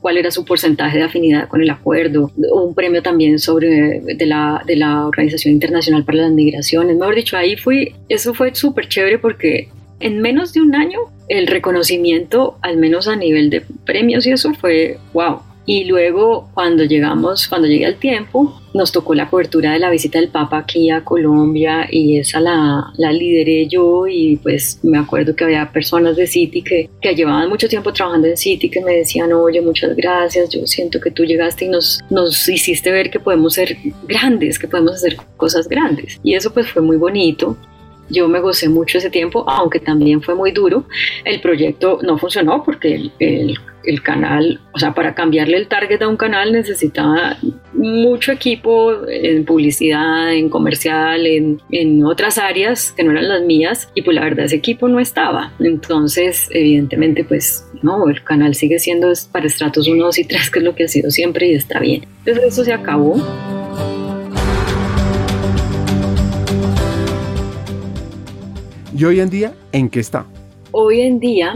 cuál 0.01 0.19
era 0.19 0.31
su 0.31 0.45
porcentaje 0.45 0.99
de 0.99 1.05
afinidad 1.05 1.49
con 1.49 1.63
el 1.63 1.71
acuerdo. 1.71 2.31
Un 2.37 2.75
premio 2.75 3.03
también 3.03 3.39
sobre 3.39 4.01
de 4.01 4.27
la, 4.27 4.63
de 4.67 4.77
la 4.77 5.07
Organización 5.07 5.55
Internacional 5.55 6.05
para 6.05 6.19
las 6.19 6.33
Migraciones. 6.33 6.97
Mejor 6.97 7.15
dicho, 7.15 7.37
ahí 7.37 7.57
fui, 7.57 7.95
eso 8.09 8.35
fue 8.35 8.55
súper 8.55 8.89
chévere 8.89 9.19
porque 9.19 9.69
en 10.01 10.21
menos 10.21 10.53
de 10.53 10.61
un 10.61 10.75
año 10.75 10.99
el 11.29 11.47
reconocimiento, 11.47 12.57
al 12.63 12.77
menos 12.77 13.09
a 13.09 13.17
nivel 13.17 13.51
de 13.51 13.63
premios 13.85 14.27
y 14.27 14.33
eso 14.33 14.55
fue 14.55 14.99
wow. 15.13 15.41
Y 15.67 15.85
luego 15.85 16.49
cuando 16.55 16.85
llegamos, 16.85 17.47
cuando 17.47 17.69
llegué 17.69 17.85
al 17.85 17.97
tiempo, 17.97 18.59
nos 18.73 18.91
tocó 18.91 19.15
la 19.15 19.29
cobertura 19.29 19.73
de 19.73 19.79
la 19.79 19.91
visita 19.91 20.19
del 20.19 20.29
Papa 20.29 20.59
aquí 20.59 20.89
a 20.89 21.05
Colombia 21.05 21.87
y 21.91 22.19
esa 22.19 22.41
la, 22.41 22.91
lideré 22.97 23.67
yo 23.67 24.07
y 24.07 24.37
pues 24.37 24.81
me 24.83 24.97
acuerdo 24.97 25.37
que 25.37 25.45
había 25.45 25.71
personas 25.71 26.17
de 26.17 26.27
City 26.27 26.63
que, 26.63 26.89
que 27.03 27.15
llevaban 27.15 27.51
mucho 27.51 27.69
tiempo 27.69 27.93
trabajando 27.93 28.29
en 28.29 28.39
City 28.39 28.71
que 28.71 28.81
me 28.81 28.95
decían, 28.95 29.31
oye, 29.35 29.61
muchas 29.61 29.95
gracias, 29.95 30.49
yo 30.49 30.67
siento 30.67 31.01
que 31.01 31.11
tú 31.11 31.25
llegaste 31.25 31.67
y 31.67 31.69
nos, 31.69 32.01
nos 32.09 32.49
hiciste 32.49 32.91
ver 32.91 33.11
que 33.11 33.21
podemos 33.21 33.53
ser 33.53 33.77
grandes, 34.07 34.59
que 34.59 34.69
podemos 34.69 34.95
hacer 34.95 35.19
cosas 35.37 35.69
grandes. 35.69 36.19
Y 36.23 36.33
eso 36.33 36.51
pues 36.51 36.71
fue 36.71 36.81
muy 36.81 36.97
bonito. 36.97 37.59
Yo 38.11 38.29
me 38.29 38.41
gocé 38.41 38.69
mucho 38.69 38.99
ese 38.99 39.11
tiempo, 39.11 39.45
aunque 39.49 39.81
también 39.81 40.23
fue 40.23 40.35
muy 40.35 40.53
duro. 40.53 40.85
El 41.25 41.41
proyecto 41.41 41.99
no 42.03 42.19
funcionó 42.19 42.63
porque 42.65 42.95
el, 42.95 43.59
el, 43.85 44.03
canal, 44.03 44.61
o 44.75 44.79
sea, 44.79 44.95
para 44.95 45.15
cambiarle 45.15 45.57
el 45.57 45.69
target 45.69 46.03
a 46.03 46.09
un 46.09 46.17
canal 46.17 46.53
necesitaba 46.53 47.39
mucho 47.73 48.33
equipo 48.33 49.07
en 49.09 49.45
publicidad, 49.45 50.33
en 50.33 50.51
comercial, 50.51 51.27
en, 51.27 51.61
en 51.71 52.05
otras 52.05 52.39
áreas 52.39 52.93
que 52.93 53.05
no 53.05 53.13
eran 53.13 53.29
las 53.29 53.43
mías 53.43 53.91
y 53.95 54.03
pues 54.03 54.15
la 54.15 54.25
verdad 54.25 54.47
ese 54.47 54.57
equipo 54.57 54.89
no 54.89 55.01
estaba. 55.01 55.53
Entonces, 55.59 56.49
evidentemente, 56.53 57.25
pues 57.25 57.65
no, 57.83 58.09
el 58.09 58.23
canal 58.25 58.55
sigue 58.55 58.79
siendo 58.79 59.13
para 59.33 59.47
estratos 59.47 59.89
1, 59.89 60.05
2 60.05 60.19
y 60.19 60.25
3, 60.25 60.51
que 60.51 60.59
es 60.59 60.65
lo 60.65 60.75
que 60.75 60.85
ha 60.85 60.89
sido 60.89 61.11
siempre 61.11 61.49
y 61.49 61.55
está 61.55 61.79
bien. 61.81 62.07
Entonces 62.25 62.53
eso 62.53 62.65
se 62.65 62.73
acabó. 62.73 63.17
¿Y 68.99 69.05
hoy 69.05 69.21
en 69.21 69.31
día 69.31 69.55
en 69.71 69.89
qué 69.91 70.01
está? 70.01 70.27
Hoy 70.73 71.03
en 71.03 71.21
día, 71.21 71.55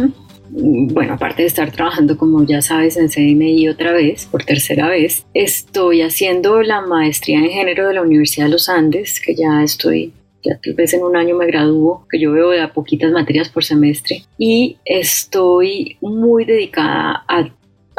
bueno, 0.48 1.14
aparte 1.14 1.42
de 1.42 1.48
estar 1.48 1.72
trabajando, 1.72 2.16
como 2.16 2.46
ya 2.46 2.62
sabes, 2.62 2.96
en 2.96 3.08
CMI 3.08 3.68
otra 3.68 3.90
vez, 3.90 4.26
por 4.26 4.44
tercera 4.44 4.88
vez, 4.88 5.26
estoy 5.34 6.02
haciendo 6.02 6.62
la 6.62 6.82
maestría 6.82 7.40
en 7.40 7.50
género 7.50 7.88
de 7.88 7.94
la 7.94 8.02
Universidad 8.02 8.46
de 8.46 8.52
los 8.52 8.68
Andes, 8.68 9.20
que 9.20 9.34
ya 9.34 9.60
estoy 9.64 10.12
ya 10.44 10.60
tal 10.62 10.74
vez 10.74 10.94
en 10.94 11.02
un 11.02 11.16
año 11.16 11.36
me 11.36 11.46
gradúo, 11.48 12.06
que 12.08 12.20
yo 12.20 12.30
veo 12.30 12.50
de 12.50 12.60
a 12.60 12.72
poquitas 12.72 13.10
materias 13.10 13.48
por 13.48 13.64
semestre, 13.64 14.22
y 14.38 14.76
estoy 14.84 15.96
muy 16.00 16.44
dedicada 16.44 17.24
a, 17.26 17.50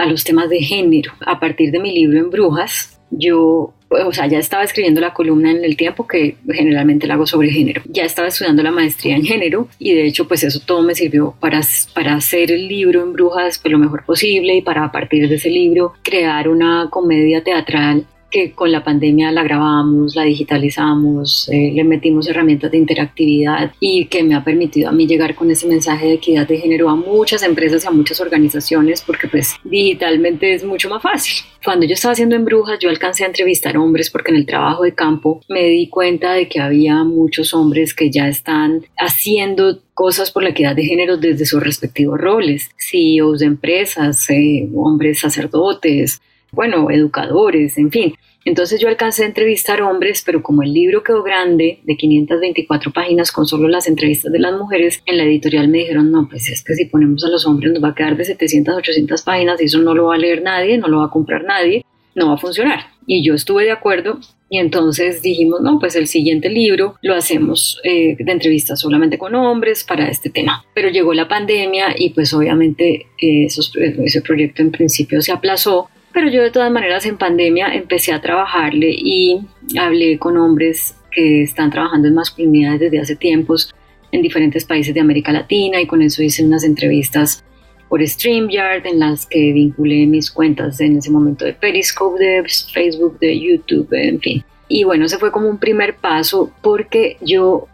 los 0.08 0.24
temas 0.24 0.50
de 0.50 0.60
género. 0.60 1.12
A 1.26 1.42
partir 1.42 1.72
de 1.72 1.80
mi 1.82 1.94
libro 1.94 2.18
En 2.18 2.30
Brujas, 2.30 2.98
yo 3.18 3.74
o 4.06 4.12
sea, 4.12 4.28
ya 4.28 4.40
estaba 4.40 4.64
escribiendo 4.64 5.02
la 5.02 5.14
columna 5.14 5.52
en 5.52 5.64
el 5.64 5.78
tiempo 5.78 6.08
que 6.08 6.38
generalmente 6.52 7.08
la 7.08 7.16
hago 7.16 7.28
sobre 7.28 7.50
género. 7.50 7.82
Ya 7.86 8.04
estaba 8.04 8.28
estudiando 8.28 8.64
la 8.64 8.72
maestría 8.72 9.16
en 9.16 9.24
género 9.24 9.68
y 9.80 9.94
de 9.94 10.06
hecho 10.08 10.28
pues 10.28 10.44
eso 10.44 10.60
todo 10.66 10.82
me 10.82 10.96
sirvió 10.96 11.36
para, 11.40 11.62
para 11.94 12.16
hacer 12.16 12.52
el 12.52 12.68
libro 12.68 13.04
en 13.04 13.14
Brujas 13.14 13.60
pues, 13.60 13.72
lo 13.72 13.78
mejor 13.78 14.04
posible 14.06 14.56
y 14.56 14.62
para 14.62 14.86
a 14.86 14.92
partir 14.92 15.28
de 15.28 15.36
ese 15.36 15.50
libro 15.50 15.94
crear 16.04 16.50
una 16.50 16.88
comedia 16.90 17.44
teatral 17.44 18.06
que 18.34 18.52
con 18.52 18.72
la 18.72 18.84
pandemia 18.84 19.32
la 19.32 19.44
grabamos, 19.44 20.16
la 20.16 20.24
digitalizamos, 20.24 21.48
eh, 21.50 21.72
le 21.72 21.84
metimos 21.84 22.28
herramientas 22.28 22.72
de 22.72 22.80
interactividad 22.80 23.72
y 23.80 24.06
que 24.06 24.24
me 24.24 24.34
ha 24.34 24.44
permitido 24.44 24.90
a 24.90 24.92
mí 24.92 25.06
llegar 25.06 25.36
con 25.36 25.52
ese 25.52 25.68
mensaje 25.68 26.08
de 26.08 26.14
equidad 26.14 26.48
de 26.48 26.58
género 26.58 26.90
a 26.90 26.96
muchas 26.96 27.44
empresas 27.44 27.84
y 27.84 27.88
a 27.88 27.92
muchas 27.92 28.20
organizaciones 28.20 29.04
porque 29.04 29.28
pues 29.28 29.54
digitalmente 29.64 30.52
es 30.56 30.64
mucho 30.64 30.90
más 30.90 31.04
fácil. 31.04 31.46
Cuando 31.64 31.86
yo 31.86 31.94
estaba 31.94 32.14
haciendo 32.14 32.36
en 32.36 32.44
Brujas 32.44 32.80
yo 32.80 32.90
alcancé 32.90 33.24
a 33.24 33.28
entrevistar 33.28 33.78
hombres 33.78 34.10
porque 34.10 34.32
en 34.32 34.38
el 34.38 34.48
trabajo 34.48 34.82
de 34.82 34.96
campo 34.96 35.42
me 35.48 35.68
di 35.68 35.88
cuenta 35.88 36.34
de 36.34 36.48
que 36.48 36.60
había 36.60 37.04
muchos 37.04 37.54
hombres 37.54 37.94
que 37.94 38.10
ya 38.10 38.28
están 38.28 38.84
haciendo 38.98 39.80
cosas 39.94 40.32
por 40.32 40.42
la 40.42 40.50
equidad 40.50 40.76
de 40.76 40.86
género 40.86 41.18
desde 41.18 41.46
sus 41.46 41.62
respectivos 41.62 42.20
roles, 42.20 42.72
CEOs 42.80 43.42
de 43.42 43.46
empresas, 43.46 44.28
eh, 44.32 44.68
hombres 44.74 45.20
sacerdotes, 45.20 46.20
bueno, 46.54 46.90
educadores, 46.92 47.78
en 47.78 47.92
fin. 47.92 48.14
Entonces 48.46 48.80
yo 48.82 48.90
alcancé 48.90 49.24
a 49.24 49.28
entrevistar 49.28 49.82
hombres, 49.82 50.22
pero 50.26 50.44
como 50.44 50.64
el 50.64 50.74
libro 50.74 51.02
quedó 51.02 51.24
grande, 51.24 51.80
de 51.84 51.96
524 51.96 52.92
páginas 52.92 53.32
con 53.32 53.46
solo 53.46 53.68
las 53.68 53.88
entrevistas 53.88 54.32
de 54.32 54.40
las 54.40 54.54
mujeres, 54.54 55.02
en 55.06 55.18
la 55.18 55.24
editorial 55.24 55.68
me 55.70 55.80
dijeron, 55.80 56.12
no, 56.12 56.28
pues 56.30 56.50
es 56.50 56.64
que 56.64 56.74
si 56.74 56.86
ponemos 56.86 57.24
a 57.24 57.30
los 57.30 57.46
hombres 57.48 57.72
nos 57.72 57.84
va 57.84 57.90
a 57.90 57.96
quedar 57.96 58.18
de 58.18 58.26
700 58.26 58.76
800 58.78 59.22
páginas 59.24 59.62
y 59.62 59.66
eso 59.66 59.80
no 59.80 59.94
lo 59.94 60.08
va 60.08 60.16
a 60.16 60.18
leer 60.18 60.42
nadie, 60.42 60.78
no 60.78 60.90
lo 60.90 61.00
va 61.00 61.06
a 61.06 61.10
comprar 61.10 61.44
nadie, 61.44 61.86
no 62.16 62.28
va 62.28 62.34
a 62.36 62.38
funcionar. 62.38 62.88
Y 63.08 63.26
yo 63.26 63.34
estuve 63.34 63.64
de 63.64 63.72
acuerdo 63.72 64.20
y 64.50 64.60
entonces 64.60 65.22
dijimos, 65.22 65.62
no, 65.62 65.80
pues 65.80 65.96
el 65.96 66.08
siguiente 66.08 66.50
libro 66.50 66.96
lo 67.02 67.16
hacemos 67.16 67.80
eh, 67.84 68.16
de 68.20 68.32
entrevistas 68.32 68.80
solamente 68.80 69.18
con 69.18 69.34
hombres 69.36 69.84
para 69.84 70.10
este 70.10 70.30
tema. 70.30 70.66
Pero 70.76 70.90
llegó 70.90 71.14
la 71.14 71.28
pandemia 71.28 71.96
y 71.98 72.12
pues 72.12 72.34
obviamente 72.34 73.08
eh, 73.20 73.48
ese 73.48 74.22
proyecto 74.22 74.62
en 74.62 74.72
principio 74.72 75.22
se 75.22 75.32
aplazó 75.32 75.90
pero 76.14 76.30
yo 76.30 76.42
de 76.44 76.52
todas 76.52 76.72
maneras 76.72 77.06
en 77.06 77.18
pandemia 77.18 77.74
empecé 77.74 78.14
a 78.14 78.22
trabajarle 78.22 78.92
y 78.92 79.42
hablé 79.78 80.20
con 80.20 80.38
hombres 80.38 80.96
que 81.12 81.44
están 81.44 81.72
trabajando 81.72 82.08
en 82.08 82.14
masculinidades 82.14 82.80
desde 82.80 83.00
hace 83.00 83.16
tiempos 83.16 83.74
en 84.12 84.22
diferentes 84.22 84.64
países 84.64 84.94
de 84.94 85.00
América 85.00 85.32
Latina 85.32 85.82
y 85.82 85.88
con 85.88 86.02
eso 86.02 86.22
hice 86.22 86.46
unas 86.46 86.64
entrevistas 86.64 87.44
por 87.90 88.06
StreamYard 88.06 88.86
en 88.86 89.00
las 89.00 89.26
que 89.26 89.54
vinculé 89.54 90.06
mis 90.06 90.32
cuentas 90.32 90.80
en 90.80 90.98
ese 90.98 91.12
momento 91.12 91.46
de 91.46 91.54
Periscope, 91.54 92.24
de 92.24 92.44
Facebook, 92.72 93.20
de 93.20 93.40
YouTube, 93.40 93.88
en 93.92 94.20
fin. 94.20 94.44
Y 94.68 94.84
bueno, 94.84 95.06
ese 95.06 95.18
fue 95.18 95.32
como 95.32 95.48
un 95.48 95.58
primer 95.58 95.96
paso 95.96 96.52
porque 96.62 97.18
yo 97.22 97.68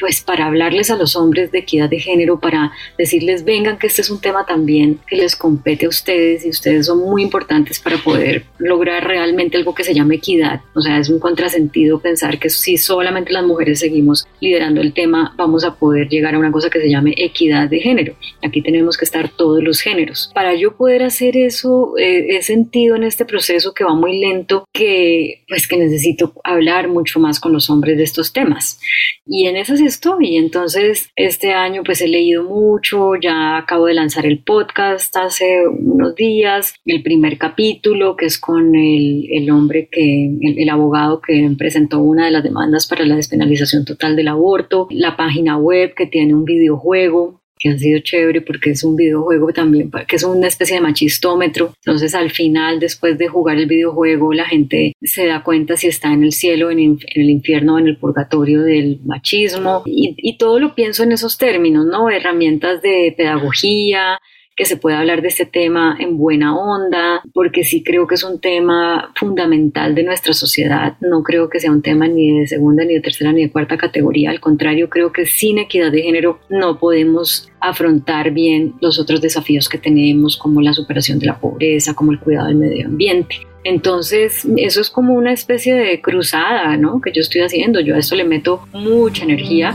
pues 0.00 0.22
para 0.22 0.46
hablarles 0.46 0.90
a 0.90 0.96
los 0.96 1.16
hombres 1.16 1.52
de 1.52 1.60
equidad 1.60 1.88
de 1.88 2.00
género, 2.00 2.40
para 2.40 2.72
decirles, 2.98 3.44
vengan, 3.44 3.78
que 3.78 3.86
este 3.86 4.02
es 4.02 4.10
un 4.10 4.20
tema 4.20 4.46
también 4.46 5.00
que 5.06 5.16
les 5.16 5.36
compete 5.36 5.86
a 5.86 5.88
ustedes 5.88 6.44
y 6.44 6.50
ustedes 6.50 6.86
son 6.86 6.98
muy 6.98 7.22
importantes 7.22 7.80
para 7.80 7.98
poder 7.98 8.44
lograr 8.58 9.06
realmente 9.06 9.56
algo 9.56 9.74
que 9.74 9.84
se 9.84 9.94
llama 9.94 10.14
equidad. 10.14 10.60
O 10.74 10.80
sea, 10.80 10.98
es 10.98 11.08
un 11.08 11.18
contrasentido 11.18 12.00
pensar 12.00 12.38
que 12.38 12.50
si 12.50 12.76
solamente 12.76 13.32
las 13.32 13.44
mujeres 13.44 13.80
seguimos 13.80 14.26
liderando 14.40 14.80
el 14.80 14.92
tema, 14.92 15.34
vamos 15.36 15.64
a 15.64 15.74
poder 15.74 16.08
llegar 16.08 16.34
a 16.34 16.38
una 16.38 16.52
cosa 16.52 16.70
que 16.70 16.80
se 16.80 16.90
llame 16.90 17.14
equidad 17.16 17.68
de 17.68 17.80
género. 17.80 18.14
Aquí 18.42 18.62
tenemos 18.62 18.96
que 18.96 19.04
estar 19.04 19.28
todos 19.28 19.62
los 19.62 19.80
géneros. 19.80 20.30
Para 20.34 20.54
yo 20.54 20.76
poder 20.76 21.02
hacer 21.02 21.36
eso, 21.36 21.96
eh, 21.98 22.36
he 22.36 22.42
sentido 22.42 22.96
en 22.96 23.04
este 23.04 23.24
proceso 23.24 23.74
que 23.74 23.84
va 23.84 23.94
muy 23.94 24.18
lento, 24.18 24.66
que 24.72 25.44
pues 25.48 25.66
que 25.68 25.76
necesito 25.76 26.32
hablar 26.44 26.88
mucho 26.88 27.20
más 27.20 27.40
con 27.40 27.52
los 27.52 27.70
hombres 27.70 27.96
de 27.96 28.04
estos 28.04 28.32
temas. 28.32 28.80
Y 29.26 29.46
en 29.46 29.56
esas 29.56 29.80
esto 29.84 30.16
y 30.20 30.36
entonces 30.36 31.10
este 31.16 31.52
año 31.52 31.82
pues 31.84 32.00
he 32.00 32.08
leído 32.08 32.44
mucho, 32.44 33.14
ya 33.16 33.58
acabo 33.58 33.86
de 33.86 33.94
lanzar 33.94 34.26
el 34.26 34.42
podcast 34.42 35.16
hace 35.16 35.66
unos 35.66 36.14
días, 36.14 36.74
el 36.84 37.02
primer 37.02 37.38
capítulo 37.38 38.16
que 38.16 38.26
es 38.26 38.38
con 38.38 38.74
el, 38.74 39.26
el 39.30 39.50
hombre 39.50 39.88
que, 39.90 40.26
el, 40.40 40.58
el 40.58 40.68
abogado 40.68 41.20
que 41.20 41.50
presentó 41.58 42.00
una 42.00 42.26
de 42.26 42.30
las 42.30 42.42
demandas 42.42 42.86
para 42.86 43.04
la 43.04 43.16
despenalización 43.16 43.84
total 43.84 44.16
del 44.16 44.28
aborto, 44.28 44.88
la 44.90 45.16
página 45.16 45.56
web 45.56 45.94
que 45.94 46.06
tiene 46.06 46.34
un 46.34 46.44
videojuego 46.44 47.43
que 47.58 47.70
ha 47.70 47.78
sido 47.78 48.00
chévere 48.00 48.40
porque 48.40 48.70
es 48.70 48.84
un 48.84 48.96
videojuego 48.96 49.52
también, 49.52 49.90
que 50.06 50.16
es 50.16 50.24
una 50.24 50.48
especie 50.48 50.76
de 50.76 50.82
machistómetro. 50.82 51.74
Entonces 51.84 52.14
al 52.14 52.30
final, 52.30 52.80
después 52.80 53.16
de 53.18 53.28
jugar 53.28 53.58
el 53.58 53.66
videojuego, 53.66 54.32
la 54.32 54.46
gente 54.46 54.94
se 55.02 55.26
da 55.26 55.42
cuenta 55.42 55.76
si 55.76 55.88
está 55.88 56.12
en 56.12 56.24
el 56.24 56.32
cielo, 56.32 56.70
en, 56.70 56.98
el 57.14 57.30
infierno 57.30 57.78
en 57.78 57.88
el 57.88 57.96
purgatorio 57.96 58.62
del 58.62 59.00
machismo. 59.04 59.82
Y 59.86 60.36
todo 60.38 60.58
lo 60.58 60.74
pienso 60.74 61.02
en 61.02 61.12
esos 61.12 61.38
términos, 61.38 61.86
¿no? 61.86 62.10
Herramientas 62.10 62.82
de 62.82 63.14
pedagogía, 63.16 64.18
que 64.56 64.64
se 64.64 64.76
pueda 64.76 65.00
hablar 65.00 65.22
de 65.22 65.28
este 65.28 65.46
tema 65.46 65.96
en 65.98 66.16
buena 66.16 66.56
onda, 66.56 67.22
porque 67.32 67.64
sí 67.64 67.82
creo 67.82 68.06
que 68.06 68.14
es 68.14 68.22
un 68.22 68.40
tema 68.40 69.12
fundamental 69.16 69.94
de 69.94 70.04
nuestra 70.04 70.32
sociedad. 70.32 70.96
No 71.00 71.22
creo 71.22 71.48
que 71.48 71.60
sea 71.60 71.72
un 71.72 71.82
tema 71.82 72.06
ni 72.06 72.40
de 72.40 72.46
segunda, 72.46 72.84
ni 72.84 72.94
de 72.94 73.00
tercera, 73.00 73.32
ni 73.32 73.42
de 73.42 73.50
cuarta 73.50 73.76
categoría. 73.76 74.30
Al 74.30 74.40
contrario, 74.40 74.88
creo 74.88 75.12
que 75.12 75.26
sin 75.26 75.58
equidad 75.58 75.90
de 75.90 76.02
género 76.02 76.38
no 76.48 76.78
podemos 76.78 77.50
afrontar 77.60 78.30
bien 78.30 78.74
los 78.80 79.00
otros 79.00 79.20
desafíos 79.20 79.68
que 79.68 79.78
tenemos, 79.78 80.36
como 80.36 80.60
la 80.60 80.72
superación 80.72 81.18
de 81.18 81.26
la 81.26 81.38
pobreza, 81.38 81.94
como 81.94 82.12
el 82.12 82.20
cuidado 82.20 82.48
del 82.48 82.56
medio 82.56 82.86
ambiente. 82.86 83.36
Entonces, 83.64 84.46
eso 84.58 84.80
es 84.82 84.90
como 84.90 85.14
una 85.14 85.32
especie 85.32 85.74
de 85.74 86.00
cruzada, 86.02 86.76
¿no? 86.76 87.00
Que 87.00 87.12
yo 87.12 87.22
estoy 87.22 87.40
haciendo. 87.40 87.80
Yo 87.80 87.94
a 87.94 87.98
esto 87.98 88.14
le 88.14 88.24
meto 88.24 88.68
mucha 88.72 89.24
energía. 89.24 89.74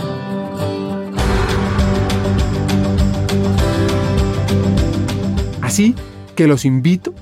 Así 5.69 5.93
que 6.35 6.47
los 6.47 6.65
invito 6.65 7.13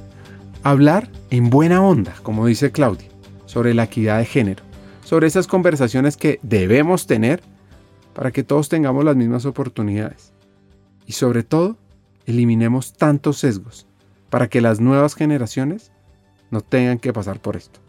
a 0.64 0.70
hablar 0.70 1.10
en 1.32 1.50
buena 1.50 1.86
onda, 1.86 2.16
como 2.24 2.46
dice 2.46 2.72
Claudia, 2.72 3.10
sobre 3.46 3.74
la 3.74 3.84
equidad 3.84 4.20
de 4.20 4.26
género, 4.26 4.64
sobre 5.04 5.28
esas 5.28 5.48
conversaciones 5.48 6.16
que 6.16 6.40
debemos 6.44 7.08
tener 7.08 7.42
para 8.14 8.32
que 8.32 8.44
todos 8.44 8.70
tengamos 8.70 9.04
las 9.04 9.18
mismas 9.18 9.46
oportunidades. 9.46 10.32
Y 11.06 11.12
sobre 11.12 11.44
todo, 11.44 11.76
eliminemos 12.26 12.94
tantos 12.94 13.40
sesgos 13.40 13.86
para 14.30 14.48
que 14.48 14.62
las 14.62 14.80
nuevas 14.80 15.14
generaciones 15.14 15.92
no 16.50 16.62
tengan 16.62 17.00
que 17.00 17.12
pasar 17.12 17.42
por 17.42 17.58
esto. 17.58 17.82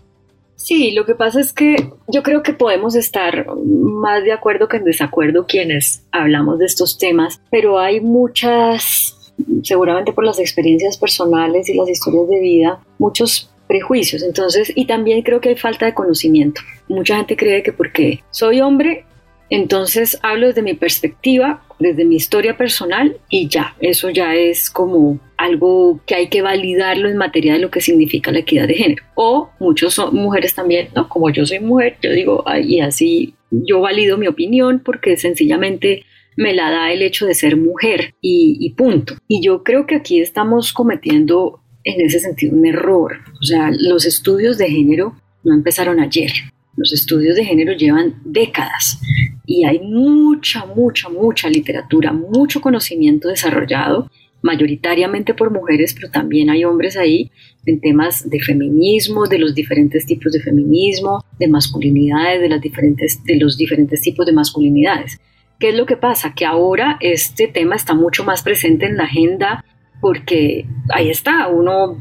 Sí, 0.56 0.90
lo 0.90 1.06
que 1.06 1.14
pasa 1.14 1.38
es 1.38 1.52
que 1.52 1.92
yo 2.08 2.24
creo 2.24 2.42
que 2.42 2.52
podemos 2.52 2.96
estar 2.96 3.46
más 3.64 4.24
de 4.24 4.32
acuerdo 4.32 4.66
que 4.66 4.78
en 4.78 4.84
desacuerdo 4.84 5.46
quienes 5.46 6.04
hablamos 6.10 6.58
de 6.58 6.66
estos 6.66 6.98
temas, 6.98 7.40
pero 7.48 7.78
hay 7.78 8.00
muchas 8.00 9.17
seguramente 9.62 10.12
por 10.12 10.24
las 10.24 10.38
experiencias 10.38 10.96
personales 10.96 11.68
y 11.68 11.74
las 11.74 11.88
historias 11.88 12.28
de 12.28 12.40
vida, 12.40 12.80
muchos 12.98 13.50
prejuicios. 13.66 14.22
Entonces, 14.22 14.72
y 14.74 14.86
también 14.86 15.22
creo 15.22 15.40
que 15.40 15.50
hay 15.50 15.56
falta 15.56 15.86
de 15.86 15.94
conocimiento. 15.94 16.60
Mucha 16.88 17.16
gente 17.16 17.36
cree 17.36 17.62
que 17.62 17.72
porque 17.72 18.20
soy 18.30 18.60
hombre, 18.60 19.04
entonces 19.50 20.18
hablo 20.22 20.48
desde 20.48 20.62
mi 20.62 20.74
perspectiva, 20.74 21.62
desde 21.78 22.04
mi 22.04 22.16
historia 22.16 22.56
personal 22.56 23.16
y 23.30 23.48
ya, 23.48 23.76
eso 23.80 24.10
ya 24.10 24.34
es 24.34 24.68
como 24.68 25.18
algo 25.36 26.00
que 26.06 26.16
hay 26.16 26.28
que 26.28 26.42
validarlo 26.42 27.08
en 27.08 27.16
materia 27.16 27.54
de 27.54 27.60
lo 27.60 27.70
que 27.70 27.80
significa 27.80 28.32
la 28.32 28.40
equidad 28.40 28.66
de 28.66 28.74
género. 28.74 29.04
O 29.14 29.50
muchos 29.60 29.94
son 29.94 30.14
mujeres 30.14 30.54
también, 30.54 30.88
¿no? 30.94 31.08
Como 31.08 31.30
yo 31.30 31.46
soy 31.46 31.60
mujer, 31.60 31.96
yo 32.02 32.10
digo, 32.10 32.44
y 32.62 32.80
así 32.80 33.34
yo 33.50 33.80
valido 33.80 34.18
mi 34.18 34.26
opinión 34.26 34.82
porque 34.84 35.16
sencillamente 35.16 36.04
me 36.38 36.54
la 36.54 36.70
da 36.70 36.92
el 36.92 37.02
hecho 37.02 37.26
de 37.26 37.34
ser 37.34 37.56
mujer 37.56 38.14
y, 38.20 38.72
punto. 38.76 39.16
Y 39.26 39.42
yo 39.42 39.64
creo 39.64 39.86
que 39.86 39.96
aquí 39.96 40.20
estamos 40.20 40.72
cometiendo 40.72 41.60
en 41.82 42.00
ese 42.00 42.20
sentido 42.20 42.56
un 42.56 42.64
error. 42.64 43.16
O 43.40 43.44
sea, 43.44 43.72
los 43.76 44.06
estudios 44.06 44.56
de 44.56 44.70
género 44.70 45.16
no 45.42 45.52
empezaron 45.52 45.98
ayer. 45.98 46.30
Los 46.76 46.92
estudios 46.92 47.34
de 47.34 47.44
género 47.44 47.72
llevan 47.72 48.22
décadas 48.24 49.00
y 49.46 49.64
hay 49.64 49.80
mucha, 49.80 50.64
mucha, 50.64 51.08
mucha 51.08 51.48
literatura, 51.50 52.12
mucho 52.12 52.60
conocimiento 52.60 53.26
desarrollado, 53.28 54.08
mayoritariamente 54.40 55.34
por 55.34 55.52
mujeres, 55.52 55.92
pero 55.92 56.08
también 56.08 56.50
hay 56.50 56.64
hombres 56.64 56.96
ahí 56.96 57.32
en 57.66 57.80
temas 57.80 58.30
de 58.30 58.38
feminismo, 58.38 59.26
de 59.26 59.40
los 59.40 59.56
diferentes 59.56 60.06
tipos 60.06 60.30
de 60.30 60.40
feminismo, 60.40 61.24
de 61.40 61.48
masculinidades, 61.48 62.40
de, 62.40 62.48
las 62.48 62.60
diferentes, 62.60 63.24
de 63.24 63.38
los 63.38 63.58
diferentes 63.58 64.00
tipos 64.02 64.24
de 64.24 64.32
masculinidades. 64.32 65.18
¿Qué 65.58 65.70
es 65.70 65.74
lo 65.74 65.86
que 65.86 65.96
pasa? 65.96 66.34
Que 66.34 66.46
ahora 66.46 66.96
este 67.00 67.48
tema 67.48 67.74
está 67.74 67.94
mucho 67.94 68.24
más 68.24 68.42
presente 68.42 68.86
en 68.86 68.96
la 68.96 69.04
agenda 69.04 69.64
porque 70.00 70.64
ahí 70.90 71.10
está, 71.10 71.48
uno 71.48 71.98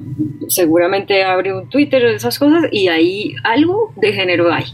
seguramente 0.48 1.24
abre 1.24 1.54
un 1.54 1.68
Twitter 1.68 2.06
esas 2.06 2.38
cosas 2.38 2.66
y 2.72 2.90
ahí 2.90 3.34
algo 3.44 3.94
de 3.96 4.14
género 4.14 4.54
hay. 4.54 4.66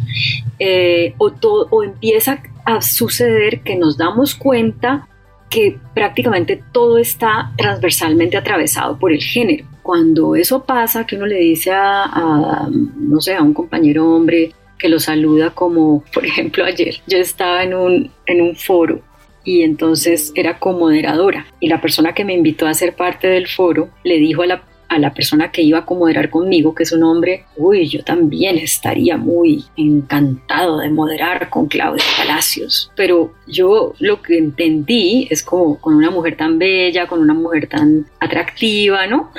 Eh, 0.60 1.14
o, 1.18 1.32
o 1.70 1.84
empieza 1.84 2.44
a 2.66 2.82
suceder 2.82 3.62
que 3.62 3.76
nos 3.78 3.98
damos 3.98 4.36
cuenta 4.36 5.08
que 5.50 5.78
prácticamente 5.94 6.62
todo 6.72 6.98
está 6.98 7.52
transversalmente 7.58 8.38
atravesado 8.38 8.98
por 8.98 9.14
el 9.14 9.22
género. 9.22 9.66
Cuando 9.84 10.36
eso 10.36 10.64
pasa, 10.64 11.06
que 11.06 11.16
uno 11.16 11.26
le 11.26 11.38
dice 11.38 11.72
a, 11.72 12.04
a 12.04 12.70
no 12.70 13.22
sé, 13.22 13.36
a 13.36 13.44
un 13.44 13.54
compañero 13.54 14.10
hombre, 14.10 14.52
que 14.84 14.90
lo 14.90 15.00
saluda 15.00 15.52
como, 15.52 16.04
por 16.14 16.26
ejemplo, 16.26 16.66
ayer. 16.66 16.96
Yo 17.08 17.18
estaba 17.18 17.64
en 17.64 17.74
un, 17.74 18.12
en 18.26 18.42
un 18.42 18.58
foro 18.58 19.02
y 19.46 19.62
entonces 19.62 20.34
era 20.36 20.60
comoderadora 20.60 21.46
y 21.62 21.70
la 21.70 21.80
persona 21.80 22.14
que 22.14 22.26
me 22.26 22.34
invitó 22.34 22.68
a 22.68 22.74
ser 22.74 22.94
parte 22.94 23.30
del 23.30 23.48
foro 23.48 23.88
le 24.04 24.18
dijo 24.18 24.42
a 24.42 24.48
la 24.48 24.64
a 24.94 25.00
la 25.00 25.14
persona 25.14 25.52
que 25.52 25.62
iba 25.62 25.80
a 25.80 25.94
moderar 25.94 26.30
conmigo, 26.30 26.74
que 26.74 26.84
es 26.84 26.92
un 26.92 27.04
hombre, 27.04 27.46
uy, 27.58 27.88
yo 27.88 28.04
también 28.04 28.58
estaría 28.58 29.18
muy 29.18 29.66
encantado 29.78 30.80
de 30.80 30.90
moderar 30.90 31.50
con 31.50 31.68
Claudia 31.68 32.04
Palacios. 32.18 32.92
Pero 32.96 33.34
yo 33.48 33.94
lo 34.00 34.22
que 34.22 34.38
entendí 34.38 35.28
es 35.30 35.44
como 35.44 35.80
con 35.80 35.96
una 35.96 36.10
mujer 36.10 36.38
tan 36.38 36.58
bella, 36.58 37.08
con 37.08 37.20
una 37.20 37.34
mujer 37.34 37.68
tan 37.68 38.06
atractiva, 38.20 39.08
¿no? 39.08 39.32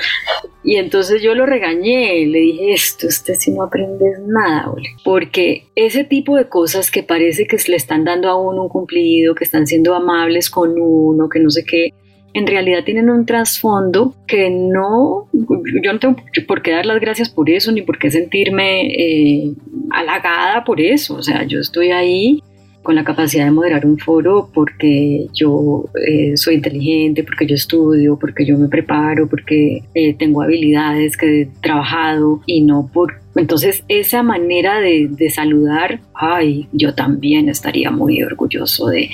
Y 0.63 0.77
entonces 0.77 1.21
yo 1.21 1.35
lo 1.35 1.45
regañé, 1.45 2.25
le 2.25 2.39
dije, 2.39 2.73
esto, 2.73 3.07
usted 3.07 3.35
si 3.35 3.51
no 3.51 3.63
aprendes 3.63 4.19
nada, 4.25 4.71
porque 5.03 5.67
ese 5.75 6.03
tipo 6.03 6.35
de 6.35 6.49
cosas 6.49 6.89
que 6.89 7.03
parece 7.03 7.45
que 7.45 7.57
le 7.67 7.75
están 7.75 8.03
dando 8.03 8.29
a 8.29 8.35
uno 8.35 8.63
un 8.63 8.69
cumplido, 8.69 9.35
que 9.35 9.43
están 9.43 9.67
siendo 9.67 9.93
amables 9.93 10.49
con 10.49 10.73
uno, 10.77 11.29
que 11.29 11.39
no 11.39 11.49
sé 11.49 11.63
qué, 11.63 11.93
en 12.35 12.47
realidad 12.47 12.83
tienen 12.83 13.09
un 13.09 13.25
trasfondo 13.25 14.13
que 14.27 14.49
no, 14.49 15.29
yo 15.31 15.93
no 15.93 15.99
tengo 15.99 16.17
por 16.45 16.61
qué 16.61 16.71
dar 16.71 16.85
las 16.85 16.99
gracias 16.99 17.29
por 17.29 17.49
eso, 17.49 17.71
ni 17.71 17.81
por 17.81 17.97
qué 17.97 18.11
sentirme 18.11 18.87
eh, 18.87 19.53
halagada 19.89 20.65
por 20.65 20.81
eso. 20.81 21.15
O 21.15 21.23
sea, 21.23 21.43
yo 21.45 21.61
estoy 21.61 21.91
ahí 21.91 22.43
con 22.83 22.95
la 22.95 23.05
capacidad 23.05 23.45
de 23.45 23.51
moderar 23.51 23.85
un 23.85 23.97
foro 23.97 24.49
porque 24.53 25.27
yo 25.33 25.85
eh, 26.05 26.35
soy 26.35 26.55
inteligente, 26.55 27.23
porque 27.23 27.47
yo 27.47 27.55
estudio, 27.55 28.19
porque 28.19 28.45
yo 28.45 28.57
me 28.57 28.67
preparo, 28.67 29.29
porque 29.29 29.83
eh, 29.93 30.13
tengo 30.15 30.41
habilidades 30.41 31.15
que 31.15 31.43
he 31.43 31.45
trabajado 31.61 32.41
y 32.45 32.63
no 32.63 32.89
por... 32.93 33.13
Entonces 33.37 33.85
esa 33.87 34.23
manera 34.23 34.81
de, 34.81 35.07
de 35.09 35.29
saludar, 35.29 36.01
ay, 36.13 36.67
yo 36.73 36.93
también 36.95 37.47
estaría 37.47 37.91
muy 37.91 38.21
orgulloso 38.21 38.87
de... 38.87 39.09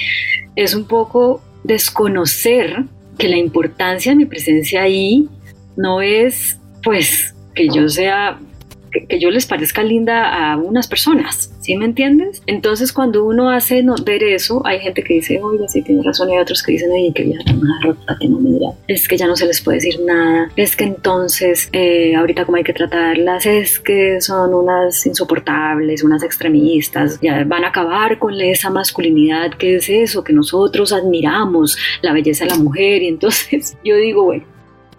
Es 0.56 0.74
un 0.74 0.86
poco 0.86 1.44
desconocer 1.64 2.86
que 3.18 3.28
la 3.28 3.38
importancia 3.38 4.12
de 4.12 4.16
mi 4.16 4.26
presencia 4.26 4.84
ahí 4.84 5.28
no 5.76 6.02
es 6.02 6.60
pues 6.84 7.36
que 7.54 7.70
yo 7.70 7.88
sea 7.90 8.40
que, 8.92 9.20
yo 9.20 9.30
les 9.32 9.46
parezca 9.46 9.84
linda 9.84 10.52
a 10.52 10.58
unas 10.58 10.88
personas, 10.88 11.54
¿sí 11.62 11.76
me 11.76 11.86
entiendes? 11.86 12.44
Entonces 12.46 12.94
cuando 12.94 13.26
uno 13.26 13.50
hace 13.50 13.84
ver 14.06 14.24
eso, 14.24 14.62
hay 14.66 14.80
gente 14.80 15.04
que 15.04 15.16
dice, 15.16 15.40
oiga, 15.42 15.68
sí 15.68 15.82
tiene 15.82 16.04
razón, 16.04 16.30
y 16.30 16.34
hay 16.34 16.40
otros 16.40 16.64
que 16.64 16.74
dicen, 16.74 16.92
ay, 16.92 17.12
que 17.14 17.24
vieja 17.24 17.44
tan 17.44 17.62
rota, 17.84 18.18
que 18.20 18.28
no 18.28 18.40
mira, 18.40 18.70
es 18.88 19.08
que 19.08 19.18
ya 19.18 19.28
no 19.28 19.36
se 19.36 19.46
les 19.46 19.62
puede 19.62 19.78
decir 19.78 20.00
nada, 20.06 20.50
es 20.56 20.76
que 20.76 20.84
entonces 20.84 21.70
eh, 21.72 22.16
ahorita 22.16 22.46
como 22.46 22.58
hay 22.58 22.64
que 22.64 22.74
tratarlas, 22.74 23.46
es 23.46 23.80
que 23.80 24.22
son 24.22 24.54
unas 24.54 25.06
insoportables, 25.06 26.04
unas 26.04 26.24
extremistas, 26.24 27.20
ya 27.22 27.44
van 27.46 27.64
a 27.64 27.70
acabar 27.70 28.20
con 28.20 28.40
esa 28.40 28.70
masculinidad 28.70 29.54
que 29.54 29.78
es 29.78 29.90
eso, 29.90 30.24
que 30.24 30.34
nosotros 30.34 30.94
admiramos, 30.94 31.78
la 32.02 32.14
belleza 32.14 32.46
de 32.46 32.52
la 32.52 32.58
mujer, 32.58 33.04
y 33.04 33.08
entonces 33.08 33.78
yo 33.84 33.96
digo, 33.96 34.26
bueno, 34.26 34.44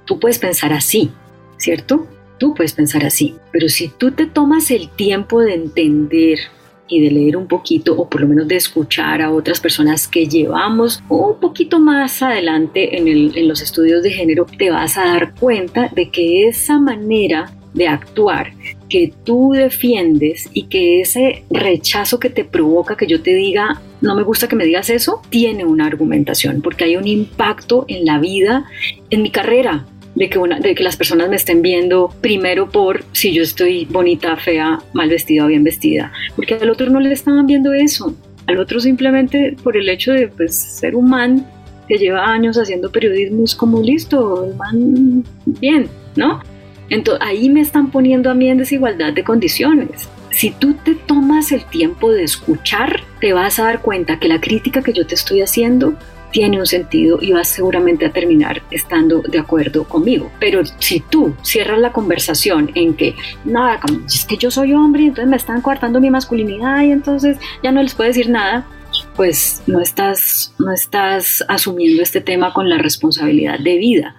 tú 0.05 0.19
puedes 0.19 0.39
pensar 0.39 0.73
así, 0.73 1.11
¿cierto? 1.57 2.07
Tú 2.43 2.55
puedes 2.55 2.73
pensar 2.73 3.05
así, 3.05 3.37
pero 3.53 3.69
si 3.69 3.87
tú 3.87 4.11
te 4.11 4.27
tomas 4.27 4.73
el 4.73 4.89
tiempo 4.89 5.39
de 5.43 5.55
entender 5.55 6.41
y 6.89 7.01
de 7.01 7.13
leer 7.13 7.37
un 7.37 7.47
poquito 7.47 7.97
o 7.97 8.11
por 8.11 8.21
lo 8.21 8.27
menos 8.27 8.49
de 8.49 8.57
escuchar 8.57 9.23
a 9.23 9.31
otras 9.31 9.61
personas 9.61 10.09
que 10.09 10.27
llevamos 10.27 11.01
un 11.09 11.39
poquito 11.39 11.79
más 11.79 12.21
adelante 12.21 12.99
en, 12.99 13.47
los 13.47 13.63
estudios 13.63 14.03
de 14.03 14.11
género, 14.11 14.45
te 14.59 14.73
vas 14.73 14.99
a 14.99 15.05
dar 15.05 15.37
cuenta 15.37 15.89
de 15.95 16.11
que 16.11 16.49
esa 16.49 16.81
manera 16.81 17.53
de 17.75 17.87
actuar 17.87 18.53
que 18.89 19.15
tú 19.23 19.53
defiendes 19.53 20.51
y 20.53 20.65
que 20.65 21.01
ese 21.01 21.45
rechazo 21.49 22.19
que 22.19 22.29
te 22.29 22.45
provoca 22.45 22.97
que 22.97 23.07
yo 23.07 23.23
te 23.23 23.35
diga, 23.35 23.81
no 24.01 24.17
me 24.17 24.25
gusta 24.25 24.49
que 24.49 24.57
me 24.57 24.65
digas 24.65 24.91
eso, 24.91 25.23
tiene 25.31 25.65
una 25.65 25.87
argumentación, 25.87 26.61
porque 26.61 26.83
hay 26.83 26.97
un 26.97 27.07
impacto 27.07 27.85
en 27.87 28.05
la 28.05 28.19
vida, 28.19 28.65
en 29.11 29.23
mi 29.23 29.31
carrera, 29.31 29.87
de 30.15 30.29
que, 30.29 30.39
una, 30.39 30.61
de 30.61 30.75
que 30.75 30.83
las 30.83 30.97
personas 30.97 31.29
me 31.29 31.37
estén 31.37 31.63
viendo 31.63 32.15
primero 32.21 32.69
por 32.69 33.05
si 33.13 33.33
yo 33.33 33.43
estoy 33.43 33.87
bonita, 33.87 34.37
fea, 34.37 34.81
mal 34.93 35.09
vestida 35.09 35.45
o 35.45 35.49
bien 35.49 35.65
vestida, 35.65 36.13
porque 36.37 36.55
al 36.55 36.71
otro 36.71 36.91
no 36.91 37.01
le 37.01 37.13
estaban 37.13 37.47
viendo 37.47 37.73
eso, 37.73 38.15
al 38.47 38.59
otro 38.59 38.81
simplemente 38.81 39.57
por 39.63 39.77
el 39.77 39.89
hecho 39.89 40.13
de 40.13 40.29
pues, 40.29 40.57
ser 40.57 40.95
un 40.95 41.09
man 41.09 41.47
que 41.89 41.99
lleva 41.99 42.31
años 42.31 42.57
haciendo 42.57 42.91
periodismo 42.91 43.45
es 43.45 43.55
como 43.55 43.81
listo, 43.83 44.45
el 44.45 45.25
bien, 45.45 45.89
¿no? 46.17 46.41
Entonces 46.89 47.27
ahí 47.27 47.49
me 47.49 47.61
están 47.61 47.91
poniendo 47.91 48.31
a 48.31 48.35
mí 48.35 48.49
en 48.49 48.59
desigualdad 48.59 49.13
de 49.13 49.25
condiciones. 49.25 50.09
Si 50.31 50.51
tú 50.51 50.75
te 50.75 50.95
tomas 50.95 51.53
el 51.53 51.65
tiempo 51.67 52.11
de 52.11 52.23
escuchar, 52.23 53.01
te 53.21 53.33
vas 53.33 53.59
a 53.59 53.65
dar 53.65 53.81
cuenta 53.81 54.19
que 54.19 54.29
la 54.29 54.41
crítica 54.41 54.83
que 54.83 54.93
yo 54.93 55.07
te 55.07 55.15
estoy 55.15 55.41
haciendo 55.41 55.95
tiene 56.33 56.59
un 56.59 56.67
sentido 56.67 57.19
y 57.21 57.33
vas 57.33 57.49
seguramente 57.49 58.07
a 58.07 58.13
terminar 58.13 58.63
estando 58.71 59.21
de 59.21 59.39
acuerdo 59.39 59.85
conmigo. 59.85 60.31
Pero 60.41 60.63
si 60.79 61.01
tú 61.01 61.35
cierras 61.43 61.79
la 61.79 61.93
conversación 61.93 62.71
en 62.75 62.95
que, 62.95 63.15
nada, 63.45 63.79
es 64.07 64.25
que 64.25 64.37
yo 64.37 64.51
soy 64.51 64.73
hombre, 64.73 65.05
entonces 65.05 65.29
me 65.29 65.37
están 65.37 65.61
coartando 65.61 66.01
mi 66.01 66.11
masculinidad 66.11 66.83
y 66.83 66.91
entonces 66.91 67.39
ya 67.63 67.71
no 67.71 67.83
les 67.83 67.95
puedo 67.95 68.09
decir 68.09 68.31
nada, 68.31 68.67
pues 69.15 69.63
no 69.67 69.81
estás, 69.81 70.55
no 70.59 70.73
estás 70.73 71.45
asumiendo 71.49 72.03
este 72.03 72.21
tema 72.21 72.53
con 72.53 72.69
la 72.69 72.79
responsabilidad 72.79 73.59
de 73.59 73.77
vida. 73.77 74.17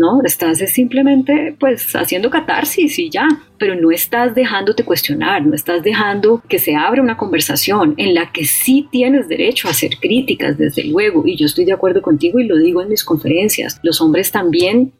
¿No? 0.00 0.22
Estás 0.24 0.58
simplemente 0.70 1.54
pues 1.60 1.94
haciendo 1.94 2.30
catarsis 2.30 2.98
y 2.98 3.10
ya, 3.10 3.28
pero 3.58 3.74
no 3.74 3.90
estás 3.90 4.34
dejándote 4.34 4.82
cuestionar, 4.84 5.44
no 5.44 5.54
estás 5.54 5.82
dejando 5.82 6.42
que 6.48 6.58
se 6.58 6.74
abra 6.74 7.02
una 7.02 7.18
conversación 7.18 7.94
en 7.98 8.14
la 8.14 8.32
que 8.32 8.46
sí 8.46 8.88
tienes 8.90 9.28
derecho 9.28 9.68
a 9.68 9.72
hacer 9.72 9.98
críticas, 10.00 10.56
desde 10.56 10.84
luego, 10.84 11.26
y 11.26 11.36
yo 11.36 11.44
estoy 11.44 11.66
de 11.66 11.74
acuerdo 11.74 12.00
contigo 12.00 12.40
y 12.40 12.46
lo 12.46 12.56
digo 12.56 12.80
en 12.80 12.88
mis 12.88 13.04
conferencias, 13.04 13.78
los 13.82 14.00
hombres 14.00 14.32
también 14.32 14.92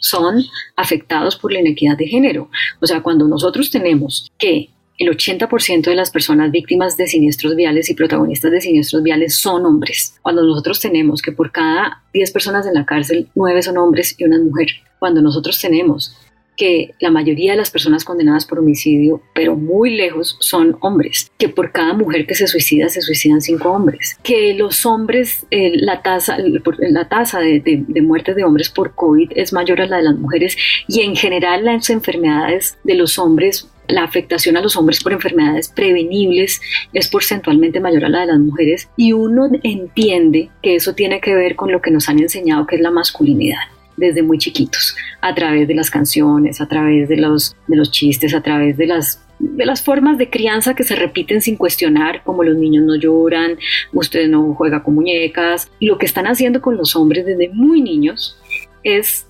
son 0.00 0.42
afectados 0.76 1.36
por 1.36 1.52
la 1.52 1.60
inequidad 1.60 1.96
de 1.96 2.08
género. 2.08 2.50
O 2.80 2.86
sea, 2.86 3.02
cuando 3.02 3.28
nosotros 3.28 3.70
tenemos 3.70 4.30
que 4.36 4.70
el 5.00 5.08
80% 5.08 5.84
de 5.84 5.94
las 5.94 6.10
personas 6.10 6.50
víctimas 6.50 6.98
de 6.98 7.06
siniestros 7.06 7.56
viales 7.56 7.88
y 7.88 7.94
protagonistas 7.94 8.52
de 8.52 8.60
siniestros 8.60 9.02
viales 9.02 9.34
son 9.34 9.64
hombres. 9.64 10.14
Cuando 10.20 10.42
nosotros 10.42 10.78
tenemos 10.78 11.22
que 11.22 11.32
por 11.32 11.50
cada 11.50 12.02
10 12.12 12.30
personas 12.32 12.66
en 12.66 12.74
la 12.74 12.84
cárcel, 12.84 13.28
9 13.34 13.62
son 13.62 13.78
hombres 13.78 14.14
y 14.18 14.24
una 14.24 14.38
mujer. 14.38 14.68
Cuando 14.98 15.22
nosotros 15.22 15.58
tenemos 15.58 16.14
que 16.54 16.94
la 17.00 17.10
mayoría 17.10 17.52
de 17.52 17.56
las 17.56 17.70
personas 17.70 18.04
condenadas 18.04 18.44
por 18.44 18.58
homicidio, 18.58 19.22
pero 19.34 19.56
muy 19.56 19.96
lejos, 19.96 20.36
son 20.40 20.76
hombres. 20.82 21.32
Que 21.38 21.48
por 21.48 21.72
cada 21.72 21.94
mujer 21.94 22.26
que 22.26 22.34
se 22.34 22.46
suicida, 22.46 22.90
se 22.90 23.00
suicidan 23.00 23.40
cinco 23.40 23.70
hombres. 23.70 24.18
Que 24.22 24.52
los 24.52 24.84
hombres, 24.84 25.46
eh, 25.50 25.72
la 25.76 26.02
tasa, 26.02 26.36
la 26.38 27.08
tasa 27.08 27.40
de, 27.40 27.60
de, 27.60 27.84
de 27.88 28.02
muertes 28.02 28.36
de 28.36 28.44
hombres 28.44 28.68
por 28.68 28.94
COVID 28.94 29.32
es 29.34 29.54
mayor 29.54 29.80
a 29.80 29.86
la 29.86 29.96
de 29.96 30.02
las 30.02 30.18
mujeres. 30.18 30.58
Y 30.86 31.00
en 31.00 31.16
general 31.16 31.64
las 31.64 31.88
enfermedades 31.88 32.76
de 32.84 32.94
los 32.96 33.18
hombres 33.18 33.70
la 33.90 34.04
afectación 34.04 34.56
a 34.56 34.60
los 34.60 34.76
hombres 34.76 35.02
por 35.02 35.12
enfermedades 35.12 35.68
prevenibles 35.68 36.60
es 36.92 37.08
porcentualmente 37.08 37.80
mayor 37.80 38.04
a 38.04 38.08
la 38.08 38.20
de 38.20 38.26
las 38.26 38.38
mujeres 38.38 38.88
y 38.96 39.12
uno 39.12 39.48
entiende 39.62 40.50
que 40.62 40.76
eso 40.76 40.94
tiene 40.94 41.20
que 41.20 41.34
ver 41.34 41.56
con 41.56 41.72
lo 41.72 41.80
que 41.80 41.90
nos 41.90 42.08
han 42.08 42.18
enseñado 42.18 42.66
que 42.66 42.76
es 42.76 42.82
la 42.82 42.90
masculinidad 42.90 43.60
desde 43.96 44.22
muy 44.22 44.38
chiquitos, 44.38 44.96
a 45.20 45.34
través 45.34 45.68
de 45.68 45.74
las 45.74 45.90
canciones, 45.90 46.60
a 46.60 46.66
través 46.66 47.08
de 47.08 47.18
los, 47.18 47.54
de 47.68 47.76
los 47.76 47.90
chistes, 47.90 48.34
a 48.34 48.40
través 48.40 48.76
de 48.78 48.86
las 48.86 49.22
de 49.40 49.64
las 49.64 49.82
formas 49.82 50.18
de 50.18 50.28
crianza 50.28 50.74
que 50.74 50.84
se 50.84 50.94
repiten 50.94 51.40
sin 51.40 51.56
cuestionar, 51.56 52.22
como 52.24 52.44
los 52.44 52.56
niños 52.56 52.84
no 52.84 52.94
lloran, 52.94 53.56
usted 53.92 54.28
no 54.28 54.54
juega 54.54 54.82
con 54.82 54.94
muñecas. 54.94 55.70
Lo 55.80 55.96
que 55.96 56.04
están 56.04 56.26
haciendo 56.26 56.60
con 56.60 56.76
los 56.76 56.94
hombres 56.94 57.24
desde 57.24 57.48
muy 57.48 57.80
niños 57.80 58.38
es 58.84 59.26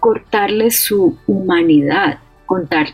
cortarles 0.00 0.80
su 0.80 1.16
humanidad, 1.28 2.18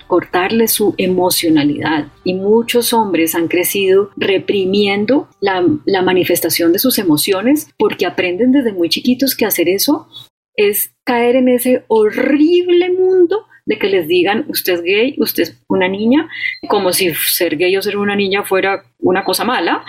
cortarle 0.07 0.69
su 0.69 0.95
emocionalidad. 0.99 2.09
Y 2.25 2.35
muchos 2.35 2.93
hombres 2.93 3.35
han 3.35 3.49
crecido 3.49 4.11
reprimiendo 4.17 5.29
la, 5.41 5.65
la 5.85 6.03
manifestación 6.03 6.73
de 6.73 6.79
sus 6.79 6.99
emociones 6.99 7.71
porque 7.79 8.07
aprenden 8.07 8.53
desde 8.53 8.73
muy 8.73 8.89
chiquitos 8.89 9.37
que 9.37 9.47
hacer 9.47 9.69
eso 9.69 10.09
es 10.55 10.93
caer 11.05 11.37
en 11.37 11.49
ese 11.49 11.85
horrible 11.89 12.91
mundo 12.91 13.47
de 13.65 13.79
que 13.79 13.89
les 13.89 14.09
digan 14.09 14.47
usted 14.49 14.75
es 14.75 14.83
gay, 14.83 15.15
usted 15.19 15.43
es 15.45 15.63
una 15.69 15.89
niña, 15.89 16.29
como 16.69 16.93
si 16.93 17.15
ser 17.15 17.57
gay 17.57 17.77
o 17.77 17.83
ser 17.83 17.97
una 17.97 18.17
niña 18.17 18.43
fuera 18.43 18.83
una 18.99 19.25
cosa 19.25 19.45
mala. 19.45 19.85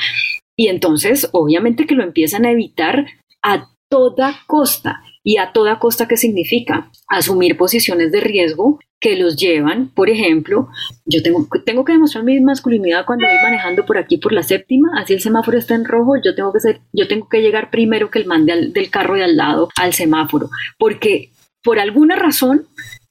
Y 0.58 0.68
entonces, 0.68 1.30
obviamente 1.32 1.88
que 1.88 1.96
lo 1.96 2.04
empiezan 2.04 2.46
a 2.46 2.52
evitar 2.52 3.06
a 3.42 3.70
toda 3.90 4.42
costa. 4.48 5.02
¿Y 5.24 5.38
a 5.38 5.52
toda 5.52 5.80
costa 5.80 6.08
qué 6.08 6.18
significa? 6.18 6.92
Asumir 7.08 7.58
posiciones 7.58 8.12
de 8.12 8.22
riesgo 8.22 8.80
que 9.00 9.16
los 9.16 9.38
llevan, 9.38 9.90
por 9.90 10.10
ejemplo, 10.10 10.68
yo 11.06 11.24
tengo, 11.24 11.48
tengo 11.66 11.86
que 11.86 11.94
demostrar 11.94 12.24
mi 12.24 12.40
masculinidad 12.42 13.06
cuando 13.06 13.26
voy 13.26 13.38
manejando 13.42 13.86
por 13.86 13.98
aquí 13.98 14.18
por 14.18 14.34
la 14.34 14.44
séptima, 14.44 14.90
así 14.98 15.14
el 15.14 15.22
semáforo 15.22 15.58
está 15.58 15.76
en 15.76 15.86
rojo, 15.86 16.16
yo 16.24 16.36
tengo 16.36 16.52
que 16.52 16.60
ser, 16.60 16.82
yo 16.92 17.08
tengo 17.08 17.30
que 17.30 17.42
llegar 17.42 17.70
primero 17.72 18.12
que 18.12 18.20
el 18.20 18.26
man 18.26 18.46
del 18.46 18.90
carro 18.90 19.16
de 19.16 19.24
al 19.24 19.38
lado 19.38 19.70
al 19.78 19.94
semáforo, 19.94 20.50
porque 20.78 21.32
por 21.64 21.80
alguna 21.80 22.16
razón 22.16 22.68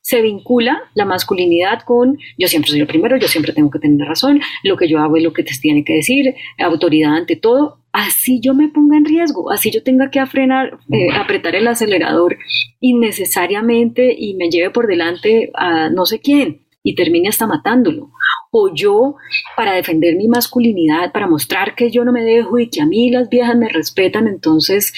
se 0.09 0.23
vincula 0.23 0.85
la 0.95 1.05
masculinidad 1.05 1.83
con 1.83 2.17
yo 2.39 2.49
siempre 2.49 2.71
soy 2.71 2.81
el 2.81 2.87
primero, 2.87 3.19
yo 3.19 3.29
siempre 3.29 3.53
tengo 3.53 3.71
que 3.71 3.79
tener 3.79 4.09
razón, 4.09 4.41
lo 4.63 4.79
que 4.79 4.89
yo 4.89 5.01
hago 5.01 5.19
es 5.19 5.23
lo 5.23 5.35
que 5.35 5.43
te 5.43 5.53
tiene 5.61 5.85
que 5.85 5.97
decir, 5.97 6.35
autoridad 6.59 7.15
ante 7.15 7.37
todo, 7.37 7.81
así 7.93 8.41
yo 8.41 8.55
me 8.55 8.69
ponga 8.69 8.97
en 8.97 9.05
riesgo, 9.05 9.51
así 9.51 9.71
yo 9.71 9.83
tenga 9.83 10.11
que 10.11 10.25
frenar, 10.25 10.79
eh, 10.91 11.11
apretar 11.13 11.55
el 11.55 11.69
acelerador 11.69 12.39
innecesariamente 12.81 14.17
y 14.19 14.33
me 14.33 14.49
lleve 14.49 14.71
por 14.71 14.87
delante 14.87 15.51
a 15.53 15.91
no 15.91 16.07
sé 16.07 16.21
quién 16.21 16.63
y 16.83 16.95
termine 16.95 17.29
hasta 17.29 17.47
matándolo. 17.47 18.11
O 18.51 18.75
yo, 18.75 19.17
para 19.59 19.75
defender 19.75 20.17
mi 20.17 20.27
masculinidad, 20.27 21.13
para 21.13 21.27
mostrar 21.27 21.75
que 21.75 21.91
yo 21.91 22.03
no 22.07 22.13
me 22.13 22.23
dejo 22.23 22.59
y 22.59 22.71
que 22.71 22.81
a 22.81 22.87
mí 22.87 23.11
las 23.11 23.29
viejas 23.29 23.57
me 23.57 23.69
respetan, 23.69 24.27
entonces 24.27 24.95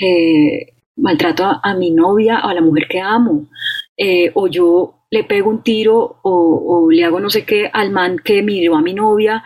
eh, 0.00 0.72
maltrato 0.96 1.44
a, 1.62 1.74
mi 1.74 1.92
novia 1.92 2.40
o 2.44 2.48
a 2.48 2.54
la 2.54 2.60
mujer 2.60 2.88
que 2.88 3.00
amo. 3.00 3.46
Eh, 4.00 4.30
o 4.34 4.46
yo 4.46 4.98
le 5.10 5.24
pego 5.24 5.50
un 5.50 5.64
tiro 5.64 6.20
o, 6.22 6.88
le 6.90 7.04
hago 7.04 7.18
no 7.18 7.30
sé 7.30 7.44
qué 7.44 7.68
al 7.72 7.90
man 7.90 8.18
que 8.22 8.42
miró 8.42 8.76
a 8.76 8.82
mi 8.82 8.94
novia, 8.94 9.42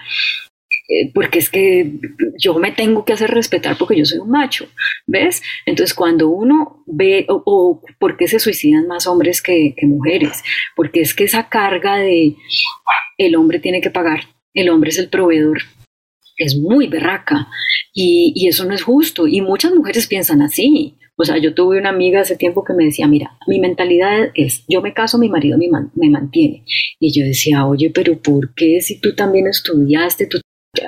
eh, 0.89 1.11
porque 1.15 1.39
es 1.39 1.49
que 1.49 1.93
yo 2.39 2.59
me 2.59 2.73
tengo 2.73 3.05
que 3.05 3.15
hacer 3.15 3.31
respetar 3.31 3.79
porque 3.79 3.97
yo 3.97 4.05
soy 4.05 4.19
un 4.19 4.31
macho, 4.31 4.69
¿ves? 5.07 5.43
Entonces 5.65 5.95
cuando 5.95 6.29
uno 6.29 6.85
ve, 6.87 7.25
o, 7.29 7.43
o 7.47 7.83
por 7.99 8.17
qué 8.19 8.29
se 8.29 8.41
suicidan 8.41 8.87
más 8.87 9.07
hombres 9.07 9.41
que, 9.41 9.75
mujeres, 9.83 10.43
porque 10.77 11.01
es 11.01 11.15
que 11.15 11.25
esa 11.25 11.49
carga 11.49 11.97
de 11.97 12.37
el 13.17 13.37
hombre 13.37 13.59
tiene 13.59 13.81
que 13.81 13.91
pagar, 13.91 14.21
el 14.53 14.69
hombre 14.69 14.91
es 14.91 14.99
el 14.99 15.09
proveedor, 15.09 15.63
es 16.37 16.57
muy 16.57 16.89
berraca 16.89 17.49
y, 17.95 18.33
y, 18.35 18.49
eso 18.49 18.65
no 18.67 18.75
es 18.75 18.83
justo 18.83 19.27
y 19.27 19.41
muchas 19.41 19.73
mujeres 19.75 20.07
piensan 20.07 20.43
así. 20.43 20.99
O 21.17 21.25
sea, 21.25 21.39
yo 21.39 21.55
tuve 21.55 21.79
una 21.79 21.91
amiga 21.91 22.21
hace 22.21 22.37
tiempo 22.37 22.65
que 22.65 22.73
me 22.73 22.85
decía, 22.85 23.07
mira, 23.07 23.39
mi 23.47 23.61
mentalidad 23.61 24.31
es, 24.35 24.65
yo 24.69 24.81
me 24.81 24.95
caso, 24.95 25.19
mi 25.19 25.29
marido 25.29 25.59
me, 25.59 25.69
me 25.95 26.11
mantiene. 26.11 26.65
Y 26.99 27.13
yo 27.13 27.25
decía, 27.25 27.67
oye, 27.67 27.91
pero 27.91 28.19
¿por 28.21 28.55
qué 28.55 28.81
si 28.81 29.01
tú 29.01 29.15
también 29.15 29.47
estudiaste, 29.47 30.27
tú 30.27 30.39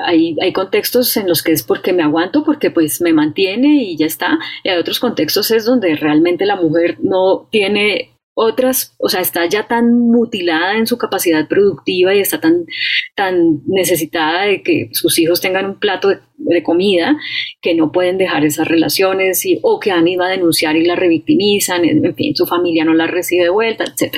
hay, 0.03 0.35
hay, 0.41 0.53
contextos 0.55 1.15
en 1.19 1.29
los 1.29 1.43
que 1.43 1.53
es 1.53 1.63
porque 1.63 1.93
me 1.93 2.03
aguanto, 2.03 2.43
porque 2.43 2.71
pues 2.71 3.03
me 3.03 3.13
mantiene 3.13 3.83
y 3.83 3.97
ya 3.99 4.07
está. 4.07 4.39
Y 4.63 4.71
hay 4.71 4.79
otros 4.79 4.99
contextos 4.99 5.51
es 5.51 5.67
donde 5.67 5.95
realmente 5.97 6.47
la 6.47 6.57
mujer 6.57 6.97
no 7.03 7.49
tiene 7.51 8.14
otras, 8.35 8.97
o 8.99 9.09
sea, 9.09 9.21
está 9.21 9.47
ya 9.47 9.69
tan 9.69 9.93
mutilada 9.93 10.77
en 10.77 10.87
su 10.87 10.99
capacidad 10.99 11.47
productiva 11.49 12.15
y 12.15 12.21
está 12.21 12.41
tan, 12.41 12.67
tan 13.15 13.63
necesitada 13.67 14.43
de 14.43 14.63
que 14.63 14.89
sus 14.93 15.19
hijos 15.21 15.41
tengan 15.41 15.67
un 15.67 15.79
plato 15.79 16.09
de, 16.09 16.63
comida 16.63 17.17
que 17.63 17.75
no 17.75 17.93
pueden 17.93 18.19
dejar 18.19 18.45
esas 18.45 18.67
relaciones 18.67 19.45
y, 19.47 19.61
o 19.63 19.79
que 19.79 19.93
han 19.93 20.07
ido 20.09 20.25
a 20.25 20.29
denunciar 20.29 20.77
y 20.77 20.85
la 20.85 20.97
revictimizan, 20.97 21.85
en, 21.85 22.15
fin, 22.17 22.35
su 22.35 22.47
familia 22.47 22.85
no 22.85 22.93
la 22.93 23.07
recibe 23.07 23.45
de 23.45 23.51
vuelta, 23.51 23.85
etc. 23.85 24.17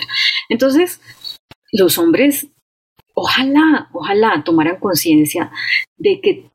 Entonces, 0.49 1.01
los 1.73 1.99
hombres, 1.99 2.49
ojalá, 3.15 3.89
ojalá 3.93 4.43
tomaran 4.45 4.81
conciencia 4.81 5.51
de 5.99 6.21
que 6.21 6.51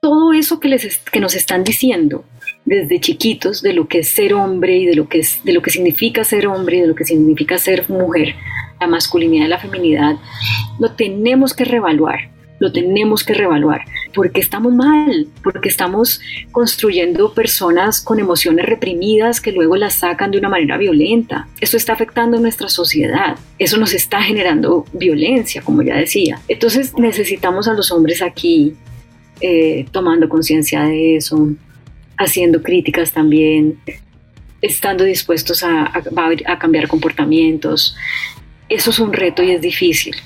todo 0.00 0.32
eso 0.32 0.60
que, 0.60 0.68
les, 0.68 0.98
que 0.98 1.20
nos 1.20 1.34
están 1.34 1.64
diciendo 1.64 2.24
desde 2.64 3.00
chiquitos 3.00 3.62
de 3.62 3.74
lo 3.74 3.88
que 3.88 4.00
es 4.00 4.08
ser 4.08 4.34
hombre 4.34 4.76
y 4.78 4.86
de 4.86 4.94
lo 4.94 5.08
que, 5.08 5.18
es, 5.18 5.40
de 5.44 5.52
lo 5.52 5.62
que 5.62 5.70
significa 5.70 6.24
ser 6.24 6.46
hombre 6.46 6.78
y 6.78 6.80
de 6.80 6.86
lo 6.88 6.94
que 6.94 7.04
significa 7.04 7.58
ser 7.58 7.88
mujer, 7.90 8.34
la 8.80 8.86
masculinidad 8.86 9.46
y 9.46 9.48
la 9.48 9.58
feminidad, 9.58 10.16
lo 10.78 10.92
tenemos 10.92 11.54
que 11.54 11.64
reevaluar. 11.64 12.30
lo 12.60 12.70
tenemos 12.72 13.24
que 13.24 13.34
reevaluar, 13.34 13.82
porque 14.14 14.40
estamos 14.40 14.72
mal, 14.72 15.26
porque 15.42 15.68
estamos 15.68 16.20
construyendo 16.52 17.34
personas 17.34 18.00
con 18.00 18.20
emociones 18.20 18.64
reprimidas 18.64 19.40
que 19.40 19.52
luego 19.52 19.76
las 19.76 19.94
sacan 19.94 20.30
de 20.30 20.38
una 20.38 20.48
manera 20.48 20.78
violenta. 20.78 21.48
Eso 21.60 21.76
está 21.76 21.92
afectando 21.92 22.38
nuestra 22.38 22.68
sociedad, 22.68 23.36
eso 23.58 23.76
nos 23.76 23.92
está 23.92 24.22
generando 24.22 24.86
violencia, 24.92 25.62
como 25.62 25.82
ya 25.82 25.96
decía. 25.96 26.40
Entonces 26.46 26.96
necesitamos 26.96 27.66
a 27.66 27.74
los 27.74 27.90
hombres 27.90 28.22
aquí 28.22 28.74
eh, 29.40 29.84
tomando 29.90 30.28
conciencia 30.28 30.84
de 30.84 31.16
eso, 31.16 31.48
haciendo 32.16 32.62
críticas 32.62 33.12
también, 33.12 33.78
estando 34.60 35.04
dispuestos 35.04 35.62
a, 35.62 35.92
cambiar 36.58 36.88
comportamientos. 36.88 37.96
Eso 38.68 38.90
es 38.90 38.98
un 38.98 39.12
reto 39.12 39.42
y 39.42 39.50
es 39.50 39.60
difícil, 39.60 40.16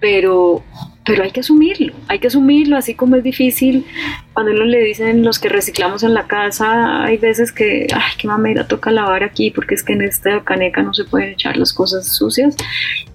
pero 0.00 0.64
pero 1.04 1.22
hay 1.22 1.32
que 1.32 1.40
asumirlo, 1.40 1.92
hay 2.08 2.18
que 2.18 2.28
asumirlo, 2.28 2.76
así 2.76 2.94
como 2.94 3.16
es 3.16 3.22
difícil 3.22 3.84
cuando 4.32 4.52
uno 4.52 4.64
le 4.64 4.80
dicen 4.80 5.22
los 5.22 5.38
que 5.38 5.48
reciclamos 5.48 6.02
en 6.02 6.14
la 6.14 6.26
casa, 6.26 7.04
hay 7.04 7.18
veces 7.18 7.52
que, 7.52 7.86
ay, 7.94 8.12
qué 8.18 8.26
mamera, 8.26 8.66
toca 8.66 8.90
lavar 8.90 9.22
aquí 9.22 9.50
porque 9.50 9.74
es 9.74 9.82
que 9.82 9.92
en 9.92 10.02
esta 10.02 10.42
caneca 10.42 10.82
no 10.82 10.94
se 10.94 11.04
pueden 11.04 11.30
echar 11.30 11.56
las 11.56 11.72
cosas 11.72 12.08
sucias. 12.08 12.56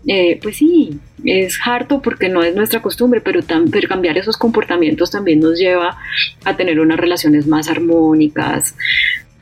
Eh, 0.08 0.40
pues 0.42 0.58
sí, 0.58 1.00
es 1.26 1.60
harto 1.66 2.02
porque 2.02 2.30
no 2.30 2.44
es 2.44 2.56
nuestra 2.56 2.82
costumbre, 2.82 3.22
pero, 3.22 3.42
pero 3.72 3.88
cambiar 3.88 4.18
esos 4.18 4.38
comportamientos 4.38 5.12
también 5.12 5.40
nos 5.40 5.58
lleva 5.58 5.98
a 6.46 6.56
tener 6.56 6.80
unas 6.80 7.00
relaciones 7.00 7.48
más 7.48 7.70
armónicas, 7.70 8.76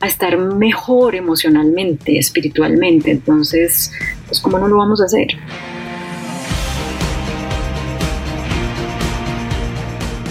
a 0.00 0.06
estar 0.06 0.38
mejor 0.38 1.14
emocionalmente, 1.14 2.18
espiritualmente. 2.18 3.10
Entonces, 3.10 3.92
pues, 4.26 4.40
¿cómo 4.40 4.58
no 4.58 4.68
lo 4.68 4.78
vamos 4.78 5.02
a 5.02 5.04
hacer? 5.04 5.28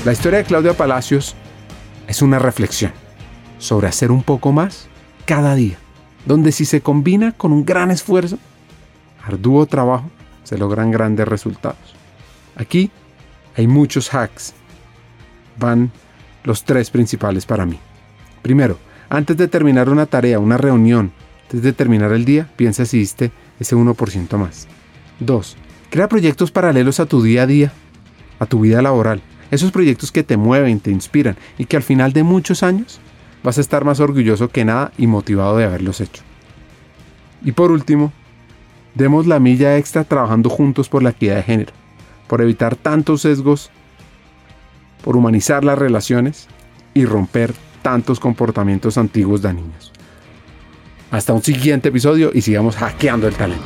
La 0.07 0.13
historia 0.13 0.39
de 0.39 0.45
Claudia 0.45 0.73
Palacios 0.73 1.35
es 2.07 2.21
una 2.21 2.39
reflexión 2.39 2.93
sobre 3.57 3.89
hacer 3.89 4.09
un 4.09 4.23
poco 4.23 4.53
más 4.53 4.87
cada 5.25 5.53
día, 5.53 5.75
donde 6.25 6.53
si 6.53 6.63
se 6.63 6.79
combina 6.79 7.33
con 7.33 7.51
un 7.51 7.65
gran 7.65 7.91
esfuerzo, 7.91 8.39
arduo 9.21 9.65
trabajo, 9.65 10.09
se 10.45 10.57
logran 10.57 10.91
grandes 10.91 11.27
resultados. 11.27 11.93
Aquí 12.55 12.89
hay 13.57 13.67
muchos 13.67 14.13
hacks. 14.13 14.53
Van 15.59 15.91
los 16.45 16.63
tres 16.63 16.89
principales 16.89 17.45
para 17.45 17.65
mí. 17.65 17.77
Primero, 18.41 18.79
antes 19.09 19.35
de 19.35 19.49
terminar 19.49 19.89
una 19.89 20.05
tarea, 20.05 20.39
una 20.39 20.55
reunión, 20.55 21.11
antes 21.41 21.61
de 21.61 21.73
terminar 21.73 22.13
el 22.13 22.23
día, 22.23 22.49
piensa 22.55 22.85
si 22.85 22.99
diste 22.99 23.33
ese 23.59 23.75
1% 23.75 24.37
más. 24.37 24.69
Dos, 25.19 25.57
Crea 25.89 26.07
proyectos 26.07 26.49
paralelos 26.49 27.01
a 27.01 27.07
tu 27.07 27.21
día 27.21 27.43
a 27.43 27.45
día, 27.45 27.73
a 28.39 28.45
tu 28.45 28.61
vida 28.61 28.81
laboral. 28.81 29.21
Esos 29.51 29.71
proyectos 29.71 30.11
que 30.11 30.23
te 30.23 30.37
mueven, 30.37 30.79
te 30.79 30.91
inspiran 30.91 31.37
y 31.57 31.65
que 31.65 31.77
al 31.77 31.83
final 31.83 32.13
de 32.13 32.23
muchos 32.23 32.63
años 32.63 32.99
vas 33.43 33.57
a 33.57 33.61
estar 33.61 33.85
más 33.85 33.99
orgulloso 33.99 34.49
que 34.49 34.65
nada 34.65 34.91
y 34.97 35.07
motivado 35.07 35.57
de 35.57 35.65
haberlos 35.65 36.01
hecho. 36.01 36.23
Y 37.43 37.53
por 37.53 37.71
último, 37.71 38.11
demos 38.95 39.27
la 39.27 39.39
milla 39.39 39.77
extra 39.77 40.03
trabajando 40.03 40.49
juntos 40.49 40.89
por 40.89 41.03
la 41.03 41.11
equidad 41.11 41.35
de 41.35 41.43
género, 41.43 41.73
por 42.27 42.41
evitar 42.41 42.75
tantos 42.75 43.21
sesgos, 43.21 43.69
por 45.03 45.15
humanizar 45.15 45.63
las 45.63 45.77
relaciones 45.77 46.47
y 46.93 47.05
romper 47.05 47.53
tantos 47.81 48.19
comportamientos 48.19 48.97
antiguos 48.97 49.41
dañinos. 49.41 49.93
Hasta 51.11 51.31
un 51.31 51.41
siguiente 51.41 51.89
episodio 51.89 52.31
y 52.33 52.41
sigamos 52.41 52.75
hackeando 52.75 53.27
el 53.27 53.35
talento. 53.35 53.63